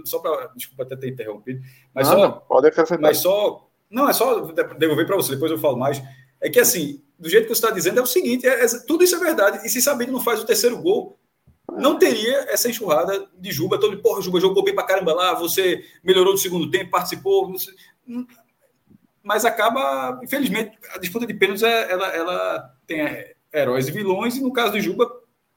só 0.06 0.20
para 0.20 0.48
desculpa 0.56 0.84
até 0.84 0.96
ter 0.96 1.10
interrompido, 1.10 1.62
mas 1.94 2.10
não, 2.10 2.16
só, 2.16 2.22
não, 2.22 2.32
pode 2.40 2.68
acrescentar. 2.68 3.02
Mas 3.02 3.18
só, 3.18 3.70
não 3.90 4.10
é 4.10 4.14
só 4.14 4.42
devolver 4.78 5.06
para 5.06 5.16
você. 5.16 5.34
Depois 5.34 5.52
eu 5.52 5.58
falo 5.58 5.78
mais. 5.78 6.02
É 6.42 6.50
que 6.50 6.60
assim, 6.60 7.02
do 7.18 7.30
jeito 7.30 7.48
que 7.48 7.56
você 7.56 7.66
está 7.66 7.72
dizendo, 7.72 8.00
é 8.00 8.04
o 8.04 8.08
seguinte: 8.08 8.48
é, 8.48 8.66
é, 8.66 8.68
tudo 8.86 9.04
isso 9.04 9.16
é 9.16 9.20
verdade. 9.20 9.66
E 9.66 9.70
se 9.70 9.82
Sabino 9.82 10.14
não 10.14 10.22
faz 10.22 10.42
o 10.42 10.46
terceiro 10.46 10.82
gol, 10.82 11.18
não 11.78 11.98
teria 11.98 12.52
essa 12.52 12.70
enxurrada 12.70 13.28
de 13.38 13.52
Juba. 13.52 13.80
Todo, 13.80 13.98
porra, 14.02 14.22
Juba 14.22 14.40
jogou 14.40 14.64
bem 14.64 14.76
pra 14.76 14.84
caramba 14.86 15.14
lá, 15.14 15.34
você 15.34 15.84
melhorou 16.04 16.34
no 16.34 16.40
segundo 16.40 16.70
tempo, 16.70 16.92
participou. 16.92 17.52
Você... 17.52 17.72
Mas 19.26 19.44
acaba, 19.44 20.20
infelizmente, 20.24 20.78
a 20.94 21.00
disputa 21.00 21.26
de 21.26 21.34
pênaltis 21.34 21.64
é, 21.64 21.92
ela, 21.92 22.08
ela 22.10 22.76
tem 22.86 23.02
é, 23.02 23.34
heróis 23.52 23.88
e 23.88 23.92
vilões, 23.92 24.38
e 24.38 24.42
no 24.42 24.54
caso 24.54 24.74
do 24.74 24.80
Juba, 24.80 25.12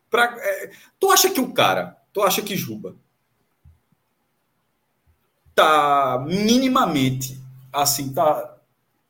pra, 0.08 0.34
é... 0.38 0.70
tu 0.98 1.10
acha 1.10 1.28
que 1.28 1.38
o 1.38 1.52
cara, 1.52 1.94
tu 2.10 2.22
acha 2.22 2.40
que 2.40 2.56
Juba 2.56 2.96
tá 5.54 6.24
minimamente 6.26 7.38
assim, 7.70 8.10
tá 8.14 8.56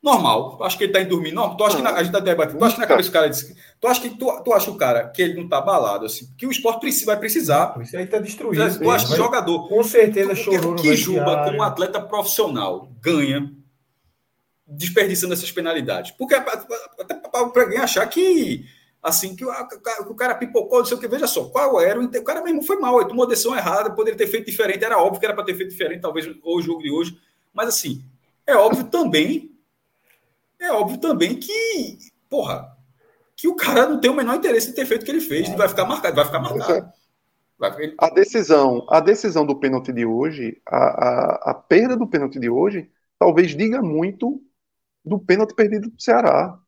normal. 0.02 0.58
Acho 0.62 0.76
que 0.76 0.84
ele 0.84 0.92
tá 0.92 1.00
indo 1.02 1.10
dormir 1.10 1.30
normal. 1.30 1.56
Tu 1.56 1.64
acha 1.64 1.76
que 1.76 1.82
na, 1.82 1.90
a 1.90 2.02
gente 2.02 2.12
tá 2.12 2.18
debatendo. 2.18 2.58
Tu 2.58 2.64
acha 2.64 2.74
que 2.74 2.80
na 2.80 2.86
cabeça 2.86 3.10
do 3.10 3.12
cara 3.12 3.28
disse, 3.28 3.56
Tu 3.80 3.86
acha 3.86 4.00
que 4.00 4.10
tu, 4.10 4.42
tu 4.42 4.52
acha 4.52 4.70
o 4.70 4.76
cara 4.76 5.08
que 5.08 5.22
ele 5.22 5.40
não 5.40 5.48
tá 5.48 5.58
abalado 5.58 6.04
assim? 6.04 6.28
Que 6.36 6.46
o 6.46 6.50
esporte 6.50 6.80
precisa, 6.80 7.06
vai 7.06 7.16
precisar. 7.16 7.78
Isso 7.80 7.96
aí 7.96 8.06
tá 8.06 8.18
destruído. 8.18 8.76
Tu 8.76 8.90
acha 8.90 9.06
que 9.06 9.16
jogador. 9.16 9.68
Com 9.68 9.84
certeza 9.84 10.34
chorou 10.34 10.74
Que, 10.74 10.82
que 10.82 10.96
Juba, 10.96 11.44
como 11.44 11.62
atleta 11.62 12.00
profissional, 12.00 12.88
ganha 13.00 13.52
desperdiçando 14.68 15.32
essas 15.32 15.50
penalidades. 15.50 16.10
Porque 16.12 16.34
até 16.34 17.14
para 17.14 17.62
alguém 17.62 17.78
achar 17.78 18.06
que 18.06 18.66
assim 19.02 19.34
que 19.34 19.44
o, 19.44 20.14
cara 20.14 20.34
pipocou, 20.34 20.80
não 20.80 20.84
sei 20.84 20.96
o 20.96 21.00
que, 21.00 21.08
veja 21.08 21.26
só, 21.26 21.44
qual 21.44 21.80
era 21.80 22.00
o 22.00 22.04
o 22.04 22.24
cara 22.24 22.42
mesmo 22.42 22.62
foi 22.62 22.78
mal, 22.78 23.00
ele 23.00 23.08
tomou 23.08 23.24
a 23.24 23.28
decisão 23.28 23.56
errada, 23.56 23.90
poderia 23.90 24.18
ter 24.18 24.26
feito 24.26 24.46
diferente, 24.46 24.84
era 24.84 24.98
óbvio 24.98 25.20
que 25.20 25.26
era 25.26 25.34
para 25.34 25.44
ter 25.44 25.54
feito 25.54 25.70
diferente, 25.70 26.02
talvez 26.02 26.26
o 26.26 26.60
jogo 26.60 26.82
de 26.82 26.90
hoje, 26.90 27.16
mas 27.54 27.68
assim, 27.68 28.04
é 28.44 28.56
óbvio 28.56 28.84
também 28.84 29.56
é 30.60 30.72
óbvio 30.72 30.98
também 30.98 31.36
que, 31.36 31.98
porra, 32.28 32.76
que 33.36 33.46
o 33.46 33.54
cara 33.54 33.88
não 33.88 34.00
tem 34.00 34.10
o 34.10 34.14
menor 34.14 34.36
interesse 34.36 34.70
em 34.70 34.74
ter 34.74 34.84
feito 34.84 35.02
o 35.02 35.04
que 35.04 35.10
ele 35.10 35.20
fez. 35.20 35.46
Ele 35.46 35.56
vai 35.56 35.68
ficar 35.68 35.84
marcado, 35.84 36.16
vai 36.16 36.24
ficar 36.24 36.40
marcado. 36.40 36.92
Vai, 37.56 37.94
A 37.98 38.10
decisão, 38.10 38.84
a 38.88 39.00
decisão 39.00 39.46
do 39.46 39.58
pênalti 39.58 39.92
de 39.92 40.04
hoje, 40.04 40.60
a, 40.66 40.76
a, 40.76 41.50
a 41.50 41.54
perda 41.54 41.96
do 41.96 42.08
pênalti 42.08 42.38
de 42.40 42.50
hoje, 42.50 42.90
talvez 43.18 43.56
diga 43.56 43.80
muito 43.80 44.42
do 45.08 45.18
pênalti 45.18 45.54
perdido 45.54 45.90
do 45.90 46.00
Ceará. 46.00 46.58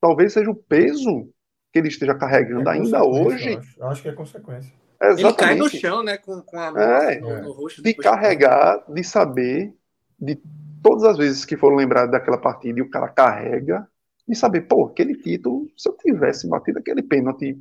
Talvez 0.00 0.32
seja 0.32 0.50
o 0.50 0.54
peso 0.54 1.28
que 1.72 1.78
ele 1.78 1.88
esteja 1.88 2.14
carregando 2.14 2.68
é 2.68 2.72
ainda 2.74 3.04
hoje. 3.04 3.52
Eu 3.52 3.58
acho. 3.58 3.80
Eu 3.80 3.86
acho. 3.88 4.02
que 4.02 4.08
é 4.08 4.12
consequência. 4.12 4.72
Exatamente. 5.00 5.26
Ele 5.26 5.34
cai 5.34 5.56
no 5.56 5.68
chão, 5.68 6.02
né? 6.02 6.18
Com, 6.18 6.40
com 6.42 6.58
a 6.58 6.72
é, 6.76 7.20
no, 7.20 7.42
no 7.42 7.52
rosto. 7.52 7.82
De 7.82 7.94
carregar, 7.94 8.84
de 8.88 9.04
saber, 9.04 9.72
de 10.18 10.40
todas 10.82 11.04
as 11.04 11.16
vezes 11.16 11.44
que 11.44 11.56
foram 11.56 11.76
lembrados 11.76 12.10
daquela 12.12 12.38
partida 12.38 12.78
e 12.78 12.82
o 12.82 12.90
cara 12.90 13.08
carrega, 13.08 13.86
de 14.26 14.34
saber, 14.34 14.62
pô, 14.62 14.86
aquele 14.86 15.14
título, 15.16 15.68
se 15.76 15.88
eu 15.88 15.96
tivesse 15.96 16.48
batido 16.48 16.78
aquele 16.78 17.02
pênalti 17.02 17.58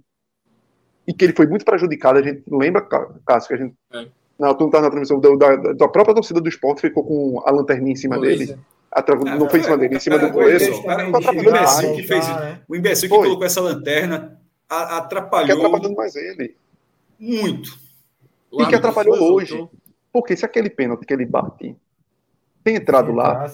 e 1.08 1.14
que 1.14 1.24
ele 1.24 1.34
foi 1.34 1.48
muito 1.48 1.64
prejudicado, 1.64 2.20
a 2.20 2.22
gente 2.22 2.44
lembra, 2.52 2.86
Cássio, 3.26 3.48
que 3.48 3.54
a 3.54 3.58
gente. 3.58 3.76
É. 3.94 4.08
Não, 4.38 4.54
tu 4.54 4.66
não 4.66 4.70
tá 4.70 4.82
na 4.82 4.90
transmissão 4.90 5.20
da, 5.20 5.30
da, 5.36 5.74
da, 5.74 5.88
própria 5.88 6.14
torcida 6.14 6.40
do 6.40 6.50
esporte 6.50 6.82
ficou 6.82 7.04
com 7.04 7.42
a 7.44 7.50
lanterninha 7.50 7.94
em 7.94 7.96
cima 7.96 8.20
dele. 8.20 8.44
Atra... 8.44 8.60
Ah, 8.98 9.36
não 9.38 9.50
foi 9.50 9.60
em 9.60 9.64
cima 9.64 9.78
dele, 9.78 9.96
em 9.96 10.00
cima 10.00 10.18
do 10.18 10.32
goleiro. 10.32 10.74
O 12.68 12.76
imbecil 12.76 13.10
que 13.10 13.16
colocou 13.16 13.46
essa 13.46 13.62
lanterna 13.62 14.40
atrapalhou. 14.68 15.46
Que 15.46 15.66
atrapalhando 15.66 15.96
mais 15.96 16.16
ele. 16.16 16.56
Muito. 17.20 17.78
E 18.52 18.66
que 18.66 18.76
atrapalhou 18.76 19.34
hoje. 19.34 19.68
Porque 20.12 20.36
se 20.36 20.46
aquele 20.46 20.70
pênalti 20.70 21.06
que 21.06 21.14
ele 21.14 21.26
bate 21.26 21.76
tem 22.64 22.76
entrado 22.76 23.12
lá, 23.12 23.46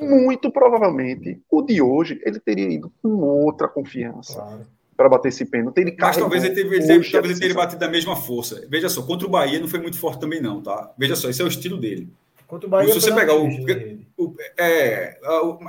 muito 0.00 0.50
provavelmente 0.50 1.42
o 1.50 1.62
de 1.62 1.82
hoje 1.82 2.20
ele 2.24 2.38
teria 2.38 2.70
ido 2.70 2.92
com 3.02 3.08
outra 3.18 3.68
confiança. 3.68 4.34
Claro 4.34 4.66
para 4.96 5.08
bater 5.08 5.28
esse 5.28 5.44
pênalti. 5.44 5.78
Ele 5.78 5.96
Mas 5.98 6.16
talvez 6.16 6.44
ele, 6.44 6.54
teve, 6.54 6.76
ele, 6.76 7.10
talvez 7.10 7.32
ele 7.32 7.40
tenha 7.40 7.54
batido 7.54 7.80
da 7.80 7.88
mesma 7.88 8.14
força. 8.14 8.64
Veja 8.68 8.88
só, 8.88 9.02
contra 9.02 9.26
o 9.26 9.30
Bahia 9.30 9.58
não 9.58 9.66
foi 9.66 9.80
muito 9.80 9.98
forte 9.98 10.20
também, 10.20 10.40
não, 10.40 10.62
tá? 10.62 10.92
Veja 10.96 11.16
só, 11.16 11.28
esse 11.28 11.42
é 11.42 11.44
o 11.44 11.48
estilo 11.48 11.76
dele. 11.76 12.08
Contra 12.46 12.66
o 12.66 12.70
Bahia. 12.70 12.92
Se 12.92 13.00
você 13.00 13.12
pegar 13.12 13.34
o, 13.34 13.48
o, 13.48 14.11
é, 14.58 15.18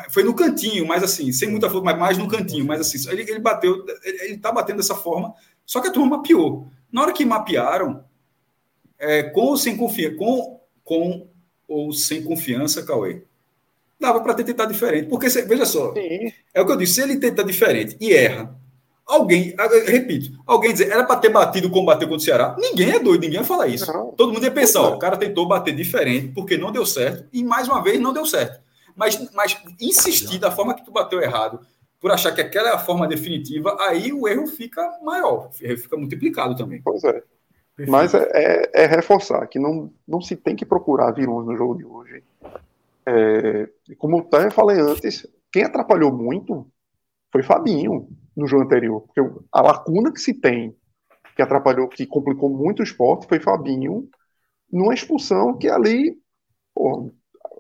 foi 0.10 0.24
no 0.24 0.34
cantinho, 0.34 0.86
mas 0.88 1.04
assim, 1.04 1.32
sem 1.32 1.50
muita 1.50 1.70
força, 1.70 1.86
mas 1.86 1.98
mais 1.98 2.18
no 2.18 2.28
cantinho, 2.28 2.66
mas 2.66 2.82
assim, 2.82 3.10
ele, 3.10 3.24
ele 3.24 3.40
bateu, 3.40 3.86
ele, 4.04 4.22
ele 4.24 4.38
tá 4.38 4.52
batendo 4.52 4.78
dessa 4.78 4.96
forma, 4.96 5.34
só 5.66 5.82
que 5.82 5.88
a 5.88 5.92
turma 5.92 6.18
mapeou. 6.18 6.68
Na 6.92 7.02
hora 7.02 7.14
que 7.14 7.26
mapearam, 7.26 8.04
é, 9.00 9.24
com 9.24 9.42
ou 9.42 9.58
sem 9.58 9.76
confiança, 9.76 10.16
com, 10.16 10.60
com 10.84 11.28
ou 11.68 11.94
sem 11.94 12.24
confiança, 12.24 12.84
Cauê, 12.84 13.24
dava 14.00 14.22
para 14.22 14.34
ter 14.34 14.44
tentado 14.44 14.72
diferente. 14.72 15.08
Porque, 15.08 15.28
veja 15.28 15.66
só, 15.66 15.94
Sim. 15.94 16.32
é 16.54 16.62
o 16.62 16.66
que 16.66 16.72
eu 16.72 16.78
disse, 16.78 16.96
se 16.96 17.02
ele 17.02 17.18
tenta 17.18 17.44
diferente 17.44 17.98
e 18.00 18.14
erra, 18.14 18.56
Alguém, 19.06 19.54
repito, 19.86 20.32
alguém 20.46 20.72
dizer, 20.72 20.90
era 20.90 21.04
para 21.04 21.20
ter 21.20 21.30
batido 21.30 21.70
como 21.70 21.86
bateu 21.86 22.08
contra 22.08 22.22
o 22.22 22.26
Ceará. 22.26 22.56
Ninguém 22.58 22.92
é 22.92 23.00
doido, 23.00 23.22
ninguém 23.22 23.40
ia 23.40 23.46
falar 23.46 23.68
isso. 23.68 23.92
Não. 23.92 24.12
Todo 24.12 24.32
mundo 24.32 24.44
ia 24.44 24.52
pensar, 24.52 24.82
ó, 24.82 24.96
o 24.96 25.00
cara 25.00 25.18
tentou 25.18 25.46
bater 25.46 25.76
diferente 25.76 26.30
porque 26.34 26.58
não 26.58 26.72
deu 26.72 26.86
certo 26.86 27.28
e 27.34 27.44
mais 27.44 27.68
uma 27.68 27.84
vez 27.84 28.00
não 28.00 28.14
deu 28.14 28.26
certo. 28.26 28.62
Mas, 28.96 29.20
mas 29.34 29.62
insistir 29.80 30.40
da 30.40 30.52
forma 30.52 30.74
que 30.74 30.86
tu 30.86 30.92
bateu 30.92 31.22
errado, 31.22 31.60
por 32.00 32.12
achar 32.12 32.32
que 32.34 32.42
aquela 32.42 32.70
é 32.70 32.74
a 32.74 32.80
forma 32.80 33.08
definitiva, 33.08 33.76
aí 33.80 34.14
o 34.14 34.28
erro 34.28 34.48
fica 34.48 35.00
maior, 35.04 35.50
fica 35.52 35.98
multiplicado 35.98 36.56
também. 36.56 36.82
Pois 36.82 37.04
é. 37.04 37.24
Perfeito. 37.76 37.92
Mas 37.92 38.14
é, 38.14 38.30
é, 38.34 38.84
é, 38.84 38.86
reforçar 38.86 39.48
que 39.48 39.58
não, 39.58 39.92
não 40.08 40.22
se 40.22 40.36
tem 40.36 40.56
que 40.56 40.66
procurar 40.66 41.12
vilões 41.12 41.48
no 41.48 41.58
jogo 41.58 41.76
de 41.76 41.86
hoje. 41.86 42.24
É, 43.06 43.68
como 43.98 44.18
eu 44.18 44.20
até 44.22 44.50
falei 44.50 44.80
antes, 44.80 45.28
quem 45.52 45.64
atrapalhou 45.64 46.12
muito 46.12 46.68
foi 47.32 47.42
Fabinho 47.42 48.08
no 48.36 48.48
jogo 48.48 48.64
anterior. 48.64 49.02
Porque 49.02 49.22
a 49.52 49.62
lacuna 49.62 50.12
que 50.12 50.20
se 50.20 50.34
tem, 50.34 50.76
que 51.36 51.42
atrapalhou, 51.42 51.88
que 51.88 52.06
complicou 52.06 52.50
muito 52.50 52.80
o 52.80 52.84
esporte, 52.84 53.28
foi 53.28 53.40
Fabinho 53.40 54.10
numa 54.72 54.94
expulsão 54.94 55.58
que 55.58 55.70
ali, 55.70 56.18
pô, 56.74 57.14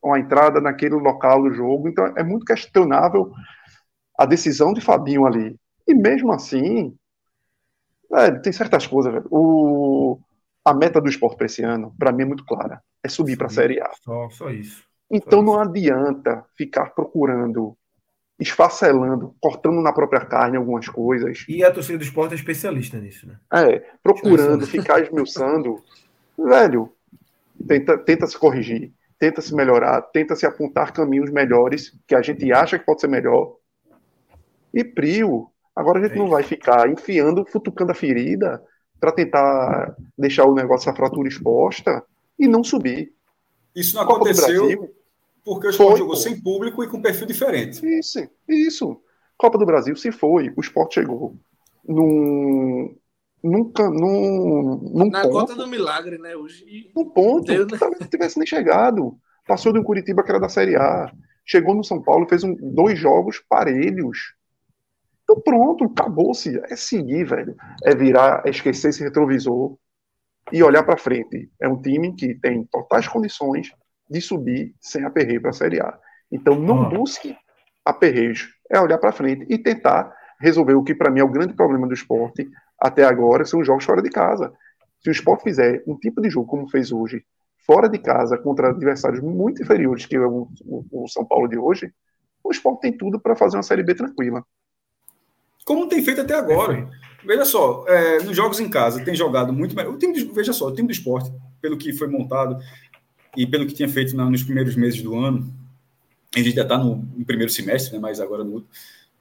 uma 0.03 0.19
entrada 0.19 0.59
naquele 0.59 0.95
local 0.95 1.43
do 1.43 1.53
jogo. 1.53 1.87
Então 1.87 2.05
é 2.17 2.23
muito 2.23 2.45
questionável 2.45 3.31
a 4.17 4.25
decisão 4.25 4.73
de 4.73 4.81
Fabinho 4.81 5.25
ali. 5.25 5.55
E 5.87 5.93
mesmo 5.93 6.31
assim, 6.31 6.95
velho, 8.11 8.41
tem 8.41 8.51
certas 8.51 8.87
coisas, 8.87 9.13
velho. 9.13 9.27
O, 9.29 10.19
a 10.65 10.73
meta 10.73 10.99
do 10.99 11.09
esporte 11.09 11.37
para 11.37 11.45
esse 11.45 11.63
ano, 11.63 11.93
para 11.97 12.11
mim, 12.11 12.23
é 12.23 12.25
muito 12.27 12.45
clara. 12.45 12.81
É 13.03 13.09
subir 13.09 13.37
para 13.37 13.47
a 13.47 13.49
Série 13.49 13.81
A. 13.81 13.91
Só, 14.01 14.29
só 14.29 14.49
isso. 14.49 14.83
Então 15.11 15.39
só 15.39 15.45
não 15.45 15.61
isso. 15.61 15.69
adianta 15.69 16.45
ficar 16.55 16.93
procurando 16.93 17.77
esfacelando, 18.39 19.35
cortando 19.39 19.81
na 19.81 19.93
própria 19.93 20.21
carne 20.25 20.57
algumas 20.57 20.87
coisas. 20.87 21.45
E 21.47 21.63
a 21.63 21.71
torcida 21.71 21.97
do 21.97 22.03
esporte 22.03 22.33
é 22.33 22.35
especialista 22.35 22.97
nisso, 22.97 23.27
né? 23.27 23.37
É, 23.51 23.83
procurando 24.01 24.65
ficar 24.65 25.01
esmiuçando. 25.01 25.81
velho, 26.37 26.91
tenta, 27.67 27.97
tenta 27.97 28.27
se 28.27 28.37
corrigir, 28.37 28.91
tenta 29.19 29.41
se 29.41 29.53
melhorar, 29.53 30.01
tenta 30.01 30.35
se 30.35 30.45
apontar 30.45 30.91
caminhos 30.91 31.31
melhores 31.31 31.97
que 32.07 32.15
a 32.15 32.21
gente 32.21 32.51
acha 32.51 32.77
que 32.79 32.85
pode 32.85 33.01
ser 33.01 33.07
melhor. 33.07 33.55
E 34.73 34.83
Prio, 34.83 35.49
agora 35.75 35.99
a 35.99 36.01
gente 36.01 36.15
é 36.15 36.17
não 36.17 36.27
vai 36.27 36.43
ficar 36.43 36.89
enfiando, 36.89 37.45
futucando 37.45 37.91
a 37.91 37.95
ferida 37.95 38.63
para 38.99 39.11
tentar 39.11 39.95
deixar 40.17 40.45
o 40.45 40.55
negócio, 40.55 40.89
a 40.89 40.95
fratura 40.95 41.27
exposta 41.27 42.03
e 42.39 42.47
não 42.47 42.63
subir. 42.63 43.13
Isso 43.75 43.95
não 43.95 44.05
Copa 44.05 44.29
aconteceu 44.29 44.93
porque 45.43 45.67
o 45.67 45.69
esporte 45.69 45.89
foi, 45.91 45.99
jogou 45.99 46.15
pô. 46.15 46.19
sem 46.19 46.41
público 46.41 46.83
e 46.83 46.87
com 46.87 47.01
perfil 47.01 47.27
diferente. 47.27 47.85
Isso, 47.85 48.19
isso. 48.47 49.01
Copa 49.37 49.57
do 49.57 49.65
Brasil 49.65 49.95
se 49.95 50.11
foi. 50.11 50.53
O 50.55 50.61
esporte 50.61 50.95
chegou 50.95 51.35
num. 51.87 52.95
Nunca, 53.43 53.89
num, 53.89 54.77
num 54.93 55.09
Na 55.09 55.23
ponto, 55.23 55.33
conta 55.33 55.55
do 55.55 55.67
milagre, 55.67 56.17
né? 56.17 56.33
Hoje. 56.33 56.89
Num 56.95 57.09
ponto 57.09 57.47
Deus, 57.47 57.69
né? 57.69 57.77
talvez 57.77 57.99
não 57.99 58.07
tivesse 58.07 58.37
nem 58.37 58.47
chegado. 58.47 59.17
Passou 59.45 59.73
do 59.73 59.83
Curitiba, 59.83 60.23
que 60.23 60.31
era 60.31 60.39
da 60.39 60.47
Série 60.47 60.77
A. 60.77 61.11
Chegou 61.45 61.75
no 61.75 61.83
São 61.83 62.01
Paulo, 62.01 62.25
fez 62.29 62.45
um, 62.45 62.55
dois 62.55 62.97
jogos 62.97 63.43
parelhos. 63.49 64.33
Então 65.23 65.41
pronto, 65.41 65.83
acabou-se. 65.83 66.57
É 66.69 66.75
seguir, 66.77 67.25
velho. 67.25 67.53
É 67.83 67.93
virar, 67.93 68.43
é 68.45 68.49
esquecer 68.49 68.89
esse 68.89 69.03
retrovisor 69.03 69.77
e 70.49 70.63
olhar 70.63 70.83
para 70.83 70.95
frente. 70.95 71.51
É 71.61 71.67
um 71.67 71.81
time 71.81 72.15
que 72.15 72.35
tem 72.35 72.63
totais 72.63 73.09
condições 73.09 73.73
de 74.13 74.21
subir 74.21 74.75
sem 74.79 75.03
aperreio 75.03 75.41
para 75.41 75.49
a 75.49 75.53
Série 75.53 75.81
A. 75.81 75.97
Então, 76.31 76.55
não 76.55 76.87
busque 76.87 77.35
aperreios, 77.83 78.47
é 78.69 78.79
olhar 78.79 78.99
para 78.99 79.11
frente 79.11 79.45
e 79.49 79.57
tentar 79.57 80.15
resolver 80.39 80.75
o 80.75 80.83
que, 80.83 80.93
para 80.93 81.09
mim, 81.09 81.19
é 81.19 81.23
o 81.23 81.31
grande 81.31 81.53
problema 81.53 81.87
do 81.87 81.93
esporte 81.93 82.47
até 82.79 83.03
agora, 83.03 83.43
são 83.43 83.59
os 83.59 83.67
jogos 83.67 83.83
fora 83.83 84.01
de 84.01 84.09
casa. 84.09 84.53
Se 85.01 85.09
o 85.09 85.11
esporte 85.11 85.43
fizer 85.43 85.83
um 85.87 85.97
tipo 85.97 86.21
de 86.21 86.29
jogo 86.29 86.47
como 86.47 86.69
fez 86.69 86.91
hoje, 86.91 87.25
fora 87.65 87.89
de 87.89 87.97
casa, 87.97 88.37
contra 88.37 88.69
adversários 88.69 89.21
muito 89.21 89.63
inferiores 89.63 90.05
que 90.05 90.17
o, 90.17 90.47
o, 90.61 91.03
o 91.03 91.07
São 91.07 91.25
Paulo 91.25 91.47
de 91.47 91.57
hoje, 91.57 91.91
o 92.43 92.51
esporte 92.51 92.81
tem 92.81 92.95
tudo 92.95 93.19
para 93.19 93.35
fazer 93.35 93.57
uma 93.57 93.63
Série 93.63 93.83
B 93.83 93.95
tranquila. 93.95 94.43
Como 95.65 95.87
tem 95.87 96.03
feito 96.03 96.21
até 96.21 96.35
agora. 96.35 96.89
Veja 97.25 97.45
só, 97.45 97.85
é, 97.87 98.21
nos 98.21 98.35
jogos 98.35 98.59
em 98.59 98.69
casa 98.69 99.03
tem 99.03 99.15
jogado 99.15 99.53
muito 99.53 99.75
melhor. 99.75 99.93
O 99.93 99.97
time 99.97 100.13
do, 100.13 100.33
veja 100.33 100.51
só, 100.51 100.67
o 100.67 100.75
time 100.75 100.87
do 100.87 100.91
esporte, 100.91 101.31
pelo 101.61 101.77
que 101.77 101.93
foi 101.93 102.07
montado, 102.07 102.57
e 103.35 103.45
pelo 103.47 103.65
que 103.65 103.73
tinha 103.73 103.89
feito 103.89 104.15
na, 104.15 104.29
nos 104.29 104.43
primeiros 104.43 104.75
meses 104.75 105.01
do 105.01 105.15
ano, 105.15 105.53
a 106.35 106.39
gente 106.39 106.55
já 106.55 106.63
está 106.63 106.77
no, 106.77 106.95
no, 107.15 107.25
primeiro 107.25 107.51
semestre, 107.51 107.93
né, 107.93 107.99
mas 107.99 108.19
agora 108.19 108.43
no, 108.43 108.65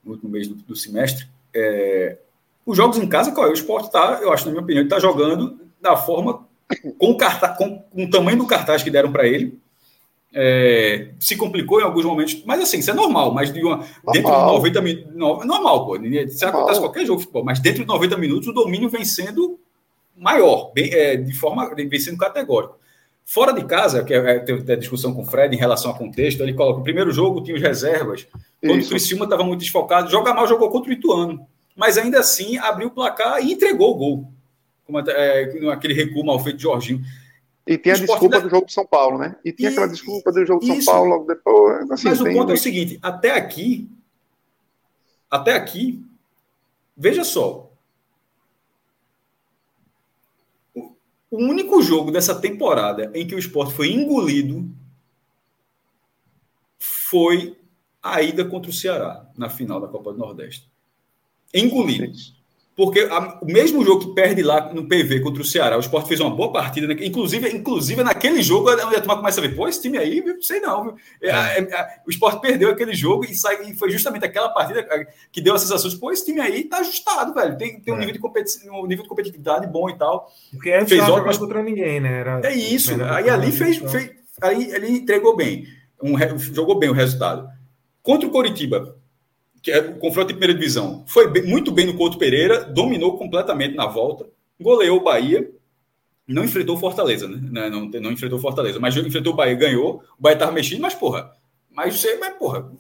no 0.05 0.13
último 0.13 0.31
mês 0.31 0.49
do, 0.49 0.55
do 0.55 0.77
semestre, 0.77 1.27
é, 1.55 2.19
os 2.65 2.77
jogos 2.77 2.99
em 2.99 3.07
casa, 3.07 3.33
qual 3.33 3.47
é? 3.47 3.51
O 3.51 3.55
esporte 3.55 3.87
está, 3.87 4.21
eu 4.23 4.33
acho, 4.33 4.47
na 4.47 4.53
minha 4.53 4.63
opinião, 4.63 4.85
está 4.85 4.99
jogando 4.99 5.61
da 5.81 5.97
forma, 5.97 6.47
com 6.99 7.11
o, 7.11 7.17
cartaz, 7.17 7.57
com, 7.59 7.85
o 7.93 8.09
tamanho 8.09 8.39
do 8.39 8.47
cartaz 8.47 8.83
que 8.83 8.91
deram 8.91 9.13
para 9.13 9.27
ele, 9.27 9.59
é, 10.35 11.11
se 11.21 11.37
complicou 11.37 11.81
em 11.81 11.85
alguns 11.85 12.05
momentos, 12.05 12.43
mas 12.47 12.63
assim, 12.63 12.79
isso 12.79 12.91
é 12.91 12.95
normal, 12.95 13.35
mas 13.35 13.53
de 13.53 13.63
uma, 13.63 13.79
dentro 14.13 14.31
de 14.31 14.47
90 14.47 14.81
minutos, 14.81 15.47
normal, 15.47 15.85
pô, 15.85 15.97
isso 15.97 16.47
acontece 16.47 16.81
qualquer 16.81 17.05
jogo 17.05 17.19
de 17.19 17.25
futebol, 17.25 17.45
mas 17.45 17.61
dentro 17.61 17.83
de 17.83 17.89
90 17.89 18.17
minutos 18.17 18.49
o 18.49 18.53
domínio 18.53 18.89
vem 18.89 19.05
sendo 19.05 19.59
maior, 20.17 20.73
bem, 20.73 20.91
é, 20.95 21.17
de 21.17 21.35
forma, 21.35 21.75
vem 21.75 22.01
sendo 22.01 22.17
categórico. 22.17 22.81
Fora 23.33 23.51
de 23.55 23.65
casa, 23.65 24.05
que 24.05 24.13
é, 24.13 24.41
tem 24.41 24.75
a 24.75 24.79
discussão 24.79 25.15
com 25.15 25.23
o 25.23 25.25
Fred 25.25 25.57
em 25.57 25.59
relação 25.59 25.91
ao 25.91 25.97
contexto, 25.97 26.43
ele 26.43 26.53
coloca: 26.53 26.81
o 26.81 26.83
primeiro 26.83 27.11
jogo 27.11 27.43
tinha 27.43 27.57
os 27.57 27.63
reservas, 27.63 28.27
quando 28.61 28.81
Isso. 28.81 28.89
o 28.89 28.91
Criciúma 28.91 29.25
estava 29.25 29.43
muito 29.43 29.61
desfocado, 29.61 30.11
joga 30.11 30.35
mal, 30.35 30.47
jogou 30.47 30.69
contra 30.69 30.91
o 30.91 30.93
Ituano. 30.93 31.47
Mas 31.75 31.97
ainda 31.97 32.21
assim 32.21 32.59
abriu 32.59 32.89
o 32.89 32.91
placar 32.91 33.43
e 33.43 33.55
entregou 33.55 33.93
o 33.93 33.95
gol. 33.95 34.33
Como 34.85 34.99
é, 34.99 35.45
aquele 35.73 35.95
recuo 35.95 36.23
mal 36.23 36.39
feito 36.41 36.59
de 36.59 36.65
Jorginho. 36.65 37.03
E 37.67 37.79
tem 37.79 37.95
a 37.95 37.97
desculpa 37.97 38.39
do 38.39 38.51
jogo 38.51 38.67
de 38.67 38.73
São 38.75 38.85
Paulo, 38.85 39.17
né? 39.17 39.35
E 39.43 39.51
tem 39.51 39.65
e, 39.65 39.69
aquela 39.71 39.89
desculpa 39.89 40.31
do 40.31 40.45
jogo 40.45 40.61
de 40.61 40.67
São 40.67 40.95
Paulo 40.95 41.09
logo 41.09 41.25
depois. 41.25 41.91
Assim, 41.91 42.09
mas 42.09 42.21
o 42.21 42.25
ponto 42.25 42.51
é 42.51 42.55
o 42.55 42.59
seguinte: 42.59 42.99
até 43.01 43.31
aqui, 43.31 43.89
até 45.31 45.55
aqui, 45.55 46.05
veja 46.95 47.25
só, 47.25 47.72
O 51.33 51.39
único 51.39 51.81
jogo 51.81 52.11
dessa 52.11 52.39
temporada 52.39 53.11
em 53.15 53.27
que 53.27 53.35
o 53.35 53.39
esporte 53.39 53.73
foi 53.73 53.91
engolido 53.91 54.71
foi 56.79 57.57
a 58.03 58.21
ida 58.21 58.45
contra 58.45 58.71
o 58.71 58.75
Ceará 58.75 59.27
na 59.35 59.49
final 59.49 59.81
da 59.81 59.89
Copa 59.89 60.13
do 60.13 60.19
Nordeste. 60.19 60.71
engolido. 61.55 62.13
Porque 62.75 63.01
a, 63.01 63.39
o 63.43 63.47
mesmo 63.47 63.85
jogo 63.85 64.07
que 64.07 64.15
perde 64.15 64.43
lá 64.43 64.73
no 64.73 64.89
PV 64.89 65.21
contra 65.21 65.43
o 65.43 65.45
Ceará, 65.45 65.77
o 65.77 65.81
Sport 65.81 66.07
fez 66.07 66.21
uma 66.21 66.31
boa 66.35 66.51
partida, 66.51 66.87
né? 66.87 66.97
inclusive, 67.01 67.55
inclusive 67.55 68.03
naquele 68.03 68.43
jogo, 68.43 68.71
a 68.71 68.77
turma 68.77 69.17
começa 69.17 69.41
a 69.41 69.43
ver, 69.43 69.55
pô, 69.55 69.69
esse 69.69 69.83
time 69.83 69.99
aí, 69.99 70.23
não 70.25 70.41
sei 70.41 70.61
não. 70.61 70.97
É, 71.21 71.29
é. 71.29 71.59
É, 71.61 72.01
o 72.07 72.11
Sport 72.11 72.41
perdeu 72.41 72.71
aquele 72.71 72.95
jogo 72.95 73.27
e, 73.27 73.35
sai, 73.35 73.63
e 73.71 73.75
foi 73.75 73.91
justamente 73.91 74.25
aquela 74.25 74.49
partida 74.49 74.87
que 75.31 75.41
deu 75.43 75.55
a 75.55 75.59
sensação 75.59 75.91
de, 75.91 75.97
pô, 75.97 76.11
esse 76.11 76.25
time 76.25 76.41
aí 76.41 76.65
tá 76.65 76.79
ajustado, 76.79 77.35
velho. 77.35 77.59
Tem, 77.59 77.79
tem 77.79 77.93
um, 77.93 77.99
é. 77.99 78.01
nível 78.01 78.15
de 78.15 78.19
competi 78.19 78.71
um 78.71 78.87
nível 78.87 79.03
de 79.03 79.09
competitividade 79.09 79.67
bom 79.67 79.91
e 79.91 79.99
tal. 79.99 80.33
Porque 80.51 80.73
antes 80.73 80.89
fez 80.89 81.03
ótimo, 81.03 81.27
mas 81.27 81.37
contra 81.37 81.63
ninguém, 81.63 82.01
né? 82.01 82.21
Era, 82.21 82.41
é 82.45 82.55
isso. 82.55 82.95
Aí 83.05 83.29
ali 83.29 83.53
fez, 83.53 83.77
fez, 83.79 84.13
aí 84.41 84.71
ele 84.73 84.89
entregou 84.89 85.37
bem, 85.37 85.67
um, 86.03 86.17
jogou 86.39 86.79
bem 86.79 86.89
o 86.89 86.95
resultado. 86.95 87.47
Contra 88.03 88.27
o 88.27 88.33
Coritiba, 88.33 88.97
que 89.63 89.71
é 89.71 89.79
o 89.79 89.99
confronto 89.99 90.29
de 90.29 90.35
primeira 90.35 90.53
divisão, 90.53 91.05
foi 91.07 91.31
bem, 91.31 91.45
muito 91.45 91.71
bem 91.71 91.87
no 91.87 91.95
Couto 91.95 92.19
Pereira, 92.19 92.65
dominou 92.65 93.17
completamente 93.17 93.77
na 93.77 93.87
volta, 93.87 94.29
goleou 94.61 94.99
o 94.99 95.05
Bahia, 95.05 95.49
não 96.27 96.45
enfrentou 96.45 96.77
Fortaleza, 96.77 97.29
né? 97.29 97.39
Não, 97.71 97.71
não, 97.71 98.01
não 98.01 98.13
enfrentou 98.13 98.39
Fortaleza, 98.39 98.81
mas 98.81 98.97
enfrentou 98.97 99.33
o 99.33 99.37
Bahia, 99.37 99.55
ganhou. 99.55 100.03
O 100.19 100.23
Bahia 100.23 100.35
estava 100.35 100.53
mexido, 100.53 100.83
mas 100.83 100.95
porra, 100.95 101.31
mas 101.71 102.01
você, 102.01 102.17
mas 102.19 102.37
porra, 102.37 102.73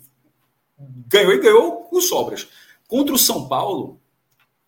ganhou 1.09 1.33
e 1.33 1.41
ganhou 1.41 1.85
com 1.85 2.01
sobras. 2.01 2.49
Contra 2.89 3.15
o 3.15 3.19
São 3.19 3.49
Paulo, 3.49 4.01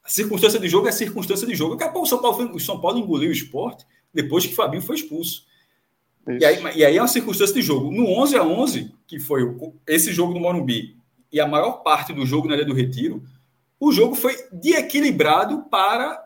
a 0.02 0.08
circunstância 0.08 0.60
de 0.60 0.68
jogo 0.68 0.86
é 0.86 0.90
a 0.90 0.92
circunstância 0.92 1.46
de 1.46 1.54
jogo. 1.54 1.76
Daqui 1.76 1.96
a 1.96 2.00
o 2.00 2.06
São 2.06 2.20
Paulo, 2.20 2.54
o 2.54 2.60
São 2.60 2.80
Paulo 2.80 2.98
engoliu 2.98 3.30
o 3.30 3.32
esporte 3.32 3.84
depois 4.12 4.46
que 4.46 4.52
o 4.52 4.56
Fabinho 4.56 4.82
foi 4.82 4.96
expulso. 4.96 5.46
E 6.26 6.44
aí, 6.44 6.62
e 6.76 6.84
aí 6.84 6.96
é 6.96 7.00
uma 7.00 7.08
circunstância 7.08 7.54
de 7.54 7.62
jogo. 7.62 7.90
No 7.90 8.06
11 8.08 8.36
a 8.36 8.44
11 8.44 8.94
que 9.06 9.18
foi 9.18 9.42
esse 9.86 10.12
jogo 10.12 10.32
no 10.32 10.40
Morumbi, 10.40 10.96
e 11.34 11.40
a 11.40 11.48
maior 11.48 11.82
parte 11.82 12.12
do 12.12 12.24
jogo 12.24 12.46
na 12.46 12.54
Ilha 12.54 12.64
do 12.64 12.72
Retiro, 12.72 13.24
o 13.80 13.90
jogo 13.90 14.14
foi 14.14 14.36
de 14.52 14.72
equilibrado 14.72 15.64
para 15.64 16.24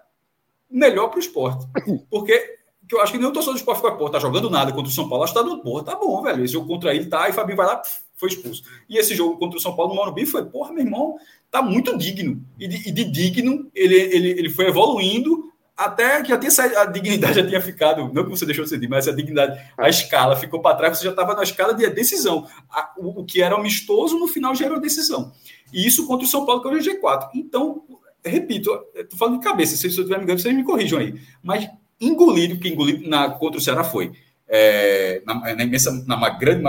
melhor 0.70 1.08
para 1.08 1.16
o 1.16 1.20
esporte. 1.20 1.66
Porque 2.10 2.58
que 2.86 2.94
eu 2.94 3.00
acho 3.00 3.12
que 3.12 3.18
nem 3.18 3.26
o 3.26 3.32
torcedor 3.32 3.54
do 3.54 3.58
esporte 3.58 3.80
ficou, 3.80 3.96
pô, 3.96 4.10
tá 4.10 4.18
jogando 4.18 4.50
nada 4.50 4.70
contra 4.70 4.90
o 4.90 4.94
São 4.94 5.08
Paulo, 5.08 5.24
acho 5.24 5.32
que 5.32 5.38
tá 5.38 5.44
no 5.44 5.62
porra, 5.62 5.82
tá 5.82 5.96
bom, 5.96 6.22
velho. 6.22 6.44
Esse 6.44 6.52
jogo 6.52 6.66
contra 6.66 6.94
ele 6.94 7.06
tá, 7.06 7.26
e 7.26 7.32
Fabinho 7.32 7.56
vai 7.56 7.66
lá, 7.66 7.82
foi 8.16 8.28
expulso. 8.28 8.62
E 8.86 8.98
esse 8.98 9.14
jogo 9.14 9.38
contra 9.38 9.58
o 9.58 9.60
São 9.60 9.74
Paulo 9.74 9.94
no 9.94 9.96
Morumbi 9.96 10.26
foi, 10.26 10.44
porra, 10.44 10.72
meu 10.72 10.84
irmão, 10.84 11.16
tá 11.50 11.62
muito 11.62 11.96
digno. 11.96 12.42
E 12.58 12.68
de, 12.68 12.88
e 12.88 12.92
de 12.92 13.04
digno, 13.04 13.70
ele, 13.74 13.94
ele, 13.94 14.28
ele 14.30 14.50
foi 14.50 14.66
evoluindo 14.66 15.47
até 15.78 16.20
que 16.22 16.30
já 16.30 16.36
tinha 16.36 16.80
a 16.80 16.84
dignidade 16.86 17.36
já 17.36 17.46
tinha 17.46 17.60
ficado, 17.60 18.12
não 18.12 18.24
que 18.24 18.30
você 18.30 18.44
deixou 18.44 18.64
de 18.64 18.70
ser, 18.70 18.88
mas 18.88 19.06
a 19.06 19.12
dignidade, 19.12 19.64
a 19.78 19.88
escala 19.88 20.34
ficou 20.34 20.60
para 20.60 20.76
trás, 20.76 20.98
você 20.98 21.04
já 21.04 21.10
estava 21.10 21.36
na 21.36 21.44
escala 21.44 21.72
de 21.72 21.88
decisão. 21.88 22.48
o, 22.96 23.20
o, 23.20 23.24
que 23.24 23.40
era 23.40 23.54
amistoso, 23.54 24.18
no 24.18 24.26
final 24.26 24.56
gerou 24.56 24.80
decisão. 24.80 25.32
E 25.72 25.86
isso 25.86 26.04
contra 26.08 26.26
o 26.26 26.28
São 26.28 26.44
Paulo, 26.44 26.60
que 26.60 26.68
é 26.68 26.72
o 26.72 26.78
G4. 26.78 27.28
Então, 27.32 27.84
repito, 28.24 28.70
estou 28.92 29.16
falando 29.16 29.38
de 29.38 29.44
cabeça, 29.44 29.76
se 29.76 29.86
eu 29.86 29.90
estiver 29.90 30.16
me 30.16 30.24
enganando, 30.24 30.42
vocês 30.42 30.54
me 30.54 30.64
corrijam 30.64 30.98
aí. 30.98 31.14
Mas 31.40 31.70
engolido, 32.00 32.58
que 32.58 32.68
engolido 32.68 33.08
na, 33.08 33.30
contra 33.30 33.58
o 33.58 33.62
Ceará 33.62 33.84
foi, 33.84 34.10
é, 34.48 35.22
na, 35.24 35.54
na, 35.54 35.62
imensa, 35.62 35.92
na 36.08 36.28
grande, 36.30 36.64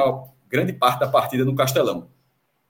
grande 0.48 0.74
parte 0.74 1.00
da 1.00 1.08
partida 1.08 1.44
no 1.44 1.56
Castelão. 1.56 2.10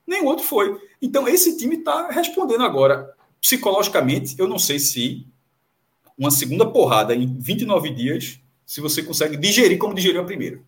Nenhum 0.08 0.28
outro 0.28 0.46
foi. 0.46 0.80
Então, 1.02 1.28
esse 1.28 1.58
time 1.58 1.76
está 1.76 2.10
respondendo 2.10 2.64
agora. 2.64 3.14
Psicologicamente, 3.42 4.36
eu 4.38 4.48
não 4.48 4.58
sei 4.58 4.80
se 4.80 5.28
uma 6.20 6.30
segunda 6.30 6.66
porrada 6.66 7.16
em 7.16 7.26
29 7.40 7.92
dias, 7.92 8.40
se 8.66 8.82
você 8.82 9.02
consegue 9.02 9.38
digerir 9.38 9.78
como 9.78 9.96
digeriu 9.96 10.22
a 10.22 10.26
primeira. 10.26 10.60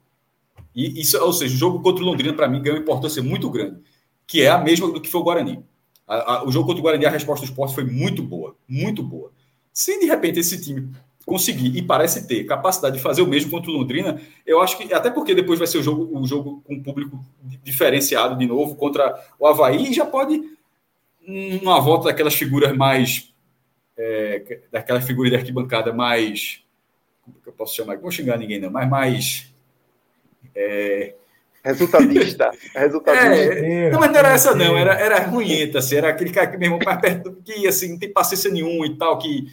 E 0.73 1.02
isso, 1.02 1.22
ou 1.22 1.34
seja, 1.34 1.53
o 1.53 1.57
jogo 1.57 1.82
contra 1.82 2.02
o 2.02 2.07
Londrina, 2.07 2.34
para 2.34 2.48
mim, 2.48 2.61
ganha 2.61 2.76
uma 2.76 2.82
importância 2.82 3.22
muito 3.22 3.49
grande, 3.49 3.82
que 4.26 4.41
é 4.41 4.49
a 4.49 4.57
mesma 4.57 4.90
do 4.90 5.02
que 5.02 5.10
foi 5.10 5.19
o 5.19 5.23
Guarani. 5.26 5.61
A, 6.07 6.36
a, 6.36 6.48
o 6.48 6.52
jogo 6.52 6.68
contra 6.68 6.80
o 6.80 6.84
Guarani, 6.84 7.06
a 7.06 7.10
resposta 7.10 7.45
do 7.45 7.49
esporte 7.49 7.76
foi 7.76 7.84
muito 7.84 8.23
boa, 8.23 8.56
muito 8.68 9.03
boa. 9.03 9.32
Se 9.73 9.99
de 9.99 10.06
repente 10.06 10.40
esse 10.40 10.61
time 10.61 10.90
conseguir, 11.26 11.78
e 11.78 11.82
parece 11.82 12.26
ter, 12.28 12.45
capacidade 12.45 12.95
de 12.95 13.03
fazer 13.03 13.22
o 13.22 13.28
mesmo 13.28 13.52
contra 13.52 13.69
o 13.69 13.73
Londrina, 13.73 14.19
eu 14.45 14.61
acho 14.61 14.78
que, 14.78 14.94
até 14.94 15.10
porque 15.10 15.36
depois 15.36 15.60
vai 15.60 15.68
ser 15.68 15.78
o 15.78 15.84
jogo, 15.84 16.18
o 16.18 16.26
jogo 16.26 16.61
com 16.65 16.82
público 16.82 17.23
diferenciado 17.64 18.38
de 18.38 18.45
novo 18.45 18.76
contra 18.76 19.22
o 19.38 19.45
Havaí, 19.45 19.91
e 19.91 19.94
já 19.94 20.06
pode, 20.06 20.41
uma 21.61 21.80
volta 21.80 22.06
daquelas 22.06 22.34
figuras 22.34 22.76
mais 22.76 23.31
é, 23.98 24.60
daquela 24.72 25.02
figura 25.02 25.30
de 25.30 25.36
arquibancada 25.36 25.94
mais. 25.94 26.64
Como 27.24 27.38
é 27.38 27.44
que 27.44 27.50
eu 27.50 27.54
posso 27.54 27.76
chamar? 27.76 27.96
Não 27.96 28.02
vou 28.02 28.12
xingar 28.12 28.38
ninguém, 28.38 28.60
não, 28.60 28.72
mas 28.72 28.90
mais. 28.90 29.54
É, 30.56 31.14
Resultadista. 31.64 32.52
Resultadista. 32.74 33.36
É, 33.36 33.92
não, 33.92 34.00
mas 34.00 34.12
não 34.12 34.20
era 34.20 34.30
essa, 34.30 34.56
não. 34.56 34.78
Era, 34.78 34.94
era 35.00 35.20
ruinhenta, 35.28 35.80
assim. 35.80 35.96
Era 35.96 36.10
aquele 36.10 36.32
cara 36.32 36.48
que 36.48 36.58
mesmo 36.58 36.80
mais 36.84 37.00
perto 37.00 37.38
que 37.44 37.68
assim, 37.68 37.90
não 37.90 38.00
tem 38.00 38.12
paciência 38.12 38.52
nenhuma 38.52 38.86
e 38.86 38.98
tal. 38.98 39.18
Que 39.20 39.48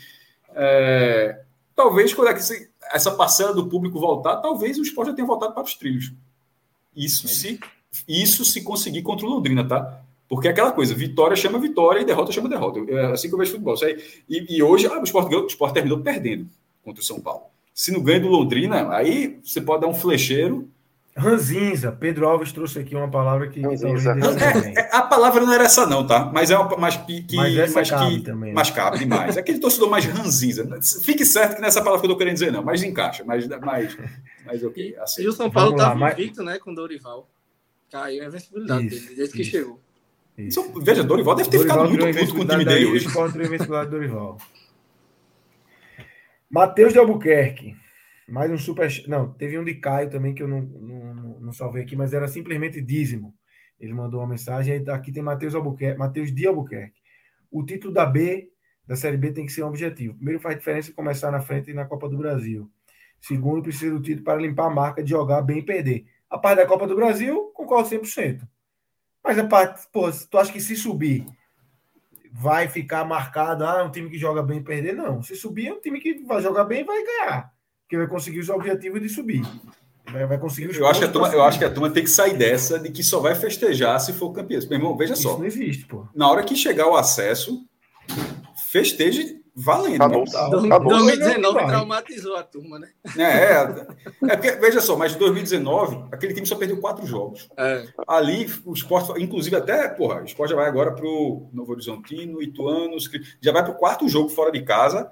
é, 0.54 1.40
talvez 1.76 2.14
quando 2.14 2.28
é 2.28 2.38
essa 2.92 3.10
parcela 3.10 3.52
do 3.52 3.68
público 3.68 4.00
voltar, 4.00 4.36
talvez 4.38 4.78
o 4.78 4.82
esporte 4.82 5.08
já 5.08 5.14
tenha 5.14 5.26
voltado 5.26 5.52
para 5.52 5.62
os 5.62 5.74
trilhos. 5.74 6.12
Isso 6.96 7.26
é. 7.26 7.28
se, 7.28 7.60
isso 8.08 8.44
se 8.44 8.62
conseguir 8.62 9.02
contra 9.02 9.26
o 9.26 9.28
Londrina, 9.28 9.66
tá? 9.66 10.02
Porque 10.28 10.46
é 10.46 10.50
aquela 10.50 10.72
coisa, 10.72 10.94
vitória 10.94 11.34
chama 11.34 11.58
vitória 11.58 12.00
e 12.00 12.04
derrota 12.04 12.30
chama 12.30 12.48
derrota. 12.48 12.80
É 12.90 13.12
assim 13.12 13.28
que 13.28 13.34
eu 13.34 13.38
vejo 13.38 13.52
futebol. 13.52 13.74
E, 14.28 14.56
e 14.56 14.62
hoje 14.62 14.86
ah, 14.86 15.00
o, 15.00 15.04
Sport, 15.04 15.32
o 15.32 15.46
Sport 15.46 15.72
terminou 15.72 16.00
perdendo 16.00 16.46
contra 16.84 17.00
o 17.00 17.04
São 17.04 17.18
Paulo. 17.18 17.44
Se 17.74 17.92
não 17.92 18.02
ganha 18.02 18.20
do 18.20 18.28
Londrina, 18.28 18.94
aí 18.94 19.38
você 19.42 19.60
pode 19.60 19.82
dar 19.82 19.86
um 19.86 19.94
flecheiro. 19.94 20.68
Ranzinza, 21.16 21.90
Pedro 21.90 22.28
Alves 22.28 22.52
trouxe 22.52 22.78
aqui 22.78 22.94
uma 22.94 23.10
palavra 23.10 23.48
que. 23.48 23.60
É, 23.60 24.80
é, 24.80 24.88
a 24.92 25.02
palavra 25.02 25.44
não 25.44 25.52
era 25.52 25.64
essa, 25.64 25.84
não, 25.84 26.06
tá? 26.06 26.30
Mas 26.32 26.50
é 26.50 26.56
uma 26.56 26.76
mais 26.76 26.96
que, 26.96 27.24
mas 27.34 27.74
mais 27.74 27.90
cabe 27.90 28.16
que 28.16 28.22
também, 28.22 28.50
né? 28.50 28.54
mais 28.54 28.70
cabe 28.70 28.98
demais. 28.98 29.36
É 29.36 29.40
aquele 29.40 29.58
torcedor 29.58 29.90
mais 29.90 30.04
ranzinza. 30.04 30.68
Fique 31.02 31.24
certo 31.24 31.56
que 31.56 31.60
nessa 31.60 31.80
palavra 31.80 32.00
que 32.00 32.06
eu 32.06 32.10
tô 32.10 32.18
querendo 32.18 32.34
dizer, 32.34 32.52
não, 32.52 32.62
mas 32.62 32.82
encaixa, 32.84 33.24
mas, 33.24 33.48
mais 33.48 33.96
mais 34.46 34.62
ok. 34.62 34.96
Assim. 34.98 35.22
E 35.22 35.28
o 35.28 35.32
São 35.32 35.50
Paulo 35.50 35.72
estava 35.72 35.94
mas... 35.96 36.12
invicto, 36.12 36.42
né, 36.42 36.58
com 36.58 36.70
o 36.70 36.74
Dorival. 36.74 37.28
Caiu 37.90 38.22
a 38.22 38.26
invencibilidade 38.26 38.88
dele, 38.88 39.14
desde 39.16 39.34
que 39.34 39.42
isso. 39.42 39.50
chegou. 39.50 39.80
Isso. 40.38 40.72
Veja, 40.80 41.02
Dorival 41.02 41.34
deve 41.34 41.50
ter 41.50 41.58
Dorival 41.58 41.88
ficado 41.88 42.04
muito 42.04 42.20
puto 42.20 42.34
com 42.34 42.42
o 42.42 42.46
time 42.46 42.64
dele 42.64 42.86
hoje. 42.86 43.12
Contra 43.12 43.42
o 43.42 43.44
investidor 43.44 43.86
Dorival. 43.86 44.38
Matheus 46.48 46.92
de 46.92 47.00
Albuquerque. 47.00 47.76
Mais 48.28 48.50
um 48.50 48.56
super. 48.56 48.88
Não, 49.08 49.32
teve 49.32 49.58
um 49.58 49.64
de 49.64 49.74
Caio 49.74 50.08
também 50.08 50.34
que 50.34 50.42
eu 50.42 50.46
não, 50.46 50.60
não, 50.60 51.40
não 51.40 51.52
salvei 51.52 51.82
aqui, 51.82 51.96
mas 51.96 52.14
era 52.14 52.28
simplesmente 52.28 52.80
dízimo. 52.80 53.34
Ele 53.80 53.92
mandou 53.92 54.20
uma 54.20 54.28
mensagem. 54.28 54.84
Aqui 54.88 55.10
tem 55.10 55.22
Matheus 55.22 55.56
Albuquerque, 55.56 55.98
Matheus 55.98 56.32
de 56.32 56.46
Albuquerque. 56.46 57.00
O 57.50 57.64
título 57.64 57.92
da 57.92 58.06
B, 58.06 58.52
da 58.86 58.94
Série 58.94 59.16
B, 59.16 59.32
tem 59.32 59.44
que 59.44 59.52
ser 59.52 59.64
um 59.64 59.68
objetivo. 59.68 60.14
Primeiro, 60.14 60.40
faz 60.40 60.56
diferença 60.56 60.92
começar 60.92 61.32
na 61.32 61.40
frente 61.40 61.72
na 61.72 61.84
Copa 61.84 62.08
do 62.08 62.16
Brasil. 62.16 62.70
Segundo, 63.20 63.62
precisa 63.62 63.92
do 63.92 64.00
título 64.00 64.24
para 64.24 64.40
limpar 64.40 64.66
a 64.66 64.70
marca 64.70 65.02
de 65.02 65.10
jogar 65.10 65.42
bem 65.42 65.58
e 65.58 65.62
perder. 65.62 66.06
A 66.30 66.38
parte 66.38 66.58
da 66.58 66.66
Copa 66.66 66.86
do 66.86 66.94
Brasil, 66.94 67.50
concordo 67.54 67.88
100%. 67.88 68.46
Mas 69.22 69.38
a 69.38 69.44
parte, 69.44 69.86
pô, 69.92 70.10
tu 70.30 70.38
acha 70.38 70.52
que 70.52 70.60
se 70.60 70.76
subir 70.76 71.26
vai 72.32 72.68
ficar 72.68 73.04
marcado, 73.04 73.64
ah, 73.64 73.80
é 73.80 73.82
um 73.82 73.90
time 73.90 74.08
que 74.08 74.18
joga 74.18 74.42
bem 74.42 74.62
perder? 74.62 74.94
Não. 74.94 75.22
Se 75.22 75.34
subir, 75.34 75.68
é 75.68 75.72
um 75.72 75.80
time 75.80 76.00
que 76.00 76.24
vai 76.24 76.40
jogar 76.40 76.64
bem 76.64 76.80
e 76.80 76.84
vai 76.84 77.02
ganhar. 77.02 77.52
Que 77.88 77.96
vai 77.96 78.06
conseguir 78.06 78.38
os 78.38 78.48
objetivos 78.48 79.00
de 79.00 79.08
subir. 79.08 79.42
Vai, 80.10 80.26
vai 80.26 80.38
conseguir 80.38 80.74
eu 80.74 80.86
acho, 80.86 81.00
que 81.00 81.06
a 81.06 81.10
turma, 81.10 81.28
eu 81.28 81.42
acho 81.42 81.58
que 81.58 81.64
a 81.64 81.70
turma 81.70 81.90
tem 81.90 82.02
que 82.02 82.10
sair 82.10 82.36
dessa 82.36 82.78
de 82.78 82.90
que 82.90 83.02
só 83.02 83.20
vai 83.20 83.34
festejar 83.34 83.98
se 84.00 84.12
for 84.12 84.32
campeão. 84.32 84.60
Meu 84.68 84.78
irmão, 84.78 84.96
veja 84.96 85.14
Isso 85.14 85.22
só. 85.22 85.38
não 85.38 85.44
existe, 85.44 85.86
pô. 85.86 86.06
Na 86.14 86.30
hora 86.30 86.44
que 86.44 86.56
chegar 86.56 86.88
o 86.88 86.96
acesso, 86.96 87.66
festeje 88.70 89.37
Valendo. 89.60 89.96
Acabou. 89.96 90.24
Né? 90.24 90.68
Acabou. 90.68 90.88
2019 90.92 91.66
traumatizou 91.66 92.36
a 92.36 92.44
turma, 92.44 92.78
né? 92.78 92.90
É, 93.16 93.22
é, 93.22 94.32
é 94.32 94.36
porque, 94.36 94.52
veja 94.52 94.80
só, 94.80 94.96
mas 94.96 95.16
em 95.16 95.18
2019, 95.18 96.04
aquele 96.12 96.32
time 96.32 96.46
só 96.46 96.54
perdeu 96.54 96.80
quatro 96.80 97.04
jogos. 97.04 97.48
É. 97.56 97.84
Ali, 98.06 98.48
o 98.64 98.72
esporte, 98.72 99.20
inclusive 99.20 99.56
até, 99.56 99.88
porra, 99.88 100.22
o 100.22 100.24
esporte 100.24 100.50
já 100.50 100.56
vai 100.56 100.68
agora 100.68 100.92
para 100.92 101.04
o 101.04 101.50
Novo 101.52 101.72
Horizontino, 101.72 102.40
Ituano, 102.40 102.96
já 103.40 103.50
vai 103.50 103.64
para 103.64 103.72
o 103.72 103.76
quarto 103.76 104.08
jogo 104.08 104.28
fora 104.28 104.52
de 104.52 104.62
casa 104.62 105.10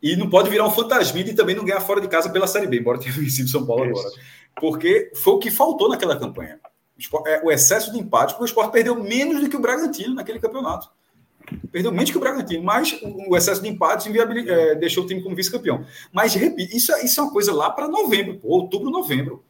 e 0.00 0.14
não 0.14 0.30
pode 0.30 0.48
virar 0.48 0.64
um 0.64 0.70
fantasma 0.70 1.18
e 1.18 1.34
também 1.34 1.56
não 1.56 1.64
ganhar 1.64 1.80
fora 1.80 2.00
de 2.00 2.06
casa 2.06 2.30
pela 2.30 2.46
Série 2.46 2.68
B, 2.68 2.78
embora 2.78 3.00
tenha 3.00 3.10
vencido 3.18 3.48
São 3.48 3.66
Paulo 3.66 3.90
Isso. 3.90 3.98
agora. 3.98 4.14
Porque 4.60 5.10
foi 5.16 5.34
o 5.34 5.38
que 5.40 5.50
faltou 5.50 5.88
naquela 5.88 6.16
campanha. 6.16 6.60
O 7.42 7.50
é, 7.50 7.54
excesso 7.54 7.92
de 7.92 7.98
empate, 7.98 8.34
porque 8.34 8.44
o 8.44 8.46
esporte 8.46 8.72
perdeu 8.72 8.94
menos 8.94 9.40
do 9.40 9.48
que 9.48 9.56
o 9.56 9.60
Bragantino 9.60 10.14
naquele 10.14 10.38
campeonato. 10.38 10.88
Perdeu 11.70 11.92
menos 11.92 12.10
que 12.10 12.16
o 12.16 12.20
Bragantino, 12.20 12.62
mas 12.62 12.98
o 13.02 13.36
excesso 13.36 13.62
de 13.62 13.68
empates 13.68 14.06
é, 14.06 14.74
deixou 14.74 15.04
o 15.04 15.06
time 15.06 15.22
como 15.22 15.36
vice-campeão. 15.36 15.84
Mas, 16.12 16.34
repito, 16.34 16.76
isso, 16.76 16.92
é, 16.92 17.04
isso 17.04 17.20
é 17.20 17.24
uma 17.24 17.32
coisa 17.32 17.52
lá 17.52 17.70
para 17.70 17.88
novembro, 17.88 18.38
pô, 18.38 18.48
outubro, 18.48 18.90
novembro. 18.90 19.44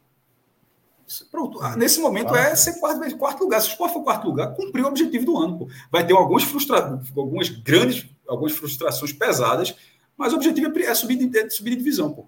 Pronto. 1.30 1.60
Ah, 1.62 1.76
nesse 1.76 2.00
momento 2.00 2.36
é 2.36 2.54
ser 2.54 2.78
quarto, 2.78 3.16
quarto 3.16 3.40
lugar. 3.42 3.60
Se 3.60 3.68
o 3.68 3.70
Sport 3.70 3.92
for 3.92 4.04
quarto 4.04 4.26
lugar, 4.26 4.54
cumpriu 4.54 4.84
o 4.84 4.88
objetivo 4.88 5.24
do 5.24 5.38
ano. 5.38 5.58
Pô. 5.60 5.68
Vai 5.90 6.06
ter 6.06 6.12
algumas, 6.12 6.44
frustra... 6.44 7.00
algumas 7.16 7.48
grandes, 7.48 8.06
algumas 8.26 8.52
frustrações 8.52 9.12
pesadas, 9.12 9.74
mas 10.16 10.32
o 10.32 10.36
objetivo 10.36 10.70
é 10.78 10.94
subir 10.94 11.16
de, 11.16 11.38
é 11.38 11.48
subir 11.48 11.70
de 11.70 11.76
divisão. 11.76 12.12
Pô. 12.12 12.26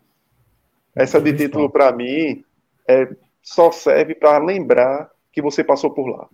Essa 0.94 1.20
de 1.20 1.32
título, 1.34 1.70
para 1.70 1.92
mim, 1.92 2.42
é, 2.88 3.14
só 3.42 3.70
serve 3.70 4.14
para 4.14 4.38
lembrar 4.38 5.10
que 5.32 5.42
você 5.42 5.62
passou 5.62 5.90
por 5.90 6.06
lá. 6.06 6.28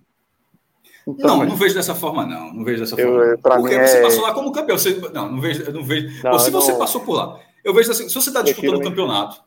Então, 1.06 1.38
não, 1.38 1.46
não 1.46 1.56
vejo 1.56 1.74
dessa 1.74 1.94
forma, 1.94 2.26
não. 2.26 2.52
Não 2.52 2.64
vejo 2.64 2.80
dessa 2.80 3.00
eu, 3.00 3.38
forma. 3.40 3.60
Porque 3.60 3.78
você 3.78 3.98
é... 3.98 4.02
passou 4.02 4.22
lá 4.22 4.34
como 4.34 4.50
campeão. 4.50 4.76
Você, 4.76 5.00
não, 5.12 5.30
não 5.30 5.40
vejo. 5.40 5.72
Não 5.72 5.84
vejo. 5.84 6.24
Não, 6.24 6.32
Ou 6.32 6.38
se 6.38 6.50
você 6.50 6.72
não... 6.72 6.78
passou 6.78 7.02
por 7.02 7.14
lá. 7.14 7.40
Eu 7.64 7.72
vejo 7.72 7.90
assim, 7.90 8.08
se 8.08 8.14
você 8.14 8.30
está 8.30 8.42
disputando 8.42 8.76
o 8.76 8.82
campeonato 8.82 9.42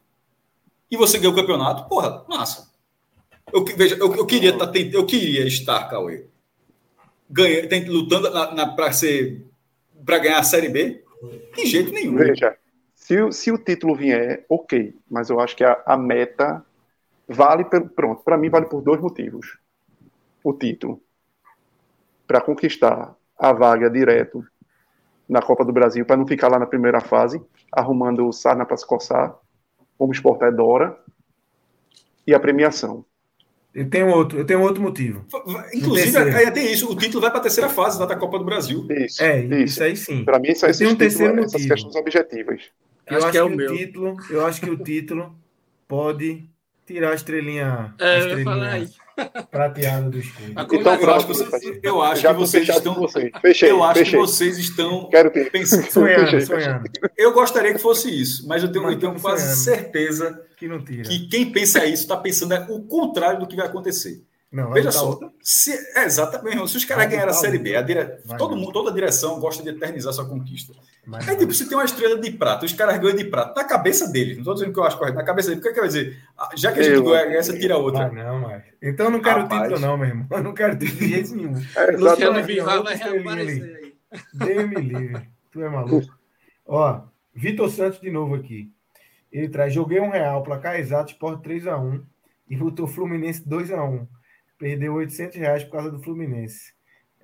e 0.90 0.96
você 0.96 1.18
ganhou 1.18 1.34
o 1.34 1.36
campeonato, 1.36 1.88
porra, 1.90 2.24
massa. 2.30 2.70
Eu, 3.52 3.66
veja, 3.66 3.96
eu, 3.96 4.14
eu 4.16 4.26
queria 4.26 4.58
tá, 4.58 4.72
eu 4.92 5.06
queria 5.06 5.46
estar, 5.48 5.90
Cauê, 5.90 6.26
ganha, 7.30 7.68
lutando 7.88 8.30
para 10.06 10.18
ganhar 10.20 10.40
a 10.40 10.44
Série 10.44 10.70
B? 10.70 11.04
De 11.56 11.66
jeito 11.66 11.92
nenhum. 11.92 12.16
Veja, 12.16 12.56
se, 12.94 13.32
se 13.32 13.52
o 13.52 13.58
título 13.58 13.96
vier, 13.96 14.46
ok, 14.50 14.94
mas 15.10 15.30
eu 15.30 15.40
acho 15.40 15.56
que 15.56 15.64
a, 15.64 15.82
a 15.86 15.98
meta 15.98 16.64
vale 17.28 17.66
pelo 17.66 17.90
pronto. 17.90 18.22
Para 18.24 18.38
mim 18.38 18.50
vale 18.50 18.68
por 18.68 18.82
dois 18.82 19.02
motivos. 19.02 19.58
O 20.44 20.54
título 20.54 21.02
para 22.30 22.42
conquistar 22.42 23.16
a 23.36 23.52
vaga 23.52 23.90
direto 23.90 24.46
na 25.28 25.42
Copa 25.42 25.66
do 25.66 25.74
Brasil, 25.74 26.06
para 26.06 26.16
não 26.16 26.28
ficar 26.28 26.48
lá 26.48 26.60
na 26.60 26.68
primeira 26.68 27.02
fase, 27.02 27.42
arrumando 27.72 28.28
o 28.28 28.32
sarna 28.32 28.68
para 28.68 28.78
se 28.78 28.86
coçar, 28.86 29.36
como 29.98 30.12
o 30.12 30.14
esporte 30.14 30.44
é 30.44 30.52
Dora, 30.52 30.96
e 32.28 32.34
a 32.36 32.40
premiação. 32.40 33.04
Eu 33.74 33.90
tenho 33.90 34.10
outro, 34.10 34.38
eu 34.38 34.46
tenho 34.46 34.62
outro 34.62 34.80
motivo. 34.80 35.26
Inclusive, 35.74 36.18
aí 36.18 36.52
tem 36.52 36.72
isso, 36.72 36.92
o 36.92 36.96
título 36.96 37.22
vai 37.22 37.32
para 37.32 37.40
a 37.40 37.44
terceira 37.44 37.70
fase 37.70 37.98
da 37.98 38.16
Copa 38.16 38.38
do 38.38 38.46
Brasil. 38.46 38.86
Isso, 38.92 39.24
é, 39.24 39.44
isso, 39.44 39.56
isso 39.56 39.84
aí 39.84 39.96
sim. 39.96 40.24
Para 40.24 40.38
mim, 40.38 40.50
isso 40.50 40.68
aí 40.68 40.78
tem 40.78 40.88
um 40.88 40.96
terceiro 40.96 41.36
motivo. 41.36 41.56
essas 41.56 41.66
questões 41.66 41.96
objetivas. 41.96 42.62
Eu 43.08 43.18
acho, 43.18 43.26
acho 43.26 43.32
que, 43.32 43.38
é 43.40 43.44
o, 43.44 43.50
meu. 43.50 43.76
título, 43.76 44.18
eu 44.30 44.46
acho 44.46 44.62
que 44.62 44.70
o 44.70 44.78
título 44.78 45.36
pode 45.88 46.48
tirar 46.86 47.12
a 47.12 47.16
estrelinha, 47.16 47.96
é, 48.00 48.06
a 48.06 48.20
estrelinha 48.20 48.44
falar 48.44 48.70
aí. 48.70 48.88
Prateada 49.52 50.10
do 50.10 50.20
escudo. 50.20 50.54
Então, 50.74 50.94
eu 50.96 51.12
acho 51.12 51.28
que 51.28 51.34
vocês, 51.34 51.80
eu 51.84 52.02
acho 52.02 52.22
que 52.28 52.34
vocês 52.34 52.70
estão. 52.70 52.94
Vocês. 52.96 53.32
Fechei, 53.42 53.72
eu 53.72 53.84
acho 53.84 54.00
fechei. 54.00 54.20
que 54.20 54.26
vocês 54.26 54.58
estão 54.58 55.10
Quero 55.10 55.32
ter. 55.32 55.52
pensando. 55.52 55.90
Sonhando, 55.92 56.42
sonhando. 56.46 56.90
Eu 57.18 57.34
gostaria 57.34 57.74
que 57.74 57.80
fosse 57.80 58.10
isso, 58.10 58.48
mas 58.48 58.64
eu 58.64 58.72
tenho, 58.72 58.84
mas 58.84 58.94
eu 58.94 59.00
tenho 59.00 59.20
quase 59.20 59.42
sonhando. 59.42 59.82
certeza 59.82 60.42
que, 60.58 60.68
não 60.68 60.84
tira. 60.84 61.04
que 61.04 61.28
quem 61.28 61.52
pensa 61.52 61.86
isso 61.86 62.04
está 62.04 62.18
pensando 62.18 62.54
o 62.70 62.84
contrário 62.84 63.40
do 63.40 63.48
que 63.48 63.56
vai 63.56 63.66
acontecer. 63.66 64.24
Não, 64.52 64.72
Veja 64.72 64.92
só, 64.92 65.20
se, 65.40 65.72
é, 65.96 66.06
exatamente, 66.06 66.68
se 66.68 66.78
os 66.78 66.84
caras 66.84 67.08
ganharem 67.08 67.30
a 67.30 67.34
Série 67.34 67.60
B, 67.60 67.76
a 67.76 67.84
dire... 67.84 68.04
todo 68.36 68.56
mundo, 68.56 68.72
toda 68.72 68.90
a 68.90 68.94
direção 68.94 69.40
gosta 69.40 69.62
de 69.62 69.70
eternizar 69.70 70.12
sua 70.12 70.28
conquista. 70.28 70.74
Mas 71.06 71.30
Aí, 71.30 71.38
tipo, 71.38 71.54
você 71.54 71.68
tem 71.68 71.78
uma 71.78 71.86
estrela 71.86 72.20
de 72.20 72.32
prata, 72.32 72.66
os 72.66 72.74
caras 72.74 72.98
ganham 72.98 73.16
de 73.16 73.26
prata, 73.26 73.62
na 73.62 73.68
cabeça 73.68 74.12
deles, 74.12 74.34
não 74.34 74.42
estou 74.42 74.56
dizendo 74.56 74.74
que 74.74 74.80
eu 74.80 74.84
acho 74.84 74.98
correto, 74.98 75.18
na 75.18 75.24
cabeça 75.24 75.50
deles, 75.50 75.60
o 75.60 75.64
que, 75.64 75.70
é 75.70 75.74
que 75.74 75.80
vai 75.80 75.88
dizer? 75.88 76.20
Ah, 76.36 76.50
já 76.56 76.72
que 76.72 76.80
a 76.80 76.84
gente 76.84 77.04
ganha 77.04 77.38
essa, 77.38 77.60
tira 77.60 77.78
outra. 77.78 78.10
não, 78.12 78.40
mas... 78.40 78.64
Então 78.82 79.06
eu 79.06 79.12
não 79.12 79.22
quero 79.22 79.42
Rapaz. 79.42 79.62
título 79.62 79.80
não, 79.80 79.98
meu 79.98 80.08
irmão, 80.08 80.28
eu 80.32 80.44
não 80.44 80.54
quero 80.56 80.80
título 80.80 81.00
de 81.00 81.10
jeito 81.10 81.36
nenhum. 81.36 81.54
É, 81.76 81.92
Luciano 81.92 82.44
Bivar 82.44 82.82
vai 82.82 82.96
reaparecer 82.96 83.76
aí. 83.84 83.94
Deus 84.34 84.68
me 84.68 84.82
livre, 84.82 85.30
tu 85.52 85.62
é 85.62 85.70
maluco. 85.70 86.12
Ó, 86.66 87.02
Vitor 87.36 87.70
Santos 87.70 88.02
de 88.02 88.10
novo 88.10 88.34
aqui. 88.34 88.72
Ele 89.32 89.48
traz, 89.48 89.72
joguei 89.72 90.00
um 90.00 90.10
real, 90.10 90.42
placar 90.42 90.80
exato, 90.80 91.12
Sport 91.12 91.46
3x1 91.46 92.02
e 92.50 92.56
votou 92.56 92.88
Fluminense 92.88 93.48
2x1 93.48 94.08
perdeu 94.60 94.94
800 94.94 95.38
reais 95.38 95.64
por 95.64 95.72
causa 95.72 95.90
do 95.90 96.00
Fluminense. 96.00 96.74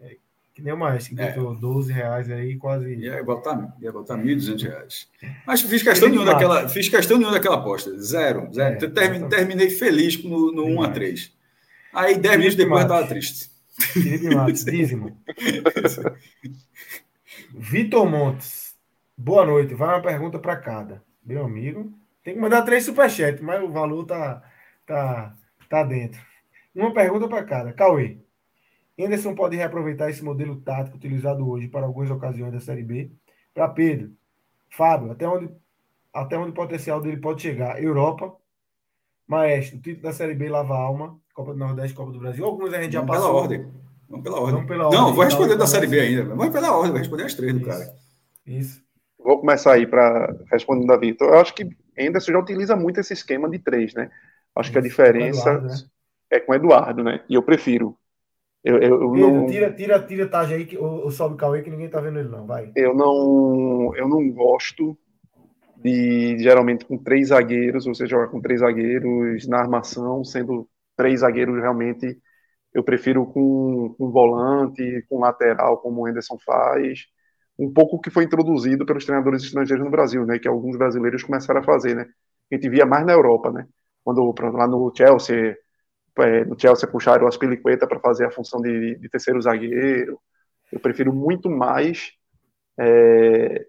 É, 0.01 0.15
que 0.53 0.61
nem 0.61 0.73
o 0.73 0.77
mais, 0.77 1.09
que 1.09 1.15
botou 1.15 1.53
é. 1.53 1.59
12 1.59 1.93
reais 1.93 2.31
aí, 2.31 2.55
quase. 2.55 2.95
Ia 2.95 3.21
botar, 3.23 3.75
ia 3.81 3.91
botar 3.91 4.17
1.200 4.17 4.63
reais. 4.63 5.09
Mas 5.45 5.61
fiz 5.61 5.83
questão, 5.83 6.07
nenhuma 6.07 6.25
daquela, 6.25 6.67
fiz 6.69 6.87
questão 6.87 7.17
nenhuma 7.17 7.35
daquela 7.35 7.57
aposta. 7.57 7.95
Zero. 7.99 8.47
zero. 8.51 8.83
É, 8.83 8.89
terminei, 8.89 9.29
terminei 9.29 9.69
feliz 9.69 10.23
no, 10.23 10.51
no 10.51 10.65
1 10.65 10.81
a 10.81 10.89
3 10.89 11.35
Aí 11.93 12.17
10 12.17 12.37
minutos 12.37 12.55
depois 12.55 12.81
eu 12.81 12.87
estava 12.87 13.07
triste. 13.07 13.49
Felipe 13.77 14.33
Matos, 14.33 14.63
dízimo. 14.65 15.17
Vitor 17.53 18.09
Montes, 18.09 18.75
boa 19.17 19.45
noite. 19.45 19.73
Vai 19.73 19.89
uma 19.89 20.01
pergunta 20.01 20.39
para 20.39 20.55
cada. 20.57 21.03
Meu 21.25 21.45
amigo, 21.45 21.93
tem 22.23 22.33
que 22.33 22.39
mandar 22.39 22.63
três 22.63 22.83
superchats, 22.83 23.41
mas 23.41 23.63
o 23.63 23.69
valor 23.69 24.05
tá, 24.05 24.43
tá, 24.85 25.35
tá 25.69 25.83
dentro. 25.83 26.19
Uma 26.75 26.93
pergunta 26.93 27.27
para 27.27 27.43
cada. 27.43 27.71
Cauê. 27.71 28.17
Anderson 28.99 29.33
pode 29.33 29.55
reaproveitar 29.55 30.09
esse 30.09 30.23
modelo 30.23 30.57
tático 30.61 30.97
utilizado 30.97 31.47
hoje 31.49 31.67
para 31.67 31.85
algumas 31.85 32.11
ocasiões 32.11 32.53
da 32.53 32.59
Série 32.59 32.83
B? 32.83 33.11
Para 33.53 33.67
Pedro. 33.69 34.11
Fábio, 34.69 35.11
até 35.11 35.27
onde, 35.27 35.49
até 36.13 36.37
onde 36.37 36.51
o 36.51 36.53
potencial 36.53 37.01
dele 37.01 37.17
pode 37.17 37.41
chegar? 37.41 37.81
Europa. 37.81 38.35
Maestro, 39.27 39.79
título 39.79 40.03
da 40.03 40.13
Série 40.13 40.35
B 40.35 40.49
lava 40.49 40.75
alma. 40.75 41.17
Copa 41.33 41.53
do 41.53 41.59
Nordeste, 41.59 41.95
Copa 41.95 42.11
do 42.11 42.19
Brasil. 42.19 42.45
Alguns 42.45 42.73
a 42.73 42.81
gente 42.81 42.93
já 42.93 43.01
Vamos 43.01 43.15
passou. 43.15 43.31
Pela 43.31 43.41
ordem. 43.41 43.71
Vamos 44.07 44.23
pela 44.23 44.39
ordem. 44.39 44.53
Vamos 44.53 44.67
pela 44.67 44.85
ordem. 44.85 44.99
Não, 44.99 45.13
vou 45.13 45.23
responder 45.23 45.55
da 45.57 45.67
Série 45.67 45.87
B 45.87 45.99
ainda. 45.99 46.23
Vamos 46.35 46.49
pela 46.49 46.75
ordem, 46.75 46.91
vou 46.91 46.99
responder 46.99 47.23
as 47.23 47.33
três 47.33 47.53
do 47.53 47.61
cara. 47.61 47.93
Isso. 48.45 48.81
Vou 49.17 49.39
começar 49.39 49.73
aí 49.73 49.87
para 49.87 50.35
responder 50.51 50.85
da 50.85 50.95
Vitor. 50.95 51.29
Eu 51.29 51.39
acho 51.39 51.53
que 51.53 51.67
Anderson 51.99 52.31
já 52.31 52.39
utiliza 52.39 52.75
muito 52.75 52.99
esse 52.99 53.13
esquema 53.13 53.49
de 53.49 53.59
três, 53.59 53.93
né? 53.93 54.11
Acho 54.55 54.71
que 54.71 54.77
a 54.77 54.81
diferença. 54.81 55.49
Eduardo, 55.49 55.67
né? 55.67 55.75
É 56.35 56.39
com 56.39 56.53
Eduardo, 56.53 57.03
né? 57.03 57.21
E 57.29 57.35
eu 57.35 57.43
prefiro. 57.43 57.97
Eu, 58.63 58.79
eu, 58.79 59.15
eu 59.15 59.31
não... 59.31 59.45
Tira, 59.45 59.71
tira, 59.71 59.99
tira 59.99 60.27
Taj 60.27 60.51
aí, 60.51 60.65
que, 60.65 60.75
ou, 60.77 61.11
sobe 61.11 61.35
o 61.35 61.37
Cauê, 61.37 61.61
que 61.61 61.69
ninguém 61.69 61.87
tá 61.87 62.01
vendo 62.01 62.17
ele, 62.17 62.29
não. 62.29 62.47
Vai. 62.47 62.71
Eu 62.75 62.95
não, 62.95 63.95
eu 63.95 64.07
não 64.09 64.27
gosto 64.31 64.97
de, 65.77 66.39
geralmente, 66.39 66.83
com 66.83 66.97
três 66.97 67.27
zagueiros, 67.27 67.85
você 67.85 68.07
joga 68.07 68.27
com 68.27 68.41
três 68.41 68.61
zagueiros 68.61 69.47
na 69.47 69.59
armação, 69.59 70.23
sendo 70.23 70.67
três 70.97 71.19
zagueiros 71.19 71.61
realmente. 71.61 72.17
Eu 72.73 72.83
prefiro 72.83 73.25
com, 73.27 73.93
com 73.97 74.11
volante, 74.11 75.05
com 75.07 75.19
lateral, 75.19 75.77
como 75.77 76.01
o 76.01 76.07
Anderson 76.07 76.37
faz. 76.43 77.05
Um 77.57 77.71
pouco 77.71 77.97
o 77.97 78.01
que 78.01 78.09
foi 78.09 78.23
introduzido 78.23 78.83
pelos 78.83 79.05
treinadores 79.05 79.43
estrangeiros 79.43 79.85
no 79.85 79.91
Brasil, 79.91 80.25
né? 80.25 80.39
Que 80.39 80.47
alguns 80.47 80.75
brasileiros 80.75 81.23
começaram 81.23 81.61
a 81.61 81.63
fazer, 81.63 81.95
né? 81.95 82.07
A 82.51 82.55
gente 82.55 82.67
via 82.67 82.85
mais 82.85 83.05
na 83.05 83.13
Europa, 83.13 83.51
né? 83.51 83.67
Quando 84.03 84.33
lá 84.53 84.67
no 84.67 84.91
Chelsea 84.95 85.55
é, 86.19 86.45
no 86.45 86.59
Chelsea 86.59 86.89
puxaram 86.89 87.25
o 87.25 87.27
Aspilicueta 87.27 87.87
para 87.87 87.99
fazer 87.99 88.25
a 88.25 88.31
função 88.31 88.61
de, 88.61 88.95
de, 88.95 89.09
terceiro 89.09 89.41
zagueiro. 89.41 90.19
Eu 90.71 90.79
prefiro 90.79 91.13
muito 91.13 91.49
mais 91.49 92.13
é, 92.79 93.65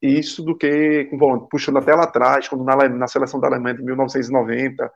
isso 0.00 0.42
do 0.42 0.56
que 0.56 1.06
com 1.06 1.18
volante, 1.18 1.48
puxando 1.50 1.78
até 1.78 1.94
lá 1.94 2.04
atrás, 2.04 2.48
quando 2.48 2.64
na, 2.64 2.88
na 2.88 3.08
seleção 3.08 3.40
da 3.40 3.48
Alemanha 3.48 3.76
de 3.76 3.82
1990, 3.82 4.90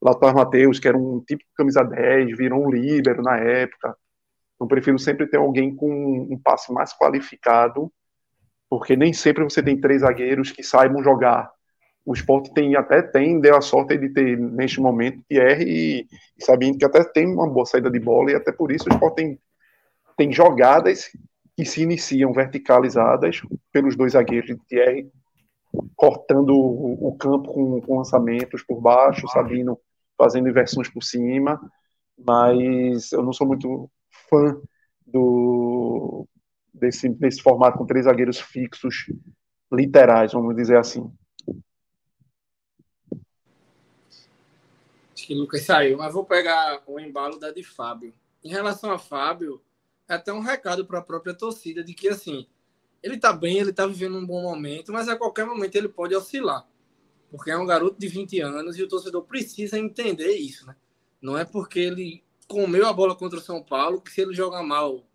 Lautaro 0.00 0.36
Mateus, 0.36 0.78
que 0.78 0.88
era 0.88 0.96
um 0.96 1.20
tipo 1.20 1.42
de 1.42 1.50
camisa 1.56 1.82
10, 1.82 2.36
virou 2.36 2.64
um 2.64 2.70
líbero 2.70 3.22
na 3.22 3.36
época. 3.38 3.96
Então, 4.54 4.66
prefiro 4.68 4.98
sempre 4.98 5.26
ter 5.26 5.38
alguém 5.38 5.74
com 5.74 5.90
um 6.30 6.38
passe 6.42 6.72
mais 6.72 6.92
qualificado, 6.92 7.92
porque 8.68 8.96
nem 8.96 9.12
sempre 9.12 9.44
você 9.44 9.62
tem 9.62 9.80
três 9.80 10.02
zagueiros 10.02 10.50
que 10.50 10.62
saibam 10.62 11.02
jogar 11.02 11.50
o 12.04 12.12
esporte 12.12 12.52
tem 12.52 12.74
até 12.76 13.00
tem, 13.02 13.40
deu 13.40 13.56
a 13.56 13.60
sorte 13.60 13.96
de 13.96 14.08
ter 14.08 14.38
neste 14.38 14.80
momento 14.80 15.22
Thierry 15.28 15.64
e, 15.64 16.08
e 16.38 16.44
Sabino, 16.44 16.76
que 16.76 16.84
até 16.84 17.04
tem 17.04 17.26
uma 17.26 17.48
boa 17.48 17.64
saída 17.64 17.90
de 17.90 18.00
bola, 18.00 18.32
e 18.32 18.34
até 18.34 18.50
por 18.50 18.72
isso 18.72 18.88
o 18.88 18.92
esporte 18.92 19.16
tem, 19.16 19.40
tem 20.16 20.32
jogadas 20.32 21.10
que 21.56 21.64
se 21.64 21.82
iniciam 21.82 22.32
verticalizadas 22.32 23.40
pelos 23.70 23.96
dois 23.96 24.12
zagueiros 24.12 24.48
de 24.48 24.56
Thierry, 24.66 25.10
cortando 25.94 26.50
o, 26.50 27.08
o 27.08 27.16
campo 27.16 27.52
com, 27.52 27.80
com, 27.80 27.98
lançamentos 27.98 28.62
por 28.62 28.80
baixo, 28.80 29.28
Sabino 29.28 29.78
fazendo 30.18 30.48
inversões 30.48 30.88
por 30.88 31.02
cima, 31.02 31.60
mas 32.18 33.12
eu 33.12 33.22
não 33.22 33.32
sou 33.32 33.46
muito 33.46 33.90
fã 34.28 34.56
do 35.06 36.26
desse, 36.72 37.08
desse 37.08 37.42
formato 37.42 37.78
com 37.78 37.86
três 37.86 38.06
zagueiros 38.06 38.40
fixos 38.40 39.06
literais, 39.72 40.32
vamos 40.32 40.56
dizer 40.56 40.78
assim. 40.78 41.10
Acho 45.22 45.28
que 45.28 45.34
Lucas 45.36 45.62
saiu, 45.62 45.98
mas 45.98 46.12
vou 46.12 46.24
pegar 46.24 46.82
o 46.84 46.98
embalo 46.98 47.38
da 47.38 47.52
de 47.52 47.62
Fábio. 47.62 48.12
Em 48.42 48.48
relação 48.48 48.90
a 48.90 48.98
Fábio, 48.98 49.62
é 50.08 50.14
até 50.14 50.32
um 50.32 50.40
recado 50.40 50.84
para 50.84 50.98
a 50.98 51.02
própria 51.02 51.32
torcida 51.32 51.84
de 51.84 51.94
que 51.94 52.08
assim, 52.08 52.44
ele 53.00 53.14
está 53.14 53.32
bem, 53.32 53.58
ele 53.58 53.70
está 53.70 53.86
vivendo 53.86 54.18
um 54.18 54.26
bom 54.26 54.42
momento, 54.42 54.92
mas 54.92 55.08
a 55.08 55.14
qualquer 55.14 55.46
momento 55.46 55.76
ele 55.76 55.88
pode 55.88 56.12
oscilar. 56.12 56.66
Porque 57.30 57.52
é 57.52 57.56
um 57.56 57.64
garoto 57.64 58.00
de 58.00 58.08
20 58.08 58.40
anos 58.40 58.76
e 58.76 58.82
o 58.82 58.88
torcedor 58.88 59.22
precisa 59.22 59.78
entender 59.78 60.32
isso, 60.32 60.66
né? 60.66 60.74
Não 61.20 61.38
é 61.38 61.44
porque 61.44 61.78
ele 61.78 62.24
comeu 62.48 62.84
a 62.88 62.92
bola 62.92 63.14
contra 63.14 63.38
o 63.38 63.42
São 63.42 63.62
Paulo 63.62 64.00
que 64.00 64.10
se 64.10 64.22
ele 64.22 64.34
jogar 64.34 64.64
mal, 64.64 65.06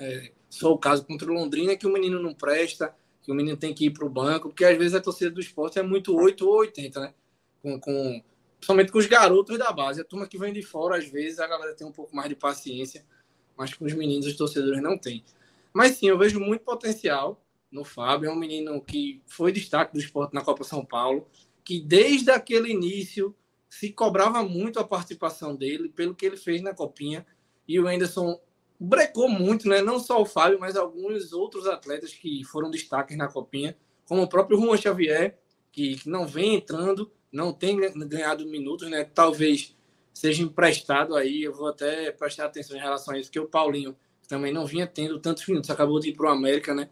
é, 0.00 0.32
só 0.50 0.72
o 0.72 0.78
caso 0.78 1.04
contra 1.04 1.30
o 1.30 1.34
Londrina, 1.34 1.76
que 1.76 1.86
o 1.86 1.92
menino 1.92 2.20
não 2.20 2.34
presta, 2.34 2.92
que 3.22 3.30
o 3.30 3.36
menino 3.36 3.56
tem 3.56 3.72
que 3.72 3.86
ir 3.86 3.90
para 3.90 4.04
o 4.04 4.10
banco, 4.10 4.48
porque 4.48 4.64
às 4.64 4.76
vezes 4.76 4.94
a 4.94 5.00
torcida 5.00 5.30
do 5.30 5.40
esporte 5.40 5.78
é 5.78 5.82
muito 5.82 6.12
8 6.12 6.44
ou 6.44 6.56
80, 6.56 7.00
né? 7.00 7.14
Com, 7.62 7.78
com 7.78 8.22
principalmente 8.58 8.92
com 8.92 8.98
os 8.98 9.06
garotos 9.06 9.58
da 9.58 9.72
base. 9.72 10.00
A 10.00 10.04
turma 10.04 10.26
que 10.26 10.38
vem 10.38 10.52
de 10.52 10.62
fora, 10.62 10.98
às 10.98 11.08
vezes, 11.08 11.38
a 11.38 11.46
galera 11.46 11.74
tem 11.74 11.86
um 11.86 11.92
pouco 11.92 12.14
mais 12.14 12.28
de 12.28 12.36
paciência, 12.36 13.04
mas 13.56 13.72
com 13.72 13.84
os 13.84 13.94
meninos, 13.94 14.26
os 14.26 14.36
torcedores 14.36 14.82
não 14.82 14.98
têm. 14.98 15.24
Mas 15.72 15.96
sim, 15.96 16.08
eu 16.08 16.18
vejo 16.18 16.40
muito 16.40 16.62
potencial 16.62 17.42
no 17.70 17.84
Fábio. 17.84 18.28
É 18.28 18.32
um 18.32 18.36
menino 18.36 18.80
que 18.80 19.22
foi 19.26 19.52
destaque 19.52 19.92
do 19.92 19.98
esporte 19.98 20.34
na 20.34 20.42
Copa 20.42 20.64
São 20.64 20.84
Paulo, 20.84 21.26
que 21.64 21.80
desde 21.80 22.30
aquele 22.30 22.70
início 22.70 23.34
se 23.68 23.92
cobrava 23.92 24.42
muito 24.42 24.80
a 24.80 24.84
participação 24.84 25.54
dele, 25.54 25.88
pelo 25.88 26.14
que 26.14 26.24
ele 26.24 26.36
fez 26.36 26.62
na 26.62 26.74
Copinha. 26.74 27.26
E 27.66 27.78
o 27.78 27.86
Anderson 27.86 28.40
brecou 28.80 29.28
muito, 29.28 29.68
né? 29.68 29.82
Não 29.82 29.98
só 29.98 30.20
o 30.20 30.26
Fábio, 30.26 30.58
mas 30.60 30.76
alguns 30.76 31.32
outros 31.32 31.66
atletas 31.66 32.12
que 32.12 32.44
foram 32.44 32.70
destaques 32.70 33.16
na 33.16 33.28
copinha, 33.28 33.76
como 34.06 34.22
o 34.22 34.28
próprio 34.28 34.58
Juan 34.58 34.76
Xavier, 34.76 35.38
que 35.72 36.00
não 36.06 36.26
vem 36.26 36.54
entrando, 36.54 37.10
não 37.32 37.52
tem 37.52 37.76
ganhado 37.76 38.46
minutos, 38.46 38.90
né? 38.90 39.04
Talvez 39.04 39.76
seja 40.12 40.42
emprestado 40.42 41.14
aí. 41.14 41.42
Eu 41.42 41.54
vou 41.54 41.68
até 41.68 42.10
prestar 42.10 42.46
atenção 42.46 42.76
em 42.76 42.80
relação 42.80 43.14
a 43.14 43.18
isso, 43.18 43.28
porque 43.28 43.40
o 43.40 43.46
Paulinho 43.46 43.96
também 44.26 44.52
não 44.52 44.66
vinha 44.66 44.86
tendo 44.86 45.18
tantos 45.18 45.46
minutos, 45.46 45.70
acabou 45.70 45.98
de 45.98 46.10
ir 46.10 46.14
para 46.14 46.26
o 46.26 46.32
América, 46.32 46.74
né? 46.74 46.90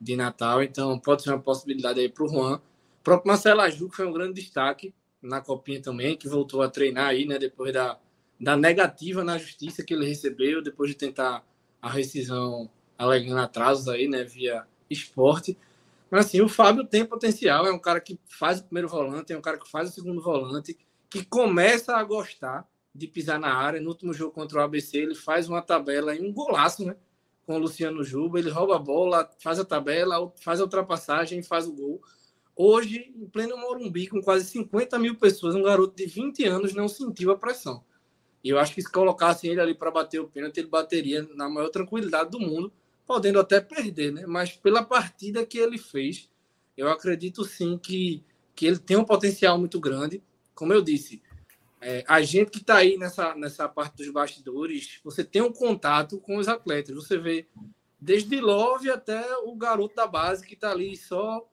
De 0.00 0.16
Natal, 0.16 0.62
então 0.62 0.98
pode 0.98 1.22
ser 1.22 1.30
uma 1.30 1.40
possibilidade 1.40 2.00
aí 2.00 2.08
para 2.08 2.24
o 2.24 2.28
Juan. 2.28 2.56
O 2.56 3.02
próprio 3.04 3.28
Marcelo 3.28 3.60
Aju, 3.60 3.88
que 3.88 3.96
foi 3.96 4.06
um 4.06 4.12
grande 4.12 4.40
destaque 4.40 4.94
na 5.20 5.40
Copinha 5.40 5.80
também, 5.80 6.16
que 6.16 6.28
voltou 6.28 6.62
a 6.62 6.68
treinar 6.68 7.08
aí, 7.08 7.26
né? 7.26 7.38
Depois 7.38 7.72
da, 7.72 7.98
da 8.40 8.56
negativa 8.56 9.22
na 9.22 9.38
justiça 9.38 9.84
que 9.84 9.94
ele 9.94 10.06
recebeu, 10.06 10.62
depois 10.62 10.90
de 10.90 10.96
tentar 10.96 11.44
a 11.80 11.90
rescisão 11.90 12.70
alegando 12.96 13.40
atrasos 13.40 13.88
aí, 13.88 14.08
né? 14.08 14.24
Via 14.24 14.66
esporte. 14.88 15.56
Mas 16.12 16.26
assim, 16.26 16.42
o 16.42 16.48
Fábio 16.48 16.84
tem 16.84 17.06
potencial, 17.06 17.66
é 17.66 17.72
um 17.72 17.78
cara 17.78 17.98
que 17.98 18.20
faz 18.28 18.60
o 18.60 18.64
primeiro 18.64 18.86
volante, 18.86 19.32
é 19.32 19.38
um 19.38 19.40
cara 19.40 19.56
que 19.56 19.66
faz 19.70 19.88
o 19.88 19.92
segundo 19.94 20.20
volante, 20.20 20.76
que 21.08 21.24
começa 21.24 21.96
a 21.96 22.04
gostar 22.04 22.68
de 22.94 23.06
pisar 23.06 23.40
na 23.40 23.50
área. 23.50 23.80
No 23.80 23.88
último 23.88 24.12
jogo 24.12 24.30
contra 24.30 24.58
o 24.58 24.60
ABC, 24.60 24.98
ele 24.98 25.14
faz 25.14 25.48
uma 25.48 25.62
tabela 25.62 26.14
em 26.14 26.28
um 26.28 26.30
golaço, 26.30 26.84
né? 26.84 26.96
Com 27.46 27.54
o 27.54 27.58
Luciano 27.58 28.04
Juba, 28.04 28.38
ele 28.38 28.50
rouba 28.50 28.76
a 28.76 28.78
bola, 28.78 29.26
faz 29.40 29.58
a 29.58 29.64
tabela, 29.64 30.30
faz 30.42 30.60
a 30.60 30.64
ultrapassagem, 30.64 31.42
faz 31.42 31.66
o 31.66 31.72
gol. 31.72 32.02
Hoje, 32.54 33.10
em 33.16 33.26
pleno 33.26 33.56
Morumbi, 33.56 34.06
com 34.06 34.20
quase 34.20 34.44
50 34.44 34.98
mil 34.98 35.14
pessoas, 35.14 35.54
um 35.54 35.62
garoto 35.62 35.96
de 35.96 36.04
20 36.04 36.44
anos 36.44 36.74
não 36.74 36.88
sentiu 36.88 37.30
a 37.30 37.38
pressão. 37.38 37.82
E 38.44 38.50
eu 38.50 38.58
acho 38.58 38.74
que 38.74 38.82
se 38.82 38.92
colocassem 38.92 39.50
ele 39.50 39.62
ali 39.62 39.74
para 39.74 39.90
bater 39.90 40.20
o 40.20 40.28
pênalti, 40.28 40.58
ele 40.58 40.68
bateria 40.68 41.26
na 41.34 41.48
maior 41.48 41.70
tranquilidade 41.70 42.28
do 42.28 42.38
mundo 42.38 42.70
podendo 43.12 43.38
até 43.38 43.60
perder, 43.60 44.10
né? 44.10 44.24
Mas 44.26 44.52
pela 44.52 44.82
partida 44.82 45.44
que 45.44 45.58
ele 45.58 45.76
fez, 45.76 46.30
eu 46.74 46.88
acredito 46.88 47.44
sim 47.44 47.76
que, 47.76 48.24
que 48.54 48.64
ele 48.64 48.78
tem 48.78 48.96
um 48.96 49.04
potencial 49.04 49.58
muito 49.58 49.78
grande. 49.78 50.22
Como 50.54 50.72
eu 50.72 50.80
disse, 50.80 51.22
é, 51.78 52.02
a 52.08 52.22
gente 52.22 52.50
que 52.50 52.60
está 52.60 52.76
aí 52.76 52.96
nessa, 52.96 53.34
nessa 53.34 53.68
parte 53.68 53.98
dos 53.98 54.08
bastidores, 54.08 54.98
você 55.04 55.22
tem 55.22 55.42
um 55.42 55.52
contato 55.52 56.18
com 56.20 56.38
os 56.38 56.48
atletas. 56.48 56.94
Você 56.94 57.18
vê 57.18 57.46
desde 58.00 58.40
Love 58.40 58.90
até 58.90 59.36
o 59.44 59.54
garoto 59.54 59.94
da 59.94 60.06
base 60.06 60.46
que 60.46 60.54
está 60.54 60.70
ali 60.70 60.96
só 60.96 61.46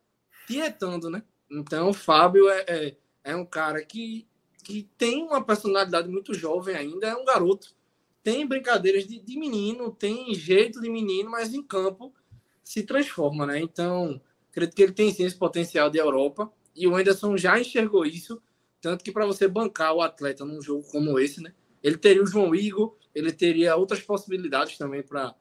tietando, 0.47 1.09
né? 1.09 1.21
Então, 1.51 1.89
o 1.89 1.93
Fábio 1.93 2.47
é, 2.47 2.63
é, 2.69 2.97
é 3.21 3.35
um 3.35 3.45
cara 3.45 3.83
que, 3.83 4.25
que 4.63 4.89
tem 4.97 5.23
uma 5.23 5.43
personalidade 5.43 6.07
muito 6.07 6.33
jovem 6.33 6.77
ainda, 6.77 7.07
é 7.07 7.15
um 7.17 7.25
garoto 7.25 7.75
tem 8.23 8.45
brincadeiras 8.47 9.07
de, 9.07 9.19
de, 9.19 9.37
menino, 9.37 9.91
tem 9.91 10.33
jeito 10.33 10.81
de 10.81 10.89
menino, 10.89 11.29
mas 11.29 11.53
em 11.53 11.63
campo 11.63 12.13
se 12.63 12.83
transforma, 12.83 13.45
né? 13.45 13.59
Então, 13.59 14.21
acredito 14.51 14.75
que 14.75 14.83
ele 14.83 14.91
tem 14.91 15.11
sim 15.11 15.23
esse 15.23 15.35
potencial 15.35 15.89
de 15.89 15.97
Europa 15.97 16.51
e 16.75 16.87
o 16.87 16.95
Anderson 16.95 17.37
já 17.37 17.59
enxergou 17.59 18.05
isso, 18.05 18.41
tanto 18.81 19.03
que 19.03 19.11
para 19.11 19.25
você 19.25 19.47
bancar 19.47 19.93
o 19.93 20.01
atleta 20.01 20.45
num 20.45 20.61
jogo 20.61 20.83
como 20.91 21.19
esse, 21.19 21.41
né? 21.41 21.53
Ele 21.81 21.97
teria 21.97 22.23
o 22.23 22.27
João 22.27 22.53
Igor, 22.53 22.95
ele 23.13 23.31
teria 23.31 23.75
outras 23.75 24.01
possibilidades 24.01 24.77
também 24.77 25.01
para 25.03 25.35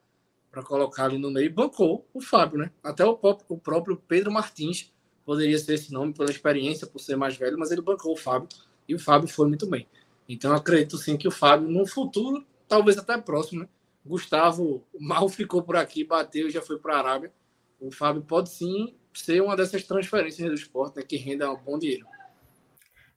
para 0.50 0.62
colocar 0.62 1.04
ali 1.04 1.18
no 1.18 1.30
meio, 1.30 1.52
bancou 1.52 2.08
o 2.12 2.22
Fábio, 2.22 2.58
né? 2.58 2.70
Até 2.82 3.04
o 3.04 3.18
o 3.48 3.58
próprio 3.58 3.96
Pedro 4.08 4.32
Martins 4.32 4.90
poderia 5.24 5.58
ser 5.58 5.74
esse 5.74 5.92
nome 5.92 6.14
pela 6.14 6.30
experiência, 6.30 6.86
por 6.86 7.00
ser 7.00 7.16
mais 7.16 7.36
velho, 7.36 7.58
mas 7.58 7.70
ele 7.70 7.82
bancou 7.82 8.14
o 8.14 8.16
Fábio 8.16 8.48
e 8.88 8.94
o 8.94 8.98
Fábio 8.98 9.28
foi 9.28 9.46
muito 9.46 9.66
bem. 9.66 9.86
Então 10.26 10.54
acredito 10.54 10.96
sim 10.96 11.18
que 11.18 11.28
o 11.28 11.30
Fábio 11.30 11.68
no 11.68 11.86
futuro 11.86 12.46
talvez 12.68 12.98
até 12.98 13.18
próximo, 13.18 13.62
né? 13.62 13.68
Gustavo 14.04 14.86
mal 14.98 15.28
ficou 15.28 15.62
por 15.62 15.76
aqui, 15.76 16.04
bateu 16.04 16.48
e 16.48 16.50
já 16.50 16.62
foi 16.62 16.78
para 16.78 16.94
a 16.94 16.98
Arábia. 16.98 17.32
O 17.80 17.90
Fábio 17.90 18.22
pode 18.22 18.50
sim 18.50 18.96
ser 19.12 19.42
uma 19.42 19.56
dessas 19.56 19.84
transferências 19.84 20.48
do 20.48 20.54
esporte 20.54 20.96
né, 20.96 21.02
que 21.06 21.16
renda 21.16 21.50
um 21.50 21.56
bom 21.56 21.78
dinheiro. 21.78 22.06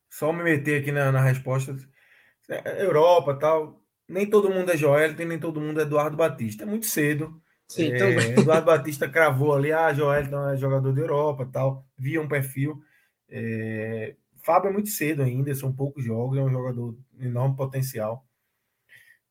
Só 0.10 0.34
me 0.34 0.44
meter 0.44 0.82
aqui 0.82 0.92
na, 0.92 1.12
na 1.12 1.22
resposta. 1.22 1.76
Europa 2.78 3.36
tal. 3.36 3.82
Nem 4.08 4.30
todo 4.30 4.50
mundo 4.50 4.70
é 4.72 4.78
Joel, 4.78 5.14
nem 5.14 5.40
todo 5.40 5.62
mundo 5.62 5.80
é 5.80 5.84
Eduardo 5.84 6.18
Batista. 6.18 6.64
É 6.64 6.66
muito 6.66 6.86
cedo. 6.86 7.42
Sim, 7.68 7.94
é, 7.94 7.98
também. 7.98 8.32
Eduardo 8.38 8.66
Batista 8.66 9.08
cravou 9.08 9.54
ali, 9.56 9.72
ah, 9.72 9.94
Joel 9.94 10.24
então 10.24 10.50
é 10.50 10.58
jogador 10.58 10.92
da 10.92 11.02
Europa 11.02 11.50
tal. 11.52 11.86
Via 11.98 12.22
um 12.22 12.28
perfil. 12.28 12.82
É, 13.30 14.16
Fábio 14.44 14.70
é 14.70 14.74
muito 14.74 14.90
cedo 14.90 15.22
ainda, 15.22 15.56
são 15.56 15.72
poucos 15.72 16.04
jogos, 16.04 16.38
é 16.38 16.42
um 16.42 16.52
jogador 16.52 16.98
de 17.14 17.28
enorme 17.28 17.56
potencial 17.56 18.26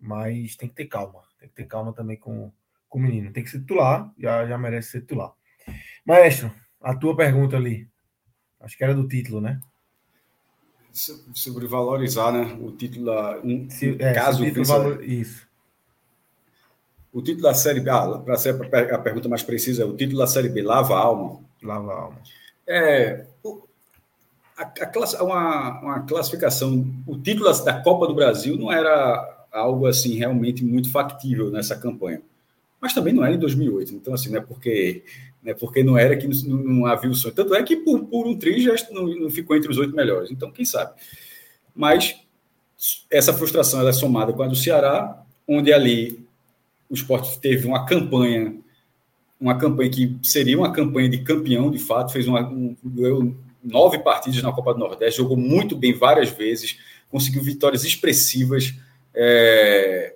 mas 0.00 0.56
tem 0.56 0.68
que 0.68 0.74
ter 0.74 0.86
calma. 0.86 1.22
Tem 1.38 1.48
que 1.48 1.54
ter 1.54 1.66
calma 1.66 1.92
também 1.92 2.16
com, 2.16 2.50
com 2.88 2.98
o 2.98 3.02
menino. 3.02 3.32
Tem 3.32 3.44
que 3.44 3.50
ser 3.50 3.60
titular, 3.60 4.10
já, 4.18 4.46
já 4.46 4.56
merece 4.56 4.90
ser 4.90 5.00
titular. 5.02 5.32
Maestro, 6.04 6.50
a 6.80 6.94
tua 6.94 7.14
pergunta 7.16 7.56
ali. 7.56 7.88
Acho 8.60 8.76
que 8.76 8.84
era 8.84 8.94
do 8.94 9.06
título, 9.06 9.40
né? 9.40 9.60
Sobre 10.92 11.66
valorizar, 11.66 12.32
né? 12.32 12.58
O 12.60 12.72
título 12.72 13.06
da. 13.06 13.38
Um, 13.44 13.70
se, 13.70 13.96
é, 14.00 14.12
caso 14.12 14.44
título 14.44 14.64
valor... 14.64 15.04
Isso. 15.04 15.48
O 17.12 17.22
título 17.22 17.42
da 17.42 17.54
Série 17.54 17.80
B, 17.80 17.90
ah, 17.90 18.18
para 18.18 18.36
ser 18.36 18.54
a 18.94 18.98
pergunta 18.98 19.28
mais 19.28 19.42
precisa, 19.42 19.84
o 19.84 19.96
título 19.96 20.18
da 20.18 20.26
Série 20.26 20.48
B, 20.48 20.62
lava 20.62 20.94
a 20.94 20.98
alma. 20.98 21.40
Lava 21.62 21.92
a 21.92 22.00
alma. 22.02 22.18
É, 22.66 23.26
a, 24.56 24.62
a 24.62 24.86
class, 24.86 25.14
uma, 25.14 25.80
uma 25.80 26.00
classificação, 26.02 26.84
o 27.06 27.18
título 27.18 27.52
da 27.64 27.82
Copa 27.82 28.06
do 28.06 28.14
Brasil 28.14 28.56
não 28.56 28.70
era 28.70 29.39
algo 29.52 29.86
assim 29.86 30.16
realmente 30.16 30.64
muito 30.64 30.90
factível 30.90 31.50
nessa 31.50 31.76
campanha. 31.76 32.22
Mas 32.80 32.94
também 32.94 33.12
não 33.12 33.24
era 33.24 33.34
em 33.34 33.38
2008, 33.38 33.94
então 33.94 34.14
assim, 34.14 34.30
não 34.30 34.38
é 34.38 34.40
porque, 34.40 35.02
não, 35.42 35.50
é 35.50 35.54
porque 35.54 35.82
não 35.82 35.98
era 35.98 36.16
que 36.16 36.26
não, 36.26 36.56
não 36.56 36.86
havia 36.86 37.10
o 37.10 37.14
sonho. 37.14 37.34
Tanto 37.34 37.54
é 37.54 37.62
que 37.62 37.76
por, 37.76 38.04
por 38.06 38.26
um 38.26 38.38
tri 38.38 38.60
já 38.62 38.74
não, 38.90 39.06
não 39.06 39.30
ficou 39.30 39.54
entre 39.54 39.70
os 39.70 39.76
oito 39.76 39.94
melhores, 39.94 40.30
então 40.30 40.50
quem 40.50 40.64
sabe. 40.64 40.92
Mas 41.74 42.16
essa 43.10 43.34
frustração 43.34 43.86
é 43.86 43.92
somada 43.92 44.32
com 44.32 44.42
a 44.42 44.46
do 44.46 44.56
Ceará, 44.56 45.22
onde 45.46 45.72
ali 45.72 46.24
o 46.88 46.94
esporte 46.94 47.38
teve 47.38 47.66
uma 47.66 47.84
campanha, 47.84 48.56
uma 49.38 49.58
campanha 49.58 49.90
que 49.90 50.18
seria 50.22 50.58
uma 50.58 50.72
campanha 50.72 51.08
de 51.08 51.18
campeão, 51.18 51.70
de 51.70 51.78
fato, 51.78 52.12
fez 52.12 52.26
uma, 52.26 52.48
um, 52.48 52.74
nove 53.62 53.98
partidas 53.98 54.42
na 54.42 54.52
Copa 54.52 54.72
do 54.72 54.80
Nordeste, 54.80 55.18
jogou 55.18 55.36
muito 55.36 55.76
bem 55.76 55.92
várias 55.92 56.30
vezes, 56.30 56.78
conseguiu 57.10 57.42
vitórias 57.42 57.84
expressivas, 57.84 58.74
é, 59.14 60.14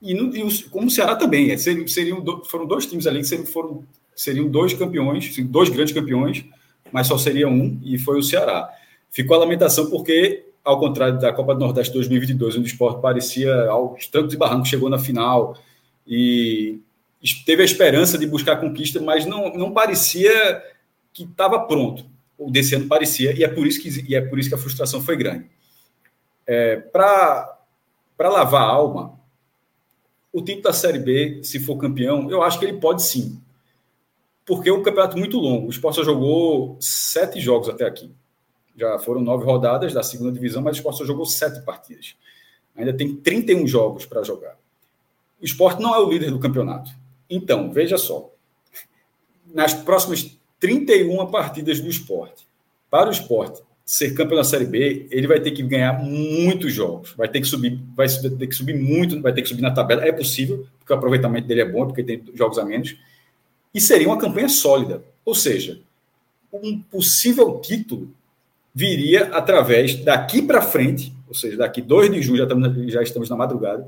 e, 0.00 0.14
no, 0.14 0.34
e, 0.34 0.62
como 0.64 0.88
o 0.88 0.90
Ceará 0.90 1.14
também, 1.14 1.50
é, 1.50 1.56
seriam, 1.56 1.86
seriam, 1.86 2.44
foram 2.44 2.66
dois 2.66 2.86
times 2.86 3.06
ali 3.06 3.20
que 3.20 3.26
seriam, 3.26 3.46
foram, 3.46 3.84
seriam 4.14 4.48
dois 4.48 4.74
campeões, 4.74 5.36
dois 5.46 5.68
grandes 5.68 5.94
campeões, 5.94 6.44
mas 6.90 7.06
só 7.06 7.16
seria 7.16 7.48
um, 7.48 7.80
e 7.82 7.98
foi 7.98 8.18
o 8.18 8.22
Ceará. 8.22 8.68
Ficou 9.10 9.36
a 9.36 9.40
lamentação 9.40 9.88
porque, 9.88 10.44
ao 10.64 10.80
contrário 10.80 11.18
da 11.18 11.32
Copa 11.32 11.54
do 11.54 11.60
Nordeste 11.60 11.92
2022, 11.94 12.56
onde 12.56 12.64
o 12.64 12.66
esporte 12.66 13.00
parecia 13.00 13.54
aos 13.66 14.06
trancos 14.08 14.34
e 14.34 14.36
barrancos, 14.36 14.68
chegou 14.68 14.90
na 14.90 14.98
final 14.98 15.56
e 16.06 16.80
teve 17.46 17.62
a 17.62 17.64
esperança 17.64 18.18
de 18.18 18.26
buscar 18.26 18.54
a 18.54 18.56
conquista, 18.56 19.00
mas 19.00 19.24
não, 19.24 19.54
não 19.54 19.72
parecia 19.72 20.62
que 21.12 21.22
estava 21.22 21.60
pronto. 21.60 22.04
O 22.36 22.50
desse 22.50 22.74
ano 22.74 22.88
parecia, 22.88 23.32
e 23.32 23.44
é 23.44 23.48
por 23.48 23.66
isso 23.66 23.80
que, 23.80 24.04
e 24.08 24.16
é 24.16 24.20
por 24.20 24.38
isso 24.38 24.48
que 24.48 24.54
a 24.54 24.58
frustração 24.58 25.00
foi 25.00 25.16
grande. 25.16 25.46
É, 26.44 26.76
Para 26.76 27.61
para 28.22 28.30
lavar 28.30 28.62
a 28.62 28.66
alma, 28.66 29.18
o 30.32 30.40
título 30.40 30.62
da 30.62 30.72
Série 30.72 31.00
B, 31.00 31.40
se 31.42 31.58
for 31.58 31.76
campeão, 31.76 32.30
eu 32.30 32.40
acho 32.40 32.56
que 32.56 32.64
ele 32.64 32.78
pode 32.78 33.02
sim. 33.02 33.42
Porque 34.46 34.68
é 34.68 34.72
um 34.72 34.80
campeonato 34.80 35.18
muito 35.18 35.40
longo. 35.40 35.66
O 35.66 35.70
Sport 35.70 35.96
só 35.96 36.04
jogou 36.04 36.76
sete 36.78 37.40
jogos 37.40 37.68
até 37.68 37.84
aqui. 37.84 38.12
Já 38.76 38.96
foram 39.00 39.20
nove 39.20 39.44
rodadas 39.44 39.92
da 39.92 40.04
segunda 40.04 40.30
divisão, 40.30 40.62
mas 40.62 40.76
o 40.76 40.78
Sport 40.78 40.98
só 40.98 41.04
jogou 41.04 41.26
sete 41.26 41.62
partidas. 41.62 42.14
Ainda 42.76 42.96
tem 42.96 43.12
31 43.12 43.66
jogos 43.66 44.06
para 44.06 44.22
jogar. 44.22 44.56
O 45.40 45.44
Sport 45.44 45.80
não 45.80 45.92
é 45.92 45.98
o 45.98 46.08
líder 46.08 46.30
do 46.30 46.38
campeonato. 46.38 46.92
Então, 47.28 47.72
veja 47.72 47.98
só. 47.98 48.30
Nas 49.52 49.74
próximas 49.74 50.38
31 50.60 51.26
partidas 51.26 51.80
do 51.80 51.90
esporte, 51.90 52.46
para 52.88 53.08
o 53.08 53.12
esporte 53.12 53.60
ser 53.92 54.14
campeão 54.14 54.38
da 54.38 54.44
Série 54.44 54.64
B, 54.64 55.06
ele 55.10 55.26
vai 55.26 55.38
ter 55.38 55.50
que 55.50 55.62
ganhar 55.62 55.92
muitos 56.02 56.72
jogos, 56.72 57.12
vai 57.12 57.28
ter 57.28 57.42
que 57.42 57.46
subir, 57.46 57.78
vai 57.94 58.08
ter 58.08 58.46
que 58.46 58.54
subir 58.54 58.74
muito, 58.74 59.20
vai 59.20 59.34
ter 59.34 59.42
que 59.42 59.48
subir 59.50 59.60
na 59.60 59.70
tabela. 59.70 60.02
É 60.02 60.10
possível, 60.10 60.66
porque 60.78 60.94
o 60.94 60.96
aproveitamento 60.96 61.46
dele 61.46 61.60
é 61.60 61.70
bom, 61.70 61.84
porque 61.84 62.02
tem 62.02 62.24
jogos 62.32 62.56
a 62.58 62.64
menos. 62.64 62.96
E 63.74 63.82
seria 63.82 64.08
uma 64.08 64.16
campanha 64.16 64.48
sólida. 64.48 65.04
Ou 65.26 65.34
seja, 65.34 65.78
um 66.50 66.80
possível 66.80 67.60
título 67.60 68.10
viria 68.74 69.24
através 69.26 69.94
daqui 69.96 70.40
para 70.40 70.62
frente, 70.62 71.12
ou 71.28 71.34
seja, 71.34 71.58
daqui 71.58 71.82
2 71.82 72.12
de 72.12 72.22
junho, 72.22 72.38
já 72.38 72.44
estamos, 72.44 72.92
já 72.92 73.02
estamos 73.02 73.28
na 73.28 73.36
madrugada, 73.36 73.86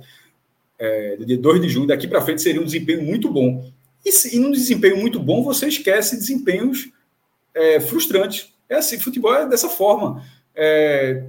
é, 0.79 1.17
dia 1.17 1.39
2 1.39 1.63
de 1.63 1.71
junho, 1.71 1.87
daqui 1.87 2.07
para 2.07 2.21
frente 2.21 2.43
seria 2.43 2.61
um 2.61 2.67
desempenho 2.67 3.03
muito 3.03 3.33
bom. 3.33 3.73
E, 4.05 4.11
e 4.37 4.39
num 4.39 4.51
desempenho 4.51 4.99
muito 4.99 5.19
bom, 5.19 5.43
você 5.43 5.67
esquece 5.67 6.15
desempenhos 6.15 6.91
é, 7.55 7.81
frustrantes 7.81 8.53
é 8.69 8.77
assim, 8.77 8.99
futebol 8.99 9.35
é 9.35 9.47
dessa 9.47 9.69
forma. 9.69 10.23
É, 10.55 11.25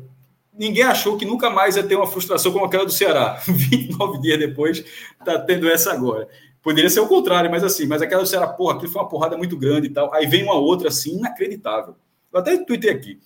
ninguém 0.54 0.84
achou 0.84 1.18
que 1.18 1.26
nunca 1.26 1.50
mais 1.50 1.76
ia 1.76 1.84
ter 1.84 1.96
uma 1.96 2.08
frustração 2.08 2.52
como 2.52 2.66
aquela 2.66 2.86
do 2.86 2.92
Ceará. 2.92 3.40
29 3.46 4.20
dias 4.20 4.40
depois, 4.40 4.84
está 5.20 5.40
tendo 5.40 5.70
essa 5.70 5.92
agora. 5.92 6.28
Poderia 6.62 6.90
ser 6.90 7.00
o 7.00 7.08
contrário, 7.08 7.52
mas 7.52 7.64
assim, 7.64 7.86
mas 7.86 8.02
aquela 8.02 8.24
do 8.24 8.28
Ceará, 8.28 8.48
porra, 8.48 8.76
aquilo 8.76 8.92
foi 8.92 9.02
uma 9.02 9.08
porrada 9.08 9.38
muito 9.38 9.56
grande 9.58 9.88
e 9.88 9.90
tal. 9.92 10.14
Aí 10.14 10.26
vem 10.26 10.44
uma 10.44 10.56
outra 10.56 10.88
assim, 10.88 11.18
inacreditável. 11.18 11.96
Eu 12.34 12.40
até 12.40 12.58
tuitei 12.58 12.90
aqui. 12.90 13.20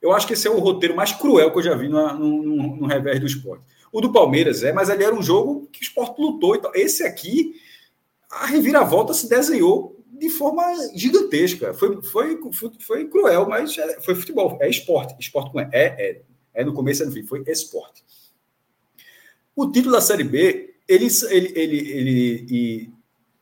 Eu 0.00 0.12
acho 0.12 0.26
que 0.26 0.34
esse 0.34 0.46
é 0.46 0.50
o 0.50 0.58
roteiro 0.58 0.94
mais 0.94 1.12
cruel 1.12 1.50
que 1.50 1.58
eu 1.58 1.62
já 1.62 1.74
vi 1.74 1.88
no, 1.88 2.12
no, 2.14 2.76
no 2.76 2.86
revés 2.86 3.18
do 3.18 3.26
esporte. 3.26 3.64
O 3.90 4.00
do 4.00 4.12
Palmeiras 4.12 4.62
é, 4.62 4.72
mas 4.72 4.90
ali 4.90 5.04
era 5.04 5.14
um 5.14 5.22
jogo 5.22 5.68
que 5.72 5.80
o 5.80 5.82
esporte 5.82 6.20
lutou 6.20 6.54
e 6.54 6.60
tal. 6.60 6.70
Esse 6.74 7.02
aqui, 7.02 7.54
a 8.30 8.46
reviravolta 8.46 9.14
se 9.14 9.28
desenhou 9.28 9.95
de 10.18 10.30
forma 10.30 10.62
gigantesca. 10.94 11.74
Foi, 11.74 12.02
foi, 12.02 12.38
foi, 12.80 13.08
cruel, 13.08 13.48
mas 13.48 13.76
é, 13.78 14.00
foi 14.00 14.14
futebol. 14.14 14.58
É 14.60 14.68
esporte. 14.68 15.14
Esporte 15.18 15.52
com 15.52 15.60
é, 15.60 15.68
é, 15.72 16.22
é 16.54 16.64
no 16.64 16.72
começo 16.72 17.02
e 17.02 17.06
no 17.06 17.12
fim. 17.12 17.22
Foi 17.22 17.42
esporte. 17.46 18.04
O 19.54 19.70
título 19.70 19.92
da 19.92 20.00
Série 20.00 20.24
B, 20.24 20.74
ele, 20.86 21.06
ele, 21.30 21.52
ele, 21.56 21.76
ele, 21.78 22.46
ele 22.50 22.92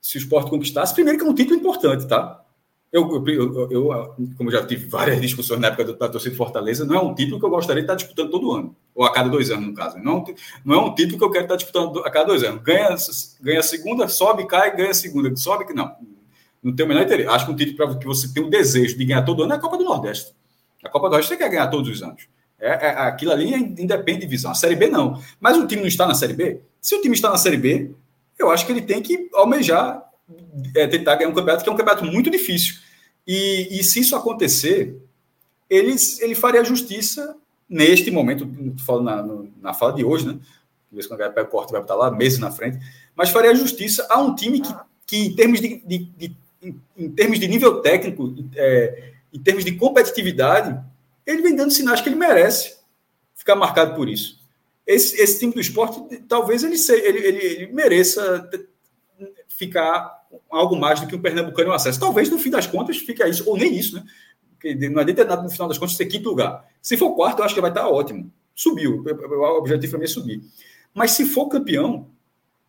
se 0.01 0.17
o 0.17 0.19
esporte 0.19 0.51
conquistasse, 0.51 0.95
primeiro 0.95 1.19
que 1.19 1.25
é 1.25 1.29
um 1.29 1.35
título 1.35 1.59
importante, 1.59 2.07
tá? 2.07 2.45
Eu, 2.93 3.27
eu, 3.27 3.71
eu, 3.73 4.15
como 4.37 4.53
já 4.53 4.65
tive 4.65 4.87
várias 4.87 5.21
discussões 5.21 5.59
na 5.59 5.67
época 5.67 5.95
da 5.95 6.09
torcida 6.09 6.37
Fortaleza, 6.37 6.85
não 6.85 6.95
é 6.95 7.01
um 7.01 7.13
título 7.13 7.41
que 7.41 7.45
eu 7.45 7.51
gostaria 7.51 7.83
de 7.83 7.87
estar 7.87 7.97
disputando 7.97 8.31
todo 8.31 8.53
ano, 8.53 8.77
ou 8.95 9.05
a 9.05 9.13
cada 9.13 9.29
dois 9.29 9.51
anos, 9.51 9.67
no 9.67 9.75
caso. 9.75 9.99
Não, 9.99 10.23
não 10.65 10.75
é 10.75 10.79
um 10.79 10.95
título 10.95 11.19
que 11.19 11.25
eu 11.25 11.31
quero 11.31 11.45
estar 11.47 11.57
disputando 11.57 11.99
a 12.01 12.11
cada 12.11 12.27
dois 12.27 12.45
anos. 12.45 12.63
Ganha, 12.63 12.95
ganha 13.41 13.63
segunda, 13.65 14.07
sobe, 14.07 14.47
cai, 14.47 14.77
ganha 14.77 14.95
segunda, 14.95 15.35
sobe, 15.35 15.73
não. 15.75 15.97
Não 16.65 16.75
tem 16.75 16.87
o 16.87 16.89
menor 16.89 17.03
interesse. 17.03 17.29
Acho 17.29 17.47
que 17.47 17.53
um 17.53 17.57
título 17.57 17.77
para 17.77 17.99
que 17.99 18.07
você 18.07 18.33
tem 18.33 18.43
o 18.43 18.49
desejo 18.49 18.97
de 18.97 19.05
ganhar 19.05 19.23
todo 19.23 19.43
ano 19.43 19.53
é 19.53 19.57
a 19.57 19.61
Copa 19.61 19.77
do 19.77 19.85
Nordeste. 19.85 20.35
A 20.83 20.89
Copa 20.89 21.09
do 21.09 21.11
Nordeste 21.11 21.35
você 21.35 21.37
quer 21.37 21.51
ganhar 21.51 21.69
todos 21.69 21.91
os 21.91 22.03
anos. 22.03 22.27
É, 22.59 22.87
é, 22.87 22.89
aquilo 23.01 23.33
ali 23.33 23.55
independe 23.55 24.21
de 24.21 24.27
visão. 24.27 24.51
A 24.51 24.55
Série 24.55 24.75
B 24.75 24.89
não. 24.89 25.23
Mas 25.39 25.59
o 25.59 25.67
time 25.67 25.83
não 25.83 25.89
está 25.89 26.07
na 26.07 26.15
Série 26.15 26.33
B? 26.33 26.63
Se 26.81 26.95
o 26.95 27.03
time 27.03 27.15
está 27.15 27.31
na 27.31 27.37
Série 27.37 27.59
B, 27.59 27.91
eu 28.39 28.51
acho 28.51 28.65
que 28.65 28.73
ele 28.73 28.81
tem 28.81 29.03
que 29.03 29.29
almejar 29.35 30.03
é, 30.75 30.87
tentar 30.87 31.17
ganhar 31.17 31.29
um 31.29 31.35
campeonato 31.35 31.63
que 31.63 31.69
é 31.69 31.73
um 31.73 31.77
campeonato 31.77 32.05
muito 32.07 32.31
difícil. 32.31 32.77
E, 33.27 33.69
e 33.71 33.85
se 33.85 34.01
isso 34.01 34.17
acontecer, 34.17 34.97
ele, 35.69 35.95
ele 36.21 36.35
faria 36.35 36.65
justiça 36.65 37.37
neste 37.69 38.11
momento, 38.11 38.49
falo 38.85 39.03
na, 39.03 39.23
no, 39.23 39.53
na 39.61 39.75
fala 39.75 39.93
de 39.93 40.05
hoje, 40.05 40.27
né? 40.27 40.39
Quando 40.91 41.13
a 41.15 41.17
galera 41.17 41.35
pega 41.35 41.49
o 41.49 41.51
corte 41.51 41.73
vai 41.73 41.81
estar 41.81 41.97
lá, 41.97 42.11
meses 42.11 42.39
na 42.39 42.53
frente, 42.53 42.79
mas 43.17 43.31
faria 43.31 43.55
justiça 43.55 44.07
a 44.09 44.21
um 44.21 44.35
time 44.35 44.61
que, 44.61 44.75
que 45.07 45.17
em 45.27 45.35
termos 45.35 45.61
de, 45.61 45.83
de, 45.85 45.99
de 45.99 46.37
em, 46.65 46.81
em, 46.97 47.11
termos 47.11 47.39
de 47.39 47.47
nível 47.47 47.81
técnico, 47.81 48.35
é, 48.57 49.13
em 49.33 49.39
termos 49.39 49.65
de 49.65 49.73
competitividade, 49.73 50.81
ele 51.27 51.43
vem 51.43 51.55
dando 51.55 51.73
sinais 51.73 52.01
que 52.01 52.09
ele 52.09 52.17
merece 52.17 52.77
ficar 53.35 53.57
marcado 53.57 53.95
por 53.95 54.09
isso. 54.09 54.41
Esse, 54.87 55.21
esse 55.21 55.39
time 55.39 55.53
do 55.53 55.61
esporte, 55.61 56.19
talvez 56.29 56.63
ele, 56.63 56.77
ele, 56.77 57.19
ele, 57.19 57.39
ele 57.39 57.73
mereça 57.73 58.49
ficar 59.49 60.25
algo 60.51 60.77
mais 60.77 61.01
do 61.01 61.07
que 61.07 61.15
um 61.15 61.21
pernambucano 61.21 61.69
no 61.69 61.75
acesso. 61.75 62.01
Talvez, 62.01 62.29
no 62.29 62.39
fim 62.39 62.51
das 62.51 62.67
contas, 62.67 62.99
fique 62.99 63.25
isso, 63.25 63.49
ou 63.49 63.57
nem 63.57 63.75
isso, 63.75 63.97
né? 63.97 64.05
Porque 64.51 64.75
não 64.89 65.01
adianta 65.01 65.25
nada, 65.25 65.43
no 65.43 65.51
final 65.51 65.69
das 65.69 65.79
contas, 65.79 65.97
ser 65.97 66.07
quinto 66.07 66.29
lugar. 66.29 66.67
Se 66.81 66.97
for 66.97 67.15
quarto, 67.15 67.39
eu 67.39 67.45
acho 67.45 67.55
que 67.55 67.61
vai 67.61 67.71
estar 67.71 67.89
ótimo. 67.89 68.33
Subiu. 68.55 69.05
O 69.05 69.59
objetivo 69.59 69.93
para 69.93 69.99
mim 69.99 70.05
é 70.05 70.09
subir. 70.09 70.43
Mas 70.93 71.13
se 71.13 71.27
for 71.27 71.49
campeão, 71.49 72.09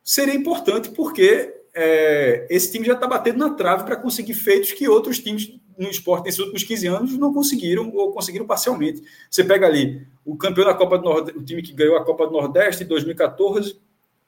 seria 0.03 0.33
importante, 0.33 0.89
porque 0.89 1.54
é, 1.75 2.47
esse 2.49 2.71
time 2.71 2.85
já 2.85 2.93
está 2.93 3.05
batendo 3.05 3.37
na 3.37 3.49
trave 3.49 3.83
para 3.83 3.97
conseguir 3.97 4.33
feitos 4.33 4.71
que 4.71 4.87
outros 4.87 5.19
times 5.19 5.59
no 5.77 5.89
esporte 5.89 6.25
nesses 6.25 6.39
últimos 6.39 6.63
15 6.63 6.87
anos 6.87 7.17
não 7.17 7.33
conseguiram 7.33 7.91
ou 7.93 8.13
conseguiram 8.13 8.47
parcialmente. 8.47 9.03
Você 9.29 9.43
pega 9.43 9.67
ali 9.67 10.07
o 10.23 10.37
campeão 10.37 10.65
da 10.65 10.73
Copa 10.73 10.97
do 10.97 11.03
Nordeste, 11.03 11.37
o 11.37 11.43
time 11.43 11.61
que 11.61 11.73
ganhou 11.73 11.97
a 11.97 12.05
Copa 12.05 12.25
do 12.25 12.31
Nordeste 12.31 12.85
em 12.85 12.87
2014 12.87 13.77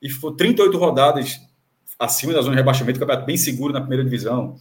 e 0.02 0.10
foi 0.10 0.36
38 0.36 0.76
rodadas 0.76 1.40
acima 1.98 2.34
da 2.34 2.42
zona 2.42 2.52
de 2.52 2.58
rebaixamento, 2.58 3.00
campeonato 3.00 3.26
bem 3.26 3.38
seguro 3.38 3.72
na 3.72 3.80
primeira 3.80 4.04
divisão. 4.04 4.56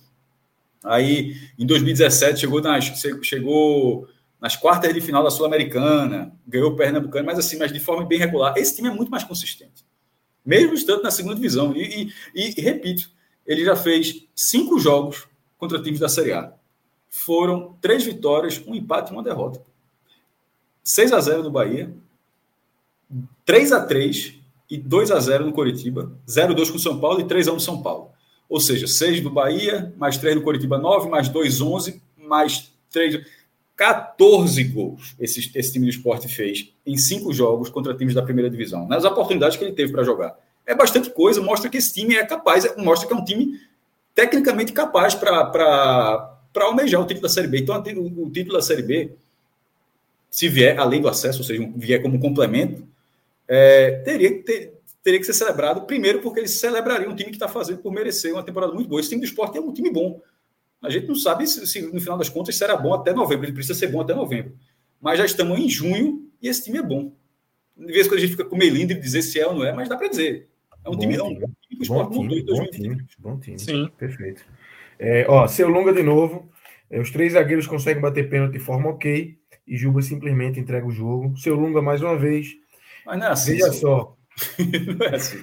Aí, 0.83 1.35
em 1.59 1.65
2017, 1.65 2.39
chegou 2.39 2.61
nas, 2.61 2.85
chegou 3.21 4.07
nas 4.39 4.55
quartas 4.55 4.93
de 4.93 5.01
final 5.01 5.21
da 5.21 5.29
Sul-Americana, 5.29 6.33
ganhou 6.47 6.71
o 6.71 6.75
Pernambucano, 6.75 7.25
mas 7.25 7.37
assim, 7.37 7.57
mas 7.57 7.73
de 7.73 7.79
forma 7.79 8.05
bem 8.05 8.17
regular. 8.17 8.53
Esse 8.55 8.77
time 8.77 8.87
é 8.87 8.91
muito 8.91 9.11
mais 9.11 9.25
consistente, 9.25 9.85
mesmo 10.47 10.73
estando 10.73 11.03
na 11.03 11.11
segunda 11.11 11.35
divisão. 11.35 11.75
E, 11.75 12.09
e, 12.33 12.53
e 12.57 12.61
repito, 12.61 13.09
ele 13.45 13.65
já 13.65 13.75
fez 13.75 14.25
cinco 14.33 14.79
jogos 14.79 15.27
contra 15.57 15.81
times 15.81 15.99
da 15.99 16.07
Série 16.07 16.31
A. 16.31 16.53
Foram 17.09 17.75
três 17.81 18.05
vitórias, 18.05 18.63
um 18.65 18.73
empate 18.73 19.11
e 19.11 19.13
uma 19.13 19.21
derrota. 19.21 19.61
6 20.81 21.11
a 21.11 21.19
0 21.19 21.43
no 21.43 21.51
Bahia, 21.51 21.93
3 23.45 23.73
a 23.73 23.85
3 23.85 24.35
e 24.69 24.77
2 24.77 25.11
a 25.11 25.19
0 25.19 25.45
no 25.45 25.51
Coritiba, 25.51 26.13
0-2 26.25 26.71
com 26.71 26.77
o 26.77 26.79
São 26.79 26.97
Paulo 26.97 27.19
e 27.19 27.27
3 27.27 27.49
a 27.49 27.51
1 27.51 27.55
no 27.55 27.59
São 27.59 27.81
Paulo. 27.81 28.11
Ou 28.47 28.61
seja, 28.61 28.87
6 28.87 29.19
do 29.21 29.29
Bahia, 29.29 29.93
mais 29.97 30.17
3 30.17 30.37
no 30.37 30.41
Coritiba 30.41 30.77
9, 30.77 31.09
mais 31.09 31.27
2, 31.27 31.59
11, 31.59 32.01
mais 32.17 32.71
3. 32.89 33.25
14 33.77 34.63
gols 34.63 35.15
esse, 35.19 35.51
esse 35.53 35.71
time 35.71 35.85
do 35.85 35.91
esporte 35.91 36.27
fez 36.27 36.73
em 36.83 36.97
cinco 36.97 37.31
jogos 37.31 37.69
contra 37.69 37.93
times 37.93 38.15
da 38.15 38.23
primeira 38.23 38.49
divisão, 38.49 38.87
nas 38.87 39.05
oportunidades 39.05 39.55
que 39.55 39.63
ele 39.63 39.73
teve 39.73 39.91
para 39.91 40.03
jogar. 40.03 40.35
É 40.65 40.73
bastante 40.73 41.11
coisa, 41.11 41.41
mostra 41.41 41.69
que 41.69 41.77
esse 41.77 41.93
time 41.93 42.15
é 42.15 42.25
capaz, 42.25 42.75
mostra 42.75 43.07
que 43.07 43.13
é 43.13 43.15
um 43.15 43.23
time 43.23 43.59
tecnicamente 44.15 44.73
capaz 44.73 45.13
para 45.13 46.39
almejar 46.55 46.99
o 46.99 47.05
título 47.05 47.21
da 47.21 47.29
Série 47.29 47.47
B. 47.47 47.59
Então, 47.59 47.81
o, 47.95 48.23
o 48.23 48.31
título 48.31 48.55
da 48.55 48.63
Série 48.63 48.81
B, 48.81 49.11
se 50.29 50.49
vier 50.49 50.79
além 50.79 50.99
do 50.99 51.07
acesso, 51.07 51.39
ou 51.39 51.45
seja, 51.45 51.71
vier 51.75 52.01
como 52.01 52.19
complemento, 52.19 52.83
é, 53.47 53.91
teria, 54.03 54.41
ter, 54.41 54.73
teria 55.03 55.19
que 55.19 55.25
ser 55.25 55.33
celebrado, 55.33 55.81
primeiro 55.81 56.19
porque 56.19 56.39
ele 56.39 56.47
celebraria 56.47 57.07
um 57.07 57.15
time 57.15 57.29
que 57.29 57.35
está 57.35 57.47
fazendo 57.47 57.77
por 57.77 57.93
merecer 57.93 58.33
uma 58.33 58.43
temporada 58.43 58.73
muito 58.73 58.89
boa. 58.89 58.99
Esse 58.99 59.09
time 59.09 59.21
do 59.21 59.27
esporte 59.27 59.55
é 59.57 59.61
um 59.61 59.71
time 59.71 59.91
bom. 59.91 60.19
A 60.81 60.89
gente 60.89 61.07
não 61.07 61.15
sabe 61.15 61.47
se, 61.47 61.65
se, 61.65 61.81
no 61.81 61.99
final 61.99 62.17
das 62.17 62.29
contas 62.29 62.55
será 62.55 62.75
bom 62.75 62.93
até 62.93 63.13
novembro, 63.13 63.45
ele 63.45 63.53
precisa 63.53 63.77
ser 63.77 63.87
bom 63.87 64.01
até 64.01 64.13
novembro. 64.13 64.53
Mas 65.01 65.17
já 65.17 65.25
estamos 65.25 65.59
em 65.59 65.69
junho 65.69 66.29
e 66.41 66.47
esse 66.47 66.63
time 66.63 66.77
é 66.77 66.83
bom. 66.83 67.11
De 67.75 67.93
vez 67.93 68.05
em 68.05 68.09
quando 68.09 68.17
a 68.17 68.21
gente 68.21 68.31
fica 68.31 68.45
com 68.45 68.55
meio 68.55 68.73
lindo 68.73 68.93
de 68.93 68.99
dizer 68.99 69.21
se 69.21 69.39
é 69.39 69.47
ou 69.47 69.55
não 69.55 69.65
é, 69.65 69.73
mas 69.73 69.89
dá 69.89 69.97
para 69.97 70.07
dizer. 70.07 70.47
É 70.83 70.89
um 70.89 70.93
bom 70.93 70.99
time, 70.99 71.13
time. 71.13 71.23
É 71.23 71.23
um 71.23 71.35
time 71.35 71.53
que 71.69 71.77
o 71.77 71.83
esporte 71.83 72.15
bom 72.15 72.27
time, 72.27 72.43
bom 72.43 72.65
time, 72.65 73.05
bom 73.19 73.39
time. 73.39 73.59
Sim. 73.59 73.91
Perfeito. 73.97 74.45
É, 74.99 75.25
ó, 75.27 75.47
seu 75.47 75.67
Lunga 75.67 75.93
de 75.93 76.03
novo. 76.03 76.49
É, 76.89 76.99
os 76.99 77.11
três 77.11 77.33
zagueiros 77.33 77.67
conseguem 77.67 78.01
bater 78.01 78.29
pênalti 78.29 78.53
de 78.53 78.59
forma 78.59 78.89
ok 78.89 79.37
e 79.67 79.75
Juba 79.75 80.01
simplesmente 80.01 80.59
entrega 80.59 80.85
o 80.85 80.91
jogo. 80.91 81.37
Seu 81.37 81.55
Lunga, 81.55 81.81
mais 81.81 82.01
uma 82.01 82.17
vez, 82.17 82.55
mas 83.05 83.19
não 83.19 83.27
é 83.27 83.29
assim. 83.29 83.51
Veja 83.51 83.71
só. 83.73 84.15
não 84.97 85.05
é 85.05 85.15
assim. 85.15 85.41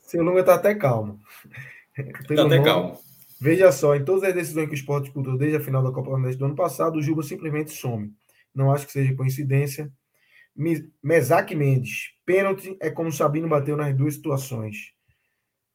Seu 0.00 0.22
Lunga 0.22 0.40
está 0.40 0.54
até 0.54 0.74
calmo. 0.74 1.20
Está 1.96 2.20
até 2.20 2.34
nome, 2.34 2.64
calmo. 2.64 2.98
Veja 3.42 3.72
só, 3.72 3.96
em 3.96 4.04
todas 4.04 4.22
as 4.22 4.32
decisões 4.32 4.66
que 4.66 4.74
o 4.74 4.76
esporte 4.76 5.06
disputou 5.06 5.36
desde 5.36 5.56
a 5.56 5.60
final 5.60 5.82
da 5.82 5.90
Copa 5.90 6.10
do 6.10 6.12
Nordeste 6.12 6.38
do 6.38 6.44
ano 6.44 6.54
passado, 6.54 6.94
o 6.94 7.02
Juba 7.02 7.24
simplesmente 7.24 7.72
some. 7.72 8.12
Não 8.54 8.70
acho 8.70 8.86
que 8.86 8.92
seja 8.92 9.16
coincidência. 9.16 9.90
Mesaque 11.02 11.52
Mendes, 11.52 12.12
pênalti 12.24 12.76
é 12.80 12.88
como 12.88 13.10
Sabino 13.10 13.48
bateu 13.48 13.76
nas 13.76 13.96
duas 13.96 14.14
situações. 14.14 14.92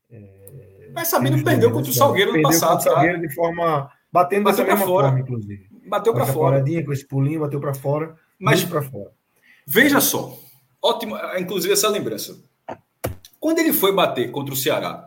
É... 0.10 0.92
Mas 0.94 1.10
Sabino 1.10 1.44
perdeu 1.44 1.70
contra 1.70 1.92
o 1.92 1.94
Salgueiro 1.94 2.38
no 2.38 2.42
passado. 2.42 2.78
Contra 2.78 2.92
o 2.92 2.94
Salgueiro 2.94 3.22
tá? 3.22 3.28
de 3.28 3.36
forma. 3.36 3.92
Batendo 4.10 4.44
bateu 4.46 4.64
dessa 4.64 4.76
mesma 4.76 4.88
fora. 4.88 5.08
forma, 5.08 5.20
inclusive. 5.20 5.68
Bateu 5.90 6.14
para 6.14 6.26
fora. 6.26 6.64
Com 6.64 6.94
esse 6.94 7.06
pulinho, 7.06 7.42
bateu 7.42 7.60
para 7.60 7.74
fora. 7.74 8.16
Mas 8.40 8.64
para 8.64 8.82
fora. 8.82 9.12
Veja 9.66 10.00
só, 10.00 10.40
ótimo, 10.82 11.18
inclusive 11.38 11.74
essa 11.74 11.90
lembrança. 11.90 12.42
Quando 13.42 13.60
ele 13.60 13.74
foi 13.74 13.94
bater 13.94 14.32
contra 14.32 14.54
o 14.54 14.58
Ceará, 14.58 15.07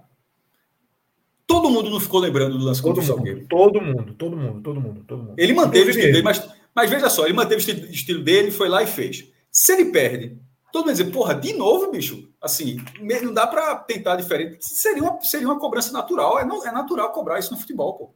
todo 1.51 1.69
mundo 1.69 1.91
não 1.91 1.99
ficou 1.99 2.21
lembrando 2.21 2.57
do 2.57 2.65
lance 2.65 2.81
contra 2.81 3.03
todo 3.03 3.13
o 3.13 3.17
Salgueiro. 3.17 3.45
Todo 3.49 3.81
mundo, 3.81 4.15
todo 4.15 4.37
mundo, 4.37 4.63
todo 4.63 4.81
mundo, 4.81 5.05
todo 5.05 5.23
mundo. 5.25 5.35
Ele 5.37 5.53
manteve 5.53 5.89
o 5.89 5.91
estilo 5.91 6.13
dele, 6.13 6.23
mas, 6.23 6.49
mas 6.73 6.89
veja 6.89 7.11
só, 7.11 7.25
ele 7.25 7.35
manteve 7.35 7.73
o 7.73 7.91
estilo 7.91 8.23
dele, 8.23 8.53
foi 8.53 8.69
lá 8.69 8.85
e 8.85 8.87
fez. 8.87 9.29
Se 9.51 9.73
ele 9.73 9.87
perde, 9.87 10.39
todo 10.73 10.87
mundo 10.87 10.97
dizer, 10.97 11.11
porra, 11.11 11.35
de 11.35 11.53
novo, 11.55 11.91
bicho, 11.91 12.31
assim, 12.41 12.77
não 13.01 13.35
dá 13.35 13.49
para 13.49 13.75
tentar 13.75 14.15
diferente. 14.15 14.59
Seria 14.61 15.03
uma, 15.03 15.21
seria 15.23 15.49
uma 15.49 15.59
cobrança 15.59 15.93
natural, 15.93 16.39
é, 16.39 16.43
é 16.43 16.71
natural 16.71 17.11
cobrar 17.11 17.41
isso 17.41 17.53
no 17.53 17.59
futebol, 17.59 17.95
pô. 17.95 18.15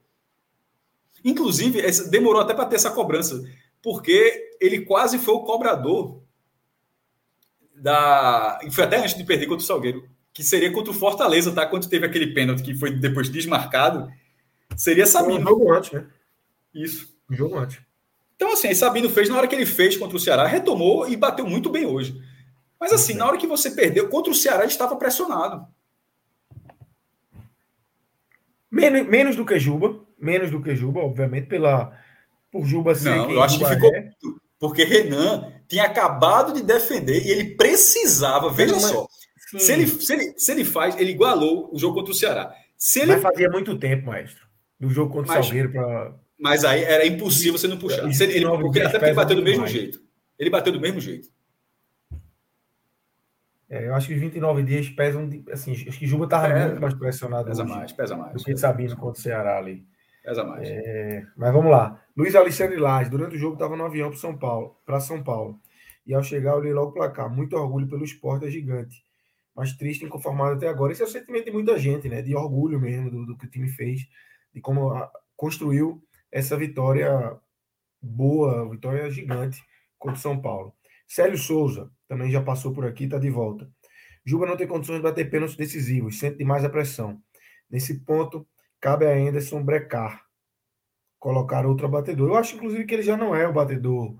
Inclusive, 1.24 1.82
demorou 2.10 2.40
até 2.40 2.54
para 2.54 2.66
ter 2.66 2.76
essa 2.76 2.92
cobrança, 2.92 3.42
porque 3.82 4.52
ele 4.60 4.82
quase 4.82 5.18
foi 5.18 5.34
o 5.34 5.40
cobrador 5.40 6.22
da. 7.74 8.60
Foi 8.70 8.84
até 8.84 8.98
antes 8.98 9.16
de 9.16 9.24
perder 9.24 9.46
contra 9.46 9.64
o 9.64 9.66
Salgueiro, 9.66 10.08
que 10.34 10.42
seria 10.42 10.72
contra 10.72 10.90
o 10.90 10.94
Fortaleza, 10.94 11.52
tá? 11.52 11.64
Quando 11.64 11.88
teve 11.88 12.04
aquele 12.04 12.34
pênalti 12.34 12.64
que 12.64 12.74
foi 12.74 12.90
depois 12.90 13.30
desmarcado, 13.30 14.12
seria 14.76 15.06
Sabino. 15.06 15.38
Um 15.38 15.46
jogo 15.46 15.72
antes, 15.72 15.92
né? 15.92 16.06
Isso. 16.74 17.14
Um 17.30 17.36
jogo 17.36 17.56
antes. 17.56 17.78
Então, 18.34 18.52
assim, 18.52 18.74
Sabino 18.74 19.08
fez, 19.08 19.28
na 19.28 19.36
hora 19.36 19.46
que 19.46 19.54
ele 19.54 19.64
fez 19.64 19.96
contra 19.96 20.16
o 20.16 20.20
Ceará, 20.20 20.44
retomou 20.44 21.08
e 21.08 21.16
bateu 21.16 21.46
muito 21.46 21.70
bem 21.70 21.86
hoje. 21.86 22.20
Mas, 22.80 22.92
assim, 22.92 23.14
na 23.14 23.26
hora 23.26 23.38
que 23.38 23.46
você 23.46 23.70
perdeu 23.70 24.08
contra 24.08 24.32
o 24.32 24.34
Ceará, 24.34 24.64
ele 24.64 24.72
estava 24.72 24.96
pressionado. 24.96 25.64
Menos, 28.68 29.08
menos 29.08 29.36
do 29.36 29.46
que 29.46 29.56
Juba, 29.60 30.00
menos 30.18 30.50
do 30.50 30.60
que 30.60 30.74
Juba, 30.74 30.98
obviamente, 30.98 31.46
pela 31.46 31.96
por 32.50 32.66
Juba 32.66 32.92
ser. 32.96 33.10
Não, 33.10 33.30
eu 33.30 33.40
acho 33.40 33.56
Juba 33.56 33.68
que 33.68 33.74
ficou. 33.76 33.94
É 33.94 34.12
Porque 34.58 34.82
Renan 34.82 35.52
tinha 35.68 35.84
acabado 35.84 36.52
de 36.52 36.60
defender 36.60 37.24
e 37.24 37.30
ele 37.30 37.54
precisava, 37.54 38.50
veja 38.50 38.80
só. 38.80 39.06
Se 39.58 39.72
ele, 39.72 39.86
se, 39.86 40.12
ele, 40.12 40.34
se 40.36 40.52
ele 40.52 40.64
faz, 40.64 40.98
ele 40.98 41.10
igualou 41.10 41.70
o 41.72 41.78
jogo 41.78 41.94
contra 41.94 42.12
o 42.12 42.14
Ceará. 42.14 42.54
Se 42.76 43.00
ele... 43.00 43.12
Mas 43.12 43.22
fazia 43.22 43.48
muito 43.50 43.78
tempo, 43.78 44.06
maestro. 44.06 44.46
Do 44.78 44.90
jogo 44.90 45.12
contra 45.12 45.38
o 45.38 45.42
Salgueiro 45.42 45.72
para. 45.72 46.14
Mas 46.38 46.64
aí 46.64 46.82
era 46.82 47.06
impossível 47.06 47.58
você 47.58 47.68
não 47.68 47.78
puxar. 47.78 48.10
Se 48.12 48.24
ele, 48.24 48.34
ele, 48.34 48.46
porque, 48.46 48.80
até 48.80 48.90
porque 48.90 49.04
ele 49.06 49.14
bateu 49.14 49.36
do 49.36 49.42
mesmo 49.42 49.60
mais. 49.62 49.72
jeito. 49.72 50.02
Ele 50.38 50.50
bateu 50.50 50.72
do 50.72 50.80
mesmo 50.80 51.00
jeito. 51.00 51.28
É, 53.70 53.88
eu 53.88 53.94
acho 53.94 54.08
que 54.08 54.14
os 54.14 54.20
29 54.20 54.62
dias 54.62 54.88
pesam. 54.88 55.28
Assim, 55.50 55.72
acho 55.72 55.98
que 55.98 56.06
Juba 56.06 56.24
estava 56.24 56.48
é, 56.48 56.66
muito 56.66 56.80
mais 56.80 56.94
pressionado. 56.94 57.46
Pesa 57.46 57.64
mais, 57.64 57.92
pesa 57.92 58.16
mais. 58.16 58.32
Do 58.34 58.44
que 58.44 58.56
Sabino 58.56 58.96
contra 58.96 59.18
o 59.18 59.22
Ceará 59.22 59.58
ali. 59.58 59.86
Pesa 60.22 60.44
mais. 60.44 60.68
É, 60.68 61.24
mas 61.36 61.52
vamos 61.52 61.70
lá. 61.70 62.02
Luiz 62.16 62.34
Alexandre 62.34 62.76
Lage, 62.76 63.10
durante 63.10 63.36
o 63.36 63.38
jogo, 63.38 63.54
estava 63.54 63.76
no 63.76 63.84
avião 63.84 64.10
para 64.10 64.18
São 64.18 64.36
Paulo, 64.36 64.76
para 64.84 65.00
São 65.00 65.22
Paulo. 65.22 65.60
E 66.06 66.14
ao 66.14 66.22
chegar, 66.22 66.52
eu 66.52 66.58
olhei 66.58 66.72
logo 66.72 66.92
para 66.92 67.10
cá. 67.10 67.28
Muito 67.28 67.56
orgulho 67.56 67.88
pelo 67.88 68.04
esporte, 68.04 68.46
é 68.46 68.50
gigante. 68.50 69.03
Mas 69.54 69.72
triste, 69.72 70.04
inconformado 70.04 70.56
até 70.56 70.68
agora. 70.68 70.92
Esse 70.92 71.02
é 71.02 71.04
o 71.04 71.08
sentimento 71.08 71.44
de 71.44 71.52
muita 71.52 71.78
gente, 71.78 72.08
né? 72.08 72.22
De 72.22 72.34
orgulho 72.34 72.80
mesmo 72.80 73.10
do, 73.10 73.26
do 73.26 73.36
que 73.36 73.46
o 73.46 73.50
time 73.50 73.68
fez, 73.68 74.06
de 74.52 74.60
como 74.60 74.90
a, 74.90 75.10
construiu 75.36 76.02
essa 76.30 76.56
vitória 76.56 77.38
boa, 78.02 78.68
vitória 78.68 79.10
gigante 79.10 79.62
contra 79.98 80.18
o 80.18 80.20
São 80.20 80.40
Paulo. 80.40 80.74
Célio 81.06 81.38
Souza, 81.38 81.90
também 82.08 82.30
já 82.30 82.42
passou 82.42 82.72
por 82.72 82.84
aqui, 82.84 83.04
está 83.04 83.18
de 83.18 83.30
volta. 83.30 83.70
Juba 84.24 84.46
não 84.46 84.56
tem 84.56 84.66
condições 84.66 84.96
de 84.96 85.02
bater 85.02 85.30
pênaltis 85.30 85.56
decisivos, 85.56 86.18
sente 86.18 86.38
demais 86.38 86.64
a 86.64 86.70
pressão. 86.70 87.20
Nesse 87.70 88.00
ponto, 88.00 88.46
cabe 88.80 89.06
a 89.06 89.14
Anderson 89.14 89.62
brecar, 89.62 90.24
colocar 91.18 91.66
outro 91.66 91.88
batedor. 91.88 92.30
Eu 92.30 92.36
acho, 92.36 92.56
inclusive, 92.56 92.84
que 92.84 92.94
ele 92.94 93.02
já 93.02 93.16
não 93.16 93.34
é 93.34 93.46
o 93.46 93.52
batedor 93.52 94.16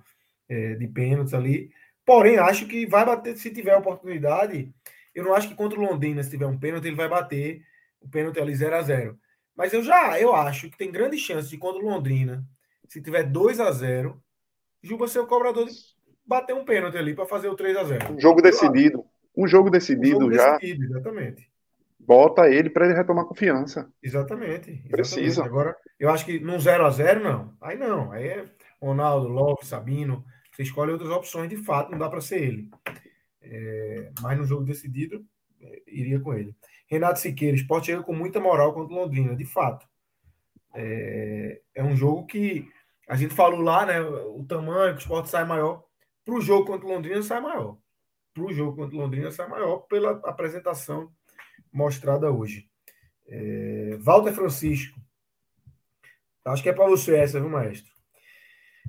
é, 0.49 0.75
de 0.75 0.87
pênaltis 0.89 1.35
ali. 1.35 1.71
Porém, 2.05 2.37
acho 2.39 2.67
que 2.67 2.87
vai 2.87 3.05
bater, 3.05 3.37
se 3.37 3.51
tiver 3.51 3.77
oportunidade. 3.77 4.73
Eu 5.15 5.25
não 5.25 5.35
acho 5.35 5.49
que 5.49 5.55
contra 5.55 5.79
o 5.79 5.83
Londrina, 5.83 6.23
se 6.23 6.31
tiver 6.31 6.47
um 6.47 6.59
pênalti, 6.59 6.87
ele 6.87 6.97
vai 6.97 7.09
bater 7.09 7.63
o 8.01 8.09
pênalti 8.09 8.41
ali 8.41 8.55
0 8.55 8.77
a 8.77 8.83
0 8.83 9.19
Mas 9.57 9.73
eu 9.73 9.83
já 9.83 10.21
eu 10.21 10.35
acho 10.35 10.69
que 10.69 10.77
tem 10.77 10.91
grande 10.91 11.17
chance 11.17 11.49
de 11.49 11.57
contra 11.57 11.83
o 11.83 11.89
Londrina, 11.89 12.45
se 12.89 13.01
tiver 13.01 13.23
2 13.25 13.61
a 13.61 13.71
0 13.71 14.21
Juba 14.83 15.09
ser 15.09 15.21
o 15.21 15.27
cobrador 15.27 15.67
de 15.67 15.73
bater 16.27 16.55
um 16.55 16.65
pênalti 16.65 16.99
ali 16.99 17.15
para 17.15 17.25
fazer 17.25 17.49
o 17.49 17.55
3 17.55 17.77
a 17.77 17.85
0 17.85 18.13
Um 18.13 18.21
jogo 18.21 18.43
decidido. 18.43 19.05
Um 19.37 19.47
jogo 19.47 19.71
decidido 19.71 20.19
um 20.19 20.21
jogo 20.21 20.35
já. 20.35 20.59
Decidido, 20.59 20.85
exatamente. 20.85 21.51
Bota 21.99 22.51
ele 22.51 22.69
para 22.69 22.85
ele 22.85 22.95
retomar 22.95 23.25
confiança. 23.25 23.91
Exatamente. 24.03 24.71
exatamente. 24.71 24.89
Precisa. 24.91 25.45
Agora, 25.45 25.75
eu 25.99 26.11
acho 26.11 26.27
que 26.27 26.39
num 26.39 26.61
0 26.61 26.85
a 26.85 26.91
0 26.91 27.25
não. 27.25 27.57
Aí 27.63 27.79
não. 27.79 28.13
Aí 28.13 28.29
é 28.29 28.45
Ronaldo, 28.81 29.29
Love, 29.29 29.65
Sabino. 29.65 30.23
Você 30.53 30.63
escolhe 30.63 30.93
outras 30.93 31.11
opções, 31.11 31.49
de 31.49 31.57
fato, 31.57 31.91
não 31.91 31.99
dá 31.99 32.09
para 32.09 32.21
ser 32.21 32.43
ele. 32.43 32.71
É, 33.45 34.11
mas 34.21 34.39
no 34.39 34.45
jogo 34.45 34.65
decidido, 34.65 35.25
é, 35.61 35.83
iria 35.87 36.19
com 36.19 36.35
ele. 36.35 36.55
Renato 36.87 37.19
Siqueira, 37.19 37.57
esporte 37.57 37.87
chega 37.87 38.03
com 38.03 38.15
muita 38.15 38.41
moral 38.41 38.73
contra 38.73 38.95
Londrina, 38.95 39.37
de 39.37 39.45
fato. 39.45 39.87
É, 40.75 41.61
é 41.75 41.85
um 41.85 41.95
jogo 41.95 42.27
que 42.27 42.69
a 43.07 43.17
gente 43.17 43.35
falou 43.35 43.61
lá, 43.61 43.85
né? 43.85 44.01
O 44.01 44.45
tamanho, 44.45 44.95
que 44.95 45.01
o 45.01 45.03
esporte 45.03 45.29
sai 45.29 45.45
maior. 45.45 45.85
Para 46.25 46.35
o 46.35 46.41
jogo 46.41 46.67
contra 46.67 46.89
Londrina 46.89 47.23
sai 47.23 47.41
maior. 47.41 47.79
Para 48.33 48.45
o 48.45 48.53
jogo 48.53 48.77
contra 48.77 48.97
Londrina 48.97 49.31
sai 49.31 49.47
maior 49.47 49.79
pela 49.81 50.13
apresentação 50.25 51.13
mostrada 51.73 52.31
hoje. 52.31 52.69
É, 53.27 53.99
Walter 54.01 54.33
Francisco. 54.33 54.99
Acho 56.45 56.63
que 56.63 56.69
é 56.69 56.73
para 56.73 56.87
você 56.87 57.17
essa, 57.17 57.41
viu, 57.41 57.49
maestro? 57.49 57.93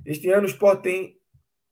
Este 0.04 0.30
ano 0.30 0.46
o 0.46 0.50
Sport 0.50 0.82
tem, 0.82 1.18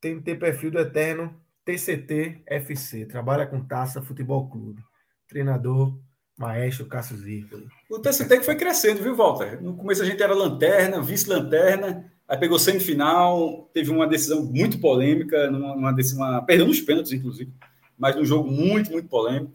tem 0.01 0.17
que 0.17 0.23
ter 0.23 0.39
perfil 0.39 0.71
do 0.71 0.79
eterno 0.79 1.44
TCT 1.65 2.43
FC. 2.45 3.05
Trabalha 3.05 3.45
com 3.45 3.65
taça 3.65 4.01
Futebol 4.01 4.47
Clube. 4.49 4.81
Treinador, 5.27 5.97
maestro 6.37 6.85
Cássio 6.85 7.17
Zirpoli. 7.17 7.67
O 7.89 7.99
TCT 7.99 8.37
que 8.37 8.45
foi 8.45 8.55
crescendo, 8.55 9.01
viu, 9.01 9.15
Walter? 9.15 9.61
No 9.61 9.75
começo 9.75 10.01
a 10.01 10.05
gente 10.05 10.21
era 10.21 10.33
lanterna, 10.33 11.01
vice-lanterna. 11.01 12.11
Aí 12.27 12.37
pegou 12.37 12.57
semifinal, 12.57 13.69
teve 13.73 13.91
uma 13.91 14.07
decisão 14.07 14.43
muito 14.43 14.79
polêmica, 14.79 15.49
numa, 15.51 15.91
decisão, 15.91 16.43
perdeu 16.43 16.65
nos 16.65 16.81
pênaltis, 16.81 17.11
inclusive, 17.11 17.53
mas 17.97 18.15
num 18.15 18.25
jogo 18.25 18.49
muito, 18.49 18.91
muito 18.91 19.07
polêmico. 19.07 19.53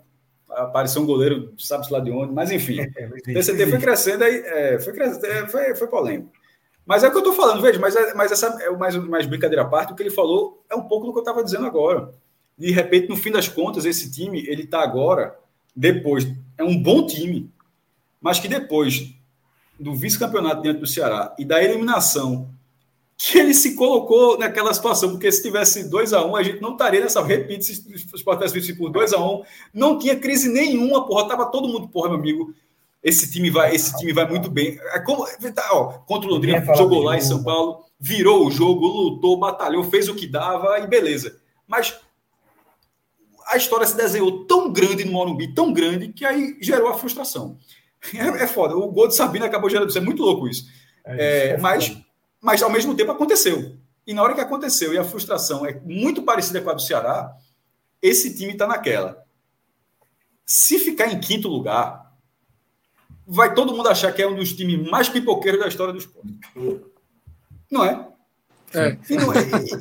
Apareceu 0.49 1.03
um 1.03 1.07
goleiro, 1.07 1.53
sabe-se 1.59 1.93
lá 1.93 2.01
de 2.01 2.11
onde, 2.11 2.32
mas 2.32 2.51
enfim. 2.51 2.78
É, 2.97 3.07
o 3.07 3.23
TCT 3.23 3.66
foi 3.66 3.78
crescendo, 3.81 4.24
aí, 4.24 4.37
é, 4.37 4.78
foi, 4.78 4.93
é, 4.99 5.47
foi, 5.49 5.74
foi 5.74 5.89
polêmico. 5.89 6.32
Mas 6.86 7.05
é 7.05 7.09
o 7.09 7.11
que 7.11 7.16
eu 7.16 7.20
estou 7.20 7.35
falando, 7.35 7.62
veja, 7.62 7.78
mas, 7.78 7.94
é, 7.94 8.15
mas 8.15 8.32
essa 8.32 8.47
é 8.62 8.70
mais, 8.70 8.97
mais 8.97 9.27
brincadeira 9.27 9.62
à 9.62 9.65
parte, 9.65 9.93
o 9.93 9.97
que 9.97 10.02
ele 10.02 10.11
falou 10.11 10.62
é 10.69 10.74
um 10.74 10.82
pouco 10.82 11.07
do 11.07 11.12
que 11.12 11.19
eu 11.19 11.23
estava 11.23 11.44
dizendo 11.44 11.66
agora. 11.66 12.12
De 12.59 12.70
repente, 12.70 13.09
no 13.09 13.16
fim 13.16 13.31
das 13.31 13.48
contas, 13.48 13.85
esse 13.85 14.11
time, 14.11 14.44
ele 14.47 14.65
está 14.65 14.82
agora, 14.82 15.39
depois, 15.74 16.27
é 16.59 16.65
um 16.65 16.77
bom 16.77 17.07
time, 17.07 17.51
mas 18.20 18.39
que 18.39 18.48
depois 18.48 19.15
do 19.78 19.94
vice-campeonato 19.94 20.61
dentro 20.61 20.81
do 20.81 20.86
Ceará 20.86 21.35
e 21.39 21.44
da 21.44 21.62
eliminação 21.62 22.51
que 23.23 23.39
ele 23.39 23.52
se 23.52 23.74
colocou 23.74 24.39
naquela 24.39 24.73
situação, 24.73 25.11
porque 25.11 25.31
se 25.31 25.43
tivesse 25.43 25.90
2 25.90 26.15
a 26.15 26.24
1 26.24 26.31
um, 26.31 26.36
a 26.36 26.43
gente 26.43 26.62
não 26.62 26.73
estaria 26.73 27.01
nessa. 27.01 27.23
Repito, 27.23 27.65
se 27.65 27.86
o 28.12 28.16
Sport 28.16 28.43
tivesse 28.43 28.74
por 28.74 28.90
2 28.90 29.12
a 29.12 29.19
1 29.19 29.23
um, 29.23 29.43
não 29.74 29.98
tinha 29.98 30.16
crise 30.16 30.48
nenhuma, 30.48 31.07
porra. 31.07 31.28
Tava 31.28 31.44
todo 31.47 31.69
mundo, 31.69 31.86
porra, 31.86 32.09
meu 32.09 32.19
amigo. 32.19 32.55
Esse 33.02 33.31
time 33.31 33.51
vai, 33.51 33.74
esse 33.74 33.97
time 33.97 34.12
vai 34.12 34.28
muito 34.28 34.51
bem. 34.51 34.78
É 34.93 35.01
como, 35.01 35.27
tá, 35.55 35.70
ó, 35.72 35.98
contra 36.01 36.28
o 36.28 36.32
Londrina, 36.32 36.62
jogou 36.74 37.02
lá 37.02 37.16
em 37.16 37.20
São 37.20 37.43
Paulo, 37.43 37.85
virou 37.98 38.47
o 38.47 38.51
jogo, 38.51 38.86
lutou, 38.86 39.39
batalhou, 39.39 39.85
fez 39.85 40.09
o 40.09 40.14
que 40.14 40.27
dava 40.27 40.78
e 40.81 40.86
beleza. 40.86 41.40
Mas 41.66 41.98
a 43.47 43.56
história 43.56 43.86
se 43.86 43.97
desenhou 43.97 44.44
tão 44.44 44.70
grande 44.70 45.05
no 45.05 45.12
Morumbi, 45.12 45.55
tão 45.55 45.72
grande, 45.72 46.09
que 46.12 46.24
aí 46.24 46.59
gerou 46.60 46.89
a 46.89 46.98
frustração. 46.98 47.59
É, 48.14 48.44
é 48.44 48.47
foda. 48.47 48.77
O 48.77 48.90
gol 48.93 49.09
de 49.09 49.14
Sabina 49.14 49.47
acabou 49.47 49.68
gerando 49.70 49.89
isso. 49.89 49.98
É 49.98 50.02
muito 50.02 50.22
louco 50.22 50.48
isso. 50.48 50.66
É, 51.05 51.16
é, 51.16 51.48
é 51.48 51.56
mas. 51.59 51.89
Foda 51.89 52.10
mas 52.40 52.62
ao 52.62 52.70
mesmo 52.70 52.97
tempo 52.97 53.12
aconteceu. 53.12 53.77
E 54.06 54.14
na 54.14 54.22
hora 54.22 54.35
que 54.35 54.40
aconteceu 54.40 54.94
e 54.94 54.98
a 54.98 55.05
frustração 55.05 55.66
é 55.66 55.78
muito 55.81 56.22
parecida 56.22 56.60
com 56.60 56.70
a 56.70 56.74
do 56.74 56.81
Ceará, 56.81 57.36
esse 58.01 58.35
time 58.35 58.52
está 58.52 58.66
naquela. 58.66 59.24
Se 60.47 60.78
ficar 60.78 61.12
em 61.12 61.20
quinto 61.20 61.48
lugar, 61.48 62.10
vai 63.32 63.55
todo 63.55 63.73
mundo 63.73 63.89
achar 63.89 64.12
que 64.12 64.20
é 64.20 64.27
um 64.27 64.35
dos 64.35 64.52
times 64.52 64.90
mais 64.90 65.09
pipoqueiros 65.09 65.61
da 65.61 65.69
história 65.69 65.93
do 65.93 65.98
esporte. 66.01 66.35
Não 67.70 67.85
é? 67.85 68.09
É. 68.74 68.97
E 69.09 69.16
não 69.16 69.32
é, 69.32 69.39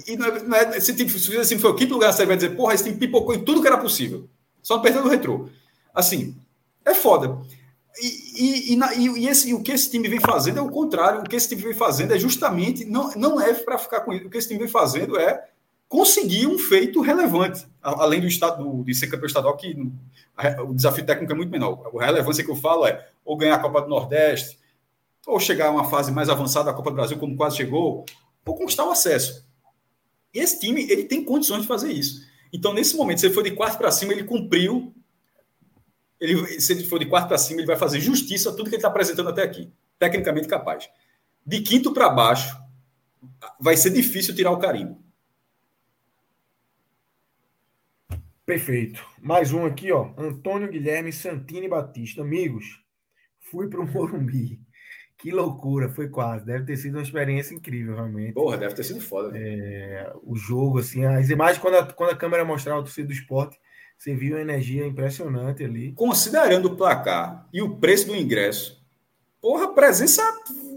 e, 0.08 0.14
e 0.14 0.18
não 0.18 0.28
é, 0.28 0.44
não 0.44 0.58
é 0.58 0.80
se 0.80 1.38
assim, 1.40 1.58
foi 1.58 1.72
o 1.72 1.76
quinto 1.76 1.94
lugar, 1.94 2.14
você 2.14 2.26
vai 2.26 2.36
dizer, 2.36 2.56
porra, 2.56 2.76
esse 2.76 2.84
time 2.84 2.98
pipocou 2.98 3.34
em 3.34 3.44
tudo 3.44 3.62
que 3.62 3.68
era 3.68 3.78
possível. 3.78 4.30
Só 4.62 4.76
não 4.76 4.84
perdendo 4.84 5.06
o 5.06 5.10
retrô. 5.10 5.50
Assim, 5.94 6.36
é 6.86 6.94
foda. 6.94 7.40
E, 8.00 8.74
e, 8.74 8.76
e, 8.76 9.20
e, 9.20 9.28
esse, 9.28 9.54
o 9.54 9.64
que 9.64 9.72
esse 9.72 9.90
time 9.90 10.08
vem 10.08 10.20
fazendo 10.20 10.60
é 10.60 10.62
o 10.62 10.70
contrário. 10.70 11.22
O 11.22 11.24
que 11.24 11.36
esse 11.36 11.50
time 11.50 11.62
vem 11.62 11.74
fazendo 11.74 12.14
é 12.14 12.20
justamente, 12.20 12.86
não, 12.86 13.12
não 13.16 13.42
é 13.42 13.54
para 13.54 13.80
ficar 13.80 14.02
com 14.02 14.14
isso. 14.14 14.28
O 14.28 14.30
que 14.30 14.38
esse 14.38 14.48
time 14.48 14.60
vem 14.60 14.70
fazendo 14.70 15.18
é 15.18 15.48
conseguir 15.88 16.46
um 16.46 16.58
feito 16.58 17.02
relevante, 17.02 17.66
além 17.82 18.22
do 18.22 18.28
estado 18.28 18.84
de 18.84 18.94
ser 18.94 19.08
campeão 19.08 19.28
estadual, 19.28 19.56
que 19.58 19.76
o 20.66 20.74
desafio 20.74 21.06
técnico 21.06 21.32
é 21.32 21.36
muito 21.36 21.52
menor. 21.52 21.92
A 22.00 22.06
relevância 22.06 22.44
que 22.44 22.52
eu 22.52 22.56
falo 22.56 22.86
é 22.86 23.08
ou 23.24 23.38
ganhar 23.38 23.56
a 23.56 23.60
Copa 23.60 23.82
do 23.82 23.90
Nordeste, 23.90 24.60
ou 25.28 25.40
chegar 25.40 25.68
a 25.68 25.72
uma 25.72 25.90
fase 25.90 26.12
mais 26.12 26.30
avançada 26.30 26.66
da 26.66 26.74
Copa 26.74 26.90
do 26.90 26.96
Brasil, 26.96 27.18
como 27.18 27.36
quase 27.36 27.58
chegou, 27.58 28.06
ou 28.46 28.56
conquistar 28.56 28.86
o 28.86 28.92
acesso. 28.92 29.48
E 30.34 30.40
esse 30.40 30.60
time 30.60 30.90
ele 30.90 31.04
tem 31.04 31.24
condições 31.24 31.62
de 31.62 31.68
fazer 31.68 31.92
isso. 31.92 32.28
Então, 32.52 32.74
nesse 32.74 32.96
momento, 32.96 33.20
se 33.20 33.28
ele 33.28 33.34
for 33.34 33.44
de 33.44 33.52
quarto 33.52 33.78
para 33.78 33.92
cima, 33.92 34.12
ele 34.12 34.24
cumpriu 34.24 34.94
ele, 36.20 36.60
se 36.60 36.74
ele 36.74 36.84
for 36.84 37.00
de 37.00 37.06
quarto 37.06 37.30
para 37.30 37.38
cima, 37.38 37.62
ele 37.62 37.68
vai 37.68 37.78
fazer 37.78 38.02
justiça 38.02 38.50
a 38.50 38.52
tudo 38.52 38.66
que 38.66 38.72
ele 38.72 38.78
está 38.78 38.90
apresentando 38.90 39.30
até 39.30 39.42
aqui. 39.42 39.72
Tecnicamente 39.98 40.48
capaz. 40.48 40.90
De 41.46 41.62
quinto 41.62 41.94
para 41.94 42.10
baixo, 42.10 42.58
vai 43.60 43.78
ser 43.78 43.92
difícil 43.92 44.36
tirar 44.36 44.52
o 44.52 44.58
carimbo. 44.58 45.02
Perfeito. 48.50 49.06
Mais 49.22 49.54
um 49.54 49.64
aqui, 49.64 49.92
ó. 49.92 50.10
Antônio 50.18 50.72
Guilherme 50.72 51.14
Santini 51.14 51.68
Batista. 51.68 52.24
Amigos, 52.24 52.66
fui 53.40 53.68
para 53.70 53.80
o 53.80 53.86
Morumbi. 53.94 54.60
Que 55.20 55.30
loucura, 55.30 55.88
foi 55.88 56.10
quase. 56.10 56.48
Deve 56.48 56.66
ter 56.66 56.76
sido 56.76 56.96
uma 56.96 57.04
experiência 57.04 57.54
incrível, 57.54 57.94
realmente. 57.94 58.34
Porra, 58.34 58.58
deve 58.58 58.74
ter 58.74 58.84
sido 58.84 59.02
foda. 59.02 59.38
É, 59.38 60.12
o 60.24 60.36
jogo, 60.36 60.80
assim, 60.80 61.06
as 61.06 61.30
imagens, 61.30 61.60
quando 61.60 61.76
a, 61.76 61.94
quando 61.94 62.10
a 62.10 62.16
câmera 62.16 62.44
mostrava 62.44 62.80
o 62.80 62.84
torcida 62.84 63.10
do 63.10 63.14
esporte, 63.14 63.56
você 63.96 64.16
viu 64.16 64.36
a 64.36 64.42
energia 64.42 64.84
impressionante 64.84 65.64
ali. 65.64 65.92
Considerando 65.92 66.70
o 66.70 66.76
placar 66.76 67.48
e 67.54 67.62
o 67.62 67.76
preço 67.76 68.08
do 68.08 68.16
ingresso, 68.16 68.84
porra, 69.40 69.76
presença 69.76 70.24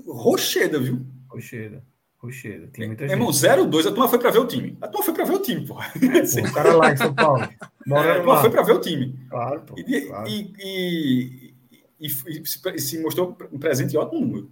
rocheda, 0.06 0.78
viu? 0.78 1.06
Rocheda. 1.26 1.82
Rocheda. 2.22 2.68
Tem 2.68 2.86
muita 2.86 3.08
gente. 3.08 3.12
Irmão, 3.12 3.30
0-2, 3.30 3.80
a 3.80 3.90
turma 3.90 4.08
foi 4.08 4.18
para 4.18 4.30
ver 4.30 4.38
o 4.38 4.46
time. 4.46 4.78
A 4.80 4.86
turma 4.86 5.04
foi 5.04 5.14
para 5.14 5.24
ver 5.24 5.34
o 5.34 5.38
time, 5.40 5.66
porra. 5.66 5.92
É, 5.96 6.48
o 6.48 6.52
cara 6.52 6.76
lá 6.76 6.92
em 6.92 6.96
São 6.96 7.12
Paulo. 7.12 7.42
É, 7.42 8.10
a 8.10 8.16
turma 8.16 8.40
foi 8.40 8.50
para 8.50 8.62
ver 8.62 8.72
o 8.72 8.80
time. 8.80 9.18
Claro, 9.28 9.60
pô, 9.62 9.74
e, 9.76 10.00
claro. 10.02 10.28
E, 10.28 10.52
e, 10.60 11.54
e, 12.00 12.06
e, 12.06 12.80
se 12.80 13.02
mostrou 13.02 13.36
um 13.50 13.58
presente 13.58 13.94
em 13.94 13.98
ótimo 13.98 14.20
número. 14.20 14.50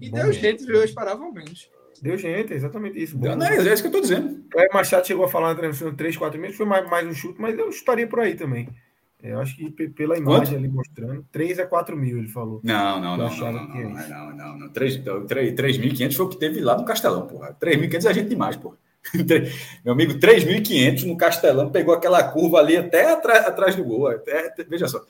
E 0.00 0.08
Bom 0.08 0.16
deu 0.16 0.32
jeito, 0.32 0.64
viu? 0.64 0.76
Eu 0.76 0.84
esperava 0.84 1.30
menos. 1.30 1.68
Deu 2.00 2.16
gente, 2.16 2.52
exatamente 2.54 3.00
isso. 3.00 3.16
Deu, 3.18 3.36
não, 3.36 3.46
é 3.46 3.72
isso 3.72 3.82
que 3.82 3.88
eu 3.88 3.92
tô 3.92 4.00
dizendo. 4.00 4.44
O 4.54 4.74
Machado 4.74 5.06
chegou 5.06 5.24
a 5.24 5.28
falar 5.28 5.48
na 5.48 5.54
transmissão 5.54 5.94
3, 5.94 6.16
4 6.16 6.40
meses, 6.40 6.56
foi 6.56 6.66
mais, 6.66 6.88
mais 6.88 7.06
um 7.06 7.12
chute, 7.12 7.40
mas 7.40 7.56
eu 7.58 7.68
estaria 7.68 8.06
por 8.06 8.20
aí 8.20 8.34
também. 8.34 8.68
Eu 9.22 9.38
acho 9.38 9.56
que 9.56 9.70
pela 9.70 10.18
imagem 10.18 10.46
Quanto? 10.46 10.56
ali 10.56 10.68
mostrando, 10.68 11.24
3 11.30 11.60
a 11.60 11.66
4 11.66 11.96
mil, 11.96 12.18
ele 12.18 12.26
falou. 12.26 12.60
Não, 12.64 13.00
não, 13.00 13.16
não. 13.16 13.30
Não, 13.30 13.52
não, 13.52 13.68
não, 13.68 13.98
é 13.98 14.08
não, 14.08 14.36
não, 14.36 14.58
não. 14.58 14.68
3.500 14.72 16.14
foi 16.14 16.26
o 16.26 16.28
que 16.28 16.36
teve 16.36 16.60
lá 16.60 16.76
no 16.76 16.84
Castelão, 16.84 17.26
porra. 17.28 17.56
3.500 17.60 18.10
é 18.10 18.14
gente 18.14 18.28
demais, 18.28 18.56
porra. 18.56 18.76
Meu 19.84 19.92
amigo, 19.94 20.14
3.500 20.14 21.04
no 21.04 21.16
Castelão, 21.16 21.70
pegou 21.70 21.94
aquela 21.94 22.22
curva 22.24 22.58
ali 22.58 22.76
até 22.76 23.12
atrás, 23.12 23.46
atrás 23.46 23.76
do 23.76 23.84
gol. 23.84 24.08
Até, 24.08 24.52
veja 24.68 24.88
só. 24.88 25.04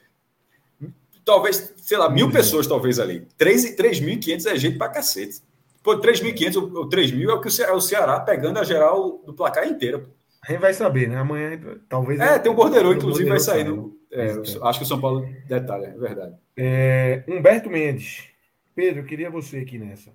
Talvez, 1.24 1.72
sei 1.78 1.96
lá, 1.96 2.10
mil 2.10 2.30
pessoas 2.30 2.66
talvez 2.66 2.98
ali. 2.98 3.26
3.500 3.38 4.46
é 4.46 4.56
gente 4.56 4.76
pra 4.76 4.88
cacete. 4.88 5.40
Pô, 5.82 5.98
3.500 5.98 6.56
ou 6.56 6.88
3.000 6.88 7.30
é 7.30 7.32
o 7.32 7.40
que 7.40 7.48
o 7.48 7.80
Ceará 7.80 8.20
pegando 8.20 8.58
a 8.58 8.64
geral 8.64 9.22
do 9.24 9.32
placar 9.32 9.66
inteiro. 9.66 10.10
A 10.44 10.50
gente 10.50 10.60
vai 10.60 10.74
saber, 10.74 11.08
né? 11.08 11.16
Amanhã, 11.16 11.60
talvez. 11.88 12.18
É, 12.18 12.38
tem 12.38 12.50
um 12.50 12.54
borderô, 12.54 12.92
inclusive, 12.92 13.28
vai 13.28 13.38
sair. 13.38 13.64
No, 13.64 13.96
é, 14.10 14.32
acho 14.62 14.78
que 14.78 14.84
o 14.84 14.88
São 14.88 15.00
Paulo 15.00 15.26
detalha, 15.46 15.86
é 15.86 15.98
verdade. 15.98 16.36
É, 16.56 17.24
Humberto 17.28 17.70
Mendes. 17.70 18.28
Pedro, 18.74 19.04
queria 19.04 19.30
você 19.30 19.58
aqui 19.58 19.78
nessa. 19.78 20.10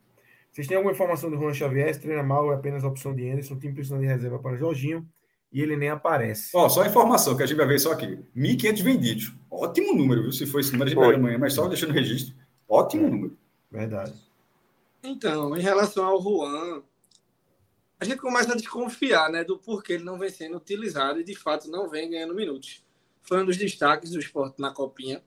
Vocês 0.51 0.67
têm 0.67 0.75
alguma 0.75 0.93
informação 0.93 1.29
do 1.29 1.37
Juan 1.37 1.53
Xavier? 1.53 1.93
Se 1.93 2.01
treina 2.01 2.23
mal, 2.23 2.51
é 2.51 2.55
apenas 2.55 2.83
a 2.83 2.87
opção 2.87 3.15
de 3.15 3.29
Anderson, 3.29 3.57
tem 3.57 3.73
precisando 3.73 4.01
de 4.01 4.07
reserva 4.07 4.39
para 4.39 4.53
o 4.53 4.57
Jorginho 4.57 5.07
e 5.51 5.61
ele 5.61 5.77
nem 5.77 5.89
aparece. 5.89 6.49
Ó, 6.55 6.67
só 6.67 6.81
a 6.81 6.87
informação 6.87 7.37
que 7.37 7.43
a 7.43 7.45
gente 7.45 7.57
vai 7.57 7.67
ver 7.67 7.79
só 7.79 7.91
aqui. 7.91 8.19
1.500 8.35 8.83
vendidos. 8.83 9.35
Ótimo 9.49 9.93
número, 9.93 10.23
viu? 10.23 10.31
Se 10.31 10.45
for 10.45 10.59
esse 10.59 10.71
número, 10.71 10.89
a 10.89 10.93
gente 10.93 10.99
vai 10.99 11.15
amanhã, 11.15 11.37
mas 11.37 11.53
só 11.53 11.67
deixando 11.67 11.91
o 11.91 11.93
registro. 11.93 12.35
Ótimo 12.67 13.07
é, 13.07 13.09
número. 13.09 13.37
Verdade. 13.71 14.13
Então, 15.03 15.55
em 15.55 15.61
relação 15.61 16.05
ao 16.05 16.21
Juan, 16.21 16.81
a 17.99 18.05
gente 18.05 18.17
começa 18.17 18.53
a 18.53 18.55
desconfiar 18.55 19.31
né, 19.31 19.43
do 19.43 19.57
porquê 19.57 19.93
ele 19.93 20.03
não 20.03 20.17
vem 20.17 20.29
sendo 20.29 20.57
utilizado 20.57 21.19
e 21.19 21.23
de 21.23 21.35
fato 21.35 21.69
não 21.69 21.89
vem 21.89 22.09
ganhando 22.09 22.33
minutos. 22.33 22.83
Foi 23.23 23.41
um 23.41 23.45
dos 23.45 23.57
destaques 23.57 24.11
do 24.11 24.19
esporte 24.19 24.61
na 24.61 24.71
Copinha. 24.71 25.23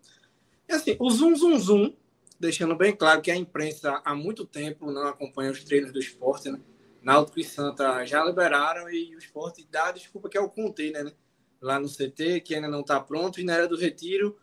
E 0.68 0.72
assim, 0.72 0.96
o 0.98 1.10
zoom, 1.10 1.34
zoom, 1.36 1.58
zoom, 1.58 1.94
deixando 2.38 2.76
bem 2.76 2.94
claro 2.94 3.20
que 3.20 3.30
a 3.30 3.36
imprensa 3.36 4.00
há 4.04 4.14
muito 4.14 4.46
tempo 4.46 4.90
não 4.90 5.06
acompanha 5.06 5.50
os 5.50 5.64
treinos 5.64 5.92
do 5.92 5.98
esporte, 5.98 6.50
né? 6.50 6.60
Náutico 7.02 7.40
e 7.40 7.44
Santa 7.44 8.04
já 8.06 8.24
liberaram 8.24 8.88
e 8.90 9.14
o 9.14 9.18
esporte 9.18 9.66
dá 9.70 9.90
desculpa 9.90 10.28
que 10.28 10.38
é 10.38 10.40
o 10.40 10.48
container, 10.48 11.04
né? 11.04 11.12
Lá 11.60 11.78
no 11.78 11.88
CT, 11.88 12.40
que 12.40 12.54
ainda 12.54 12.68
não 12.68 12.80
está 12.80 13.00
pronto, 13.00 13.40
e 13.40 13.44
na 13.44 13.54
era 13.54 13.68
do 13.68 13.76
retiro 13.76 14.38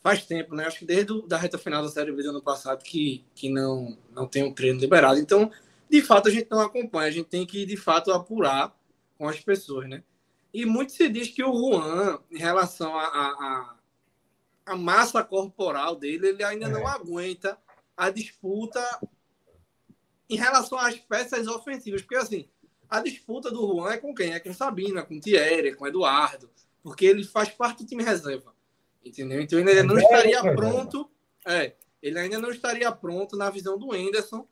faz 0.00 0.24
tempo, 0.24 0.54
né? 0.54 0.66
Acho 0.66 0.80
que 0.80 0.84
desde 0.84 1.12
a 1.32 1.36
reta 1.36 1.56
final 1.56 1.82
da 1.82 1.88
Série 1.88 2.12
B 2.12 2.22
do 2.22 2.30
ano 2.30 2.42
passado 2.42 2.82
que, 2.82 3.24
que 3.34 3.48
não, 3.48 3.96
não 4.12 4.26
tem 4.26 4.42
um 4.42 4.52
treino 4.52 4.78
liberado. 4.78 5.18
Então, 5.18 5.50
de 5.92 6.00
fato, 6.00 6.28
a 6.28 6.32
gente 6.32 6.50
não 6.50 6.60
acompanha. 6.60 7.08
A 7.08 7.10
gente 7.10 7.28
tem 7.28 7.44
que, 7.44 7.66
de 7.66 7.76
fato, 7.76 8.10
apurar 8.12 8.74
com 9.18 9.28
as 9.28 9.38
pessoas, 9.38 9.86
né? 9.86 10.02
E 10.52 10.64
muito 10.64 10.90
se 10.92 11.06
diz 11.06 11.28
que 11.28 11.44
o 11.44 11.52
Juan, 11.52 12.18
em 12.30 12.38
relação 12.38 12.98
à 12.98 13.04
a, 13.04 13.28
a, 13.28 13.76
a, 14.72 14.76
massa 14.76 15.22
corporal 15.22 15.94
dele, 15.94 16.28
ele 16.28 16.42
ainda 16.42 16.64
é. 16.64 16.70
não 16.70 16.86
aguenta 16.86 17.58
a 17.94 18.08
disputa 18.08 18.80
em 20.30 20.36
relação 20.36 20.78
às 20.78 20.96
peças 20.96 21.46
ofensivas. 21.46 22.00
Porque, 22.00 22.16
assim, 22.16 22.48
a 22.88 22.98
disputa 23.02 23.50
do 23.50 23.60
Juan 23.60 23.92
é 23.92 23.98
com 23.98 24.14
quem? 24.14 24.32
É 24.32 24.40
com 24.40 24.54
Sabina, 24.54 25.02
com 25.02 25.20
Thierry, 25.20 25.74
com 25.74 25.86
Eduardo. 25.86 26.48
Porque 26.82 27.04
ele 27.04 27.22
faz 27.22 27.50
parte 27.50 27.82
do 27.82 27.86
time 27.86 28.02
reserva. 28.02 28.54
Entendeu? 29.04 29.42
Então, 29.42 29.58
ele 29.58 29.68
ainda 29.68 29.84
não 29.84 29.98
é, 29.98 30.02
estaria 30.02 30.38
é 30.38 30.54
pronto. 30.54 31.10
É, 31.44 31.74
ele 32.02 32.18
ainda 32.18 32.38
não 32.38 32.50
estaria 32.50 32.90
pronto 32.90 33.36
na 33.36 33.50
visão 33.50 33.76
do 33.76 33.94
Enderson 33.94 34.48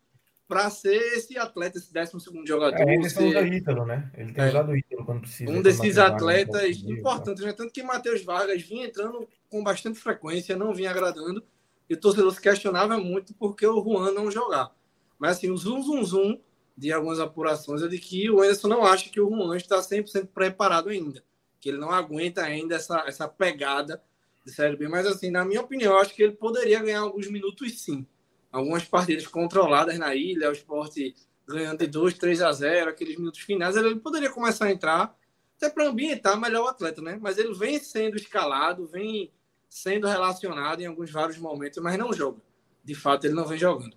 para 0.50 0.68
ser 0.68 0.96
esse 1.16 1.38
atleta, 1.38 1.78
esse 1.78 1.92
12 1.92 2.44
jogador. 2.44 2.76
É, 2.76 2.94
ele 2.94 3.08
ser... 3.08 3.22
usa 3.22 3.46
Ítalo, 3.46 3.86
né? 3.86 4.10
Ele 4.16 4.32
tem 4.32 4.44
é. 4.44 4.48
usado 4.48 4.76
Ítalo 4.76 5.04
quando 5.04 5.20
precisa. 5.20 5.48
Um 5.48 5.62
desses 5.62 5.96
atletas 5.96 6.78
importantes, 6.78 7.44
né? 7.44 7.52
Tanto 7.52 7.72
que 7.72 7.84
Matheus 7.84 8.24
Vargas 8.24 8.60
vinha 8.60 8.86
entrando 8.86 9.28
com 9.48 9.62
bastante 9.62 10.00
frequência, 10.00 10.56
não 10.56 10.74
vinha 10.74 10.90
agradando, 10.90 11.40
e 11.88 11.94
o 11.94 11.96
torcedor 11.96 12.34
se 12.34 12.40
questionava 12.40 12.98
muito 12.98 13.32
porque 13.34 13.64
o 13.64 13.80
Juan 13.80 14.10
não 14.10 14.28
jogar. 14.28 14.74
Mas 15.20 15.36
assim, 15.36 15.52
o 15.52 15.56
zoom, 15.56 15.84
zoom, 15.84 16.02
zoom 16.02 16.40
de 16.76 16.92
algumas 16.92 17.20
apurações 17.20 17.82
é 17.82 17.86
de 17.86 18.00
que 18.00 18.28
o 18.28 18.40
Anderson 18.40 18.66
não 18.66 18.84
acha 18.84 19.08
que 19.08 19.20
o 19.20 19.30
Juan 19.30 19.56
está 19.56 19.78
100% 19.78 20.30
preparado 20.34 20.88
ainda, 20.88 21.22
que 21.60 21.68
ele 21.68 21.78
não 21.78 21.92
aguenta 21.92 22.42
ainda 22.42 22.74
essa, 22.74 23.04
essa 23.06 23.28
pegada 23.28 24.02
de 24.44 24.50
Série 24.50 24.76
B. 24.76 24.88
Mas 24.88 25.06
assim, 25.06 25.30
na 25.30 25.44
minha 25.44 25.60
opinião, 25.60 25.92
eu 25.92 25.98
acho 26.00 26.12
que 26.12 26.24
ele 26.24 26.32
poderia 26.32 26.82
ganhar 26.82 27.02
alguns 27.02 27.30
minutos 27.30 27.80
sim 27.80 28.04
algumas 28.50 28.84
partidas 28.84 29.26
controladas 29.26 29.98
na 29.98 30.14
ilha, 30.14 30.48
o 30.48 30.52
esporte 30.52 31.14
ganhando 31.46 31.78
de 31.78 31.86
2, 31.86 32.14
3 32.14 32.42
a 32.42 32.52
0, 32.52 32.90
aqueles 32.90 33.16
minutos 33.16 33.40
finais, 33.40 33.76
ele 33.76 33.96
poderia 33.96 34.30
começar 34.30 34.66
a 34.66 34.72
entrar 34.72 35.16
até 35.56 35.68
para 35.68 35.88
ambientar 35.88 36.40
melhor 36.40 36.64
o 36.64 36.68
atleta, 36.68 37.02
né? 37.02 37.18
Mas 37.20 37.38
ele 37.38 37.52
vem 37.54 37.78
sendo 37.78 38.16
escalado, 38.16 38.86
vem 38.86 39.30
sendo 39.68 40.06
relacionado 40.08 40.80
em 40.80 40.86
alguns 40.86 41.10
vários 41.10 41.38
momentos, 41.38 41.82
mas 41.82 41.98
não 41.98 42.12
joga. 42.12 42.40
De 42.84 42.94
fato, 42.94 43.26
ele 43.26 43.34
não 43.34 43.46
vem 43.46 43.58
jogando. 43.58 43.96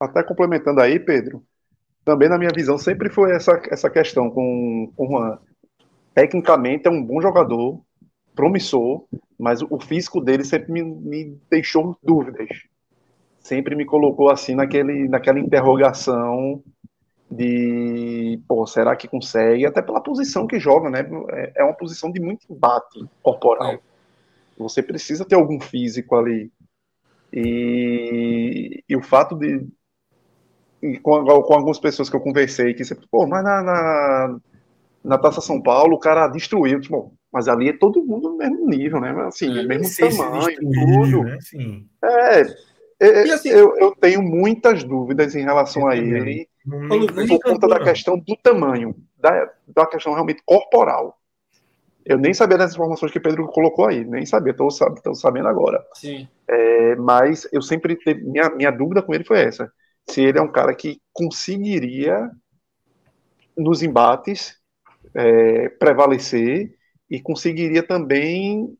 Até 0.00 0.22
complementando 0.22 0.80
aí, 0.80 0.98
Pedro, 0.98 1.46
também 2.06 2.28
na 2.28 2.38
minha 2.38 2.52
visão 2.54 2.78
sempre 2.78 3.10
foi 3.10 3.34
essa, 3.34 3.60
essa 3.68 3.90
questão 3.90 4.30
com, 4.30 4.92
com 4.96 5.06
o 5.06 5.10
Juan. 5.10 5.38
Tecnicamente 6.14 6.86
é 6.86 6.90
um 6.90 7.04
bom 7.04 7.20
jogador, 7.20 7.82
promissor, 8.32 9.04
mas 9.36 9.60
o 9.60 9.80
físico 9.80 10.20
dele 10.20 10.44
sempre 10.44 10.70
me, 10.70 10.84
me 10.84 11.36
deixou 11.50 11.98
dúvidas. 12.00 12.48
Sempre 13.40 13.74
me 13.74 13.84
colocou 13.84 14.30
assim 14.30 14.54
naquele, 14.54 15.08
naquela 15.08 15.40
interrogação 15.40 16.62
de, 17.28 18.40
pô, 18.46 18.64
será 18.68 18.94
que 18.94 19.08
consegue? 19.08 19.66
Até 19.66 19.82
pela 19.82 20.00
posição 20.00 20.46
que 20.46 20.60
joga, 20.60 20.88
né? 20.88 21.00
É, 21.30 21.52
é 21.56 21.64
uma 21.64 21.74
posição 21.74 22.12
de 22.12 22.20
muito 22.20 22.46
embate 22.48 23.04
corporal. 23.20 23.72
É. 23.72 23.80
Você 24.56 24.80
precisa 24.80 25.24
ter 25.24 25.34
algum 25.34 25.60
físico 25.60 26.14
ali. 26.14 26.52
E, 27.32 28.84
e 28.88 28.96
o 28.96 29.02
fato 29.02 29.34
de, 29.34 29.66
com, 31.02 31.24
com, 31.24 31.54
algumas 31.54 31.78
pessoas 31.78 32.08
que 32.08 32.16
eu 32.16 32.20
conversei, 32.20 32.74
que 32.74 32.84
sempre, 32.84 33.06
pô, 33.10 33.26
mas 33.26 33.42
na, 33.42 33.62
na, 33.62 34.38
na 35.04 35.18
Taça 35.18 35.40
São 35.40 35.60
Paulo 35.60 35.96
o 35.96 35.98
cara 35.98 36.28
destruiu. 36.28 36.80
Tipo, 36.80 37.12
mas 37.32 37.48
ali 37.48 37.68
é 37.68 37.72
todo 37.72 38.04
mundo 38.04 38.30
no 38.30 38.36
mesmo 38.36 38.66
nível, 38.68 39.00
né? 39.00 39.10
Assim, 39.26 39.58
é, 39.58 39.62
mesmo 39.62 39.86
tamanho, 39.96 40.58
tudo. 40.60 41.22
Né? 41.24 41.36
Assim. 41.36 41.86
É, 42.02 42.40
é 43.00 43.32
assim, 43.32 43.48
eu, 43.48 43.76
eu 43.76 43.94
tenho 43.94 44.22
muitas 44.22 44.82
dúvidas 44.84 45.34
em 45.34 45.42
relação 45.42 45.86
a 45.86 45.96
ele, 45.96 46.48
por 46.64 47.40
conta 47.42 47.68
da 47.68 47.80
questão 47.80 48.18
do 48.18 48.36
tamanho, 48.36 48.94
da, 49.18 49.50
da 49.68 49.86
questão 49.86 50.12
realmente 50.12 50.42
corporal. 50.44 51.18
Eu 52.04 52.18
nem 52.18 52.32
sabia 52.32 52.56
das 52.56 52.72
informações 52.72 53.10
que 53.10 53.18
Pedro 53.18 53.48
colocou 53.48 53.88
aí, 53.88 54.04
nem 54.04 54.24
sabia, 54.24 54.52
estou 54.52 54.70
sabendo 54.70 55.48
agora. 55.48 55.84
Sim. 55.94 56.28
É, 56.48 56.94
mas 56.94 57.48
eu 57.52 57.60
sempre 57.60 57.98
minha, 58.22 58.48
minha 58.50 58.70
dúvida 58.70 59.02
com 59.02 59.12
ele 59.12 59.24
foi 59.24 59.40
essa 59.40 59.70
se 60.08 60.22
ele 60.22 60.38
é 60.38 60.42
um 60.42 60.50
cara 60.50 60.74
que 60.74 61.00
conseguiria, 61.12 62.30
nos 63.56 63.82
embates, 63.82 64.58
é, 65.14 65.68
prevalecer 65.70 66.76
e 67.10 67.20
conseguiria 67.20 67.82
também 67.82 68.76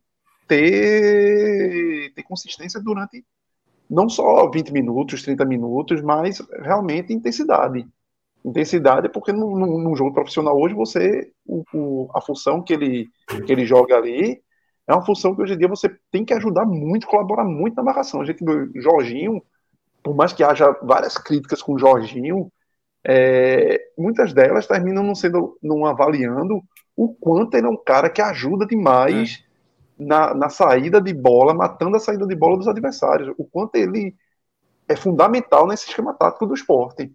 ter, 0.46 2.12
ter 2.14 2.22
consistência 2.22 2.80
durante 2.80 3.24
não 3.88 4.08
só 4.08 4.50
20 4.50 4.72
minutos, 4.72 5.22
30 5.22 5.44
minutos, 5.44 6.02
mas 6.02 6.42
realmente 6.60 7.12
intensidade. 7.12 7.86
Intensidade 8.44 9.06
é 9.06 9.10
porque 9.10 9.32
num, 9.32 9.94
jogo 9.96 10.12
profissional 10.12 10.58
hoje 10.58 10.74
você 10.74 11.32
o, 11.44 11.64
o, 11.72 12.10
a 12.14 12.20
função 12.20 12.62
que 12.62 12.72
ele, 12.72 13.08
que 13.44 13.52
ele 13.52 13.64
joga 13.64 13.96
ali 13.96 14.40
é 14.86 14.92
uma 14.92 15.04
função 15.04 15.34
que 15.34 15.42
hoje 15.42 15.54
em 15.54 15.58
dia 15.58 15.68
você 15.68 15.88
tem 16.12 16.24
que 16.24 16.32
ajudar 16.34 16.64
muito, 16.64 17.06
colaborar 17.06 17.44
muito 17.44 17.74
na 17.74 17.82
marcação. 17.82 18.20
A 18.20 18.24
gente, 18.24 18.44
Jorginho, 18.76 19.42
por 20.06 20.14
mais 20.14 20.32
que 20.32 20.44
haja 20.44 20.70
várias 20.80 21.18
críticas 21.18 21.60
com 21.60 21.74
o 21.74 21.78
Jorginho, 21.80 22.48
é, 23.04 23.88
muitas 23.98 24.32
delas 24.32 24.64
terminam 24.64 25.02
não 25.02 25.16
sendo, 25.16 25.58
não 25.60 25.84
avaliando 25.84 26.62
o 26.94 27.12
quanto 27.12 27.56
ele 27.56 27.66
é 27.66 27.68
um 27.68 27.76
cara 27.76 28.08
que 28.08 28.22
ajuda 28.22 28.64
demais 28.64 29.42
é. 29.98 30.04
na, 30.04 30.32
na 30.32 30.48
saída 30.48 31.00
de 31.00 31.12
bola, 31.12 31.52
matando 31.52 31.96
a 31.96 31.98
saída 31.98 32.24
de 32.24 32.36
bola 32.36 32.56
dos 32.56 32.68
adversários, 32.68 33.34
o 33.36 33.44
quanto 33.44 33.74
ele 33.74 34.14
é 34.88 34.94
fundamental 34.94 35.66
nesse 35.66 35.88
esquema 35.88 36.14
tático 36.14 36.46
do 36.46 36.54
esporte. 36.54 37.12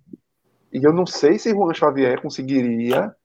E 0.73 0.83
eu 0.83 0.91
não 0.91 1.05
sei 1.05 1.39
se 1.39 1.51
Juan 1.51 1.73
Xavier 1.73 2.21
conseguiria. 2.21 3.15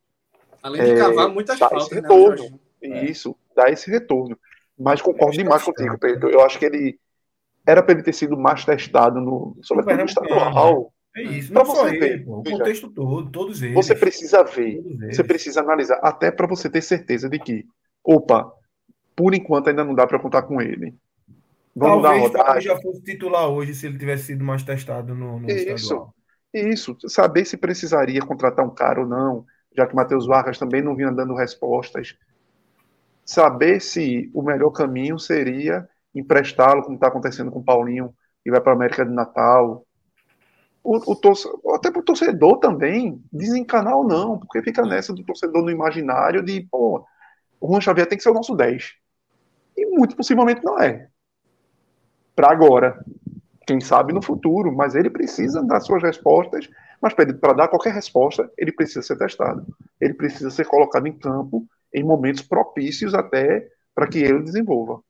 Além 0.62 0.94
de 0.94 0.97
cavar 0.97 1.28
é, 1.28 1.32
muitas 1.32 1.59
dar 1.59 1.70
faltas, 1.70 1.86
esse 1.88 1.94
né, 1.97 2.01
retorno. 2.02 2.60
Né, 2.80 3.05
Isso, 3.06 3.36
dar 3.56 3.72
esse 3.72 3.90
retorno. 3.90 4.38
Mas 4.78 5.02
concordo 5.02 5.36
demais 5.36 5.64
contigo, 5.64 5.98
Pedro. 5.98 6.30
Eu 6.30 6.43
acho 6.43 6.56
que 6.56 6.66
ele 6.66 7.01
era 7.66 7.82
para 7.82 7.93
ele 7.94 8.02
ter 8.02 8.12
sido 8.12 8.36
mais 8.36 8.64
testado 8.64 9.20
no, 9.20 9.56
sobretudo 9.62 9.98
no 9.98 10.05
estadual. 10.05 10.93
É 11.16 11.22
isso. 11.22 11.52
Pra 11.52 11.64
Não 11.64 11.70
só 11.74 11.82
você 11.82 11.88
ele, 11.88 11.98
ver, 11.98 12.24
pô, 12.24 12.38
o 12.38 12.43
veja. 12.43 12.56
contexto 12.59 12.90
todo, 12.90 13.30
todos 13.30 13.62
eles. 13.62 13.74
Você 13.74 13.94
precisa 13.94 14.44
ver, 14.44 14.82
você 15.10 15.24
precisa 15.24 15.60
analisar, 15.60 15.98
até 16.02 16.30
para 16.30 16.47
você 16.47 16.68
ter 16.70 16.82
certeza 16.82 17.28
de 17.28 17.38
que, 17.38 17.64
opa, 18.05 18.52
por 19.14 19.34
enquanto 19.34 19.68
ainda 19.68 19.84
não 19.84 19.94
dá 19.94 20.06
para 20.06 20.18
contar 20.20 20.43
com 20.43 20.60
ele. 20.60 20.94
Vamos 21.74 22.02
dar 22.02 22.10
Talvez 22.10 22.32
Fábio 22.32 22.38
rodagem. 22.38 22.62
já 22.62 22.80
fosse 22.80 23.02
titular 23.02 23.48
hoje 23.48 23.74
se 23.74 23.86
ele 23.86 23.98
tivesse 23.98 24.24
sido 24.24 24.44
mais 24.44 24.62
testado 24.62 25.14
no, 25.14 25.40
no 25.40 25.51
Isso. 25.51 25.68
estadual. 25.74 26.14
Isso, 26.52 26.97
saber 27.09 27.44
se 27.44 27.56
precisaria 27.56 28.20
contratar 28.22 28.64
um 28.64 28.74
cara 28.74 29.01
ou 29.01 29.06
não, 29.06 29.44
já 29.76 29.86
que 29.86 29.94
Matheus 29.94 30.26
Vargas 30.26 30.59
também 30.59 30.82
não 30.82 30.97
vinha 30.97 31.12
dando 31.12 31.34
respostas. 31.34 32.16
Saber 33.24 33.80
se 33.80 34.30
o 34.32 34.43
melhor 34.43 34.70
caminho 34.70 35.18
seria 35.18 35.88
emprestá-lo, 36.20 36.82
como 36.82 36.97
está 36.97 37.09
acontecendo 37.09 37.51
com 37.51 37.60
o 37.60 37.64
Paulinho, 37.64 38.14
e 38.44 38.51
vai 38.51 38.60
para 38.60 38.72
a 38.72 38.76
América 38.76 39.05
de 39.05 39.12
Natal. 39.12 39.86
O, 40.82 41.12
o 41.12 41.16
torce- 41.16 41.48
até 41.74 41.90
para 41.90 42.01
o 42.01 42.05
torcedor 42.05 42.59
também, 42.60 43.20
desencanar 43.32 43.97
ou 43.97 44.05
não, 44.06 44.38
porque 44.38 44.62
fica 44.62 44.82
nessa 44.82 45.12
do 45.12 45.24
torcedor 45.24 45.62
no 45.62 45.70
imaginário 45.70 46.43
de, 46.44 46.62
pô, 46.70 47.05
o 47.60 47.68
Juan 47.68 47.80
Xavier 47.80 48.09
tem 48.09 48.18
que 48.18 48.24
ser 48.24 48.30
o 48.30 48.34
nosso 48.34 48.56
10. 48.56 48.94
E 49.76 49.86
muito 49.86 50.16
possivelmente 50.16 50.64
não 50.64 50.78
é. 50.80 51.09
Para 52.34 52.51
agora. 52.51 52.98
Quem 53.66 53.80
sabe 53.80 54.12
no 54.12 54.22
futuro, 54.22 54.74
mas 54.76 54.94
ele 54.94 55.10
precisa 55.10 55.62
dar 55.64 55.80
suas 55.80 56.02
respostas. 56.02 56.68
Mas 57.02 57.14
para 57.14 57.55
dar 57.55 57.68
qualquer 57.68 57.94
resposta, 57.94 58.51
ele 58.59 58.72
precisa 58.72 59.02
ser 59.02 59.16
testado. 59.18 59.66
Ele 60.01 60.14
precisa 60.14 60.51
ser 60.51 60.66
colocado 60.66 61.06
em 61.09 61.18
campo 61.18 61.66
em 61.94 62.05
momentos 62.05 62.43
propícios 62.43 63.14
até 63.14 63.68
para 63.94 64.09
que 64.09 64.18
ele 64.18 64.43
desenvolva. 64.43 65.01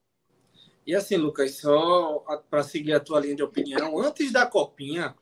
E 0.86 0.94
assim, 0.94 1.16
Lucas, 1.16 1.56
só 1.56 2.24
para 2.48 2.62
seguir 2.62 2.92
a 2.92 3.00
tua 3.00 3.18
linha 3.18 3.34
de 3.34 3.42
opinião, 3.42 3.98
antes 3.98 4.30
da 4.30 4.46
Copinha, 4.46 5.16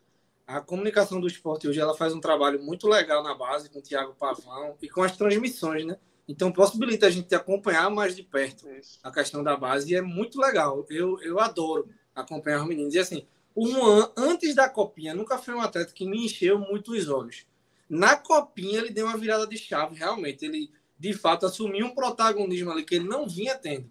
a 0.47 0.61
comunicação 0.61 1.19
do 1.19 1.27
esporte 1.27 1.67
hoje 1.67 1.81
ela 1.81 1.97
faz 1.97 2.13
um 2.13 2.21
trabalho 2.21 2.63
muito 2.63 2.87
legal 2.87 3.23
na 3.23 3.35
base 3.35 3.71
com 3.71 3.79
o 3.79 3.83
Thiago 3.83 4.15
Pavão 4.15 4.77
e 4.83 4.91
com 4.91 5.03
as 5.03 5.17
transmissões, 5.17 5.87
né? 5.87 5.97
Então 6.29 6.53
possibilita 6.53 7.07
a 7.07 7.11
gente 7.11 7.35
acompanhar 7.35 7.89
mais 7.91 8.15
de 8.15 8.23
perto 8.23 8.67
a 9.03 9.11
questão 9.11 9.43
da 9.43 9.57
base 9.57 9.91
e 9.91 9.97
é 9.97 10.03
muito 10.03 10.39
legal. 10.39 10.85
Eu, 10.91 11.19
eu 11.23 11.41
adoro 11.41 11.89
acompanhar 12.15 12.61
os 12.61 12.69
meninos. 12.69 12.95
E 12.95 12.99
assim, 12.99 13.27
o 13.55 13.67
Juan, 13.67 14.11
antes 14.17 14.55
da 14.55 14.69
Copinha, 14.69 15.15
nunca 15.15 15.39
foi 15.39 15.55
um 15.55 15.61
atleta 15.61 15.93
que 15.93 16.07
me 16.07 16.27
encheu 16.27 16.59
muito 16.59 16.93
os 16.93 17.09
olhos. 17.09 17.47
Na 17.89 18.17
Copinha, 18.17 18.81
ele 18.81 18.91
deu 18.91 19.07
uma 19.07 19.17
virada 19.17 19.47
de 19.47 19.57
chave, 19.57 19.97
realmente. 19.97 20.45
Ele, 20.45 20.71
de 20.99 21.13
fato, 21.13 21.47
assumiu 21.47 21.87
um 21.87 21.95
protagonismo 21.95 22.71
ali 22.71 22.85
que 22.85 22.97
ele 22.97 23.09
não 23.09 23.29
vinha 23.29 23.55
tendo. 23.55 23.91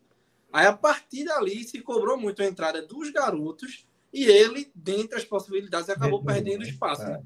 Aí, 0.53 0.67
a 0.67 0.73
partir 0.73 1.25
dali, 1.25 1.63
se 1.63 1.81
cobrou 1.81 2.15
muito 2.15 2.43
a 2.43 2.45
entrada 2.45 2.79
dos 2.85 3.09
garotos 3.09 3.87
e 4.13 4.25
ele, 4.25 4.71
dentre 4.75 5.17
as 5.17 5.25
possibilidades, 5.25 5.89
acabou 5.89 6.19
do 6.19 6.25
perdendo 6.25 6.61
espaço. 6.61 7.01
é. 7.01 7.09
né? 7.09 7.23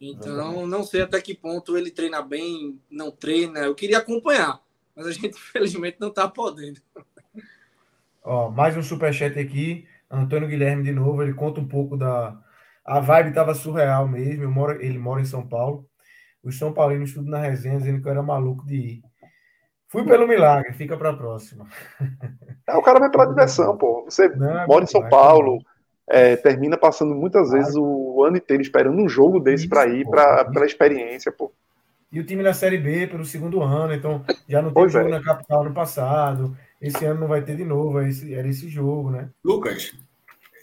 Então, 0.00 0.66
não 0.66 0.82
sei 0.82 1.02
até 1.02 1.20
que 1.20 1.32
ponto 1.32 1.76
ele 1.76 1.92
treina 1.92 2.20
bem, 2.20 2.80
não 2.90 3.12
treina. 3.12 3.60
Eu 3.60 3.74
queria 3.74 3.98
acompanhar, 3.98 4.60
mas 4.96 5.06
a 5.06 5.12
gente, 5.12 5.28
infelizmente, 5.38 5.98
não 6.00 6.08
está 6.08 6.28
podendo. 6.28 6.80
Ó, 8.22 8.50
mais 8.50 8.76
um 8.76 8.82
superchat 8.82 9.38
aqui. 9.38 9.86
Antônio 10.10 10.48
Guilherme 10.48 10.82
de 10.82 10.92
novo, 10.92 11.22
ele 11.22 11.34
conta 11.34 11.60
um 11.60 11.68
pouco 11.68 11.96
da. 11.96 12.36
A 12.84 12.98
vibe 12.98 13.28
estava 13.28 13.54
surreal 13.54 14.08
mesmo. 14.08 14.50
Moro... 14.50 14.82
Ele 14.82 14.98
mora 14.98 15.20
em 15.20 15.24
São 15.24 15.46
Paulo. 15.46 15.88
Os 16.42 16.58
São 16.58 16.72
Paulinos 16.72 17.14
tudo 17.14 17.30
na 17.30 17.38
resenha, 17.38 17.78
dizendo 17.78 18.02
que 18.02 18.08
eu 18.08 18.12
era 18.12 18.22
maluco 18.22 18.66
de 18.66 18.74
ir. 18.74 19.02
Fui 19.88 20.04
pelo 20.04 20.26
milagre, 20.26 20.72
fica 20.72 20.96
para 20.96 21.10
a 21.10 21.16
próxima. 21.16 21.66
É, 22.68 22.76
o 22.76 22.82
cara 22.82 22.98
vai 22.98 23.10
pela 23.10 23.26
diversão, 23.28 23.76
pô. 23.76 24.04
Você 24.04 24.28
Não, 24.28 24.58
é 24.60 24.66
mora 24.66 24.84
em 24.84 24.86
São 24.88 25.06
é 25.06 25.08
Paulo, 25.08 25.58
é, 26.08 26.36
termina 26.36 26.76
passando 26.76 27.14
muitas 27.14 27.50
vezes 27.50 27.74
o 27.76 28.22
ano 28.24 28.36
inteiro 28.36 28.62
esperando 28.62 29.00
um 29.00 29.08
jogo 29.08 29.40
desse 29.40 29.68
para 29.68 29.86
ir, 29.86 30.00
isso. 30.02 30.10
pela 30.10 30.66
experiência, 30.66 31.32
pô. 31.32 31.52
E 32.12 32.20
o 32.20 32.24
time 32.24 32.42
na 32.42 32.54
Série 32.54 32.78
B 32.78 33.06
pelo 33.06 33.24
segundo 33.24 33.62
ano, 33.62 33.92
então 33.92 34.24
já 34.48 34.62
não 34.62 34.70
teve 34.70 34.80
Pois 34.80 34.92
jogo 34.92 35.08
é. 35.08 35.10
na 35.10 35.22
capital 35.22 35.64
no 35.64 35.74
passado. 35.74 36.56
Esse 36.80 37.04
ano 37.04 37.20
não 37.20 37.28
vai 37.28 37.42
ter 37.42 37.56
de 37.56 37.64
novo, 37.64 38.00
é 38.00 38.08
esse- 38.08 38.32
era 38.34 38.46
esse 38.46 38.68
jogo, 38.68 39.10
né? 39.10 39.28
Lucas, 39.44 39.92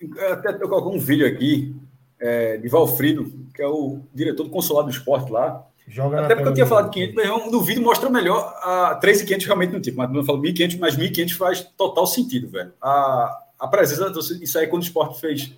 eu 0.02 0.34
até 0.34 0.50
eu 0.54 0.70
coloquei 0.70 0.98
um 0.98 1.02
vídeo 1.02 1.28
aqui 1.28 1.76
é, 2.20 2.58
de 2.58 2.68
Valfrido, 2.70 3.26
que 3.54 3.62
é 3.62 3.68
o 3.68 4.00
diretor 4.14 4.44
do 4.44 4.50
Consulado 4.50 4.88
do 4.88 4.94
Esporte 4.94 5.32
lá. 5.32 5.66
Joga 5.88 6.22
Até 6.26 6.36
porque 6.36 6.50
eu 6.50 6.54
tinha 6.54 6.66
do- 6.66 6.70
falado 6.70 6.90
500, 6.90 7.16
mas 7.16 7.26
é 7.26 7.50
no 7.52 7.62
vídeo 7.62 7.84
mostra 7.84 8.10
melhor. 8.10 8.54
A 8.64 8.96
3,500 8.96 9.46
realmente 9.46 9.74
não 9.74 9.82
tipo, 9.82 9.98
mas 9.98 10.14
eu 10.14 10.24
falo 10.24 10.42
1.500, 10.42 10.78
mas 10.80 10.96
1.500 10.98 11.34
faz 11.38 11.62
total 11.78 12.08
sentido, 12.08 12.50
velho. 12.50 12.72
A, 12.82 13.38
a 13.60 13.68
presença, 13.68 14.12
isso 14.42 14.58
aí 14.58 14.68
quando 14.68 14.82
o 14.82 14.86
esporte 14.86 15.20
fez. 15.20 15.54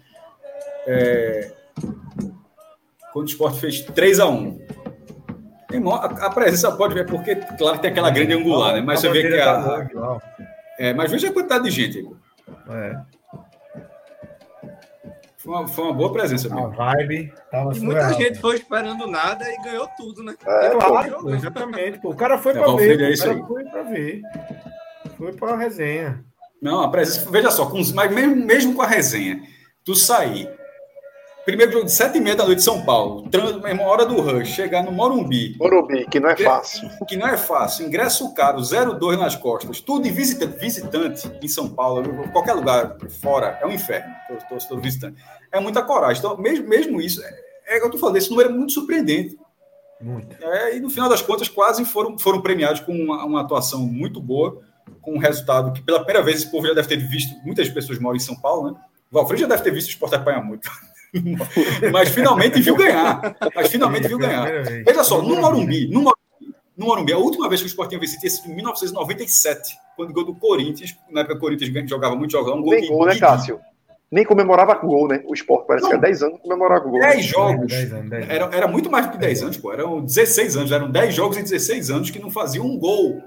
é, 0.88 1.52
quando 3.14 3.28
o 3.28 3.30
esporte 3.30 3.60
fez 3.60 3.86
3x1. 3.86 4.60
Irmão, 5.72 5.94
a, 5.96 6.06
a 6.06 6.30
presença 6.30 6.72
pode 6.72 6.94
ver, 6.94 7.06
porque, 7.06 7.36
claro 7.36 7.76
que 7.78 7.82
tem 7.84 7.92
aquela 7.92 8.10
grande 8.10 8.34
angular, 8.34 8.74
né? 8.76 8.82
Mas 8.82 9.00
A 9.00 9.02
você 9.02 9.10
vê 9.10 9.28
que 9.30 9.40
a. 9.40 9.62
tá 9.62 10.20
é, 10.80 10.94
mas 10.94 11.10
veja 11.12 11.30
a 11.30 11.34
quantidade 11.34 11.64
de 11.66 11.72
gente. 11.72 12.08
É, 12.70 12.98
Foi 15.46 15.54
uma, 15.54 15.68
foi 15.68 15.84
uma 15.86 15.94
boa 15.94 16.12
presença 16.12 16.52
a 16.52 16.56
mesmo. 16.56 16.72
vibe 16.72 17.32
tava 17.52 17.72
E 17.76 17.80
muita 17.80 18.02
surreal, 18.02 18.14
gente 18.22 18.40
foi 18.40 18.56
esperando 18.56 19.06
nada 19.06 19.46
e 19.48 19.58
ganhou 19.64 19.88
tudo, 19.96 20.24
né? 20.24 20.36
É, 20.46 20.66
É 20.66 20.70
claro, 20.72 21.20
pô, 21.22 21.30
exatamente. 21.30 22.00
Pô. 22.00 22.10
O 22.10 22.16
cara 22.16 22.38
foi 22.40 22.54
É, 22.54 22.56
para 22.56 22.76
ver. 22.76 23.00
é 23.00 23.14
o 23.14 23.18
cara 23.18 23.32
aí. 23.34 23.44
foi 23.48 23.64
para 23.66 23.84
ver. 23.84 24.22
Foi 25.18 25.34
para 25.34 25.56
resenha. 25.56 26.26
Não, 26.62 26.82
a 26.82 26.90
presença. 26.90 27.30
Veja 27.30 27.52
só, 27.52 27.70
com 27.70 27.80
mas 27.94 28.12
mesmo, 28.12 28.36
mesmo 28.36 28.74
com 28.74 28.82
a 28.82 28.88
resenha, 28.88 29.40
tu 29.86 29.94
sair. 29.96 30.50
Primeiro 31.46 31.72
jogo 31.72 31.86
de 31.86 31.92
7 31.92 32.18
e 32.18 32.22
meia 32.22 32.36
da 32.36 32.44
noite 32.44 32.58
em 32.58 32.64
São 32.64 32.84
Paulo, 32.84 33.30
trans, 33.30 33.62
mesma 33.62 33.84
hora 33.84 34.04
do 34.04 34.20
rush, 34.20 34.48
chegar 34.48 34.84
no 34.84 34.92
Morumbi, 34.92 35.56
Morumbi, 35.60 36.08
que 36.08 36.20
não 36.20 36.30
é 36.30 36.36
fácil. 36.36 36.90
que 37.08 37.16
não 37.16 37.28
é 37.28 37.38
fácil, 37.38 37.86
ingresso 37.86 38.34
caro, 38.34 38.58
0,2 38.62 39.16
nas 39.16 39.36
costas, 39.36 39.80
tudo 39.80 40.06
de 40.06 40.10
visitante, 40.10 40.58
visitante 40.58 41.32
em 41.40 41.48
São 41.48 41.70
Paulo, 41.70 42.28
qualquer 42.32 42.54
lugar 42.54 42.98
fora, 43.22 43.60
é 43.62 43.66
um 43.68 43.72
inferno, 43.72 44.12
torcedor 44.50 44.82
visitante. 44.82 45.24
É 45.52 45.60
muita 45.60 45.84
coragem. 45.84 46.18
Então, 46.18 46.36
mesmo, 46.36 46.68
mesmo 46.68 47.00
isso, 47.00 47.24
é, 47.24 47.40
é 47.68 47.78
o 47.78 47.82
que 47.82 47.86
eu 47.86 47.92
tô 47.92 48.00
falando, 48.00 48.18
esse 48.18 48.32
número 48.32 48.50
é 48.50 48.52
muito 48.52 48.74
surpreendente. 48.74 49.38
Muito. 50.02 50.36
É, 50.44 50.76
e 50.76 50.80
no 50.80 50.90
final 50.90 51.08
das 51.08 51.22
contas, 51.22 51.48
quase 51.48 51.86
foram, 51.86 52.18
foram 52.18 52.42
premiados 52.42 52.82
com 52.82 52.92
uma, 52.92 53.24
uma 53.24 53.42
atuação 53.42 53.82
muito 53.82 54.20
boa, 54.20 54.64
com 55.00 55.14
um 55.14 55.20
resultado 55.20 55.72
que, 55.74 55.84
pela 55.84 56.00
primeira 56.00 56.24
vez, 56.24 56.38
esse 56.38 56.50
povo 56.50 56.66
já 56.66 56.74
deve 56.74 56.88
ter 56.88 56.98
visto, 56.98 57.36
muitas 57.46 57.70
pessoas 57.70 58.00
moram 58.00 58.16
em 58.16 58.20
São 58.20 58.36
Paulo, 58.36 58.72
né? 58.72 58.80
O 59.12 59.16
Valfredo 59.16 59.42
já 59.42 59.48
deve 59.48 59.62
ter 59.62 59.72
visto 59.72 59.90
o 59.90 59.92
Sport 59.92 60.14
apanhar 60.14 60.44
muito. 60.44 60.68
Mas 61.92 62.10
finalmente 62.10 62.62
viu 62.62 62.76
ganhar. 62.76 63.36
Mas 63.56 63.70
finalmente 63.70 64.08
viu 64.08 64.18
ganhar. 64.18 64.64
Veja 64.86 65.04
só, 65.04 65.22
no 65.22 65.36
Morumbi, 65.36 65.88
no 65.88 66.02
Morumbi, 66.02 66.56
no 66.78 66.86
Morumbi, 66.86 67.14
a 67.14 67.18
última 67.18 67.48
vez 67.48 67.62
que 67.62 67.68
o 67.68 67.70
Sport 67.70 67.90
tinha 67.90 68.00
vencido 68.00 68.20
tinha 68.20 68.30
sido 68.30 68.52
em 68.52 68.56
1997, 68.56 69.78
quando 69.96 70.14
gol 70.14 70.26
do 70.26 70.36
Corinthians, 70.36 70.96
na 71.10 71.22
época 71.22 71.36
o 71.36 71.40
Corinthians 71.40 71.90
jogava 71.90 72.16
muito 72.16 72.32
jogava 72.32 72.58
um 72.58 72.62
gol 72.62 72.72
Nem 72.74 72.88
gol, 72.88 73.06
né. 73.06 73.18
Cássio? 73.18 73.60
Nem 74.12 74.24
comemorava 74.24 74.76
com 74.76 74.88
gol, 74.88 75.08
né? 75.08 75.24
O 75.26 75.34
esporte 75.34 75.66
parece 75.68 75.84
Não. 75.84 75.92
que 75.92 75.98
há 75.98 76.00
10 76.00 76.24
anos 76.24 76.40
comemorava 76.42 76.82
com 76.82 76.92
gol. 76.92 77.00
né? 77.00 77.14
10 77.14 77.26
jogos. 77.26 77.68
10 77.68 77.94
anos, 77.94 78.10
10 78.10 78.24
anos. 78.24 78.36
Era, 78.36 78.56
era 78.56 78.68
muito 78.68 78.90
mais 78.90 79.08
do 79.08 79.12
que 79.14 79.18
10 79.18 79.44
anos, 79.44 79.58
pô. 79.58 79.74
Eram 79.74 80.02
16 80.02 80.58
anos, 80.58 80.72
eram 80.72 80.92
10 80.92 81.14
jogos 81.16 81.38
em 81.38 81.44
16 81.44 81.90
anos 81.90 82.10
que 82.12 82.20
não 82.20 82.30
faziam 82.30 82.66
um 82.66 82.78
gol 82.78 83.22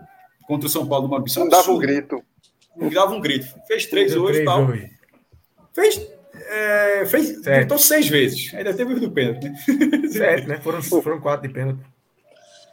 contra 0.47 0.67
o 0.67 0.71
São 0.71 0.87
Paulo 0.87 1.15
é 1.15 1.39
Não 1.39 1.49
dava 1.49 1.71
um 1.71 1.79
grito. 1.79 2.23
Não 2.77 2.89
dava 2.89 3.13
um 3.13 3.21
grito. 3.21 3.47
Fez 3.67 3.87
três 3.87 4.17
hoje 4.17 4.41
e 4.41 4.45
tal. 4.45 4.65
hoje. 4.67 4.91
Fez. 5.75 6.18
É, 6.47 7.07
fez 7.07 7.47
então 7.47 7.79
seis 7.79 8.09
vezes. 8.09 8.53
Ainda 8.55 8.73
teve 8.75 8.95
o 8.95 9.01
do 9.01 9.11
pênalti, 9.11 9.45
né? 9.49 9.55
Sete, 10.11 10.47
né? 10.49 10.59
Foram, 10.59 10.83
foram 10.83 11.21
quatro 11.21 11.47
de 11.49 11.53
pênalti. 11.55 11.81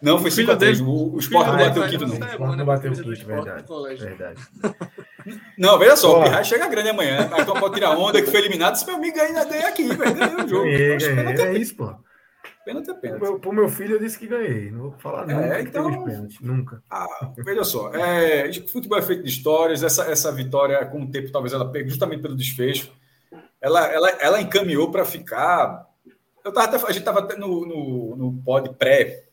Não, 0.01 0.19
foi 0.19 0.29
O 0.29 0.33
filho 0.33 0.47
5 0.47 0.51
a 0.51 0.55
3. 0.57 0.77
dele- 0.79 0.89
O, 0.89 1.15
o 1.15 1.19
Sport 1.19 1.47
não 1.47 1.57
bateu 1.57 1.83
o 1.83 1.87
quinto, 1.89 2.07
não. 2.07 2.55
não. 2.57 2.65
Bateu 2.65 2.91
o 2.91 2.95
quinto, 2.95 3.25
verdade. 3.25 3.63
Verdade. 3.97 4.41
Não, 5.57 5.79
veja 5.79 5.95
só, 5.95 6.19
o 6.19 6.23
Pirra 6.23 6.43
chega 6.43 6.67
grande 6.67 6.89
amanhã. 6.89 7.27
Aí 7.31 7.41
então 7.41 7.55
pode 7.55 7.73
tirar 7.75 7.97
onda 7.97 8.21
que 8.21 8.29
foi 8.29 8.39
eliminado. 8.41 8.73
Disse, 8.73 8.85
meu 8.85 8.95
amigo, 8.95 9.19
ainda 9.19 9.45
ganhei 9.45 9.65
aqui, 9.65 9.87
velho. 9.87 10.13
Ganhei 10.15 10.35
o 10.45 10.47
jogo. 10.47 10.63
Ganhei, 10.65 10.97
ganhei. 10.97 11.41
É 11.41 11.41
É 11.55 11.57
isso, 11.57 11.75
pô. 11.75 11.95
pênalti. 12.65 12.89
é 12.89 12.93
Pro 12.93 13.01
pênalti. 13.01 13.21
meu, 13.23 13.39
pro 13.39 13.53
meu 13.53 13.69
filho 13.69 13.95
eu 13.95 13.99
disse 13.99 14.19
que 14.19 14.27
ganhei. 14.27 14.69
Não 14.69 14.79
vou 14.81 14.95
falar 14.99 15.25
nunca 15.25 15.45
É, 15.45 15.63
que 15.63 15.69
então- 15.69 16.03
pênalti. 16.05 16.37
Nunca. 16.45 16.83
Ah, 16.91 17.07
veja 17.37 17.63
só, 17.63 17.91
é, 17.95 18.51
futebol 18.67 18.99
é 18.99 19.01
feito 19.01 19.23
de 19.23 19.29
histórias. 19.29 19.81
Essa, 19.81 20.03
essa 20.11 20.31
vitória, 20.31 20.85
com 20.85 21.01
o 21.01 21.09
tempo, 21.09 21.31
talvez 21.31 21.53
ela 21.53 21.71
pegue 21.71 21.89
justamente 21.89 22.21
pelo 22.21 22.35
desfecho. 22.35 22.91
Ela, 23.65 23.87
ela, 23.91 24.09
ela 24.21 24.41
encaminhou 24.41 24.91
para 24.91 25.03
ficar. 25.03 25.89
Eu 26.43 26.53
tava 26.53 26.67
até, 26.67 26.75
a 26.75 26.91
gente 26.91 26.99
estava 26.99 27.21
no, 27.35 27.65
no, 27.65 28.15
no 28.15 28.43
pod 28.43 28.71
pré 28.75 29.25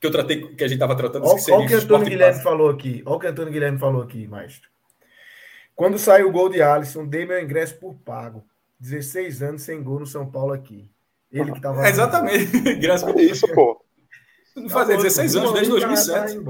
que 0.00 0.08
eu 0.08 0.10
tratei, 0.10 0.40
que 0.56 0.64
a 0.64 0.66
gente 0.66 0.78
estava 0.78 0.96
tratando. 0.96 1.24
Olha 1.24 1.36
que 1.36 1.42
seria 1.42 1.60
o 1.60 1.68
que 1.68 1.74
o 1.76 1.78
Antônio 1.78 2.08
Guilherme 2.08 2.42
falou 2.42 2.68
aqui. 2.68 3.00
Olha 3.06 3.16
o 3.16 3.20
que 3.20 3.26
o 3.26 3.30
Antônio 3.30 3.52
Guilherme 3.52 3.78
falou 3.78 4.02
aqui, 4.02 4.26
maestro. 4.26 4.68
Quando 5.76 6.00
saiu 6.00 6.30
o 6.30 6.32
gol 6.32 6.48
de 6.48 6.60
Alisson, 6.60 7.06
dei 7.06 7.24
meu 7.24 7.40
ingresso 7.40 7.78
por 7.78 7.94
pago. 7.94 8.44
16 8.80 9.40
anos 9.40 9.62
sem 9.62 9.80
gol 9.80 10.00
no 10.00 10.06
São 10.06 10.28
Paulo 10.28 10.52
aqui. 10.52 10.90
Ele 11.30 11.52
que 11.52 11.58
estava. 11.58 11.80
É, 11.86 11.90
exatamente. 11.90 12.74
Graças 12.74 13.08
a 13.08 13.22
Isso, 13.22 13.46
pô. 13.54 13.80
Não 14.56 14.68
fazia 14.68 14.96
16 14.96 15.36
anos, 15.36 15.52
desde 15.52 15.72
tá 15.72 15.86
2007. 15.86 16.40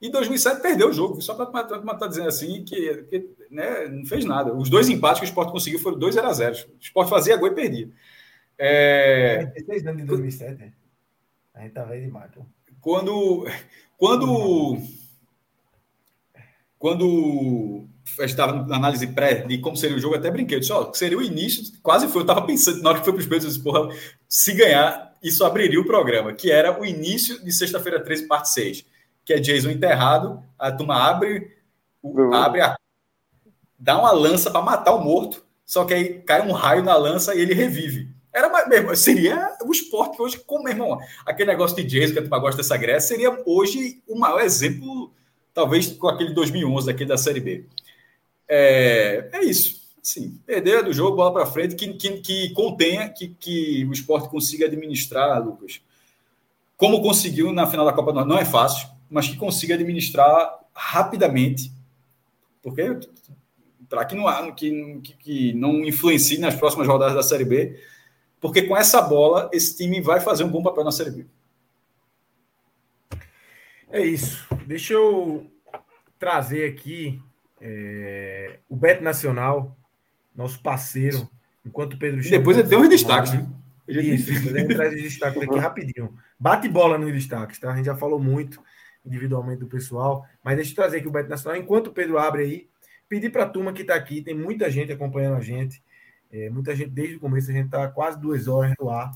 Em 0.00 0.10
2007 0.10 0.62
perdeu 0.62 0.88
o 0.88 0.92
jogo, 0.92 1.20
só 1.20 1.34
para 1.34 1.60
estar 1.60 2.06
dizendo 2.06 2.28
assim 2.28 2.64
que, 2.64 3.04
que, 3.04 3.30
né, 3.50 3.86
não 3.88 4.06
fez 4.06 4.24
nada. 4.24 4.54
Os 4.54 4.70
dois 4.70 4.88
empates 4.88 5.20
que 5.20 5.26
o 5.26 5.28
Sport 5.28 5.50
conseguiu 5.50 5.78
foram 5.78 5.98
2 5.98 6.16
a 6.16 6.32
0 6.32 6.54
O 6.54 6.80
Sport 6.80 7.08
fazia 7.08 7.36
gol 7.36 7.48
e 7.48 7.54
perdia. 7.54 7.90
É... 8.56 9.44
16 9.46 9.86
anos 9.86 10.02
de 10.02 10.08
2007. 10.08 10.72
A 11.54 11.60
gente 11.60 11.72
tá 11.72 11.84
velho 11.84 12.06
demais, 12.06 12.30
pô. 12.32 12.46
Quando. 12.80 13.46
Quando. 13.98 14.78
Quando 16.78 17.90
gente 18.18 18.30
estava 18.30 18.66
na 18.66 18.76
análise 18.76 19.06
pré 19.06 19.46
de 19.46 19.58
como 19.58 19.76
seria 19.76 19.96
o 19.96 20.00
jogo, 20.00 20.16
até 20.16 20.30
brinquei. 20.30 20.60
Disse, 20.60 20.72
ó, 20.72 20.92
seria 20.92 21.18
o 21.18 21.22
início, 21.22 21.62
quase 21.82 22.08
foi. 22.08 22.20
Eu 22.20 22.22
estava 22.22 22.42
pensando, 22.46 22.82
na 22.82 22.90
hora 22.90 22.98
que 22.98 23.04
foi 23.04 23.12
para 23.12 23.20
os 23.20 23.26
peitos, 23.26 23.44
eu 23.44 23.50
disse, 23.50 23.62
porra, 23.62 23.94
se 24.28 24.52
ganhar, 24.54 25.16
isso 25.22 25.44
abriria 25.44 25.80
o 25.80 25.84
programa, 25.84 26.32
que 26.32 26.50
era 26.50 26.78
o 26.80 26.84
início 26.84 27.42
de 27.44 27.52
sexta-feira 27.52 28.02
13, 28.02 28.26
parte 28.26 28.50
6, 28.50 28.86
que 29.24 29.32
é 29.32 29.38
Jason 29.38 29.70
enterrado, 29.70 30.42
a 30.58 30.72
turma 30.72 30.96
abre, 30.96 31.56
o, 32.02 32.34
abre 32.34 32.60
a, 32.60 32.76
dá 33.78 33.98
uma 33.98 34.12
lança 34.12 34.50
para 34.50 34.62
matar 34.62 34.94
o 34.94 35.02
morto, 35.02 35.44
só 35.64 35.84
que 35.84 35.94
aí 35.94 36.20
cai 36.20 36.46
um 36.46 36.52
raio 36.52 36.82
na 36.82 36.96
lança 36.96 37.34
e 37.34 37.40
ele 37.40 37.54
revive. 37.54 38.08
Era 38.32 38.66
mesmo, 38.68 38.94
seria 38.94 39.56
o 39.64 39.72
esporte 39.72 40.20
hoje, 40.20 40.38
como, 40.38 40.64
meu 40.64 40.72
irmão, 40.72 41.00
aquele 41.26 41.50
negócio 41.50 41.76
de 41.76 41.84
Jason, 41.84 42.12
que 42.12 42.18
a 42.20 42.22
turma 42.22 42.38
gosta 42.38 42.58
dessa 42.58 42.76
Grécia, 42.76 43.08
seria 43.08 43.42
hoje 43.44 44.02
o 44.06 44.18
maior 44.18 44.40
exemplo, 44.40 45.12
talvez 45.52 45.88
com 45.88 46.08
aquele 46.08 46.32
2011, 46.32 46.90
aquele 46.90 47.08
da 47.08 47.18
Série 47.18 47.40
B. 47.40 47.64
É, 48.48 49.30
é 49.32 49.44
isso. 49.44 49.80
Assim, 50.02 50.40
perder 50.46 50.82
do 50.82 50.92
jogo, 50.92 51.16
bola 51.16 51.32
para 51.32 51.46
frente, 51.46 51.74
que, 51.74 51.92
que, 51.94 52.20
que 52.20 52.50
contenha, 52.50 53.08
que, 53.08 53.28
que 53.28 53.84
o 53.84 53.92
esporte 53.92 54.28
consiga 54.28 54.66
administrar, 54.66 55.44
Lucas. 55.44 55.80
Como 56.76 57.02
conseguiu 57.02 57.52
na 57.52 57.66
final 57.66 57.84
da 57.84 57.92
Copa 57.92 58.12
do 58.12 58.16
Norte, 58.16 58.28
não 58.28 58.38
é 58.38 58.44
fácil, 58.44 58.88
mas 59.10 59.28
que 59.28 59.36
consiga 59.36 59.74
administrar 59.74 60.60
rapidamente, 60.72 61.72
porque 62.62 62.98
para 63.88 64.04
que 64.04 64.14
não, 64.14 64.52
que, 64.54 65.00
que 65.18 65.52
não 65.54 65.84
influencie 65.84 66.38
nas 66.38 66.54
próximas 66.54 66.86
rodadas 66.86 67.14
da 67.14 67.22
Série 67.22 67.44
B, 67.44 67.82
porque 68.40 68.62
com 68.62 68.76
essa 68.76 69.02
bola 69.02 69.50
esse 69.52 69.76
time 69.76 70.00
vai 70.00 70.20
fazer 70.20 70.44
um 70.44 70.48
bom 70.48 70.62
papel 70.62 70.84
na 70.84 70.92
Série 70.92 71.10
B. 71.10 71.26
É 73.90 74.00
isso. 74.00 74.46
Deixa 74.66 74.92
eu 74.94 75.50
trazer 76.16 76.70
aqui 76.70 77.20
é, 77.60 78.60
o 78.68 78.76
Beto 78.76 79.02
Nacional, 79.02 79.76
nosso 80.34 80.62
parceiro, 80.62 81.28
enquanto 81.66 81.94
o 81.94 81.98
Pedro 81.98 82.24
E 82.24 82.30
depois 82.30 82.56
ele 82.56 82.68
tem 82.68 82.78
os 82.78 82.88
destaques, 82.88 83.32
né? 83.32 83.46
Isso, 83.88 84.30
a 84.30 84.58
gente 84.58 84.74
traz 84.74 84.94
os 84.94 85.02
destaques 85.02 85.42
aqui 85.42 85.58
rapidinho. 85.58 86.16
Bate 86.38 86.68
bola 86.68 86.96
nos 86.96 87.12
destaques, 87.12 87.58
tá? 87.58 87.72
A 87.72 87.76
gente 87.76 87.86
já 87.86 87.96
falou 87.96 88.20
muito 88.20 88.62
individualmente 89.04 89.60
do 89.60 89.66
pessoal, 89.66 90.26
mas 90.42 90.56
deixa 90.56 90.72
eu 90.72 90.76
trazer 90.76 90.98
aqui 90.98 91.08
o 91.08 91.10
Beto 91.10 91.28
Nacional. 91.28 91.60
Enquanto 91.60 91.88
o 91.88 91.92
Pedro 91.92 92.18
abre 92.18 92.42
aí, 92.42 92.68
pedir 93.08 93.30
para 93.30 93.44
a 93.44 93.48
turma 93.48 93.72
que 93.72 93.82
está 93.82 93.94
aqui, 93.94 94.22
tem 94.22 94.34
muita 94.34 94.70
gente 94.70 94.92
acompanhando 94.92 95.36
a 95.36 95.40
gente, 95.40 95.82
é, 96.32 96.48
muita 96.48 96.74
gente 96.76 96.90
desde 96.90 97.16
o 97.16 97.20
começo, 97.20 97.50
a 97.50 97.54
gente 97.54 97.66
está 97.66 97.88
quase 97.88 98.20
duas 98.20 98.46
horas 98.46 98.74
no 98.78 98.90
ar. 98.90 99.12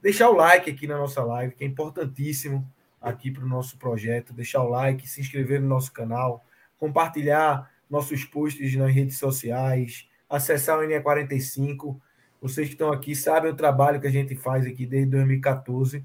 Deixar 0.00 0.30
o 0.30 0.34
like 0.34 0.70
aqui 0.70 0.86
na 0.86 0.96
nossa 0.96 1.22
live, 1.22 1.54
que 1.54 1.64
é 1.64 1.66
importantíssimo 1.66 2.68
aqui 3.00 3.30
para 3.30 3.44
o 3.44 3.48
nosso 3.48 3.76
projeto. 3.78 4.32
Deixar 4.32 4.62
o 4.62 4.68
like, 4.68 5.08
se 5.08 5.20
inscrever 5.20 5.60
no 5.60 5.68
nosso 5.68 5.92
canal, 5.92 6.44
compartilhar 6.78 7.70
nossos 7.90 8.24
posts 8.24 8.74
nas 8.74 8.92
redes 8.92 9.18
sociais, 9.18 10.08
acessar 10.28 10.78
o 10.78 10.82
NE45. 10.82 12.00
Vocês 12.40 12.68
que 12.68 12.74
estão 12.74 12.92
aqui 12.92 13.14
sabem 13.14 13.50
o 13.50 13.56
trabalho 13.56 14.00
que 14.00 14.06
a 14.06 14.10
gente 14.10 14.34
faz 14.34 14.66
aqui 14.66 14.86
desde 14.86 15.10
2014 15.10 16.04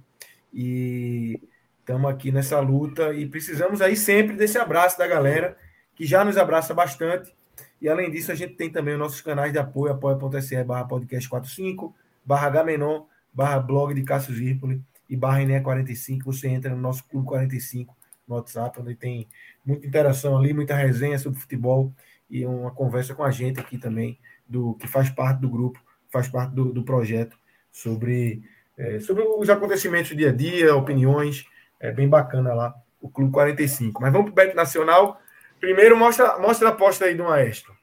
e 0.54 1.42
estamos 1.88 2.12
aqui 2.12 2.34
nessa 2.34 2.60
luta 2.60 3.14
e 3.14 3.26
precisamos 3.26 3.82
aí 3.82 3.96
sempre 3.96 4.36
desse 4.36 4.58
abraço 4.58 4.98
da 4.98 5.08
galera 5.08 5.56
que 5.96 6.06
já 6.06 6.26
nos 6.26 6.36
abraça 6.36 6.74
bastante. 6.74 7.34
E 7.82 7.88
além 7.88 8.12
disso, 8.12 8.30
a 8.30 8.36
gente 8.36 8.56
tem 8.56 8.70
também 8.70 8.96
os 8.96 9.00
nossos 9.00 9.22
canais 9.22 9.54
de 9.54 9.58
apoio, 9.58 9.94
apoia.se 9.94 10.62
barra 10.66 10.84
podcast 10.84 11.30
45, 11.30 11.96
barra 12.26 12.50
Gamenon, 12.50 13.04
barra 13.34 13.58
blog 13.62 13.94
de 13.94 14.04
Cássio 14.04 14.36
Zirpoli 14.36 14.84
e 15.10 15.16
barra 15.16 15.40
NE45. 15.40 16.26
Você 16.26 16.50
entra 16.50 16.76
no 16.76 16.82
nosso 16.82 17.06
Clube 17.08 17.26
45 17.26 17.96
no 18.28 18.36
WhatsApp, 18.36 18.82
onde 18.82 18.94
tem 18.94 19.26
muita 19.66 19.88
interação 19.88 20.38
ali, 20.38 20.54
muita 20.54 20.76
resenha 20.76 21.18
sobre 21.18 21.40
futebol 21.40 21.94
e 22.30 22.46
uma 22.46 22.72
conversa 22.72 23.16
com 23.16 23.24
a 23.24 23.32
gente 23.32 23.62
aqui 23.62 23.78
também, 23.78 24.20
do 24.46 24.74
que 24.74 24.88
faz 24.88 25.10
parte 25.10 25.40
do 25.40 25.50
grupo, 25.50 25.82
faz 26.10 26.28
parte 26.28 26.54
do, 26.54 26.74
do 26.74 26.84
projeto, 26.84 27.38
sobre, 27.72 28.44
é, 28.78 29.00
sobre 29.00 29.24
os 29.24 29.50
acontecimentos 29.50 30.10
do 30.10 30.18
dia 30.18 30.32
a 30.32 30.34
dia, 30.34 30.76
opiniões. 30.76 31.46
É 31.80 31.92
bem 31.92 32.08
bacana 32.08 32.54
lá, 32.54 32.76
o 33.02 33.10
Clube 33.10 33.32
45. 33.32 34.02
Mas 34.02 34.12
vamos 34.12 34.32
para 34.32 34.44
o 34.44 34.46
Beto 34.46 34.56
Nacional. 34.56 35.20
Primeiro, 35.60 35.98
mostra, 35.98 36.38
mostra 36.40 36.70
a 36.70 36.72
aposta 36.72 37.06
aí 37.06 37.16
do 37.16 37.24
Maestro. 37.24 37.74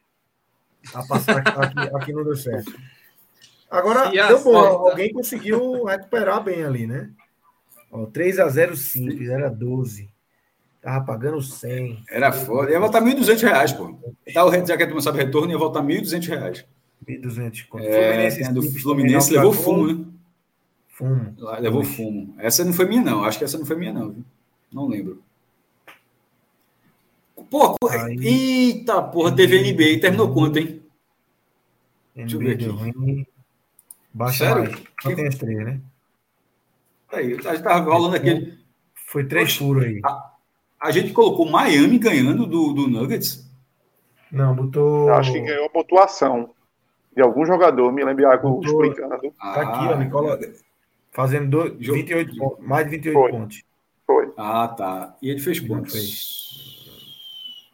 A 0.93 1.03
passar 1.07 1.39
aqui, 1.39 1.97
aqui 1.97 2.13
não 2.13 2.25
deu 2.25 2.37
certo. 2.37 2.73
Agora, 3.71 4.11
deu 4.11 4.43
bom. 4.43 4.57
Alguém 4.57 5.13
conseguiu 5.13 5.85
recuperar 5.85 6.43
bem 6.43 6.65
ali, 6.65 6.87
né? 6.87 7.11
Ó, 7.91 8.07
3 8.07 8.39
a 8.41 8.49
0 8.49 8.77
simples, 8.77 9.29
era 9.29 9.49
12. 9.49 10.11
Tava 10.83 11.05
pagando 11.05 11.41
100. 11.41 12.05
Era 12.11 12.31
foda. 12.31 12.71
Ia 12.71 12.79
voltar 12.79 13.01
1.200 13.01 13.43
reais, 13.43 13.73
pô. 13.73 13.99
Tá, 14.35 14.45
o, 14.45 14.67
já 14.67 14.77
que 14.77 14.87
tu 14.87 14.95
não 14.95 15.01
sabe 15.01 15.19
retorno, 15.19 15.51
ia 15.51 15.59
voltar 15.59 15.83
1.200 15.83 16.29
reais. 16.29 16.67
1.200. 17.09 17.67
É, 17.81 18.31
Fluminense, 18.31 18.81
Fluminense 18.83 19.33
levou 19.33 19.53
fumo, 19.53 19.87
né? 19.87 20.05
Fumo. 20.95 21.35
Levou 21.59 21.83
fumo. 21.83 22.35
Essa 22.39 22.65
não 22.65 22.73
foi 22.73 22.87
minha, 22.87 23.03
não. 23.03 23.25
Acho 23.25 23.39
que 23.39 23.45
essa 23.45 23.59
não 23.59 23.67
foi 23.67 23.77
minha, 23.77 23.93
não. 23.93 24.11
Viu? 24.11 24.25
Não 24.73 24.87
lembro. 24.87 25.21
Pô, 27.51 27.77
Aí, 27.91 28.17
eita 28.25 29.03
porra, 29.03 29.35
teve 29.35 29.61
NBA. 29.61 30.01
Terminou 30.01 30.33
quanto, 30.33 30.59
hein? 30.59 30.81
Deixa 32.15 32.37
eu 32.37 32.41
ver 32.41 32.55
aqui. 32.55 32.67
Ruim. 32.67 33.27
Baixa 34.13 34.45
Sério? 34.45 34.71
Mais. 34.71 34.83
Só 35.03 35.15
tem 35.15 35.27
as 35.27 35.35
três, 35.35 35.65
né? 35.65 35.81
Aí, 37.13 37.35
a 37.35 37.55
gente 37.55 37.63
tava 37.63 37.91
rolando 37.91 38.15
aquele. 38.15 38.57
Foi 38.95 39.25
três 39.25 39.57
furos 39.57 39.85
aí. 39.85 40.01
A, 40.05 40.33
a, 40.81 40.91
gente 40.93 41.13
colocou 41.13 41.51
Miami 41.51 41.99
ganhando 41.99 42.47
do, 42.47 42.73
do 42.73 42.87
Nuggets? 42.87 43.51
Não, 44.31 44.55
botou. 44.55 45.09
Eu 45.09 45.15
acho 45.15 45.33
que 45.33 45.41
ganhou 45.41 45.67
a 45.67 45.71
pontuação 45.71 46.55
de 47.15 47.23
algum 47.23 47.45
jogador, 47.45 47.93
me 47.93 48.05
lembro 48.05 48.31
algo 48.31 48.61
botou... 48.61 48.85
explicando. 48.85 49.33
Tá 49.41 49.61
aqui, 49.61 49.93
ó, 49.93 49.97
Nicola. 49.97 50.39
Fazendo 51.15 51.71
do... 51.71 51.79
28 51.79 52.37
pontos, 52.37 52.67
mais 52.67 52.85
de 52.85 52.91
28 52.97 53.15
Foi. 53.15 53.31
pontos. 53.31 53.63
Foi. 54.05 54.33
Ah, 54.37 54.69
tá. 54.69 55.17
E 55.23 55.31
ele 55.31 55.41
fez 55.41 55.61
quantos? 55.61 56.45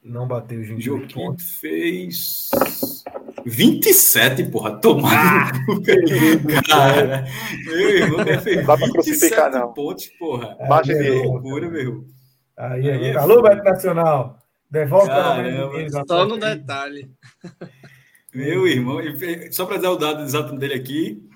Não 0.05 0.29
bateu 0.29 0.61
os 0.61 0.69
28 0.69 0.85
Joaquim 0.85 1.15
pontos. 1.15 1.59
fez 1.59 2.51
27, 3.45 4.45
porra. 4.45 4.77
Tomar 4.79 5.49
ah, 5.49 6.63
cara. 6.69 7.25
Meu 7.65 7.91
irmão 7.91 8.25
deve 8.25 8.43
fez 8.43 8.67
Dá 8.67 8.77
pra 8.77 8.91
crucificar, 8.91 9.51
não. 9.51 9.73
pontos, 9.73 10.07
porra. 10.19 10.57
Baixa 10.69 10.93
é 10.93 11.03
de 11.03 11.11
loucura, 11.11 11.69
meu. 11.69 12.05
Aí, 12.57 12.91
aí, 12.91 13.05
é 13.07 13.17
Alô, 13.17 13.43
Beto 13.43 13.65
Nacional. 13.65 14.39
Devolve 14.71 15.09
Caramba, 15.09 16.05
Só 16.07 16.27
no 16.27 16.39
detalhe. 16.39 17.11
Meu 18.33 18.67
irmão, 18.67 19.01
só 19.51 19.67
para 19.67 19.79
dar 19.79 19.91
o 19.91 19.97
dado 19.97 20.23
exato 20.23 20.57
dele 20.57 20.75
aqui, 20.75 21.29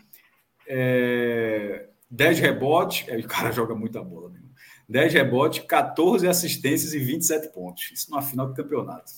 é, 0.68 1.86
10 2.14 2.38
rebotes, 2.38 3.08
é, 3.08 3.16
o 3.16 3.26
cara 3.28 3.50
joga 3.52 3.74
muita 3.74 4.02
bola, 4.02 4.28
meu. 4.30 4.42
10 4.88 5.14
rebotes, 5.14 5.64
14 5.66 6.28
assistências 6.28 6.92
e 6.94 6.98
27 6.98 7.48
pontos. 7.48 7.90
Isso 7.92 8.10
numa 8.10 8.20
final 8.22 8.46
do 8.46 8.54
campeonato. 8.54 9.10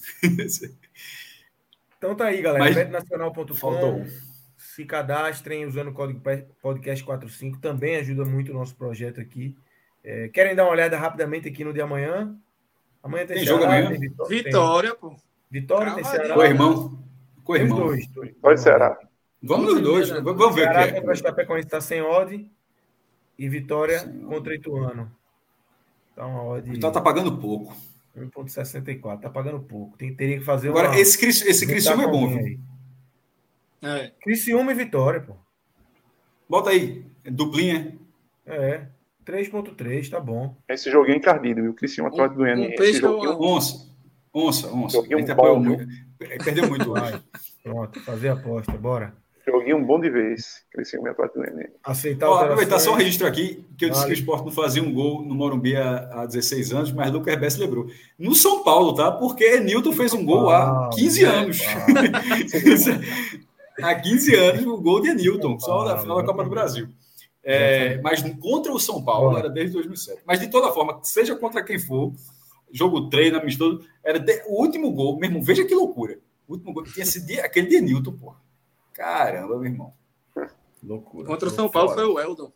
Então 1.98 2.14
tá 2.14 2.26
aí, 2.26 2.40
galera. 2.40 2.72
Betnacional.com. 2.72 4.06
Se 4.56 4.84
cadastrem 4.84 5.66
usando 5.66 5.88
o 5.88 5.92
código 5.92 6.20
podcast45. 6.62 7.60
Também 7.60 7.96
ajuda 7.96 8.24
muito 8.24 8.52
o 8.52 8.54
nosso 8.54 8.76
projeto 8.76 9.20
aqui. 9.20 9.56
É, 10.04 10.28
querem 10.28 10.54
dar 10.54 10.64
uma 10.64 10.72
olhada 10.72 10.96
rapidamente 10.96 11.48
aqui 11.48 11.64
no 11.64 11.72
de 11.72 11.80
amanhã? 11.80 12.36
Amanhã 13.02 13.26
tem, 13.26 13.36
Tem 13.38 13.44
Ceará, 13.46 13.60
jogo 13.60 13.72
amanhã? 13.72 13.88
tem 13.90 14.00
Vitó- 14.00 14.24
tem 14.26 14.42
Vitória, 14.42 14.94
pô. 14.94 15.16
Vitória, 15.50 15.94
tem 15.94 16.04
Calma 16.04 16.18
aí. 16.18 16.20
Ceará. 16.20 16.34
Com 16.34 16.40
o 16.40 16.44
irmão. 16.44 17.04
Com 17.42 17.52
o 17.52 17.56
Tem 17.56 17.64
os 17.64 17.70
irmão. 17.70 17.86
dois. 17.88 18.06
dois. 18.08 18.34
Pode 18.40 18.60
será. 18.60 18.98
Vamos 19.42 19.72
nos 19.74 19.80
dois. 19.82 20.08
Ceará 20.08 20.22
Vamos 20.22 20.54
ver 20.54 20.60
o 20.60 20.64
Ceará 20.72 20.86
que 20.86 20.92
contra 20.94 21.08
o 21.08 21.12
é. 21.12 21.16
Chapecoense 21.16 21.66
está 21.66 21.80
sem 21.80 22.02
odd. 22.02 22.50
E 23.38 23.48
Vitória 23.48 24.02
odd. 24.02 24.18
contra 24.26 24.54
Ituano. 24.54 25.10
Tá 26.14 26.26
uma 26.26 26.42
odd 26.42 26.70
Então 26.74 26.90
tá 26.90 27.00
pagando 27.00 27.36
pouco. 27.38 27.76
1,64. 28.16 29.20
Tá 29.20 29.28
pagando 29.30 29.60
pouco. 29.60 29.96
Tem, 29.98 30.14
teria 30.14 30.38
que 30.38 30.44
fazer 30.44 30.70
Agora, 30.70 30.88
uma... 30.88 30.98
esse, 30.98 31.18
Cris- 31.18 31.42
esse 31.42 31.66
Criciúma 31.66 32.04
é 32.04 32.08
bom, 32.08 32.28
viu? 32.28 32.58
É. 33.82 34.10
Criciúma 34.22 34.72
e 34.72 34.74
Vitória, 34.74 35.20
pô. 35.20 35.34
Bota 36.48 36.70
aí. 36.70 37.04
Duplinha. 37.24 37.98
É. 38.46 38.86
3.3, 39.26 40.08
tá 40.08 40.20
bom. 40.20 40.56
Esse 40.68 40.90
joguinho 40.90 41.16
encardido, 41.18 41.60
viu? 41.60 41.74
Criciúma 41.74 42.08
Um- 42.08 42.12
Atlético 42.12 42.34
um 42.34 42.38
Goianiense. 42.44 42.76
peixe 42.76 42.90
Esse 42.92 43.00
joguinho, 43.00 43.42
Onça. 43.42 43.86
Onça, 44.32 44.72
onça. 44.72 45.00
A 45.00 45.02
gente 45.02 45.34
bom, 45.34 45.58
muito. 45.58 45.86
Perdeu 46.44 46.68
muito. 46.68 46.90
Vai. 46.92 47.22
Pronto, 47.62 48.00
fazer 48.04 48.28
a 48.28 48.32
aposta, 48.34 48.72
bora. 48.72 49.14
Joguinho 49.46 49.84
bom 49.84 50.00
de 50.00 50.10
vez. 50.10 50.64
E 50.76 51.08
Atlético. 51.08 51.40
Aceitar 51.84 52.28
Ó, 52.28 52.34
aproveitar 52.34 52.78
só 52.78 52.90
um 52.90 52.94
alterações. 52.94 52.98
registro 52.98 53.26
aqui, 53.26 53.64
que 53.78 53.84
eu 53.84 53.90
disse 53.90 54.02
Vale. 54.02 54.14
que 54.14 54.18
o 54.18 54.20
Sport 54.20 54.44
não 54.44 54.52
fazia 54.52 54.82
um 54.82 54.92
gol 54.92 55.22
no 55.22 55.34
Morumbi 55.34 55.76
há, 55.76 56.08
há 56.12 56.26
16 56.26 56.72
anos, 56.72 56.92
mas 56.92 57.12
Lucas 57.12 57.36
Bess 57.36 57.56
lembrou. 57.56 57.86
No 58.18 58.34
São 58.34 58.62
Paulo, 58.62 58.94
tá? 58.94 59.12
Porque 59.12 59.60
Newton 59.60 59.92
fez 59.92 60.12
um 60.12 60.24
gol 60.24 60.50
há 60.50 60.66
Paulo, 60.66 60.96
15 60.96 61.20
São 61.20 61.30
anos. 61.30 61.60
há 63.82 63.94
15 63.94 64.34
anos 64.34 64.66
o 64.66 64.76
gol 64.78 65.00
de 65.00 65.14
Newton, 65.14 65.58
só 65.58 65.84
na 65.84 65.98
final 65.98 66.16
da 66.16 66.24
Copa 66.24 66.44
do 66.44 66.50
Brasil. 66.50 66.88
É, 67.42 68.00
mas 68.02 68.20
contra 68.40 68.72
o 68.72 68.80
São 68.80 69.04
Paulo 69.04 69.38
era 69.38 69.48
desde 69.48 69.74
2007. 69.74 70.22
Mas 70.26 70.40
de 70.40 70.48
toda 70.48 70.72
forma, 70.72 70.98
seja 71.04 71.36
contra 71.36 71.62
quem 71.62 71.78
for, 71.78 72.12
jogo 72.72 73.08
treino, 73.08 73.38
amistoso, 73.38 73.84
era 74.04 74.18
de, 74.18 74.42
o 74.46 74.60
último 74.60 74.90
gol, 74.90 75.16
meu 75.16 75.28
irmão, 75.28 75.42
veja 75.42 75.64
que 75.64 75.74
loucura. 75.74 76.18
O 76.48 76.54
último 76.54 76.72
gol 76.72 76.82
tinha 76.82 77.06
sido 77.06 77.40
aquele 77.40 77.68
de 77.68 77.80
Newton, 77.80 78.12
porra. 78.12 78.45
Caramba, 78.96 79.58
meu 79.58 79.64
irmão. 79.66 79.92
Loucura. 80.82 81.26
Contra 81.26 81.48
o 81.48 81.52
São 81.52 81.68
Paulo 81.68 81.90
foi 81.90 82.04
o 82.04 82.18
Eldon. 82.18 82.52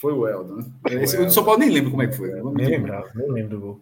Foi 0.00 0.12
o 0.12 0.26
Eldon, 0.26 0.56
né? 0.56 0.64
Esse, 1.02 1.20
o 1.20 1.30
São 1.30 1.44
Paulo 1.44 1.60
nem 1.60 1.68
lembro 1.68 1.90
como 1.90 2.02
é 2.02 2.06
que 2.06 2.16
foi. 2.16 2.30
Né? 2.30 2.40
Nem 2.54 2.66
lembrava, 2.68 3.10
nem 3.14 3.30
lembro 3.30 3.50
do 3.50 3.60
gol. 3.60 3.80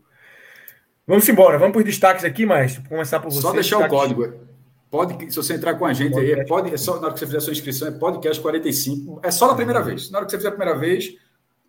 Vamos 1.06 1.28
embora, 1.28 1.58
vamos 1.58 1.72
para 1.72 1.80
os 1.80 1.84
destaques 1.84 2.24
aqui, 2.24 2.44
mas 2.44 2.78
começar 2.78 3.20
por 3.20 3.30
você. 3.30 3.40
Só 3.40 3.52
deixar 3.52 3.78
destaques... 3.78 3.96
o 3.96 4.00
código. 4.00 4.50
Pode, 4.90 5.30
se 5.30 5.36
você 5.36 5.54
entrar 5.54 5.76
com 5.76 5.86
a 5.86 5.92
gente 5.92 6.12
podcast. 6.12 6.34
aí, 6.34 6.40
é, 6.40 6.44
pode, 6.44 6.74
é 6.74 6.76
só, 6.76 6.96
na 6.96 7.06
hora 7.06 7.12
que 7.12 7.20
você 7.20 7.26
fizer 7.26 7.38
a 7.38 7.40
sua 7.40 7.52
inscrição, 7.52 7.88
é 7.88 7.92
podcast 7.92 8.42
45. 8.42 9.20
É 9.22 9.30
só 9.30 9.46
na 9.46 9.54
primeira 9.54 9.80
vez. 9.80 10.10
Na 10.10 10.18
hora 10.18 10.26
que 10.26 10.32
você 10.32 10.38
fizer 10.38 10.48
a 10.48 10.52
primeira 10.52 10.76
vez, 10.76 11.16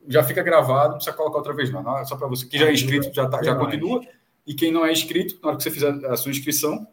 já 0.07 0.23
fica 0.23 0.41
gravado, 0.41 0.89
não 0.89 0.95
precisa 0.95 1.15
colocar 1.15 1.37
outra 1.37 1.53
vez, 1.53 1.71
não. 1.71 1.83
não 1.83 1.99
é 1.99 2.05
só 2.05 2.15
para 2.15 2.27
você 2.27 2.47
que 2.47 2.57
já 2.57 2.67
é 2.67 2.73
inscrito, 2.73 3.13
já, 3.13 3.27
tá, 3.27 3.43
já 3.43 3.55
continua. 3.55 4.01
E 4.45 4.55
quem 4.55 4.71
não 4.71 4.83
é 4.83 4.91
inscrito, 4.91 5.39
na 5.41 5.49
hora 5.49 5.57
que 5.57 5.63
você 5.63 5.69
fizer 5.69 6.05
a 6.07 6.17
sua 6.17 6.31
inscrição, 6.31 6.87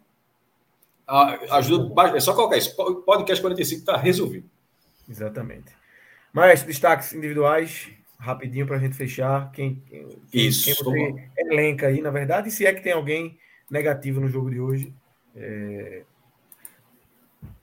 ajuda. 1.51 2.15
É 2.15 2.19
só 2.19 2.33
colocar 2.33 2.57
isso. 2.57 2.75
Podcast 2.75 3.41
45 3.41 3.79
está 3.79 3.97
resolvido. 3.97 4.49
Exatamente. 5.09 5.71
Mas 6.31 6.61
destaques 6.63 7.13
individuais, 7.13 7.89
rapidinho 8.19 8.67
para 8.67 8.77
a 8.77 8.79
gente 8.79 8.95
fechar. 8.95 9.51
Quem, 9.51 9.81
quem, 10.31 10.47
isso, 10.47 10.65
quem 10.65 10.75
você 10.75 11.29
elenca 11.37 11.87
aí, 11.87 12.01
na 12.01 12.11
verdade, 12.11 12.51
se 12.51 12.65
é 12.65 12.73
que 12.73 12.81
tem 12.81 12.93
alguém 12.93 13.37
negativo 13.69 14.19
no 14.19 14.27
jogo 14.27 14.49
de 14.49 14.59
hoje. 14.59 14.93
É... 15.35 16.03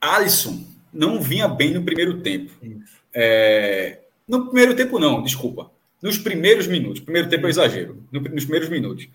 Alisson 0.00 0.64
não 0.92 1.20
vinha 1.20 1.46
bem 1.46 1.72
no 1.72 1.84
primeiro 1.84 2.20
tempo. 2.20 2.52
É... 3.14 4.00
No 4.26 4.46
primeiro 4.46 4.74
tempo, 4.74 4.98
não, 4.98 5.22
desculpa. 5.22 5.70
Nos 6.02 6.18
primeiros 6.18 6.66
minutos. 6.66 7.00
Primeiro 7.00 7.28
tempo 7.28 7.46
é 7.46 7.50
exagero. 7.50 8.02
Nos 8.10 8.44
primeiros 8.44 8.68
minutos. 8.68 9.08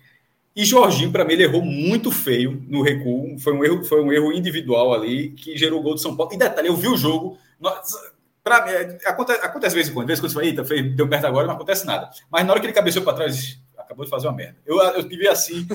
E 0.54 0.64
Jorginho, 0.64 1.10
para 1.10 1.24
mim, 1.24 1.32
ele 1.32 1.44
errou 1.44 1.62
muito 1.62 2.10
feio 2.10 2.62
no 2.68 2.82
recuo. 2.82 3.38
Foi 3.38 3.52
um 3.54 3.64
erro, 3.64 3.84
foi 3.84 4.02
um 4.02 4.12
erro 4.12 4.32
individual 4.32 4.92
ali 4.92 5.30
que 5.30 5.56
gerou 5.56 5.80
o 5.80 5.82
gol 5.82 5.94
de 5.94 6.02
São 6.02 6.16
Paulo. 6.16 6.32
E 6.34 6.36
detalhe, 6.36 6.68
eu 6.68 6.76
vi 6.76 6.88
o 6.88 6.96
jogo. 6.96 7.38
Pra, 8.44 8.70
é, 8.70 8.98
acontece, 9.06 9.40
acontece 9.40 9.74
vez 9.74 9.88
em 9.88 9.94
quando. 9.94 10.10
Às 10.10 10.18
vezes 10.18 10.20
quando 10.20 10.32
você 10.32 10.62
fala, 10.64 10.78
eita, 10.78 10.94
deu 10.94 11.08
perto 11.08 11.26
agora, 11.26 11.46
não 11.46 11.54
acontece 11.54 11.86
nada. 11.86 12.10
Mas 12.30 12.44
na 12.44 12.52
hora 12.52 12.60
que 12.60 12.66
ele 12.66 12.72
cabeceou 12.72 13.04
para 13.04 13.14
trás, 13.14 13.58
acabou 13.78 14.04
de 14.04 14.10
fazer 14.10 14.26
uma 14.26 14.36
merda. 14.36 14.58
Eu, 14.66 14.78
eu 14.78 15.08
tive 15.08 15.26
assim, 15.28 15.66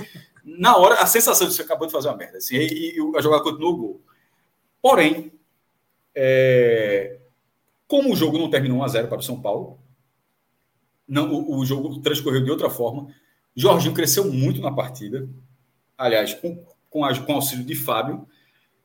na 0.44 0.78
hora, 0.78 0.96
a 0.96 1.06
sensação 1.06 1.48
de 1.48 1.56
que 1.56 1.62
acabou 1.62 1.88
de 1.88 1.94
fazer 1.94 2.10
uma 2.10 2.18
merda. 2.18 2.38
Assim, 2.38 2.56
e, 2.58 2.98
e 2.98 3.18
a 3.18 3.22
jogada 3.22 3.44
continuou 3.44 3.74
o 3.74 3.78
gol. 3.78 4.02
Porém, 4.82 5.32
é, 6.14 7.18
como 7.88 8.12
o 8.12 8.16
jogo 8.16 8.38
não 8.38 8.50
terminou 8.50 8.80
1x0 8.80 9.08
para 9.08 9.20
o 9.20 9.24
São 9.24 9.42
Paulo, 9.42 9.80
não, 11.08 11.32
o, 11.32 11.60
o, 11.60 11.66
jogo 11.66 12.00
transcorreu 12.02 12.44
de 12.44 12.52
outra 12.52 12.70
forma. 12.70 13.08
Jorginho 13.60 13.94
cresceu 13.94 14.32
muito 14.32 14.62
na 14.62 14.72
partida. 14.72 15.28
Aliás, 15.98 16.34
com, 16.36 16.64
com, 16.90 17.02
com 17.26 17.34
auxílio 17.34 17.66
de 17.66 17.74
Fábio. 17.74 18.28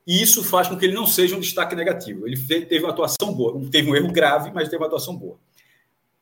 E 0.07 0.21
isso 0.21 0.43
faz 0.43 0.67
com 0.67 0.77
que 0.77 0.87
ele 0.87 0.95
não 0.95 1.07
seja 1.07 1.37
um 1.37 1.41
destaque 1.41 1.77
negativo. 1.77 2.27
Ele 2.27 2.37
teve 2.37 2.81
uma 2.81 2.91
atuação 2.91 3.33
boa. 3.35 3.61
Teve 3.71 3.91
um 3.91 3.95
erro 3.95 4.11
grave, 4.11 4.51
mas 4.53 4.69
teve 4.69 4.83
uma 4.83 4.87
atuação 4.87 5.15
boa. 5.15 5.39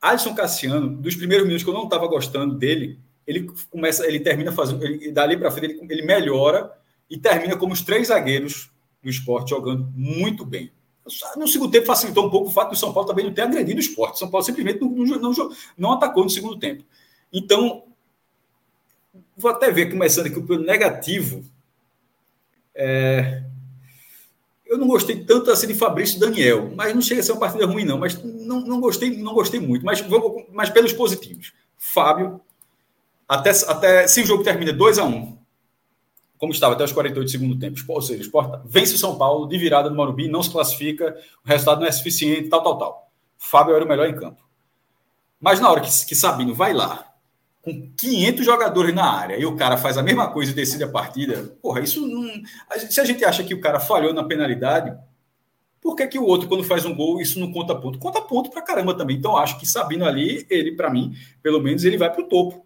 Alisson 0.03 0.35
Cassiano, 0.35 0.97
dos 0.97 1.15
primeiros 1.15 1.47
minutos 1.47 1.63
que 1.63 1.71
eu 1.71 1.75
não 1.75 1.85
estava 1.85 2.07
gostando 2.07 2.57
dele, 2.57 2.99
ele 3.27 3.51
começa, 3.71 4.07
ele 4.07 4.19
termina 4.19 4.51
fazendo, 4.51 4.83
ele, 4.85 5.13
dali 5.13 5.37
para 5.37 5.51
frente 5.51 5.75
ele, 5.75 5.93
ele, 5.93 6.03
melhora 6.03 6.73
e 7.09 7.19
termina 7.19 7.57
como 7.57 7.73
os 7.73 7.83
três 7.83 8.09
zagueiros 8.09 8.71
do 9.03 9.11
esporte 9.11 9.51
jogando 9.51 9.89
muito 9.95 10.45
bem. 10.45 10.73
No 11.37 11.47
segundo 11.47 11.71
tempo 11.71 11.87
facilitou 11.87 12.27
um 12.27 12.31
pouco 12.31 12.49
o 12.49 12.53
fato 12.53 12.71
do 12.71 12.77
São 12.77 12.93
Paulo 12.93 13.09
também 13.09 13.25
não 13.25 13.33
ter 13.33 13.43
agredido 13.43 13.79
o 13.79 13.81
esporte. 13.81 14.19
São 14.19 14.31
Paulo 14.31 14.45
simplesmente 14.45 14.81
não, 14.81 14.91
não, 14.91 15.33
não, 15.33 15.51
não 15.77 15.93
atacou 15.93 16.25
no 16.25 16.31
segundo 16.31 16.59
tempo. 16.59 16.85
Então, 17.33 17.85
vou 19.37 19.51
até 19.51 19.71
ver 19.71 19.91
começando 19.91 20.27
aqui 20.27 20.41
pelo 20.41 20.63
negativo. 20.63 21.45
É, 22.75 23.43
eu 24.71 24.79
não 24.79 24.87
gostei 24.87 25.25
tanto 25.25 25.51
assim 25.51 25.67
de 25.67 25.75
Fabrício 25.75 26.17
e 26.17 26.21
Daniel, 26.21 26.71
mas 26.77 26.95
não 26.95 27.03
chega 27.03 27.21
a 27.21 27.25
ser 27.25 27.33
uma 27.33 27.41
partida 27.41 27.67
ruim, 27.67 27.85
não. 27.85 27.99
Mas 27.99 28.23
não, 28.23 28.61
não 28.61 28.81
gostei, 28.81 29.17
não 29.17 29.35
gostei 29.35 29.59
muito. 29.59 29.85
Mas, 29.85 30.01
vou, 30.01 30.47
mas 30.53 30.71
pelos 30.71 30.93
positivos. 30.93 31.53
Fábio, 31.77 32.41
até, 33.29 33.51
até 33.67 34.07
se 34.07 34.23
o 34.23 34.27
jogo 34.27 34.45
termina 34.45 34.73
2 34.73 34.99
a 34.99 35.05
1 35.05 35.09
um, 35.09 35.39
como 36.39 36.53
estava 36.53 36.75
até 36.75 36.85
os 36.85 36.93
48 36.93 37.27
do 37.27 37.31
segundo 37.31 37.59
tempo, 37.59 37.81
ou 37.89 38.01
seja, 38.01 38.31
vence 38.65 38.95
o 38.95 38.99
São 38.99 39.19
Paulo 39.19 39.47
de 39.47 39.59
virada 39.59 39.91
no 39.91 39.97
Morumbi, 39.97 40.29
não 40.29 40.43
se 40.43 40.51
classifica, 40.51 41.19
o 41.45 41.49
resultado 41.49 41.81
não 41.81 41.87
é 41.87 41.93
suficiente, 41.93 42.49
tal, 42.49 42.63
tal, 42.63 42.79
tal. 42.79 43.11
Fábio 43.37 43.75
era 43.75 43.85
o 43.85 43.89
melhor 43.89 44.09
em 44.09 44.15
campo. 44.15 44.43
Mas 45.41 45.59
na 45.59 45.69
hora 45.69 45.81
que, 45.81 45.91
que 46.07 46.15
Sabino 46.15 46.55
vai 46.55 46.73
lá, 46.73 47.10
com 47.63 47.91
500 47.97 48.45
jogadores 48.45 48.95
na 48.95 49.05
área 49.05 49.37
e 49.37 49.45
o 49.45 49.57
cara 49.57 49.77
faz 49.77 49.99
a 49.99 50.03
mesma 50.03 50.31
coisa 50.31 50.51
e 50.51 50.55
decide 50.55 50.85
a 50.85 50.89
partida, 50.89 51.57
porra, 51.61 51.81
isso 51.81 52.07
não. 52.07 52.29
Se 52.89 53.01
a 53.01 53.05
gente 53.05 53.25
acha 53.25 53.45
que 53.45 53.55
o 53.55 53.61
cara 53.61 53.79
falhou 53.79 54.15
na 54.15 54.25
penalidade, 54.25 54.97
por 55.81 55.97
que, 55.97 56.07
que 56.07 56.19
o 56.19 56.25
outro, 56.25 56.49
quando 56.49 56.63
faz 56.65 56.85
um 56.85 56.95
gol, 56.95 57.21
isso 57.21 57.41
não 57.41 57.53
conta 57.53 57.75
ponto? 57.75 57.99
Conta 57.99 58.21
ponto 58.21 58.51
pra 58.51 58.63
caramba 58.63 58.95
também. 58.95 59.17
Então, 59.17 59.37
acho 59.37 59.59
que 59.59 59.67
Sabino 59.67 60.05
ali, 60.05 60.47
ele, 60.51 60.73
para 60.73 60.91
mim, 60.91 61.15
pelo 61.43 61.61
menos, 61.61 61.85
ele 61.85 61.97
vai 61.97 62.13
pro 62.13 62.29
topo. 62.29 62.65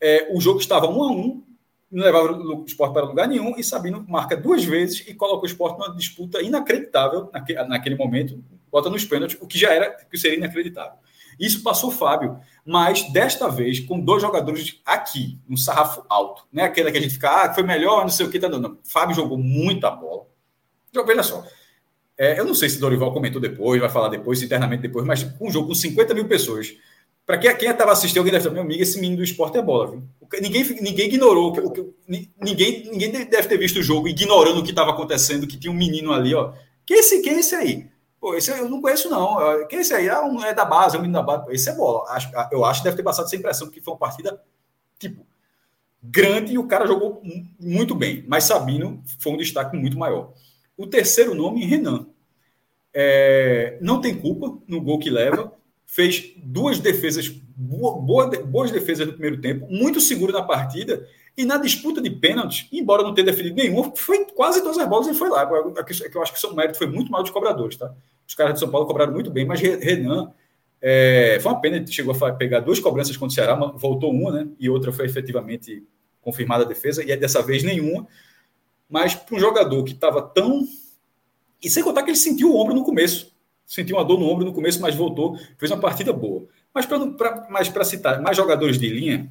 É, 0.00 0.28
o 0.32 0.40
jogo 0.40 0.58
estava 0.58 0.88
um 0.88 1.02
a 1.02 1.12
um, 1.12 1.42
não 1.90 2.04
levava 2.04 2.32
o 2.32 2.64
esporte 2.64 2.92
para 2.92 3.06
lugar 3.06 3.28
nenhum, 3.28 3.54
e 3.58 3.64
Sabino 3.64 4.04
marca 4.08 4.36
duas 4.36 4.64
vezes 4.64 5.06
e 5.06 5.14
coloca 5.14 5.44
o 5.44 5.46
esporte 5.46 5.78
numa 5.78 5.94
disputa 5.94 6.42
inacreditável 6.42 7.28
naquele, 7.32 7.62
naquele 7.64 7.94
momento, 7.94 8.42
bota 8.70 8.88
nos 8.88 9.04
pênaltis, 9.04 9.38
o 9.40 9.46
que 9.46 9.58
já 9.58 9.72
era, 9.72 9.90
que 9.90 10.18
seria 10.18 10.38
inacreditável. 10.38 10.98
Isso 11.38 11.62
passou 11.62 11.90
Fábio, 11.90 12.38
mas 12.64 13.12
desta 13.12 13.48
vez 13.48 13.80
com 13.80 14.00
dois 14.00 14.22
jogadores 14.22 14.80
aqui, 14.84 15.38
um 15.48 15.56
sarrafo 15.56 16.04
alto. 16.08 16.44
Não 16.52 16.62
é 16.62 16.66
aquele 16.66 16.90
que 16.90 16.98
a 16.98 17.00
gente 17.00 17.14
fica, 17.14 17.30
ah, 17.30 17.54
foi 17.54 17.62
melhor, 17.62 18.02
não 18.02 18.08
sei 18.08 18.26
o 18.26 18.30
que, 18.30 18.38
tá 18.38 18.48
dando. 18.48 18.78
Fábio 18.84 19.14
jogou 19.14 19.38
muita 19.38 19.90
bola. 19.90 20.26
Veja 21.06 21.22
só. 21.22 21.44
É, 22.18 22.40
eu 22.40 22.44
não 22.44 22.54
sei 22.54 22.70
se 22.70 22.80
Dorival 22.80 23.12
comentou 23.12 23.40
depois, 23.40 23.78
vai 23.80 23.90
falar 23.90 24.08
depois, 24.08 24.42
internamente 24.42 24.82
depois, 24.82 25.04
mas 25.04 25.26
um 25.40 25.50
jogo 25.50 25.68
com 25.68 25.74
50 25.74 26.14
mil 26.14 26.26
pessoas. 26.26 26.74
Para 27.26 27.38
quem 27.38 27.68
estava 27.68 27.90
assistindo, 27.90 28.18
alguém 28.18 28.32
deve 28.32 28.42
estar, 28.42 28.54
meu 28.54 28.62
amigo, 28.62 28.80
esse 28.80 29.00
menino 29.00 29.18
do 29.18 29.24
esporte 29.24 29.58
é 29.58 29.62
bola, 29.62 29.90
viu? 29.90 30.02
Ninguém, 30.40 30.64
ninguém 30.80 31.06
ignorou, 31.08 31.52
que, 31.52 31.92
ninguém, 32.40 32.88
ninguém 32.88 33.10
deve 33.10 33.48
ter 33.48 33.58
visto 33.58 33.80
o 33.80 33.82
jogo 33.82 34.06
ignorando 34.06 34.60
o 34.60 34.62
que 34.62 34.70
estava 34.70 34.92
acontecendo, 34.92 35.46
que 35.46 35.58
tinha 35.58 35.72
um 35.72 35.76
menino 35.76 36.12
ali, 36.12 36.34
ó. 36.34 36.52
Quem 36.86 36.96
é 36.96 37.00
esse, 37.00 37.20
quem 37.20 37.34
é 37.34 37.40
esse 37.40 37.54
aí? 37.54 37.88
Pô, 38.26 38.34
esse 38.34 38.50
eu 38.50 38.68
não 38.68 38.82
conheço, 38.82 39.08
não. 39.08 39.36
Quem 39.68 39.78
é 39.78 39.82
esse 39.82 39.94
aí? 39.94 40.08
É, 40.08 40.20
um, 40.20 40.42
é 40.42 40.52
da 40.52 40.64
base, 40.64 40.96
é 40.96 40.98
um 40.98 41.02
menino 41.02 41.20
da 41.20 41.24
base. 41.24 41.46
Esse 41.54 41.70
é 41.70 41.76
bola. 41.76 42.04
Eu 42.50 42.64
acho 42.64 42.80
que 42.80 42.84
deve 42.84 42.96
ter 42.96 43.04
passado 43.04 43.26
essa 43.26 43.36
impressão, 43.36 43.68
porque 43.68 43.80
foi 43.80 43.94
uma 43.94 44.00
partida, 44.00 44.42
tipo, 44.98 45.24
grande 46.02 46.54
e 46.54 46.58
o 46.58 46.66
cara 46.66 46.88
jogou 46.88 47.22
muito 47.56 47.94
bem. 47.94 48.24
Mas 48.26 48.42
Sabino 48.42 49.00
foi 49.20 49.32
um 49.32 49.36
destaque 49.36 49.76
muito 49.76 49.96
maior. 49.96 50.32
O 50.76 50.88
terceiro 50.88 51.36
nome, 51.36 51.64
Renan. 51.64 52.08
É, 52.92 53.78
não 53.80 54.00
tem 54.00 54.18
culpa 54.18 54.58
no 54.66 54.80
gol 54.80 54.98
que 54.98 55.08
leva. 55.08 55.52
Fez 55.86 56.32
duas 56.38 56.80
defesas, 56.80 57.28
boa, 57.28 57.96
boa, 57.96 58.28
boas 58.42 58.72
defesas 58.72 59.06
no 59.06 59.12
primeiro 59.12 59.40
tempo, 59.40 59.68
muito 59.70 60.00
seguro 60.00 60.32
na 60.32 60.42
partida 60.42 61.06
e 61.36 61.44
na 61.44 61.58
disputa 61.58 62.00
de 62.00 62.10
pênaltis, 62.10 62.66
embora 62.72 63.04
não 63.04 63.14
tenha 63.14 63.26
definido 63.26 63.54
nenhum, 63.54 63.94
foi 63.94 64.24
quase 64.24 64.62
todas 64.62 64.78
as 64.78 64.88
bolas 64.88 65.06
e 65.06 65.14
foi 65.14 65.28
lá. 65.28 65.46
Que 65.84 66.16
eu 66.16 66.22
acho 66.22 66.32
que 66.32 66.38
o 66.38 66.40
seu 66.40 66.52
mérito 66.56 66.76
foi 66.76 66.88
muito 66.88 67.12
mal 67.12 67.22
dos 67.22 67.30
cobradores, 67.30 67.76
tá? 67.76 67.94
Os 68.26 68.34
caras 68.34 68.54
de 68.54 68.60
São 68.60 68.70
Paulo 68.70 68.86
cobraram 68.86 69.12
muito 69.12 69.30
bem, 69.30 69.44
mas 69.44 69.60
Renan 69.60 70.32
é, 70.80 71.38
foi 71.40 71.52
uma 71.52 71.60
pena, 71.60 71.76
ele 71.76 71.86
chegou 71.86 72.14
a 72.14 72.32
pegar 72.32 72.60
duas 72.60 72.78
cobranças 72.80 73.16
contra 73.16 73.32
o 73.32 73.34
Ceará, 73.34 73.54
voltou 73.54 74.12
uma, 74.12 74.30
né? 74.32 74.48
E 74.58 74.68
outra 74.68 74.92
foi 74.92 75.06
efetivamente 75.06 75.82
confirmada 76.20 76.64
a 76.64 76.66
defesa, 76.66 77.04
e 77.04 77.10
é 77.10 77.16
dessa 77.16 77.42
vez 77.42 77.62
nenhuma. 77.62 78.06
Mas 78.88 79.14
para 79.14 79.36
um 79.36 79.38
jogador 79.38 79.82
que 79.84 79.92
estava 79.92 80.22
tão. 80.22 80.66
E 81.62 81.70
sem 81.70 81.82
contar 81.82 82.02
que 82.02 82.10
ele 82.10 82.16
sentiu 82.16 82.52
o 82.52 82.56
ombro 82.56 82.74
no 82.74 82.84
começo. 82.84 83.34
Sentiu 83.64 83.96
uma 83.96 84.04
dor 84.04 84.18
no 84.20 84.28
ombro 84.28 84.44
no 84.44 84.52
começo, 84.52 84.80
mas 84.80 84.94
voltou, 84.94 85.36
fez 85.58 85.70
uma 85.72 85.80
partida 85.80 86.12
boa. 86.12 86.46
Mas 86.72 87.68
para 87.68 87.84
citar 87.84 88.20
mais 88.20 88.36
jogadores 88.36 88.78
de 88.78 88.88
linha, 88.88 89.28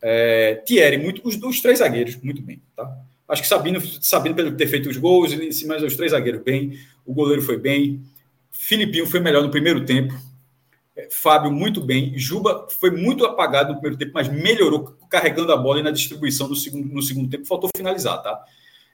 é, 0.00 0.62
Thierry, 0.64 0.98
muito, 0.98 1.26
os, 1.26 1.36
os, 1.42 1.60
três 1.60 1.78
zagueiros, 1.80 2.16
muito 2.16 2.42
bem. 2.42 2.62
Tá? 2.76 2.88
Acho 3.26 3.42
que 3.42 3.48
Sabino, 3.48 3.80
Sabino 4.00 4.34
pelo 4.34 4.52
ter 4.52 4.66
feito 4.68 4.88
os 4.88 4.96
gols, 4.96 5.34
mas 5.66 5.82
os 5.82 5.96
três 5.96 6.12
zagueiros 6.12 6.42
bem, 6.42 6.78
o 7.08 7.14
goleiro 7.14 7.40
foi 7.40 7.56
bem, 7.56 8.02
Filipinho 8.52 9.06
foi 9.06 9.18
melhor 9.18 9.42
no 9.42 9.50
primeiro 9.50 9.84
tempo, 9.84 10.14
é, 10.94 11.08
Fábio 11.10 11.50
muito 11.50 11.80
bem, 11.80 12.16
Juba 12.18 12.68
foi 12.68 12.90
muito 12.90 13.24
apagado 13.24 13.70
no 13.72 13.80
primeiro 13.80 13.96
tempo, 13.96 14.12
mas 14.14 14.28
melhorou 14.28 14.96
carregando 15.08 15.52
a 15.52 15.56
bola 15.56 15.80
e 15.80 15.82
na 15.82 15.90
distribuição 15.90 16.46
no 16.46 16.54
segundo, 16.54 16.92
no 16.92 17.02
segundo 17.02 17.30
tempo, 17.30 17.46
faltou 17.46 17.70
finalizar, 17.74 18.22
tá? 18.22 18.44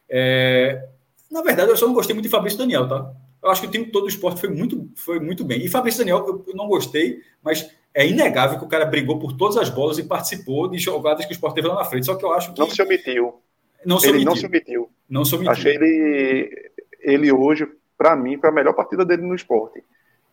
É, 0.09 0.87
na 1.31 1.43
verdade, 1.43 1.71
eu 1.71 1.77
só 1.77 1.87
não 1.87 1.95
gostei 1.95 2.15
muito 2.15 2.27
de 2.27 2.31
Fabrício 2.31 2.59
Daniel, 2.59 2.89
tá? 2.89 3.13
Eu 3.43 3.51
acho 3.51 3.61
que 3.61 3.67
o 3.67 3.71
time 3.71 3.87
todo 3.87 4.05
do 4.05 4.09
esporte 4.09 4.41
foi 4.41 4.49
muito, 4.49 4.89
foi 4.95 5.19
muito 5.19 5.45
bem. 5.45 5.63
E 5.63 5.69
Fabrício 5.69 5.99
Daniel, 5.99 6.45
eu 6.47 6.55
não 6.55 6.69
gostei, 6.69 7.21
mas 7.43 7.69
é 7.93 8.07
inegável 8.07 8.59
que 8.59 8.65
o 8.65 8.69
cara 8.69 8.87
brigou 8.87 9.19
por 9.19 9.33
todas 9.37 9.57
as 9.57 9.69
bolas 9.69 9.99
e 9.99 10.05
participou 10.05 10.69
de 10.69 10.79
jogadas 10.79 11.27
que 11.27 11.33
o 11.33 11.35
Sport 11.35 11.55
teve 11.55 11.69
lá 11.69 11.75
na 11.75 11.85
frente. 11.85 12.07
Só 12.07 12.15
que 12.15 12.25
eu 12.25 12.33
acho 12.33 12.53
que. 12.53 12.59
Não 12.59 12.71
se 12.71 12.81
omitiu. 12.81 13.35
Não 13.85 14.01
se 14.01 14.09
ele 14.09 14.17
omitiu. 14.17 14.31
não 14.31 14.37
se 14.37 14.47
omitiu. 14.47 14.91
Não 15.09 15.25
se 15.25 15.35
omitiu. 15.35 15.53
Achei 15.53 15.75
ele, 15.75 16.73
ele 17.01 17.33
hoje, 17.33 17.69
para 17.97 18.17
mim, 18.17 18.39
foi 18.39 18.51
a 18.51 18.53
melhor 18.53 18.75
partida 18.75 19.05
dele 19.05 19.23
no 19.23 19.35
esporte. 19.35 19.83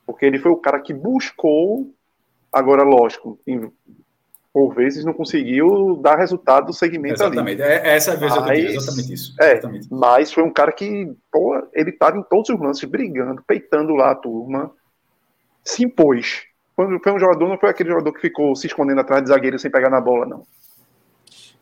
Porque 0.06 0.26
ele 0.26 0.40
foi 0.40 0.52
o 0.52 0.58
cara 0.58 0.80
que 0.80 0.94
buscou, 0.94 1.94
agora, 2.52 2.84
lógico, 2.84 3.40
em, 3.48 3.72
por 4.54 4.74
vezes 4.74 5.06
não 5.06 5.14
conseguiu 5.14 5.96
dar 6.02 6.18
resultado 6.18 6.68
do 6.68 6.74
segmento 6.74 7.16
exatamente. 7.16 7.62
ali. 7.62 7.72
É, 7.72 7.90
é 7.90 7.96
essa 7.96 8.16
vez 8.16 8.36
mas, 8.36 8.60
exatamente 8.60 9.14
isso. 9.14 9.36
É, 9.40 9.54
exatamente. 9.54 9.88
mas 9.90 10.34
foi 10.34 10.44
um 10.44 10.52
cara 10.52 10.72
que, 10.72 11.16
pô, 11.32 11.56
ele 11.74 11.92
estava 11.92 12.18
em 12.18 12.24
todos 12.24 12.50
os 12.50 12.60
lances, 12.60 12.90
brigando, 12.90 13.42
peitando 13.48 13.94
lá 13.94 14.12
a 14.12 14.16
turma, 14.16 14.72
se 15.64 15.86
impôs. 15.86 16.44
Foi, 16.76 17.00
foi 17.00 17.12
um 17.14 17.20
jogador, 17.20 17.48
não 17.48 17.58
foi 17.58 17.70
aquele 17.70 17.90
jogador 17.90 18.12
que 18.12 18.22
ficou 18.22 18.56
se 18.56 18.68
escondendo 18.68 19.02
atrás 19.02 19.24
de 19.24 19.30
zagueiro 19.30 19.60
sem 19.60 19.72
pegar 19.72 19.90
na 19.90 20.02
bola, 20.02 20.26
não. 20.26 20.44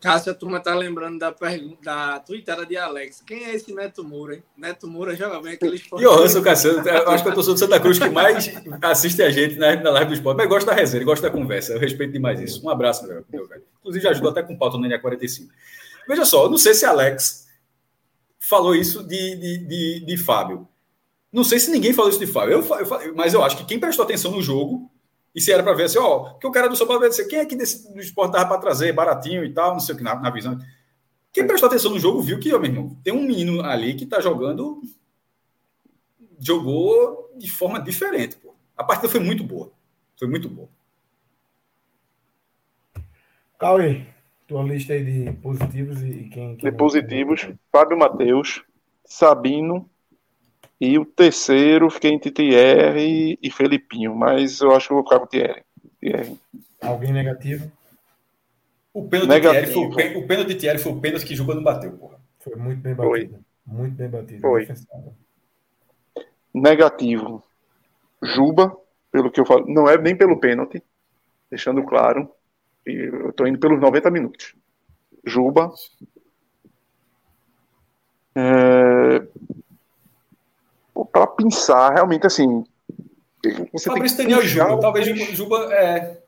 Cássio, 0.00 0.32
a 0.32 0.34
turma 0.34 0.60
tá 0.60 0.74
lembrando 0.74 1.18
da, 1.18 1.34
da 1.82 2.20
tweetada 2.20 2.64
de 2.64 2.76
Alex. 2.76 3.22
Quem 3.26 3.44
é 3.44 3.54
esse 3.54 3.72
Neto 3.74 4.02
Moura, 4.02 4.36
hein? 4.36 4.42
Neto 4.56 4.88
Moura 4.88 5.14
joga 5.14 5.40
bem 5.42 5.52
aquele 5.52 5.76
esporte. 5.76 6.02
E 6.02 6.06
o 6.06 6.12
Hanson 6.12 6.38
eu 6.38 7.08
acho 7.10 7.22
que 7.22 7.30
eu 7.30 7.42
sou 7.42 7.54
do 7.54 7.60
Santa 7.60 7.78
Cruz 7.78 7.98
que 7.98 8.08
mais 8.08 8.50
assiste 8.82 9.22
a 9.22 9.30
gente 9.30 9.56
na, 9.56 9.76
na 9.76 9.90
live 9.90 10.08
do 10.08 10.14
esporte, 10.14 10.38
mas 10.38 10.48
gosta 10.48 10.70
da 10.70 10.76
resenha, 10.76 11.04
gosta 11.04 11.28
da 11.28 11.36
conversa. 11.36 11.74
Eu 11.74 11.78
respeito 11.78 12.12
demais 12.12 12.40
isso. 12.40 12.64
Um 12.64 12.70
abraço, 12.70 13.06
meu, 13.06 13.24
meu 13.30 13.46
velho. 13.46 13.62
Inclusive, 13.80 14.08
ajudou 14.08 14.30
até 14.30 14.42
com 14.42 14.56
pauta 14.56 14.78
no 14.78 14.88
NA45. 14.88 15.48
Veja 16.08 16.24
só, 16.24 16.44
eu 16.44 16.50
não 16.50 16.58
sei 16.58 16.72
se 16.72 16.86
Alex 16.86 17.46
falou 18.38 18.74
isso 18.74 19.02
de, 19.02 19.36
de, 19.36 19.58
de, 19.58 20.06
de 20.06 20.16
Fábio. 20.16 20.66
Não 21.30 21.44
sei 21.44 21.60
se 21.60 21.70
ninguém 21.70 21.92
falou 21.92 22.10
isso 22.10 22.18
de 22.18 22.26
Fábio, 22.26 22.54
eu, 22.54 22.64
eu, 22.64 23.14
mas 23.14 23.34
eu 23.34 23.44
acho 23.44 23.56
que 23.58 23.64
quem 23.64 23.78
prestou 23.78 24.04
atenção 24.04 24.32
no 24.32 24.42
jogo 24.42 24.90
e 25.34 25.40
se 25.40 25.52
era 25.52 25.62
para 25.62 25.74
ver 25.74 25.84
assim, 25.84 25.98
ó, 25.98 26.34
que 26.34 26.46
o 26.46 26.50
cara 26.50 26.68
do 26.68 26.76
São 26.76 26.86
Paulo 26.86 27.00
vai 27.00 27.08
dizer, 27.08 27.26
quem 27.26 27.38
é 27.38 27.46
que 27.46 27.54
desse, 27.54 27.92
do 27.92 28.00
esporte 28.00 28.32
dava 28.32 28.48
para 28.48 28.60
trazer, 28.60 28.92
baratinho 28.92 29.44
e 29.44 29.52
tal, 29.52 29.72
não 29.72 29.80
sei 29.80 29.94
o 29.94 29.98
que, 29.98 30.04
na, 30.04 30.16
na 30.16 30.30
visão. 30.30 30.58
Quem 31.32 31.46
prestou 31.46 31.68
atenção 31.68 31.92
no 31.92 32.00
jogo 32.00 32.20
viu 32.20 32.40
que, 32.40 32.52
ó, 32.52 32.58
meu 32.58 32.70
irmão, 32.70 32.96
tem 33.04 33.12
um 33.12 33.22
menino 33.22 33.62
ali 33.62 33.94
que 33.94 34.06
tá 34.06 34.20
jogando. 34.20 34.82
Jogou 36.38 37.30
de 37.36 37.50
forma 37.50 37.80
diferente, 37.80 38.36
pô. 38.36 38.54
A 38.76 38.82
partida 38.82 39.08
foi 39.08 39.20
muito 39.20 39.44
boa. 39.44 39.70
Foi 40.18 40.26
muito 40.26 40.48
boa. 40.48 40.68
Cauê, 43.58 44.06
tua 44.48 44.62
lista 44.62 44.94
aí 44.94 45.04
de 45.04 45.32
positivos 45.34 46.02
e 46.02 46.28
quem. 46.32 46.56
quem 46.56 46.70
de 46.70 46.76
positivos, 46.76 47.48
Fábio 47.70 47.96
Matheus, 47.96 48.64
Sabino, 49.04 49.88
e 50.80 50.98
o 50.98 51.04
terceiro, 51.04 51.90
fiquei 51.90 52.10
entre 52.10 52.30
Thierry 52.30 53.38
e 53.42 53.50
Felipinho, 53.50 54.14
mas 54.14 54.60
eu 54.60 54.74
acho 54.74 54.86
que 54.86 54.92
eu 54.92 54.96
vou 54.96 55.04
ficar 55.04 55.20
com 55.20 55.26
Thierry. 55.26 55.62
Thierry. 56.00 56.38
Alguém 56.80 57.12
negativo? 57.12 57.70
O 58.94 59.06
pênalti, 59.06 59.28
negativo. 59.28 59.88
De 59.88 59.94
Thierry 59.94 60.12
foi, 60.12 60.22
o 60.22 60.26
pênalti 60.26 60.48
de 60.48 60.54
Thierry 60.54 60.78
foi 60.78 60.92
o 60.92 61.00
pênalti 61.00 61.26
que 61.26 61.34
Juba 61.34 61.54
não 61.54 61.62
bateu, 61.62 61.92
porra. 61.92 62.18
Foi 62.38 62.56
muito 62.56 62.80
bem 62.80 62.94
batido. 62.94 63.10
Foi. 63.10 63.40
Muito 63.66 63.94
bem 63.94 64.08
batido. 64.08 64.40
Foi. 64.40 64.68
Negativo. 66.54 67.44
Juba, 68.22 68.74
pelo 69.12 69.30
que 69.30 69.40
eu 69.40 69.46
falo, 69.46 69.66
não 69.68 69.86
é 69.86 69.98
nem 69.98 70.16
pelo 70.16 70.40
pênalti, 70.40 70.82
deixando 71.50 71.84
claro. 71.84 72.30
Eu 72.86 73.32
tô 73.34 73.46
indo 73.46 73.58
pelos 73.58 73.78
90 73.78 74.10
minutos. 74.10 74.54
Juba. 75.24 75.70
É, 78.34 79.26
para 81.04 81.26
pensar 81.26 81.94
realmente 81.94 82.26
assim. 82.26 82.64
Você 83.72 83.88
Fabrício 83.88 84.18
Daniel 84.18 84.42
Juba, 84.42 84.80
talvez 84.80 85.06
Juba, 85.30 85.72
é, 85.72 86.18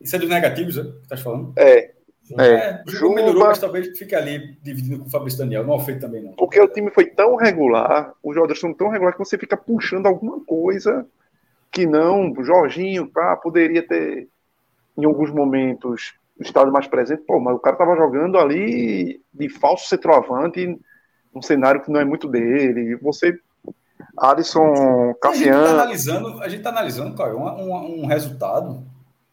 isso 0.00 0.16
é 0.16 0.18
dos 0.18 0.28
negativos, 0.28 0.76
né? 0.76 0.84
Que 1.02 1.08
tá 1.08 1.16
falando? 1.16 1.52
É. 1.56 1.92
É, 2.38 2.54
é 2.54 2.82
Juba, 2.86 3.16
melhorou, 3.16 3.46
mas 3.46 3.58
talvez 3.58 3.98
fique 3.98 4.14
ali 4.14 4.56
dividindo 4.62 5.00
com 5.00 5.06
o 5.06 5.10
Fabrício 5.10 5.40
Daniel. 5.40 5.66
Não 5.66 5.80
feito 5.80 6.00
também, 6.00 6.22
não. 6.22 6.32
Porque 6.32 6.60
o 6.60 6.68
time 6.68 6.90
foi 6.90 7.06
tão 7.06 7.34
regular, 7.34 8.12
os 8.22 8.34
jogadores 8.34 8.60
são 8.60 8.72
tão 8.72 8.88
regulares 8.88 9.16
que 9.16 9.24
você 9.24 9.36
fica 9.36 9.56
puxando 9.56 10.06
alguma 10.06 10.40
coisa 10.44 11.06
que 11.72 11.86
não. 11.86 12.30
O 12.30 12.44
Jorginho, 12.44 13.08
pá, 13.08 13.36
poderia 13.36 13.86
ter, 13.86 14.28
em 14.96 15.04
alguns 15.04 15.32
momentos, 15.32 16.14
estado 16.38 16.70
mais 16.70 16.86
presente. 16.86 17.22
Pô, 17.26 17.40
mas 17.40 17.56
o 17.56 17.60
cara 17.60 17.76
tava 17.76 17.96
jogando 17.96 18.38
ali 18.38 19.20
de 19.32 19.48
falso 19.48 19.88
centroavante, 19.88 20.78
num 21.34 21.42
cenário 21.42 21.82
que 21.82 21.90
não 21.90 22.00
é 22.00 22.04
muito 22.04 22.28
dele. 22.28 22.96
Você 22.96 23.36
Alisson 24.16 25.14
Cassiano. 25.20 25.30
A 25.30 25.34
gente 25.34 25.48
está 25.48 25.70
analisando, 25.70 26.42
a 26.42 26.48
gente 26.48 26.62
tá 26.62 26.70
analisando, 26.70 27.16
cara, 27.16 27.36
um, 27.36 28.02
um, 28.02 28.06
resultado. 28.06 28.82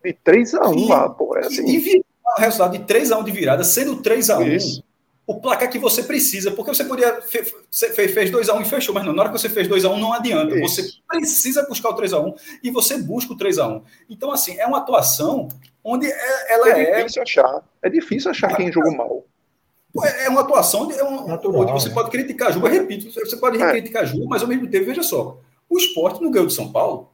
De 0.03 0.13
3x1 0.13 0.87
lá, 0.87 1.09
pô. 1.09 1.35
É 1.37 1.45
assim. 1.45 1.65
De, 1.65 2.03
um 2.37 2.41
resultado 2.41 2.77
de 2.77 2.83
3x1 2.83 3.23
de 3.23 3.31
virada, 3.31 3.63
sendo 3.63 4.01
3x1 4.01 4.83
o 5.27 5.41
placar 5.41 5.69
que 5.69 5.77
você 5.77 6.01
precisa, 6.01 6.51
porque 6.51 6.73
você 6.73 6.85
poderia. 6.85 7.19
Você 7.69 7.91
fez 7.91 8.31
2x1 8.31 8.61
e 8.61 8.65
fechou, 8.65 8.95
mas 8.95 9.05
não, 9.05 9.11
na 9.11 9.23
hora 9.23 9.31
que 9.31 9.37
você 9.37 9.49
fez 9.49 9.67
2x1 9.67 9.99
não 9.99 10.13
adianta. 10.13 10.57
Isso. 10.57 10.75
Você 10.75 10.89
precisa 11.05 11.67
buscar 11.67 11.89
o 11.89 11.97
3x1 11.97 12.33
e 12.63 12.71
você 12.71 12.97
busca 12.97 13.33
o 13.33 13.37
3x1. 13.37 13.83
Então, 14.09 14.31
assim, 14.31 14.57
é 14.57 14.65
uma 14.65 14.77
atuação 14.77 15.49
onde 15.83 16.09
é, 16.09 16.53
ela 16.53 16.69
é. 16.69 16.81
É 16.81 16.95
difícil 16.99 17.21
achar. 17.21 17.61
É 17.81 17.89
difícil 17.89 18.31
achar 18.31 18.55
quem 18.55 18.71
jogou 18.71 18.95
mal. 18.95 19.25
É, 20.03 20.25
é 20.25 20.29
uma 20.29 20.41
atuação, 20.41 20.91
é 20.91 21.03
um, 21.03 21.27
Natural, 21.27 21.61
onde 21.61 21.71
você 21.71 21.89
né? 21.89 21.93
pode 21.95 22.09
criticar 22.09 22.49
a 22.49 22.51
Juba, 22.51 22.69
repito, 22.69 23.11
você 23.11 23.37
pode 23.37 23.61
é. 23.61 23.71
criticar 23.71 24.03
a 24.03 24.05
Juba, 24.05 24.25
mas 24.27 24.41
ao 24.41 24.47
mesmo 24.47 24.67
tempo, 24.67 24.85
veja 24.85 25.03
só, 25.03 25.39
o 25.69 25.77
esporte 25.77 26.21
não 26.21 26.31
ganhou 26.31 26.47
de 26.47 26.53
São 26.53 26.71
Paulo. 26.71 27.09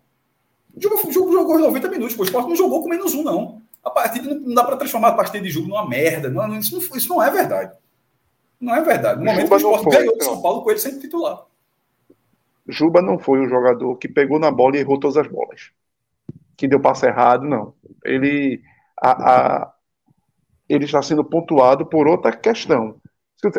O 0.75 0.81
jogo, 0.81 1.11
jogo 1.11 1.31
jogou 1.31 1.59
90 1.59 1.89
minutos, 1.89 2.17
o 2.17 2.23
esporte 2.23 2.49
não 2.49 2.55
jogou 2.55 2.81
com 2.81 2.89
menos 2.89 3.13
um, 3.13 3.23
não. 3.23 3.61
A 3.83 3.89
partida 3.89 4.33
não 4.33 4.53
dá 4.53 4.63
para 4.63 4.77
transformar 4.77 5.09
a 5.09 5.13
partida 5.13 5.43
de 5.43 5.51
jogo 5.51 5.67
numa 5.67 5.87
merda. 5.87 6.29
Não, 6.29 6.57
isso, 6.57 6.75
não, 6.75 6.97
isso 6.97 7.09
não 7.09 7.21
é 7.21 7.29
verdade. 7.29 7.75
Não 8.59 8.73
é 8.73 8.81
verdade. 8.81 9.19
No 9.19 9.25
momento 9.25 9.59
Juba 9.59 9.59
que 9.59 9.65
o 9.65 9.67
esporte 9.67 9.83
foi, 9.83 9.91
ganhou 9.97 10.17
de 10.17 10.23
São 10.23 10.41
Paulo 10.41 10.63
com 10.63 10.69
ele 10.71 10.79
sempre 10.79 11.01
titular. 11.01 11.45
Juba 12.67 13.01
não 13.01 13.19
foi 13.19 13.41
o 13.41 13.49
jogador 13.49 13.97
que 13.97 14.07
pegou 14.07 14.39
na 14.39 14.49
bola 14.49 14.77
e 14.77 14.79
errou 14.79 14.97
todas 14.97 15.17
as 15.17 15.27
bolas. 15.27 15.71
Que 16.55 16.67
deu 16.67 16.79
passo 16.79 17.05
errado, 17.05 17.45
não. 17.45 17.73
Ele. 18.05 18.61
A, 18.97 19.11
a, 19.11 19.72
ele 20.67 20.85
está 20.85 21.01
sendo 21.01 21.23
pontuado 21.23 21.85
por 21.85 22.07
outra 22.07 22.31
questão. 22.31 22.95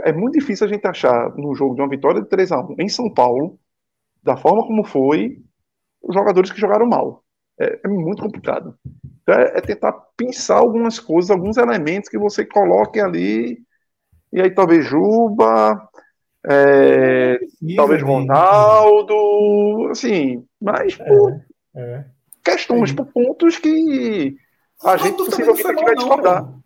É 0.02 0.12
muito 0.12 0.38
difícil 0.38 0.66
a 0.66 0.70
gente 0.70 0.86
achar 0.86 1.34
no 1.36 1.54
jogo 1.54 1.74
de 1.74 1.82
uma 1.82 1.88
vitória 1.88 2.22
de 2.22 2.28
3 2.28 2.52
a 2.52 2.60
1 2.60 2.76
em 2.78 2.88
São 2.88 3.12
Paulo, 3.12 3.58
da 4.22 4.36
forma 4.36 4.66
como 4.66 4.84
foi, 4.84 5.38
os 6.02 6.14
jogadores 6.14 6.50
que 6.50 6.60
jogaram 6.60 6.86
mal. 6.86 7.22
É, 7.60 7.80
é 7.84 7.88
muito 7.88 8.22
complicado. 8.22 8.76
Então, 9.22 9.34
é, 9.34 9.58
é, 9.58 9.60
tentar 9.60 9.92
pensar 10.16 10.56
algumas 10.56 10.98
coisas, 10.98 11.30
alguns 11.30 11.56
elementos 11.56 12.08
que 12.08 12.18
você 12.18 12.44
coloque 12.44 13.00
ali, 13.00 13.58
e 14.32 14.40
aí 14.40 14.50
talvez 14.50 14.86
Juba, 14.86 15.88
é, 16.46 17.38
talvez 17.76 18.02
Ronaldo, 18.02 19.88
assim, 19.90 20.44
mas 20.60 20.98
é, 20.98 21.04
por 21.04 21.40
é. 21.76 22.04
questões, 22.44 22.92
por 22.92 23.06
pontos 23.06 23.58
que 23.58 24.36
a 24.82 24.96
gente 24.96 25.16
possivelmente 25.16 25.84
vai 25.84 25.94
discordar. 25.94 26.63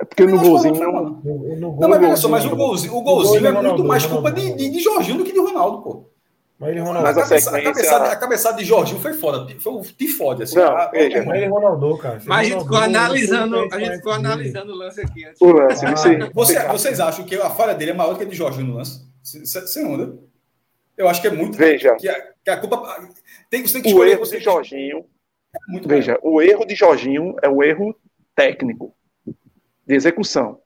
É 0.00 0.04
porque 0.04 0.24
no 0.24 0.40
golzinho. 0.40 0.74
Não, 0.74 0.92
não, 1.20 1.76
não, 1.76 1.88
mas 1.88 2.02
olha 2.02 2.16
só, 2.16 2.28
mas 2.28 2.44
o 2.46 2.56
golzinho, 2.56 2.96
o 2.96 3.02
golzinho 3.02 3.46
é 3.46 3.52
muito 3.52 3.84
mais 3.84 4.06
culpa 4.06 4.32
de, 4.32 4.54
de, 4.54 4.70
de 4.70 4.80
Jorginho 4.80 5.18
do 5.18 5.24
que 5.24 5.32
de 5.32 5.38
Ronaldo, 5.38 5.82
pô. 5.82 6.10
Mas 6.58 6.70
ele 6.70 6.80
Ronaldo. 6.80 7.02
Mas 7.02 7.18
a, 7.18 7.22
cabeça, 7.22 7.50
sequência... 7.50 7.70
a, 7.70 7.74
cabeçada, 7.74 8.12
a 8.12 8.16
cabeçada 8.16 8.56
de 8.56 8.64
Jorginho 8.64 8.98
foi 8.98 9.12
foda. 9.12 9.46
Foi 9.58 9.72
o 9.74 9.82
de 9.82 10.08
fode, 10.08 10.42
assim. 10.44 10.56
Não, 10.56 10.74
a, 10.74 10.86
veja, 10.86 11.22
mas 11.22 11.36
ele 11.36 11.50
Ronaldo, 11.50 11.98
cara. 11.98 12.18
Mas 12.24 12.46
a 12.46 12.50
gente 12.50 12.62
ficou 12.62 12.78
analisando, 12.78 13.68
a 13.70 13.78
gente 13.78 13.96
ficou 13.96 14.12
analisando 14.12 14.72
o 14.72 14.76
lance 14.76 15.00
aqui 15.02 15.24
antes. 15.26 15.40
O 15.40 15.52
lance, 15.52 15.84
ah, 15.84 15.90
você, 15.90 16.18
você, 16.32 16.68
vocês 16.68 17.00
acham 17.00 17.24
que 17.26 17.34
a 17.34 17.50
falha 17.50 17.74
dele 17.74 17.90
é 17.90 17.94
maior 17.94 18.16
que 18.16 18.24
a 18.24 18.26
de 18.26 18.34
Jorginho 18.34 18.68
no 18.68 18.76
lance? 18.76 19.06
Sem 19.22 19.84
onda. 19.84 20.18
Eu 20.96 21.08
acho 21.08 21.20
que 21.20 21.28
é 21.28 21.30
muito. 21.30 21.58
Veja. 21.58 21.94
Que 21.96 22.08
a, 22.08 22.32
que 22.42 22.50
a 22.50 22.56
culpa. 22.56 23.06
Tem, 23.50 23.62
você 23.66 23.74
tem 23.74 23.82
que 23.82 23.88
escolher. 23.88 24.10
O 24.10 24.12
erro 24.12 24.26
você 24.26 24.38
de 24.38 24.44
Jorginho. 24.44 25.04
É 25.54 25.72
muito 25.72 25.88
veja, 25.88 26.12
maior. 26.22 26.34
o 26.34 26.40
erro 26.40 26.64
de 26.64 26.74
Jorginho 26.74 27.34
é 27.42 27.48
o 27.48 27.62
erro 27.62 27.94
técnico 28.34 28.94
de 29.90 29.96
execução. 29.96 30.58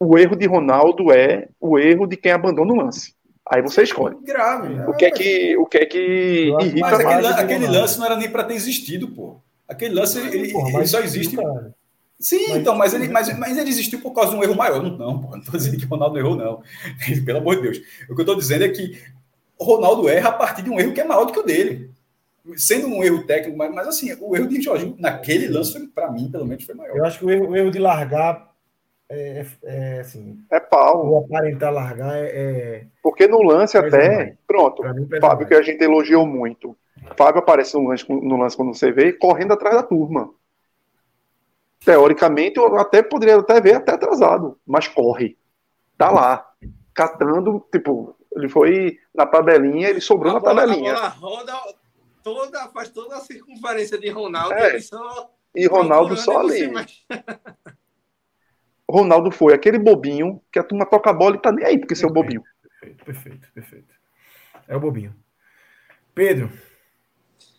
O 0.00 0.18
erro 0.18 0.34
de 0.34 0.46
Ronaldo 0.46 1.12
é 1.12 1.48
o 1.60 1.78
erro 1.78 2.06
de 2.06 2.16
quem 2.16 2.32
abandona 2.32 2.72
o 2.72 2.76
lance. 2.76 3.14
Aí 3.48 3.60
você 3.60 3.82
escolhe. 3.82 4.16
Grave. 4.22 4.80
O 4.88 4.94
que 4.94 5.04
é 5.04 5.10
que, 5.10 5.56
o 5.56 5.66
que, 5.66 5.78
é 5.78 5.86
que 5.86 6.54
irrita 6.60 6.80
Mas 6.80 7.00
aquele, 7.00 7.26
aquele 7.26 7.66
lance 7.66 7.98
não 7.98 8.06
era 8.06 8.16
nem 8.16 8.30
para 8.30 8.44
ter 8.44 8.54
existido, 8.54 9.08
pô. 9.08 9.40
Aquele 9.68 9.94
lance 9.94 10.18
ele, 10.18 10.52
porra, 10.52 10.78
ele 10.78 10.86
só 10.86 11.00
existe. 11.00 11.36
Cara. 11.36 11.74
Sim, 12.18 12.46
mas, 12.48 12.56
então, 12.56 12.74
mas 12.76 12.94
ele, 12.94 13.08
mas, 13.08 13.38
mas 13.38 13.58
ele 13.58 13.68
existiu 13.68 14.00
por 14.00 14.12
causa 14.12 14.30
de 14.30 14.36
um 14.36 14.42
erro 14.42 14.54
maior. 14.54 14.82
Não, 14.82 14.96
não 14.96 15.20
pô, 15.20 15.30
não 15.32 15.38
estou 15.38 15.58
dizendo 15.58 15.76
que 15.76 15.84
o 15.84 15.88
Ronaldo 15.88 16.18
errou, 16.18 16.36
não. 16.36 16.62
Pelo 17.24 17.38
amor 17.38 17.56
de 17.56 17.62
Deus. 17.62 17.78
O 18.08 18.14
que 18.14 18.20
eu 18.20 18.22
estou 18.22 18.36
dizendo 18.36 18.64
é 18.64 18.68
que 18.68 18.98
o 19.58 19.64
Ronaldo 19.64 20.08
erra 20.08 20.30
a 20.30 20.32
partir 20.32 20.62
de 20.62 20.70
um 20.70 20.78
erro 20.78 20.92
que 20.92 21.00
é 21.00 21.04
maior 21.04 21.24
do 21.24 21.32
que 21.32 21.40
o 21.40 21.44
dele. 21.44 21.90
Sendo 22.56 22.86
um 22.86 23.04
erro 23.04 23.24
técnico, 23.24 23.56
mas, 23.56 23.72
mas 23.72 23.88
assim, 23.88 24.16
o 24.20 24.36
erro 24.36 24.48
de 24.48 24.60
Jorginho 24.60 24.96
naquele 24.98 25.48
lance, 25.48 25.78
para 25.88 26.10
mim, 26.10 26.30
pelo 26.30 26.46
menos, 26.46 26.64
foi 26.64 26.74
maior. 26.74 26.96
Eu 26.96 27.04
acho 27.04 27.18
que 27.18 27.24
o 27.24 27.30
erro, 27.30 27.48
o 27.50 27.56
erro 27.56 27.70
de 27.70 27.78
largar 27.78 28.51
é, 29.12 29.46
é, 29.64 30.00
assim. 30.00 30.38
É 30.50 30.58
pau. 30.58 31.06
O 31.06 31.18
aparentar 31.18 31.72
largar 31.72 32.16
é. 32.16 32.26
é 32.26 32.86
Porque 33.02 33.28
no 33.28 33.42
lance 33.42 33.76
até. 33.76 34.16
Mais. 34.16 34.34
Pronto. 34.46 34.82
Mim, 34.82 35.08
Fábio, 35.20 35.46
mais. 35.46 35.48
que 35.48 35.54
a 35.54 35.62
gente 35.62 35.82
elogiou 35.82 36.26
muito. 36.26 36.76
Fábio 37.16 37.40
aparece 37.40 37.74
no 37.74 37.88
lance, 37.88 38.04
no 38.08 38.36
lance 38.36 38.56
quando 38.56 38.74
você 38.74 38.90
vê, 38.90 39.12
correndo 39.12 39.52
atrás 39.52 39.76
da 39.76 39.82
turma. 39.82 40.32
Teoricamente, 41.84 42.58
eu 42.58 42.76
até 42.78 43.02
poderia 43.02 43.36
até 43.36 43.60
ver 43.60 43.74
até 43.74 43.92
atrasado, 43.92 44.58
mas 44.66 44.86
corre. 44.88 45.36
Tá 45.98 46.10
lá. 46.10 46.48
Catando, 46.94 47.66
tipo, 47.72 48.16
Ele 48.34 48.48
foi 48.48 48.98
na 49.14 49.26
tabelinha, 49.26 49.88
ele 49.88 50.00
sobrou 50.00 50.30
a 50.30 50.34
na 50.34 50.40
bola, 50.40 50.54
tabelinha. 50.62 50.94
A 50.94 51.10
bola 51.10 51.36
roda 51.38 51.52
toda, 52.22 52.68
faz 52.68 52.88
toda 52.90 53.16
a 53.16 53.20
circunferência 53.20 53.98
de 53.98 54.08
Ronaldo. 54.08 54.54
É. 54.54 54.78
Só 54.80 55.30
E 55.54 55.66
Ronaldo 55.66 56.16
só 56.16 56.38
ali. 56.38 56.70
Ronaldo 58.92 59.30
foi 59.30 59.54
aquele 59.54 59.78
bobinho 59.78 60.40
que 60.52 60.58
a 60.58 60.62
turma 60.62 60.84
toca 60.84 61.08
a 61.08 61.14
bola 61.14 61.36
e 61.36 61.40
tá 61.40 61.50
nem 61.50 61.64
aí 61.64 61.78
porque 61.78 61.96
seu 61.96 62.12
bobinho. 62.12 62.42
Perfeito, 62.78 63.04
perfeito, 63.04 63.52
perfeito. 63.54 63.94
É 64.68 64.76
o 64.76 64.80
bobinho. 64.80 65.16
Pedro, 66.14 66.52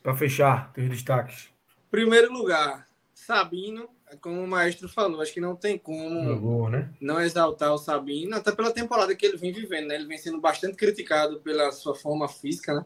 para 0.04 0.14
fechar, 0.14 0.72
teus 0.74 0.90
destaques. 0.90 1.50
Primeiro 1.90 2.32
lugar, 2.32 2.88
Sabino, 3.16 3.90
como 4.22 4.44
o 4.44 4.48
maestro 4.48 4.88
falou, 4.88 5.22
acho 5.22 5.34
que 5.34 5.42
não 5.42 5.56
tem 5.56 5.76
como 5.76 6.24
Jogou, 6.24 6.70
né? 6.70 6.90
não 7.02 7.20
exaltar 7.20 7.74
o 7.74 7.80
Sabino, 7.80 8.36
até 8.36 8.52
pela 8.52 8.72
temporada 8.72 9.16
que 9.16 9.26
ele 9.26 9.38
vem 9.38 9.52
vivendo, 9.52 9.88
né? 9.88 9.96
Ele 9.96 10.06
vem 10.06 10.18
sendo 10.20 10.40
bastante 10.40 10.76
criticado 10.76 11.40
pela 11.40 11.72
sua 11.72 11.96
forma 11.96 12.28
física, 12.28 12.76
né? 12.76 12.86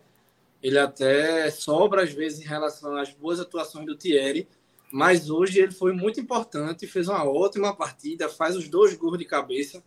Ele 0.64 0.80
até 0.80 1.52
sobra 1.52 2.03
às 2.03 2.14
vezes 2.14 2.40
em 2.40 2.48
relação 2.48 2.95
às 2.95 3.11
boas 3.11 3.41
atuações 3.41 3.86
do 3.86 3.98
Thierry, 3.98 4.48
mas 4.91 5.30
hoje 5.30 5.59
ele 5.59 5.72
foi 5.72 5.93
muito 5.93 6.19
importante, 6.19 6.88
fez 6.88 7.07
uma 7.07 7.23
ótima 7.23 7.76
partida, 7.76 8.30
faz 8.30 8.55
os 8.55 8.68
dois 8.69 8.93
gols 8.95 9.18
de 9.18 9.26
cabeça. 9.26 9.84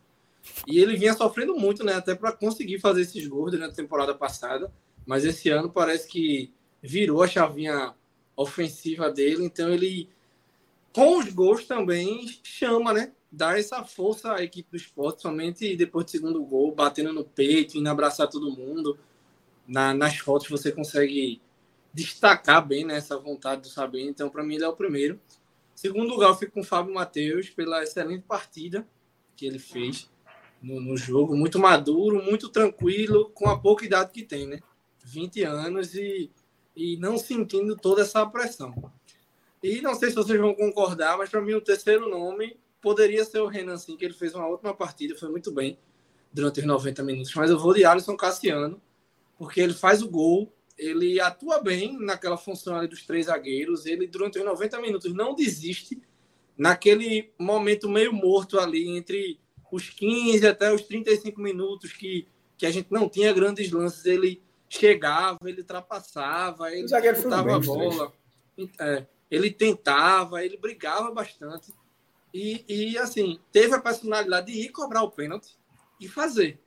E 0.67 0.79
ele 0.79 0.97
vinha 0.97 1.15
sofrendo 1.15 1.55
muito, 1.57 1.85
né? 1.85 1.95
Até 1.95 2.15
para 2.15 2.33
conseguir 2.33 2.79
fazer 2.79 3.03
esses 3.03 3.27
gols 3.27 3.59
na 3.59 3.71
temporada 3.71 4.15
passada. 4.15 4.73
Mas 5.07 5.25
esse 5.25 5.49
ano 5.49 5.71
parece 5.71 6.09
que 6.09 6.53
virou 6.83 7.23
a 7.23 7.29
chavinha 7.29 7.95
ofensiva 8.37 9.11
dele. 9.11 9.45
Então 9.45 9.71
ele, 9.71 10.09
com 10.93 11.19
os 11.19 11.29
gols 11.31 11.65
também, 11.65 12.27
chama, 12.43 12.93
né? 12.93 13.13
Dá 13.33 13.59
essa 13.59 13.85
força 13.85 14.35
à 14.35 14.43
equipe 14.43 14.71
do 14.71 14.77
esporte, 14.77 15.23
somente 15.23 15.77
depois 15.77 16.05
do 16.05 16.11
segundo 16.11 16.43
gol, 16.43 16.75
batendo 16.75 17.13
no 17.13 17.25
peito, 17.25 17.79
indo 17.79 17.89
abraçar 17.89 18.29
todo 18.29 18.51
mundo. 18.51 18.99
Na, 19.67 19.95
nas 19.95 20.19
fotos 20.19 20.49
você 20.49 20.73
consegue 20.73 21.41
destacar 21.93 22.67
bem 22.67 22.85
né, 22.85 22.97
essa 22.97 23.19
vontade 23.19 23.63
do 23.63 23.69
Sabino. 23.69 24.11
Então, 24.11 24.29
para 24.29 24.43
mim, 24.43 24.55
ele 24.55 24.65
é 24.65 24.69
o 24.69 24.77
primeiro. 24.77 25.21
Segundo 25.75 26.11
lugar, 26.11 26.29
eu 26.29 26.37
fico 26.37 26.53
com 26.53 26.61
o 26.61 26.65
Fábio 26.65 26.93
Matheus 26.93 27.49
pela 27.51 27.83
excelente 27.83 28.23
partida 28.23 28.87
que 29.35 29.47
ele 29.47 29.59
fez 29.59 30.11
no, 30.63 30.81
no, 30.81 30.97
jogo. 30.97 31.35
Muito 31.35 31.59
maduro, 31.59 32.23
muito 32.23 32.49
tranquilo, 32.49 33.31
com 33.31 33.49
a 33.49 33.59
pouca 33.59 33.85
idade 33.85 34.13
que 34.13 34.23
tem, 34.23 34.47
né? 34.47 34.61
20 35.05 35.43
anos 35.45 35.95
e, 35.95 36.31
e 36.77 36.97
não 36.99 37.17
sentindo 37.17 37.75
toda 37.77 38.03
essa 38.03 38.25
pressão. 38.27 38.75
E 39.63 39.81
não 39.81 39.95
sei 39.95 40.11
se 40.11 40.17
vocês 40.17 40.39
vão 40.39 40.55
concordar, 40.55 41.17
mas 41.17 41.31
para 41.31 41.41
mim 41.41 41.55
o 41.55 41.61
terceiro 41.61 42.09
nome 42.09 42.59
poderia 42.81 43.25
ser 43.25 43.41
o 43.41 43.47
Renan, 43.47 43.77
sim, 43.77 43.97
que 43.97 44.05
ele 44.05 44.15
fez 44.15 44.35
uma 44.35 44.49
ótima 44.49 44.75
partida, 44.75 45.15
foi 45.17 45.29
muito 45.29 45.53
bem 45.53 45.79
durante 46.33 46.61
os 46.61 46.67
90 46.67 47.03
minutos. 47.03 47.35
Mas 47.35 47.51
eu 47.51 47.59
vou 47.59 47.75
de 47.75 47.85
Alisson 47.85 48.17
Cassiano, 48.17 48.81
porque 49.39 49.61
ele 49.61 49.75
faz 49.75 50.03
o 50.03 50.09
gol, 50.09 50.53
ele 50.81 51.21
atua 51.21 51.61
bem 51.61 51.99
naquela 52.01 52.39
função 52.39 52.75
ali 52.75 52.89
dos 52.89 53.05
três 53.05 53.27
zagueiros, 53.27 53.85
ele 53.85 54.07
durante 54.07 54.39
os 54.39 54.45
90 54.45 54.81
minutos 54.81 55.13
não 55.13 55.35
desiste. 55.35 56.01
Naquele 56.57 57.31
momento 57.39 57.89
meio 57.89 58.13
morto 58.13 58.59
ali 58.59 58.89
entre 58.97 59.39
os 59.71 59.91
15 59.91 60.47
até 60.47 60.73
os 60.73 60.83
35 60.83 61.41
minutos 61.41 61.93
que, 61.93 62.27
que 62.57 62.65
a 62.65 62.71
gente 62.71 62.91
não 62.91 63.09
tinha 63.09 63.33
grandes 63.33 63.71
lances, 63.71 64.07
ele 64.07 64.43
chegava, 64.69 65.39
ele 65.45 65.61
ultrapassava, 65.61 66.73
ele 66.73 66.87
disputava 66.87 67.57
a 67.57 67.59
bola, 67.59 68.13
é, 68.79 69.07
ele 69.31 69.51
tentava, 69.51 70.45
ele 70.45 70.57
brigava 70.57 71.11
bastante. 71.11 71.73
E, 72.33 72.65
e 72.69 72.99
assim, 72.99 73.39
teve 73.53 73.75
a 73.75 73.81
personalidade 73.81 74.53
de 74.53 74.61
ir 74.61 74.71
cobrar 74.71 75.03
o 75.03 75.11
pênalti 75.11 75.59
e 76.01 76.09
fazer. 76.09 76.59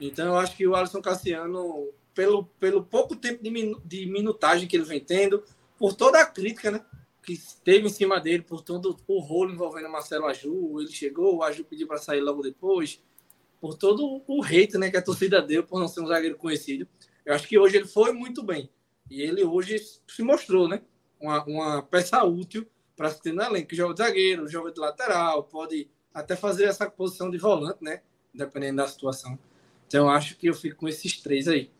Então 0.00 0.26
eu 0.26 0.36
acho 0.36 0.56
que 0.56 0.66
o 0.66 0.74
Alisson 0.74 1.00
Cassiano 1.00 1.92
pelo, 2.14 2.44
pelo 2.58 2.84
pouco 2.84 3.16
tempo 3.16 3.42
de, 3.42 3.50
minu, 3.50 3.80
de 3.84 4.06
minutagem 4.06 4.68
que 4.68 4.76
ele 4.76 4.84
vem 4.84 5.00
tendo, 5.00 5.42
por 5.78 5.94
toda 5.94 6.20
a 6.20 6.26
crítica 6.26 6.70
né, 6.70 6.84
que 7.22 7.38
teve 7.64 7.86
em 7.86 7.90
cima 7.90 8.20
dele, 8.20 8.42
por 8.42 8.62
todo 8.62 8.96
o 9.06 9.20
rolo 9.20 9.52
envolvendo 9.52 9.88
Marcelo 9.88 10.26
Aju, 10.26 10.80
ele 10.80 10.92
chegou, 10.92 11.36
o 11.36 11.42
Aju 11.42 11.64
pediu 11.64 11.86
para 11.86 11.98
sair 11.98 12.20
logo 12.20 12.42
depois, 12.42 13.02
por 13.60 13.74
todo 13.74 14.22
o 14.26 14.42
hate 14.42 14.78
né, 14.78 14.90
que 14.90 14.96
a 14.96 15.02
torcida 15.02 15.42
deu 15.42 15.62
por 15.62 15.78
não 15.78 15.88
ser 15.88 16.00
um 16.00 16.06
zagueiro 16.06 16.36
conhecido. 16.36 16.88
Eu 17.24 17.34
acho 17.34 17.46
que 17.46 17.58
hoje 17.58 17.76
ele 17.76 17.86
foi 17.86 18.12
muito 18.12 18.42
bem. 18.42 18.70
E 19.10 19.20
ele 19.20 19.44
hoje 19.44 19.78
se 20.08 20.22
mostrou 20.22 20.66
né, 20.66 20.82
uma, 21.20 21.44
uma 21.44 21.82
peça 21.82 22.22
útil 22.24 22.66
para 22.96 23.10
se 23.10 23.20
ter 23.20 23.32
no 23.32 23.42
elenco. 23.42 23.74
Joga 23.74 23.94
de 23.94 23.98
zagueiro, 23.98 24.48
joga 24.48 24.72
de 24.72 24.80
lateral, 24.80 25.44
pode 25.44 25.88
até 26.12 26.34
fazer 26.36 26.64
essa 26.64 26.90
posição 26.90 27.30
de 27.30 27.38
volante, 27.38 27.78
né? 27.82 28.02
Dependendo 28.32 28.76
da 28.76 28.88
situação. 28.88 29.38
Então, 29.86 30.08
acho 30.08 30.36
que 30.36 30.48
eu 30.48 30.54
fico 30.54 30.76
com 30.76 30.88
esses 30.88 31.20
três 31.20 31.48
aí. 31.48 31.70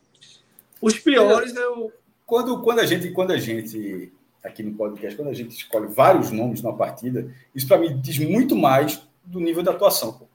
Os 0.81 0.99
piores 0.99 1.55
eu. 1.55 1.93
Quando, 2.27 2.63
quando, 2.63 2.79
a 2.79 2.87
gente, 2.87 3.11
quando 3.11 3.33
a 3.33 3.39
gente, 3.39 4.13
aqui 4.43 4.63
no 4.63 4.75
podcast, 4.75 5.17
quando 5.17 5.29
a 5.29 5.35
gente 5.35 5.51
escolhe 5.51 5.89
vários 5.89 6.31
nomes 6.31 6.63
numa 6.63 6.77
partida, 6.77 7.29
isso 7.55 7.67
para 7.67 7.79
mim 7.79 8.01
diz 8.01 8.19
muito 8.19 8.55
mais 8.55 9.03
do 9.25 9.41
nível 9.41 9.63
da 9.63 9.73
atuação. 9.73 10.13
Pô. 10.13 10.27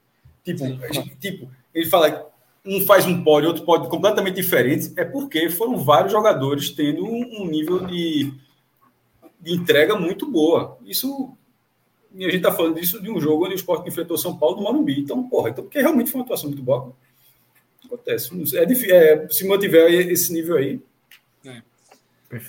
Tipo, 0.44 0.66
gente, 0.94 1.16
tipo, 1.16 1.50
ele 1.74 1.90
fala, 1.90 2.30
um 2.66 2.82
faz 2.86 3.06
um 3.06 3.24
pódio, 3.24 3.50
outro 3.50 3.64
pódio 3.64 3.90
completamente 3.90 4.36
diferente, 4.36 4.92
é 4.98 5.06
porque 5.06 5.50
foram 5.50 5.78
vários 5.78 6.12
jogadores 6.12 6.70
tendo 6.72 7.06
um, 7.06 7.48
nível 7.48 7.86
de, 7.86 8.34
de, 9.40 9.54
entrega 9.54 9.96
muito 9.96 10.30
boa. 10.30 10.78
Isso. 10.84 11.32
E 12.14 12.24
a 12.24 12.30
gente 12.30 12.38
está 12.38 12.52
falando 12.52 12.76
disso 12.76 13.02
de 13.02 13.12
um 13.12 13.20
jogo 13.20 13.46
onde 13.46 13.56
o 13.56 13.58
Sport 13.58 13.88
enfrentou 13.88 14.18
São 14.18 14.38
Paulo 14.38 14.58
no 14.58 14.64
Morumbi. 14.64 15.00
Então, 15.00 15.28
porra, 15.28 15.50
então, 15.50 15.64
porque 15.64 15.80
realmente 15.80 16.12
foi 16.12 16.22
uma 16.22 16.26
atuação 16.26 16.50
muito 16.50 16.64
boa. 16.64 16.94
Acontece. 17.86 18.30
É, 18.58 18.66
difícil, 18.66 18.96
é, 18.96 19.30
se 19.30 19.48
mantiver 19.48 19.92
esse 20.10 20.32
nível 20.34 20.58
aí. 20.58 20.82
É. 21.46 21.62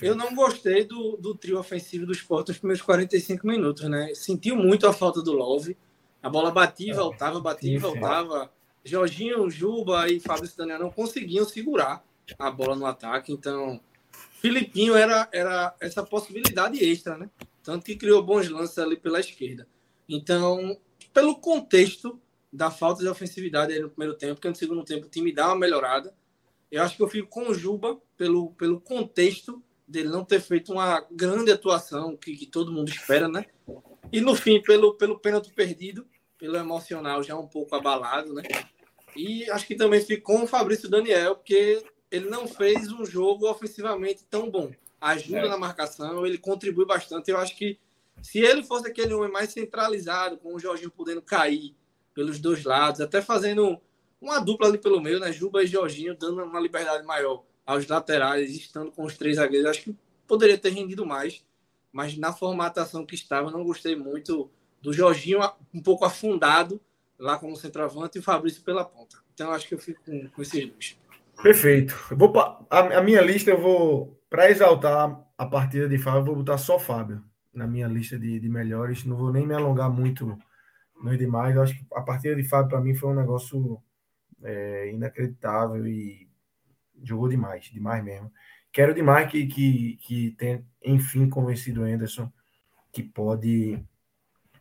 Eu 0.01 0.15
não 0.15 0.33
gostei 0.33 0.83
do, 0.83 1.17
do 1.17 1.35
trio 1.35 1.59
ofensivo 1.59 2.05
do 2.05 2.11
esporte 2.11 2.49
nos 2.49 2.57
primeiros 2.57 2.81
45 2.81 3.45
minutos, 3.45 3.83
né? 3.83 4.11
Sentiu 4.13 4.55
muito 4.55 4.87
a 4.87 4.93
falta 4.93 5.21
do 5.21 5.31
Love. 5.31 5.77
A 6.21 6.29
bola 6.29 6.51
batia 6.51 6.87
e 6.87 6.91
é. 6.91 6.95
voltava, 6.95 7.39
batia 7.39 7.75
e 7.75 7.77
voltava. 7.77 8.51
Jorginho, 8.83 9.49
Juba 9.49 10.09
e 10.09 10.19
Fabrício 10.19 10.57
Daniel 10.57 10.79
não 10.79 10.89
conseguiam 10.89 11.45
segurar 11.45 12.03
a 12.39 12.51
bola 12.51 12.75
no 12.75 12.85
ataque. 12.85 13.31
Então, 13.31 13.79
Filipinho 14.41 14.95
era, 14.95 15.27
era 15.31 15.75
essa 15.79 16.03
possibilidade 16.03 16.83
extra, 16.83 17.17
né? 17.17 17.29
Tanto 17.63 17.85
que 17.85 17.95
criou 17.95 18.23
bons 18.23 18.49
lances 18.49 18.77
ali 18.77 18.95
pela 18.95 19.19
esquerda. 19.19 19.67
Então, 20.07 20.77
pelo 21.13 21.35
contexto, 21.35 22.19
da 22.51 22.71
falta 22.71 23.01
de 23.01 23.09
ofensividade 23.09 23.73
aí 23.73 23.79
no 23.79 23.89
primeiro 23.89 24.17
tempo, 24.17 24.35
porque 24.35 24.49
no 24.49 24.55
segundo 24.55 24.83
tempo 24.83 25.07
o 25.07 25.09
time 25.09 25.31
dá 25.31 25.47
uma 25.47 25.57
melhorada. 25.57 26.13
Eu 26.71 26.83
acho 26.83 26.95
que 26.95 27.03
eu 27.03 27.07
fico 27.07 27.29
com 27.29 27.49
o 27.49 27.53
Juba 27.53 27.97
pelo, 28.17 28.51
pelo 28.51 28.79
contexto 28.79 29.63
dele 29.87 30.09
não 30.09 30.25
ter 30.25 30.41
feito 30.41 30.73
uma 30.73 31.05
grande 31.09 31.51
atuação 31.51 32.17
que, 32.17 32.35
que 32.35 32.45
todo 32.45 32.71
mundo 32.71 32.89
espera, 32.89 33.27
né? 33.27 33.45
E 34.11 34.19
no 34.19 34.35
fim, 34.35 34.61
pelo, 34.61 34.95
pelo 34.95 35.19
pênalti 35.19 35.51
perdido, 35.53 36.05
pelo 36.37 36.57
emocional 36.57 37.23
já 37.23 37.37
um 37.37 37.47
pouco 37.47 37.75
abalado, 37.75 38.33
né? 38.33 38.43
E 39.15 39.49
acho 39.49 39.65
que 39.65 39.75
também 39.75 40.01
fico 40.01 40.23
com 40.23 40.43
o 40.43 40.47
Fabrício 40.47 40.89
Daniel, 40.89 41.35
porque 41.35 41.83
ele 42.11 42.29
não 42.29 42.47
fez 42.47 42.91
um 42.91 43.05
jogo 43.05 43.49
ofensivamente 43.49 44.25
tão 44.29 44.49
bom. 44.49 44.71
Ajuda 44.99 45.39
é. 45.39 45.49
na 45.49 45.57
marcação, 45.57 46.25
ele 46.25 46.37
contribui 46.37 46.85
bastante. 46.85 47.31
Eu 47.31 47.37
acho 47.37 47.55
que 47.55 47.79
se 48.21 48.39
ele 48.39 48.63
fosse 48.63 48.87
aquele 48.87 49.13
homem 49.13 49.31
mais 49.31 49.51
centralizado, 49.51 50.37
com 50.37 50.53
o 50.53 50.59
Jorginho 50.59 50.91
podendo 50.91 51.21
cair, 51.21 51.75
pelos 52.17 52.39
dois 52.39 52.63
lados, 52.63 52.99
até 52.99 53.21
fazendo 53.21 53.79
uma 54.19 54.39
dupla 54.39 54.67
ali 54.67 54.79
pelo 54.79 54.99
meio, 54.99 55.19
né? 55.19 55.31
Juba 55.31 55.63
e 55.63 55.67
Jorginho 55.67 56.17
dando 56.17 56.43
uma 56.43 56.59
liberdade 56.59 57.05
maior 57.05 57.43
aos 57.63 57.87
laterais, 57.87 58.49
estando 58.49 58.91
com 58.91 59.03
os 59.03 59.15
três 59.15 59.35
zagueiros. 59.35 59.69
Acho 59.69 59.83
que 59.83 59.95
poderia 60.27 60.57
ter 60.57 60.71
rendido 60.71 61.05
mais, 61.05 61.45
mas 61.91 62.17
na 62.17 62.33
formatação 62.33 63.05
que 63.05 63.13
estava, 63.13 63.51
não 63.51 63.63
gostei 63.63 63.95
muito 63.95 64.49
do 64.81 64.91
Jorginho 64.91 65.41
um 65.71 65.79
pouco 65.79 66.05
afundado 66.05 66.81
lá 67.19 67.37
como 67.37 67.55
centroavante 67.55 68.17
e 68.17 68.19
o 68.19 68.23
Fabrício 68.23 68.63
pela 68.63 68.83
ponta. 68.83 69.17
Então 69.35 69.51
acho 69.51 69.67
que 69.67 69.75
eu 69.75 69.79
fico 69.79 70.01
com, 70.03 70.27
com 70.29 70.41
esses 70.41 70.67
dois. 70.67 70.97
Perfeito. 71.43 71.95
Eu 72.09 72.17
vou, 72.17 72.33
a, 72.35 72.97
a 72.97 73.03
minha 73.03 73.21
lista 73.21 73.51
eu 73.51 73.61
vou, 73.61 74.19
para 74.27 74.49
exaltar 74.49 75.23
a 75.37 75.45
partida 75.45 75.87
de 75.87 75.99
Fábio, 75.99 76.21
eu 76.21 76.25
vou 76.25 76.35
botar 76.37 76.57
só 76.57 76.79
Fábio 76.79 77.23
na 77.53 77.67
minha 77.67 77.87
lista 77.87 78.17
de, 78.17 78.39
de 78.39 78.49
melhores. 78.49 79.05
Não 79.05 79.15
vou 79.15 79.31
nem 79.31 79.45
me 79.45 79.53
alongar 79.53 79.91
muito 79.91 80.35
não 81.01 81.11
é 81.11 81.17
demais. 81.17 81.55
Eu 81.55 81.61
acho 81.61 81.77
que 81.77 81.85
a 81.93 82.01
partida 82.01 82.35
de 82.35 82.43
Fábio, 82.43 82.69
para 82.69 82.81
mim, 82.81 82.95
foi 82.95 83.09
um 83.09 83.15
negócio 83.15 83.81
é, 84.43 84.91
inacreditável 84.91 85.85
e 85.85 86.29
jogou 87.03 87.27
demais, 87.27 87.65
demais 87.65 88.03
mesmo. 88.03 88.31
Quero 88.71 88.93
demais 88.93 89.29
que, 89.29 89.47
que, 89.47 89.97
que 89.97 90.31
tenha, 90.31 90.63
enfim, 90.83 91.29
convencido 91.29 91.81
o 91.81 91.83
Anderson 91.85 92.31
que 92.91 93.03
pode, 93.03 93.83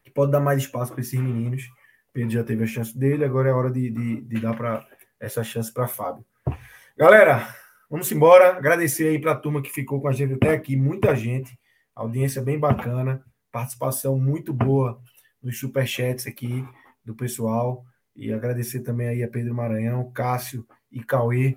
que 0.02 0.10
pode 0.10 0.32
dar 0.32 0.40
mais 0.40 0.62
espaço 0.62 0.92
para 0.92 1.00
esses 1.00 1.18
meninos. 1.18 1.68
Pedro 2.12 2.30
já 2.30 2.44
teve 2.44 2.64
a 2.64 2.66
chance 2.66 2.96
dele, 2.96 3.24
agora 3.24 3.48
é 3.48 3.52
hora 3.52 3.70
de, 3.70 3.90
de, 3.90 4.20
de 4.22 4.40
dar 4.40 4.56
pra, 4.56 4.86
essa 5.20 5.42
chance 5.42 5.72
para 5.72 5.88
Fábio. 5.88 6.24
Galera, 6.96 7.54
vamos 7.90 8.10
embora. 8.10 8.56
Agradecer 8.56 9.08
aí 9.08 9.18
para 9.18 9.32
a 9.32 9.36
turma 9.36 9.62
que 9.62 9.70
ficou 9.70 10.00
com 10.00 10.08
a 10.08 10.12
gente 10.12 10.34
até 10.34 10.50
aqui, 10.50 10.76
muita 10.76 11.14
gente, 11.14 11.58
audiência 11.94 12.42
bem 12.42 12.58
bacana, 12.58 13.22
participação 13.52 14.18
muito 14.18 14.52
boa 14.52 15.00
nos 15.46 15.60
superchats 15.60 16.26
aqui 16.26 16.64
do 17.04 17.14
pessoal. 17.14 17.84
E 18.14 18.32
agradecer 18.32 18.80
também 18.80 19.08
aí 19.08 19.22
a 19.22 19.28
Pedro 19.28 19.54
Maranhão, 19.54 20.10
Cássio 20.12 20.66
e 20.90 21.02
Cauê 21.04 21.56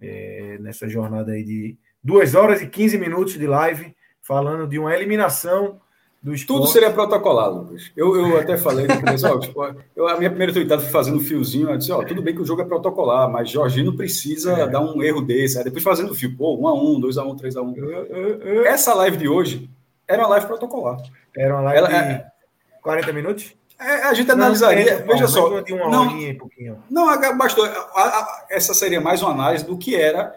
é, 0.00 0.56
nessa 0.60 0.88
jornada 0.88 1.32
aí 1.32 1.42
de 1.42 1.76
2 2.02 2.34
horas 2.34 2.62
e 2.62 2.66
15 2.66 2.96
minutos 2.98 3.34
de 3.34 3.46
live, 3.46 3.94
falando 4.22 4.68
de 4.68 4.78
uma 4.78 4.94
eliminação 4.94 5.80
do 6.22 6.34
esporte. 6.34 6.60
Tudo 6.60 6.72
seria 6.72 6.92
protocolado, 6.92 7.58
Lucas. 7.62 7.90
Eu, 7.96 8.14
eu 8.16 8.38
até 8.38 8.56
falei 8.56 8.86
no 8.86 9.00
começo, 9.00 9.26
ó, 9.26 9.38
tipo, 9.38 9.60
eu, 9.96 10.06
a 10.06 10.16
minha 10.16 10.30
primeira 10.30 10.52
tweetada 10.52 10.82
foi 10.82 10.90
fazendo 10.90 11.16
um 11.16 11.20
fiozinho, 11.20 11.70
eu 11.70 11.76
disse, 11.76 11.90
ó, 11.90 12.04
tudo 12.04 12.22
bem 12.22 12.34
que 12.34 12.42
o 12.42 12.46
jogo 12.46 12.62
é 12.62 12.64
protocolar, 12.64 13.30
mas 13.30 13.50
Jorginho 13.50 13.86
não 13.86 13.96
precisa 13.96 14.52
é. 14.52 14.66
dar 14.68 14.80
um 14.80 15.02
erro 15.02 15.22
desse. 15.22 15.58
Aí 15.58 15.64
depois 15.64 15.82
fazendo 15.82 16.12
o 16.12 16.14
fio, 16.14 16.36
pô, 16.36 16.56
1x1, 16.58 17.00
2x1, 17.00 17.40
3x1. 17.40 18.64
Essa 18.64 18.94
live 18.94 19.16
de 19.16 19.28
hoje 19.28 19.68
era 20.06 20.22
uma 20.22 20.28
live 20.28 20.46
protocolar. 20.46 20.98
Era 21.36 21.54
uma 21.54 21.62
live 21.62 21.78
Ela, 21.78 21.88
de 21.88 21.94
é, 21.94 22.26
40 22.84 23.12
minutos? 23.14 23.54
É, 23.80 24.04
a 24.04 24.14
gente 24.14 24.30
analisaria, 24.30 25.00
não, 25.00 25.06
veja 25.06 25.26
só. 25.26 25.50
não, 25.50 26.04
não, 26.90 27.36
bastou. 27.36 27.64
A, 27.64 28.02
a, 28.02 28.46
essa 28.48 28.72
seria 28.72 29.00
mais 29.00 29.20
uma 29.20 29.32
análise 29.32 29.64
do 29.64 29.76
que 29.76 29.96
era 29.96 30.32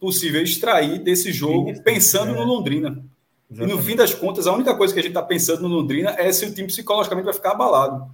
possível 0.00 0.40
extrair 0.40 0.98
desse 1.00 1.30
jogo 1.32 1.74
Sim, 1.74 1.82
pensando 1.82 2.32
é. 2.32 2.34
no 2.34 2.44
Londrina. 2.44 3.04
Exatamente. 3.50 3.74
E 3.74 3.76
no 3.76 3.82
fim 3.82 3.96
das 3.96 4.14
contas, 4.14 4.46
a 4.46 4.52
única 4.52 4.74
coisa 4.74 4.94
que 4.94 5.00
a 5.00 5.02
gente 5.02 5.10
está 5.10 5.22
pensando 5.22 5.68
no 5.68 5.74
Londrina 5.74 6.14
é 6.18 6.32
se 6.32 6.46
o 6.46 6.54
time 6.54 6.68
psicologicamente 6.68 7.24
vai 7.24 7.34
ficar 7.34 7.50
abalado. 7.50 8.10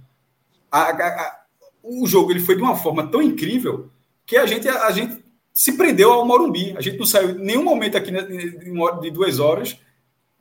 A, 0.71 1.41
o 1.83 2.05
jogo 2.07 2.31
ele 2.31 2.39
foi 2.39 2.55
de 2.55 2.61
uma 2.61 2.75
forma 2.75 3.07
tão 3.07 3.21
incrível 3.21 3.89
que 4.25 4.35
a 4.35 4.45
gente, 4.45 4.67
a 4.67 4.91
gente 4.91 5.23
se 5.53 5.77
prendeu 5.77 6.11
ao 6.11 6.25
Morumbi. 6.25 6.75
A 6.75 6.81
gente 6.81 6.97
não 6.97 7.05
saiu 7.05 7.31
em 7.31 7.45
nenhum 7.45 7.63
momento 7.63 7.97
aqui 7.97 8.11
de 8.11 9.11
duas 9.11 9.39
horas 9.39 9.77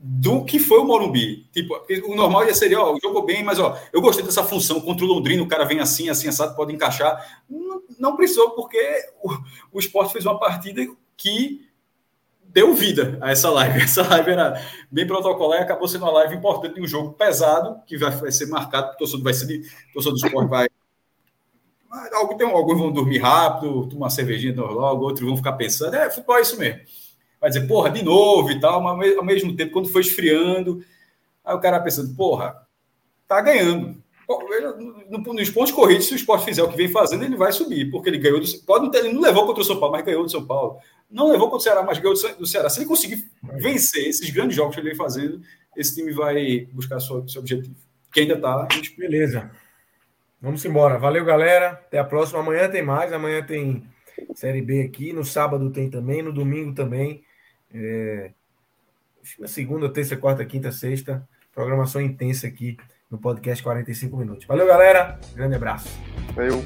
do 0.07 0.45
que 0.45 0.59
foi 0.59 0.81
o 0.81 0.85
Morumbi. 0.85 1.49
Tipo, 1.51 1.81
o 2.05 2.15
normal 2.15 2.45
ia 2.45 2.55
seria, 2.55 2.79
ó, 2.79 2.95
jogou 3.03 3.25
bem, 3.25 3.43
mas 3.43 3.59
ó, 3.59 3.75
eu 3.91 4.03
gostei 4.03 4.23
dessa 4.23 4.45
função 4.45 4.79
contra 4.79 5.03
o 5.03 5.09
Londrina, 5.09 5.43
o 5.43 5.49
cara 5.49 5.65
vem 5.65 5.81
assim, 5.81 6.11
assim, 6.11 6.29
assado, 6.29 6.55
pode 6.55 6.75
encaixar. 6.75 7.43
Não, 7.49 7.83
não 7.99 8.15
precisou, 8.15 8.51
porque 8.51 8.79
o, 9.23 9.31
o 9.73 9.79
esporte 9.79 10.13
fez 10.13 10.27
uma 10.27 10.39
partida 10.39 10.87
que 11.17 11.67
deu 12.45 12.75
vida 12.75 13.17
a 13.23 13.31
essa 13.31 13.49
live. 13.49 13.81
Essa 13.83 14.07
live 14.07 14.31
era 14.31 14.63
bem 14.91 15.07
protocolar 15.07 15.61
e 15.61 15.63
acabou 15.63 15.89
sendo 15.89 16.05
uma 16.05 16.13
live 16.13 16.37
importante 16.37 16.75
de 16.75 16.83
um 16.83 16.87
jogo 16.87 17.15
pesado, 17.15 17.81
que 17.87 17.97
vai, 17.97 18.11
vai 18.11 18.31
ser 18.31 18.45
marcado, 18.47 18.93
o 18.93 18.97
torcedor, 18.99 19.25
vai 19.25 19.33
ser 19.33 19.63
torcedor 19.95 20.19
do 20.19 20.27
esporte 20.27 20.51
vai. 20.51 20.69
Alguns 22.13 22.79
vão 22.79 22.93
dormir 22.93 23.19
rápido, 23.19 23.89
tomar 23.89 24.05
uma 24.05 24.11
cervejinha 24.11 24.55
logo, 24.55 25.05
outros 25.05 25.27
vão 25.27 25.37
ficar 25.37 25.53
pensando, 25.53 25.95
é, 25.95 26.11
futebol 26.11 26.37
é 26.37 26.43
isso 26.43 26.59
mesmo 26.59 26.83
vai 27.45 27.51
dizer, 27.51 27.67
porra, 27.67 27.91
de 27.91 28.03
novo 28.03 28.51
e 28.51 28.59
tal, 28.59 28.81
mas 28.81 29.19
ao 29.19 29.25
mesmo 29.25 29.55
tempo, 29.55 29.71
quando 29.71 29.91
foi 29.91 30.01
esfriando, 30.01 30.83
aí 31.45 31.55
o 31.55 31.61
cara 31.61 31.79
pensando, 31.79 32.17
porra, 32.17 32.57
tá 33.29 33.39
ganhando. 33.43 34.03
Nos 35.35 35.51
pontos 35.51 35.71
corridos, 35.71 36.07
se 36.07 36.15
o 36.15 36.17
esporte 36.17 36.47
fizer 36.47 36.63
o 36.63 36.71
que 36.71 36.77
vem 36.79 36.89
fazendo, 36.89 37.23
ele 37.23 37.37
vai 37.37 37.53
subir, 37.53 37.91
porque 37.91 38.09
ele 38.09 38.17
ganhou 38.17 38.41
do 38.41 38.47
pode 38.61 38.85
não 38.85 38.91
ter, 38.91 39.01
ele 39.01 39.13
não 39.13 39.21
levou 39.21 39.45
contra 39.45 39.61
o 39.61 39.65
São 39.65 39.79
Paulo, 39.79 39.95
mas 39.95 40.07
ganhou 40.07 40.25
do 40.25 40.31
São 40.31 40.47
Paulo. 40.47 40.79
Não 41.11 41.31
levou 41.31 41.51
contra 41.51 41.59
o 41.59 41.61
Ceará, 41.61 41.83
mas 41.83 41.99
ganhou 41.99 42.15
do 42.15 42.47
Ceará. 42.47 42.71
Se 42.71 42.79
ele 42.79 42.87
conseguir 42.87 43.31
vencer 43.43 44.09
esses 44.09 44.31
grandes 44.31 44.57
jogos 44.57 44.75
que 44.75 44.81
ele 44.81 44.89
vem 44.89 44.97
fazendo, 44.97 45.43
esse 45.77 45.95
time 45.95 46.13
vai 46.13 46.67
buscar 46.73 46.99
seu, 46.99 47.29
seu 47.29 47.43
objetivo. 47.43 47.77
Que 48.11 48.21
ainda 48.21 48.41
tá. 48.41 48.67
Beleza. 48.97 49.51
Vamos 50.41 50.65
embora. 50.65 50.99
Valeu, 50.99 51.27
galera. 51.27 51.73
Até 51.73 51.99
a 51.99 52.05
próxima. 52.05 52.41
Amanhã 52.41 52.71
tem 52.71 52.83
mais. 52.83 53.13
Amanhã 53.13 53.43
tem 53.43 53.87
Série 54.35 54.63
B 54.63 54.81
aqui. 54.81 55.13
No 55.13 55.27
sábado 55.27 55.71
tem 55.71 55.91
também. 55.91 56.23
No 56.23 56.33
domingo 56.33 56.75
também. 56.75 57.23
É, 57.75 58.31
segunda, 59.47 59.93
terça, 59.93 60.17
quarta, 60.17 60.45
quinta, 60.45 60.71
sexta, 60.71 61.27
programação 61.53 62.01
intensa 62.01 62.47
aqui 62.47 62.77
no 63.11 63.19
podcast 63.19 63.63
45 63.63 64.17
minutos. 64.17 64.47
Valeu, 64.47 64.67
galera. 64.67 65.19
Grande 65.35 65.57
abraço. 65.57 65.89
Valeu. 66.35 66.63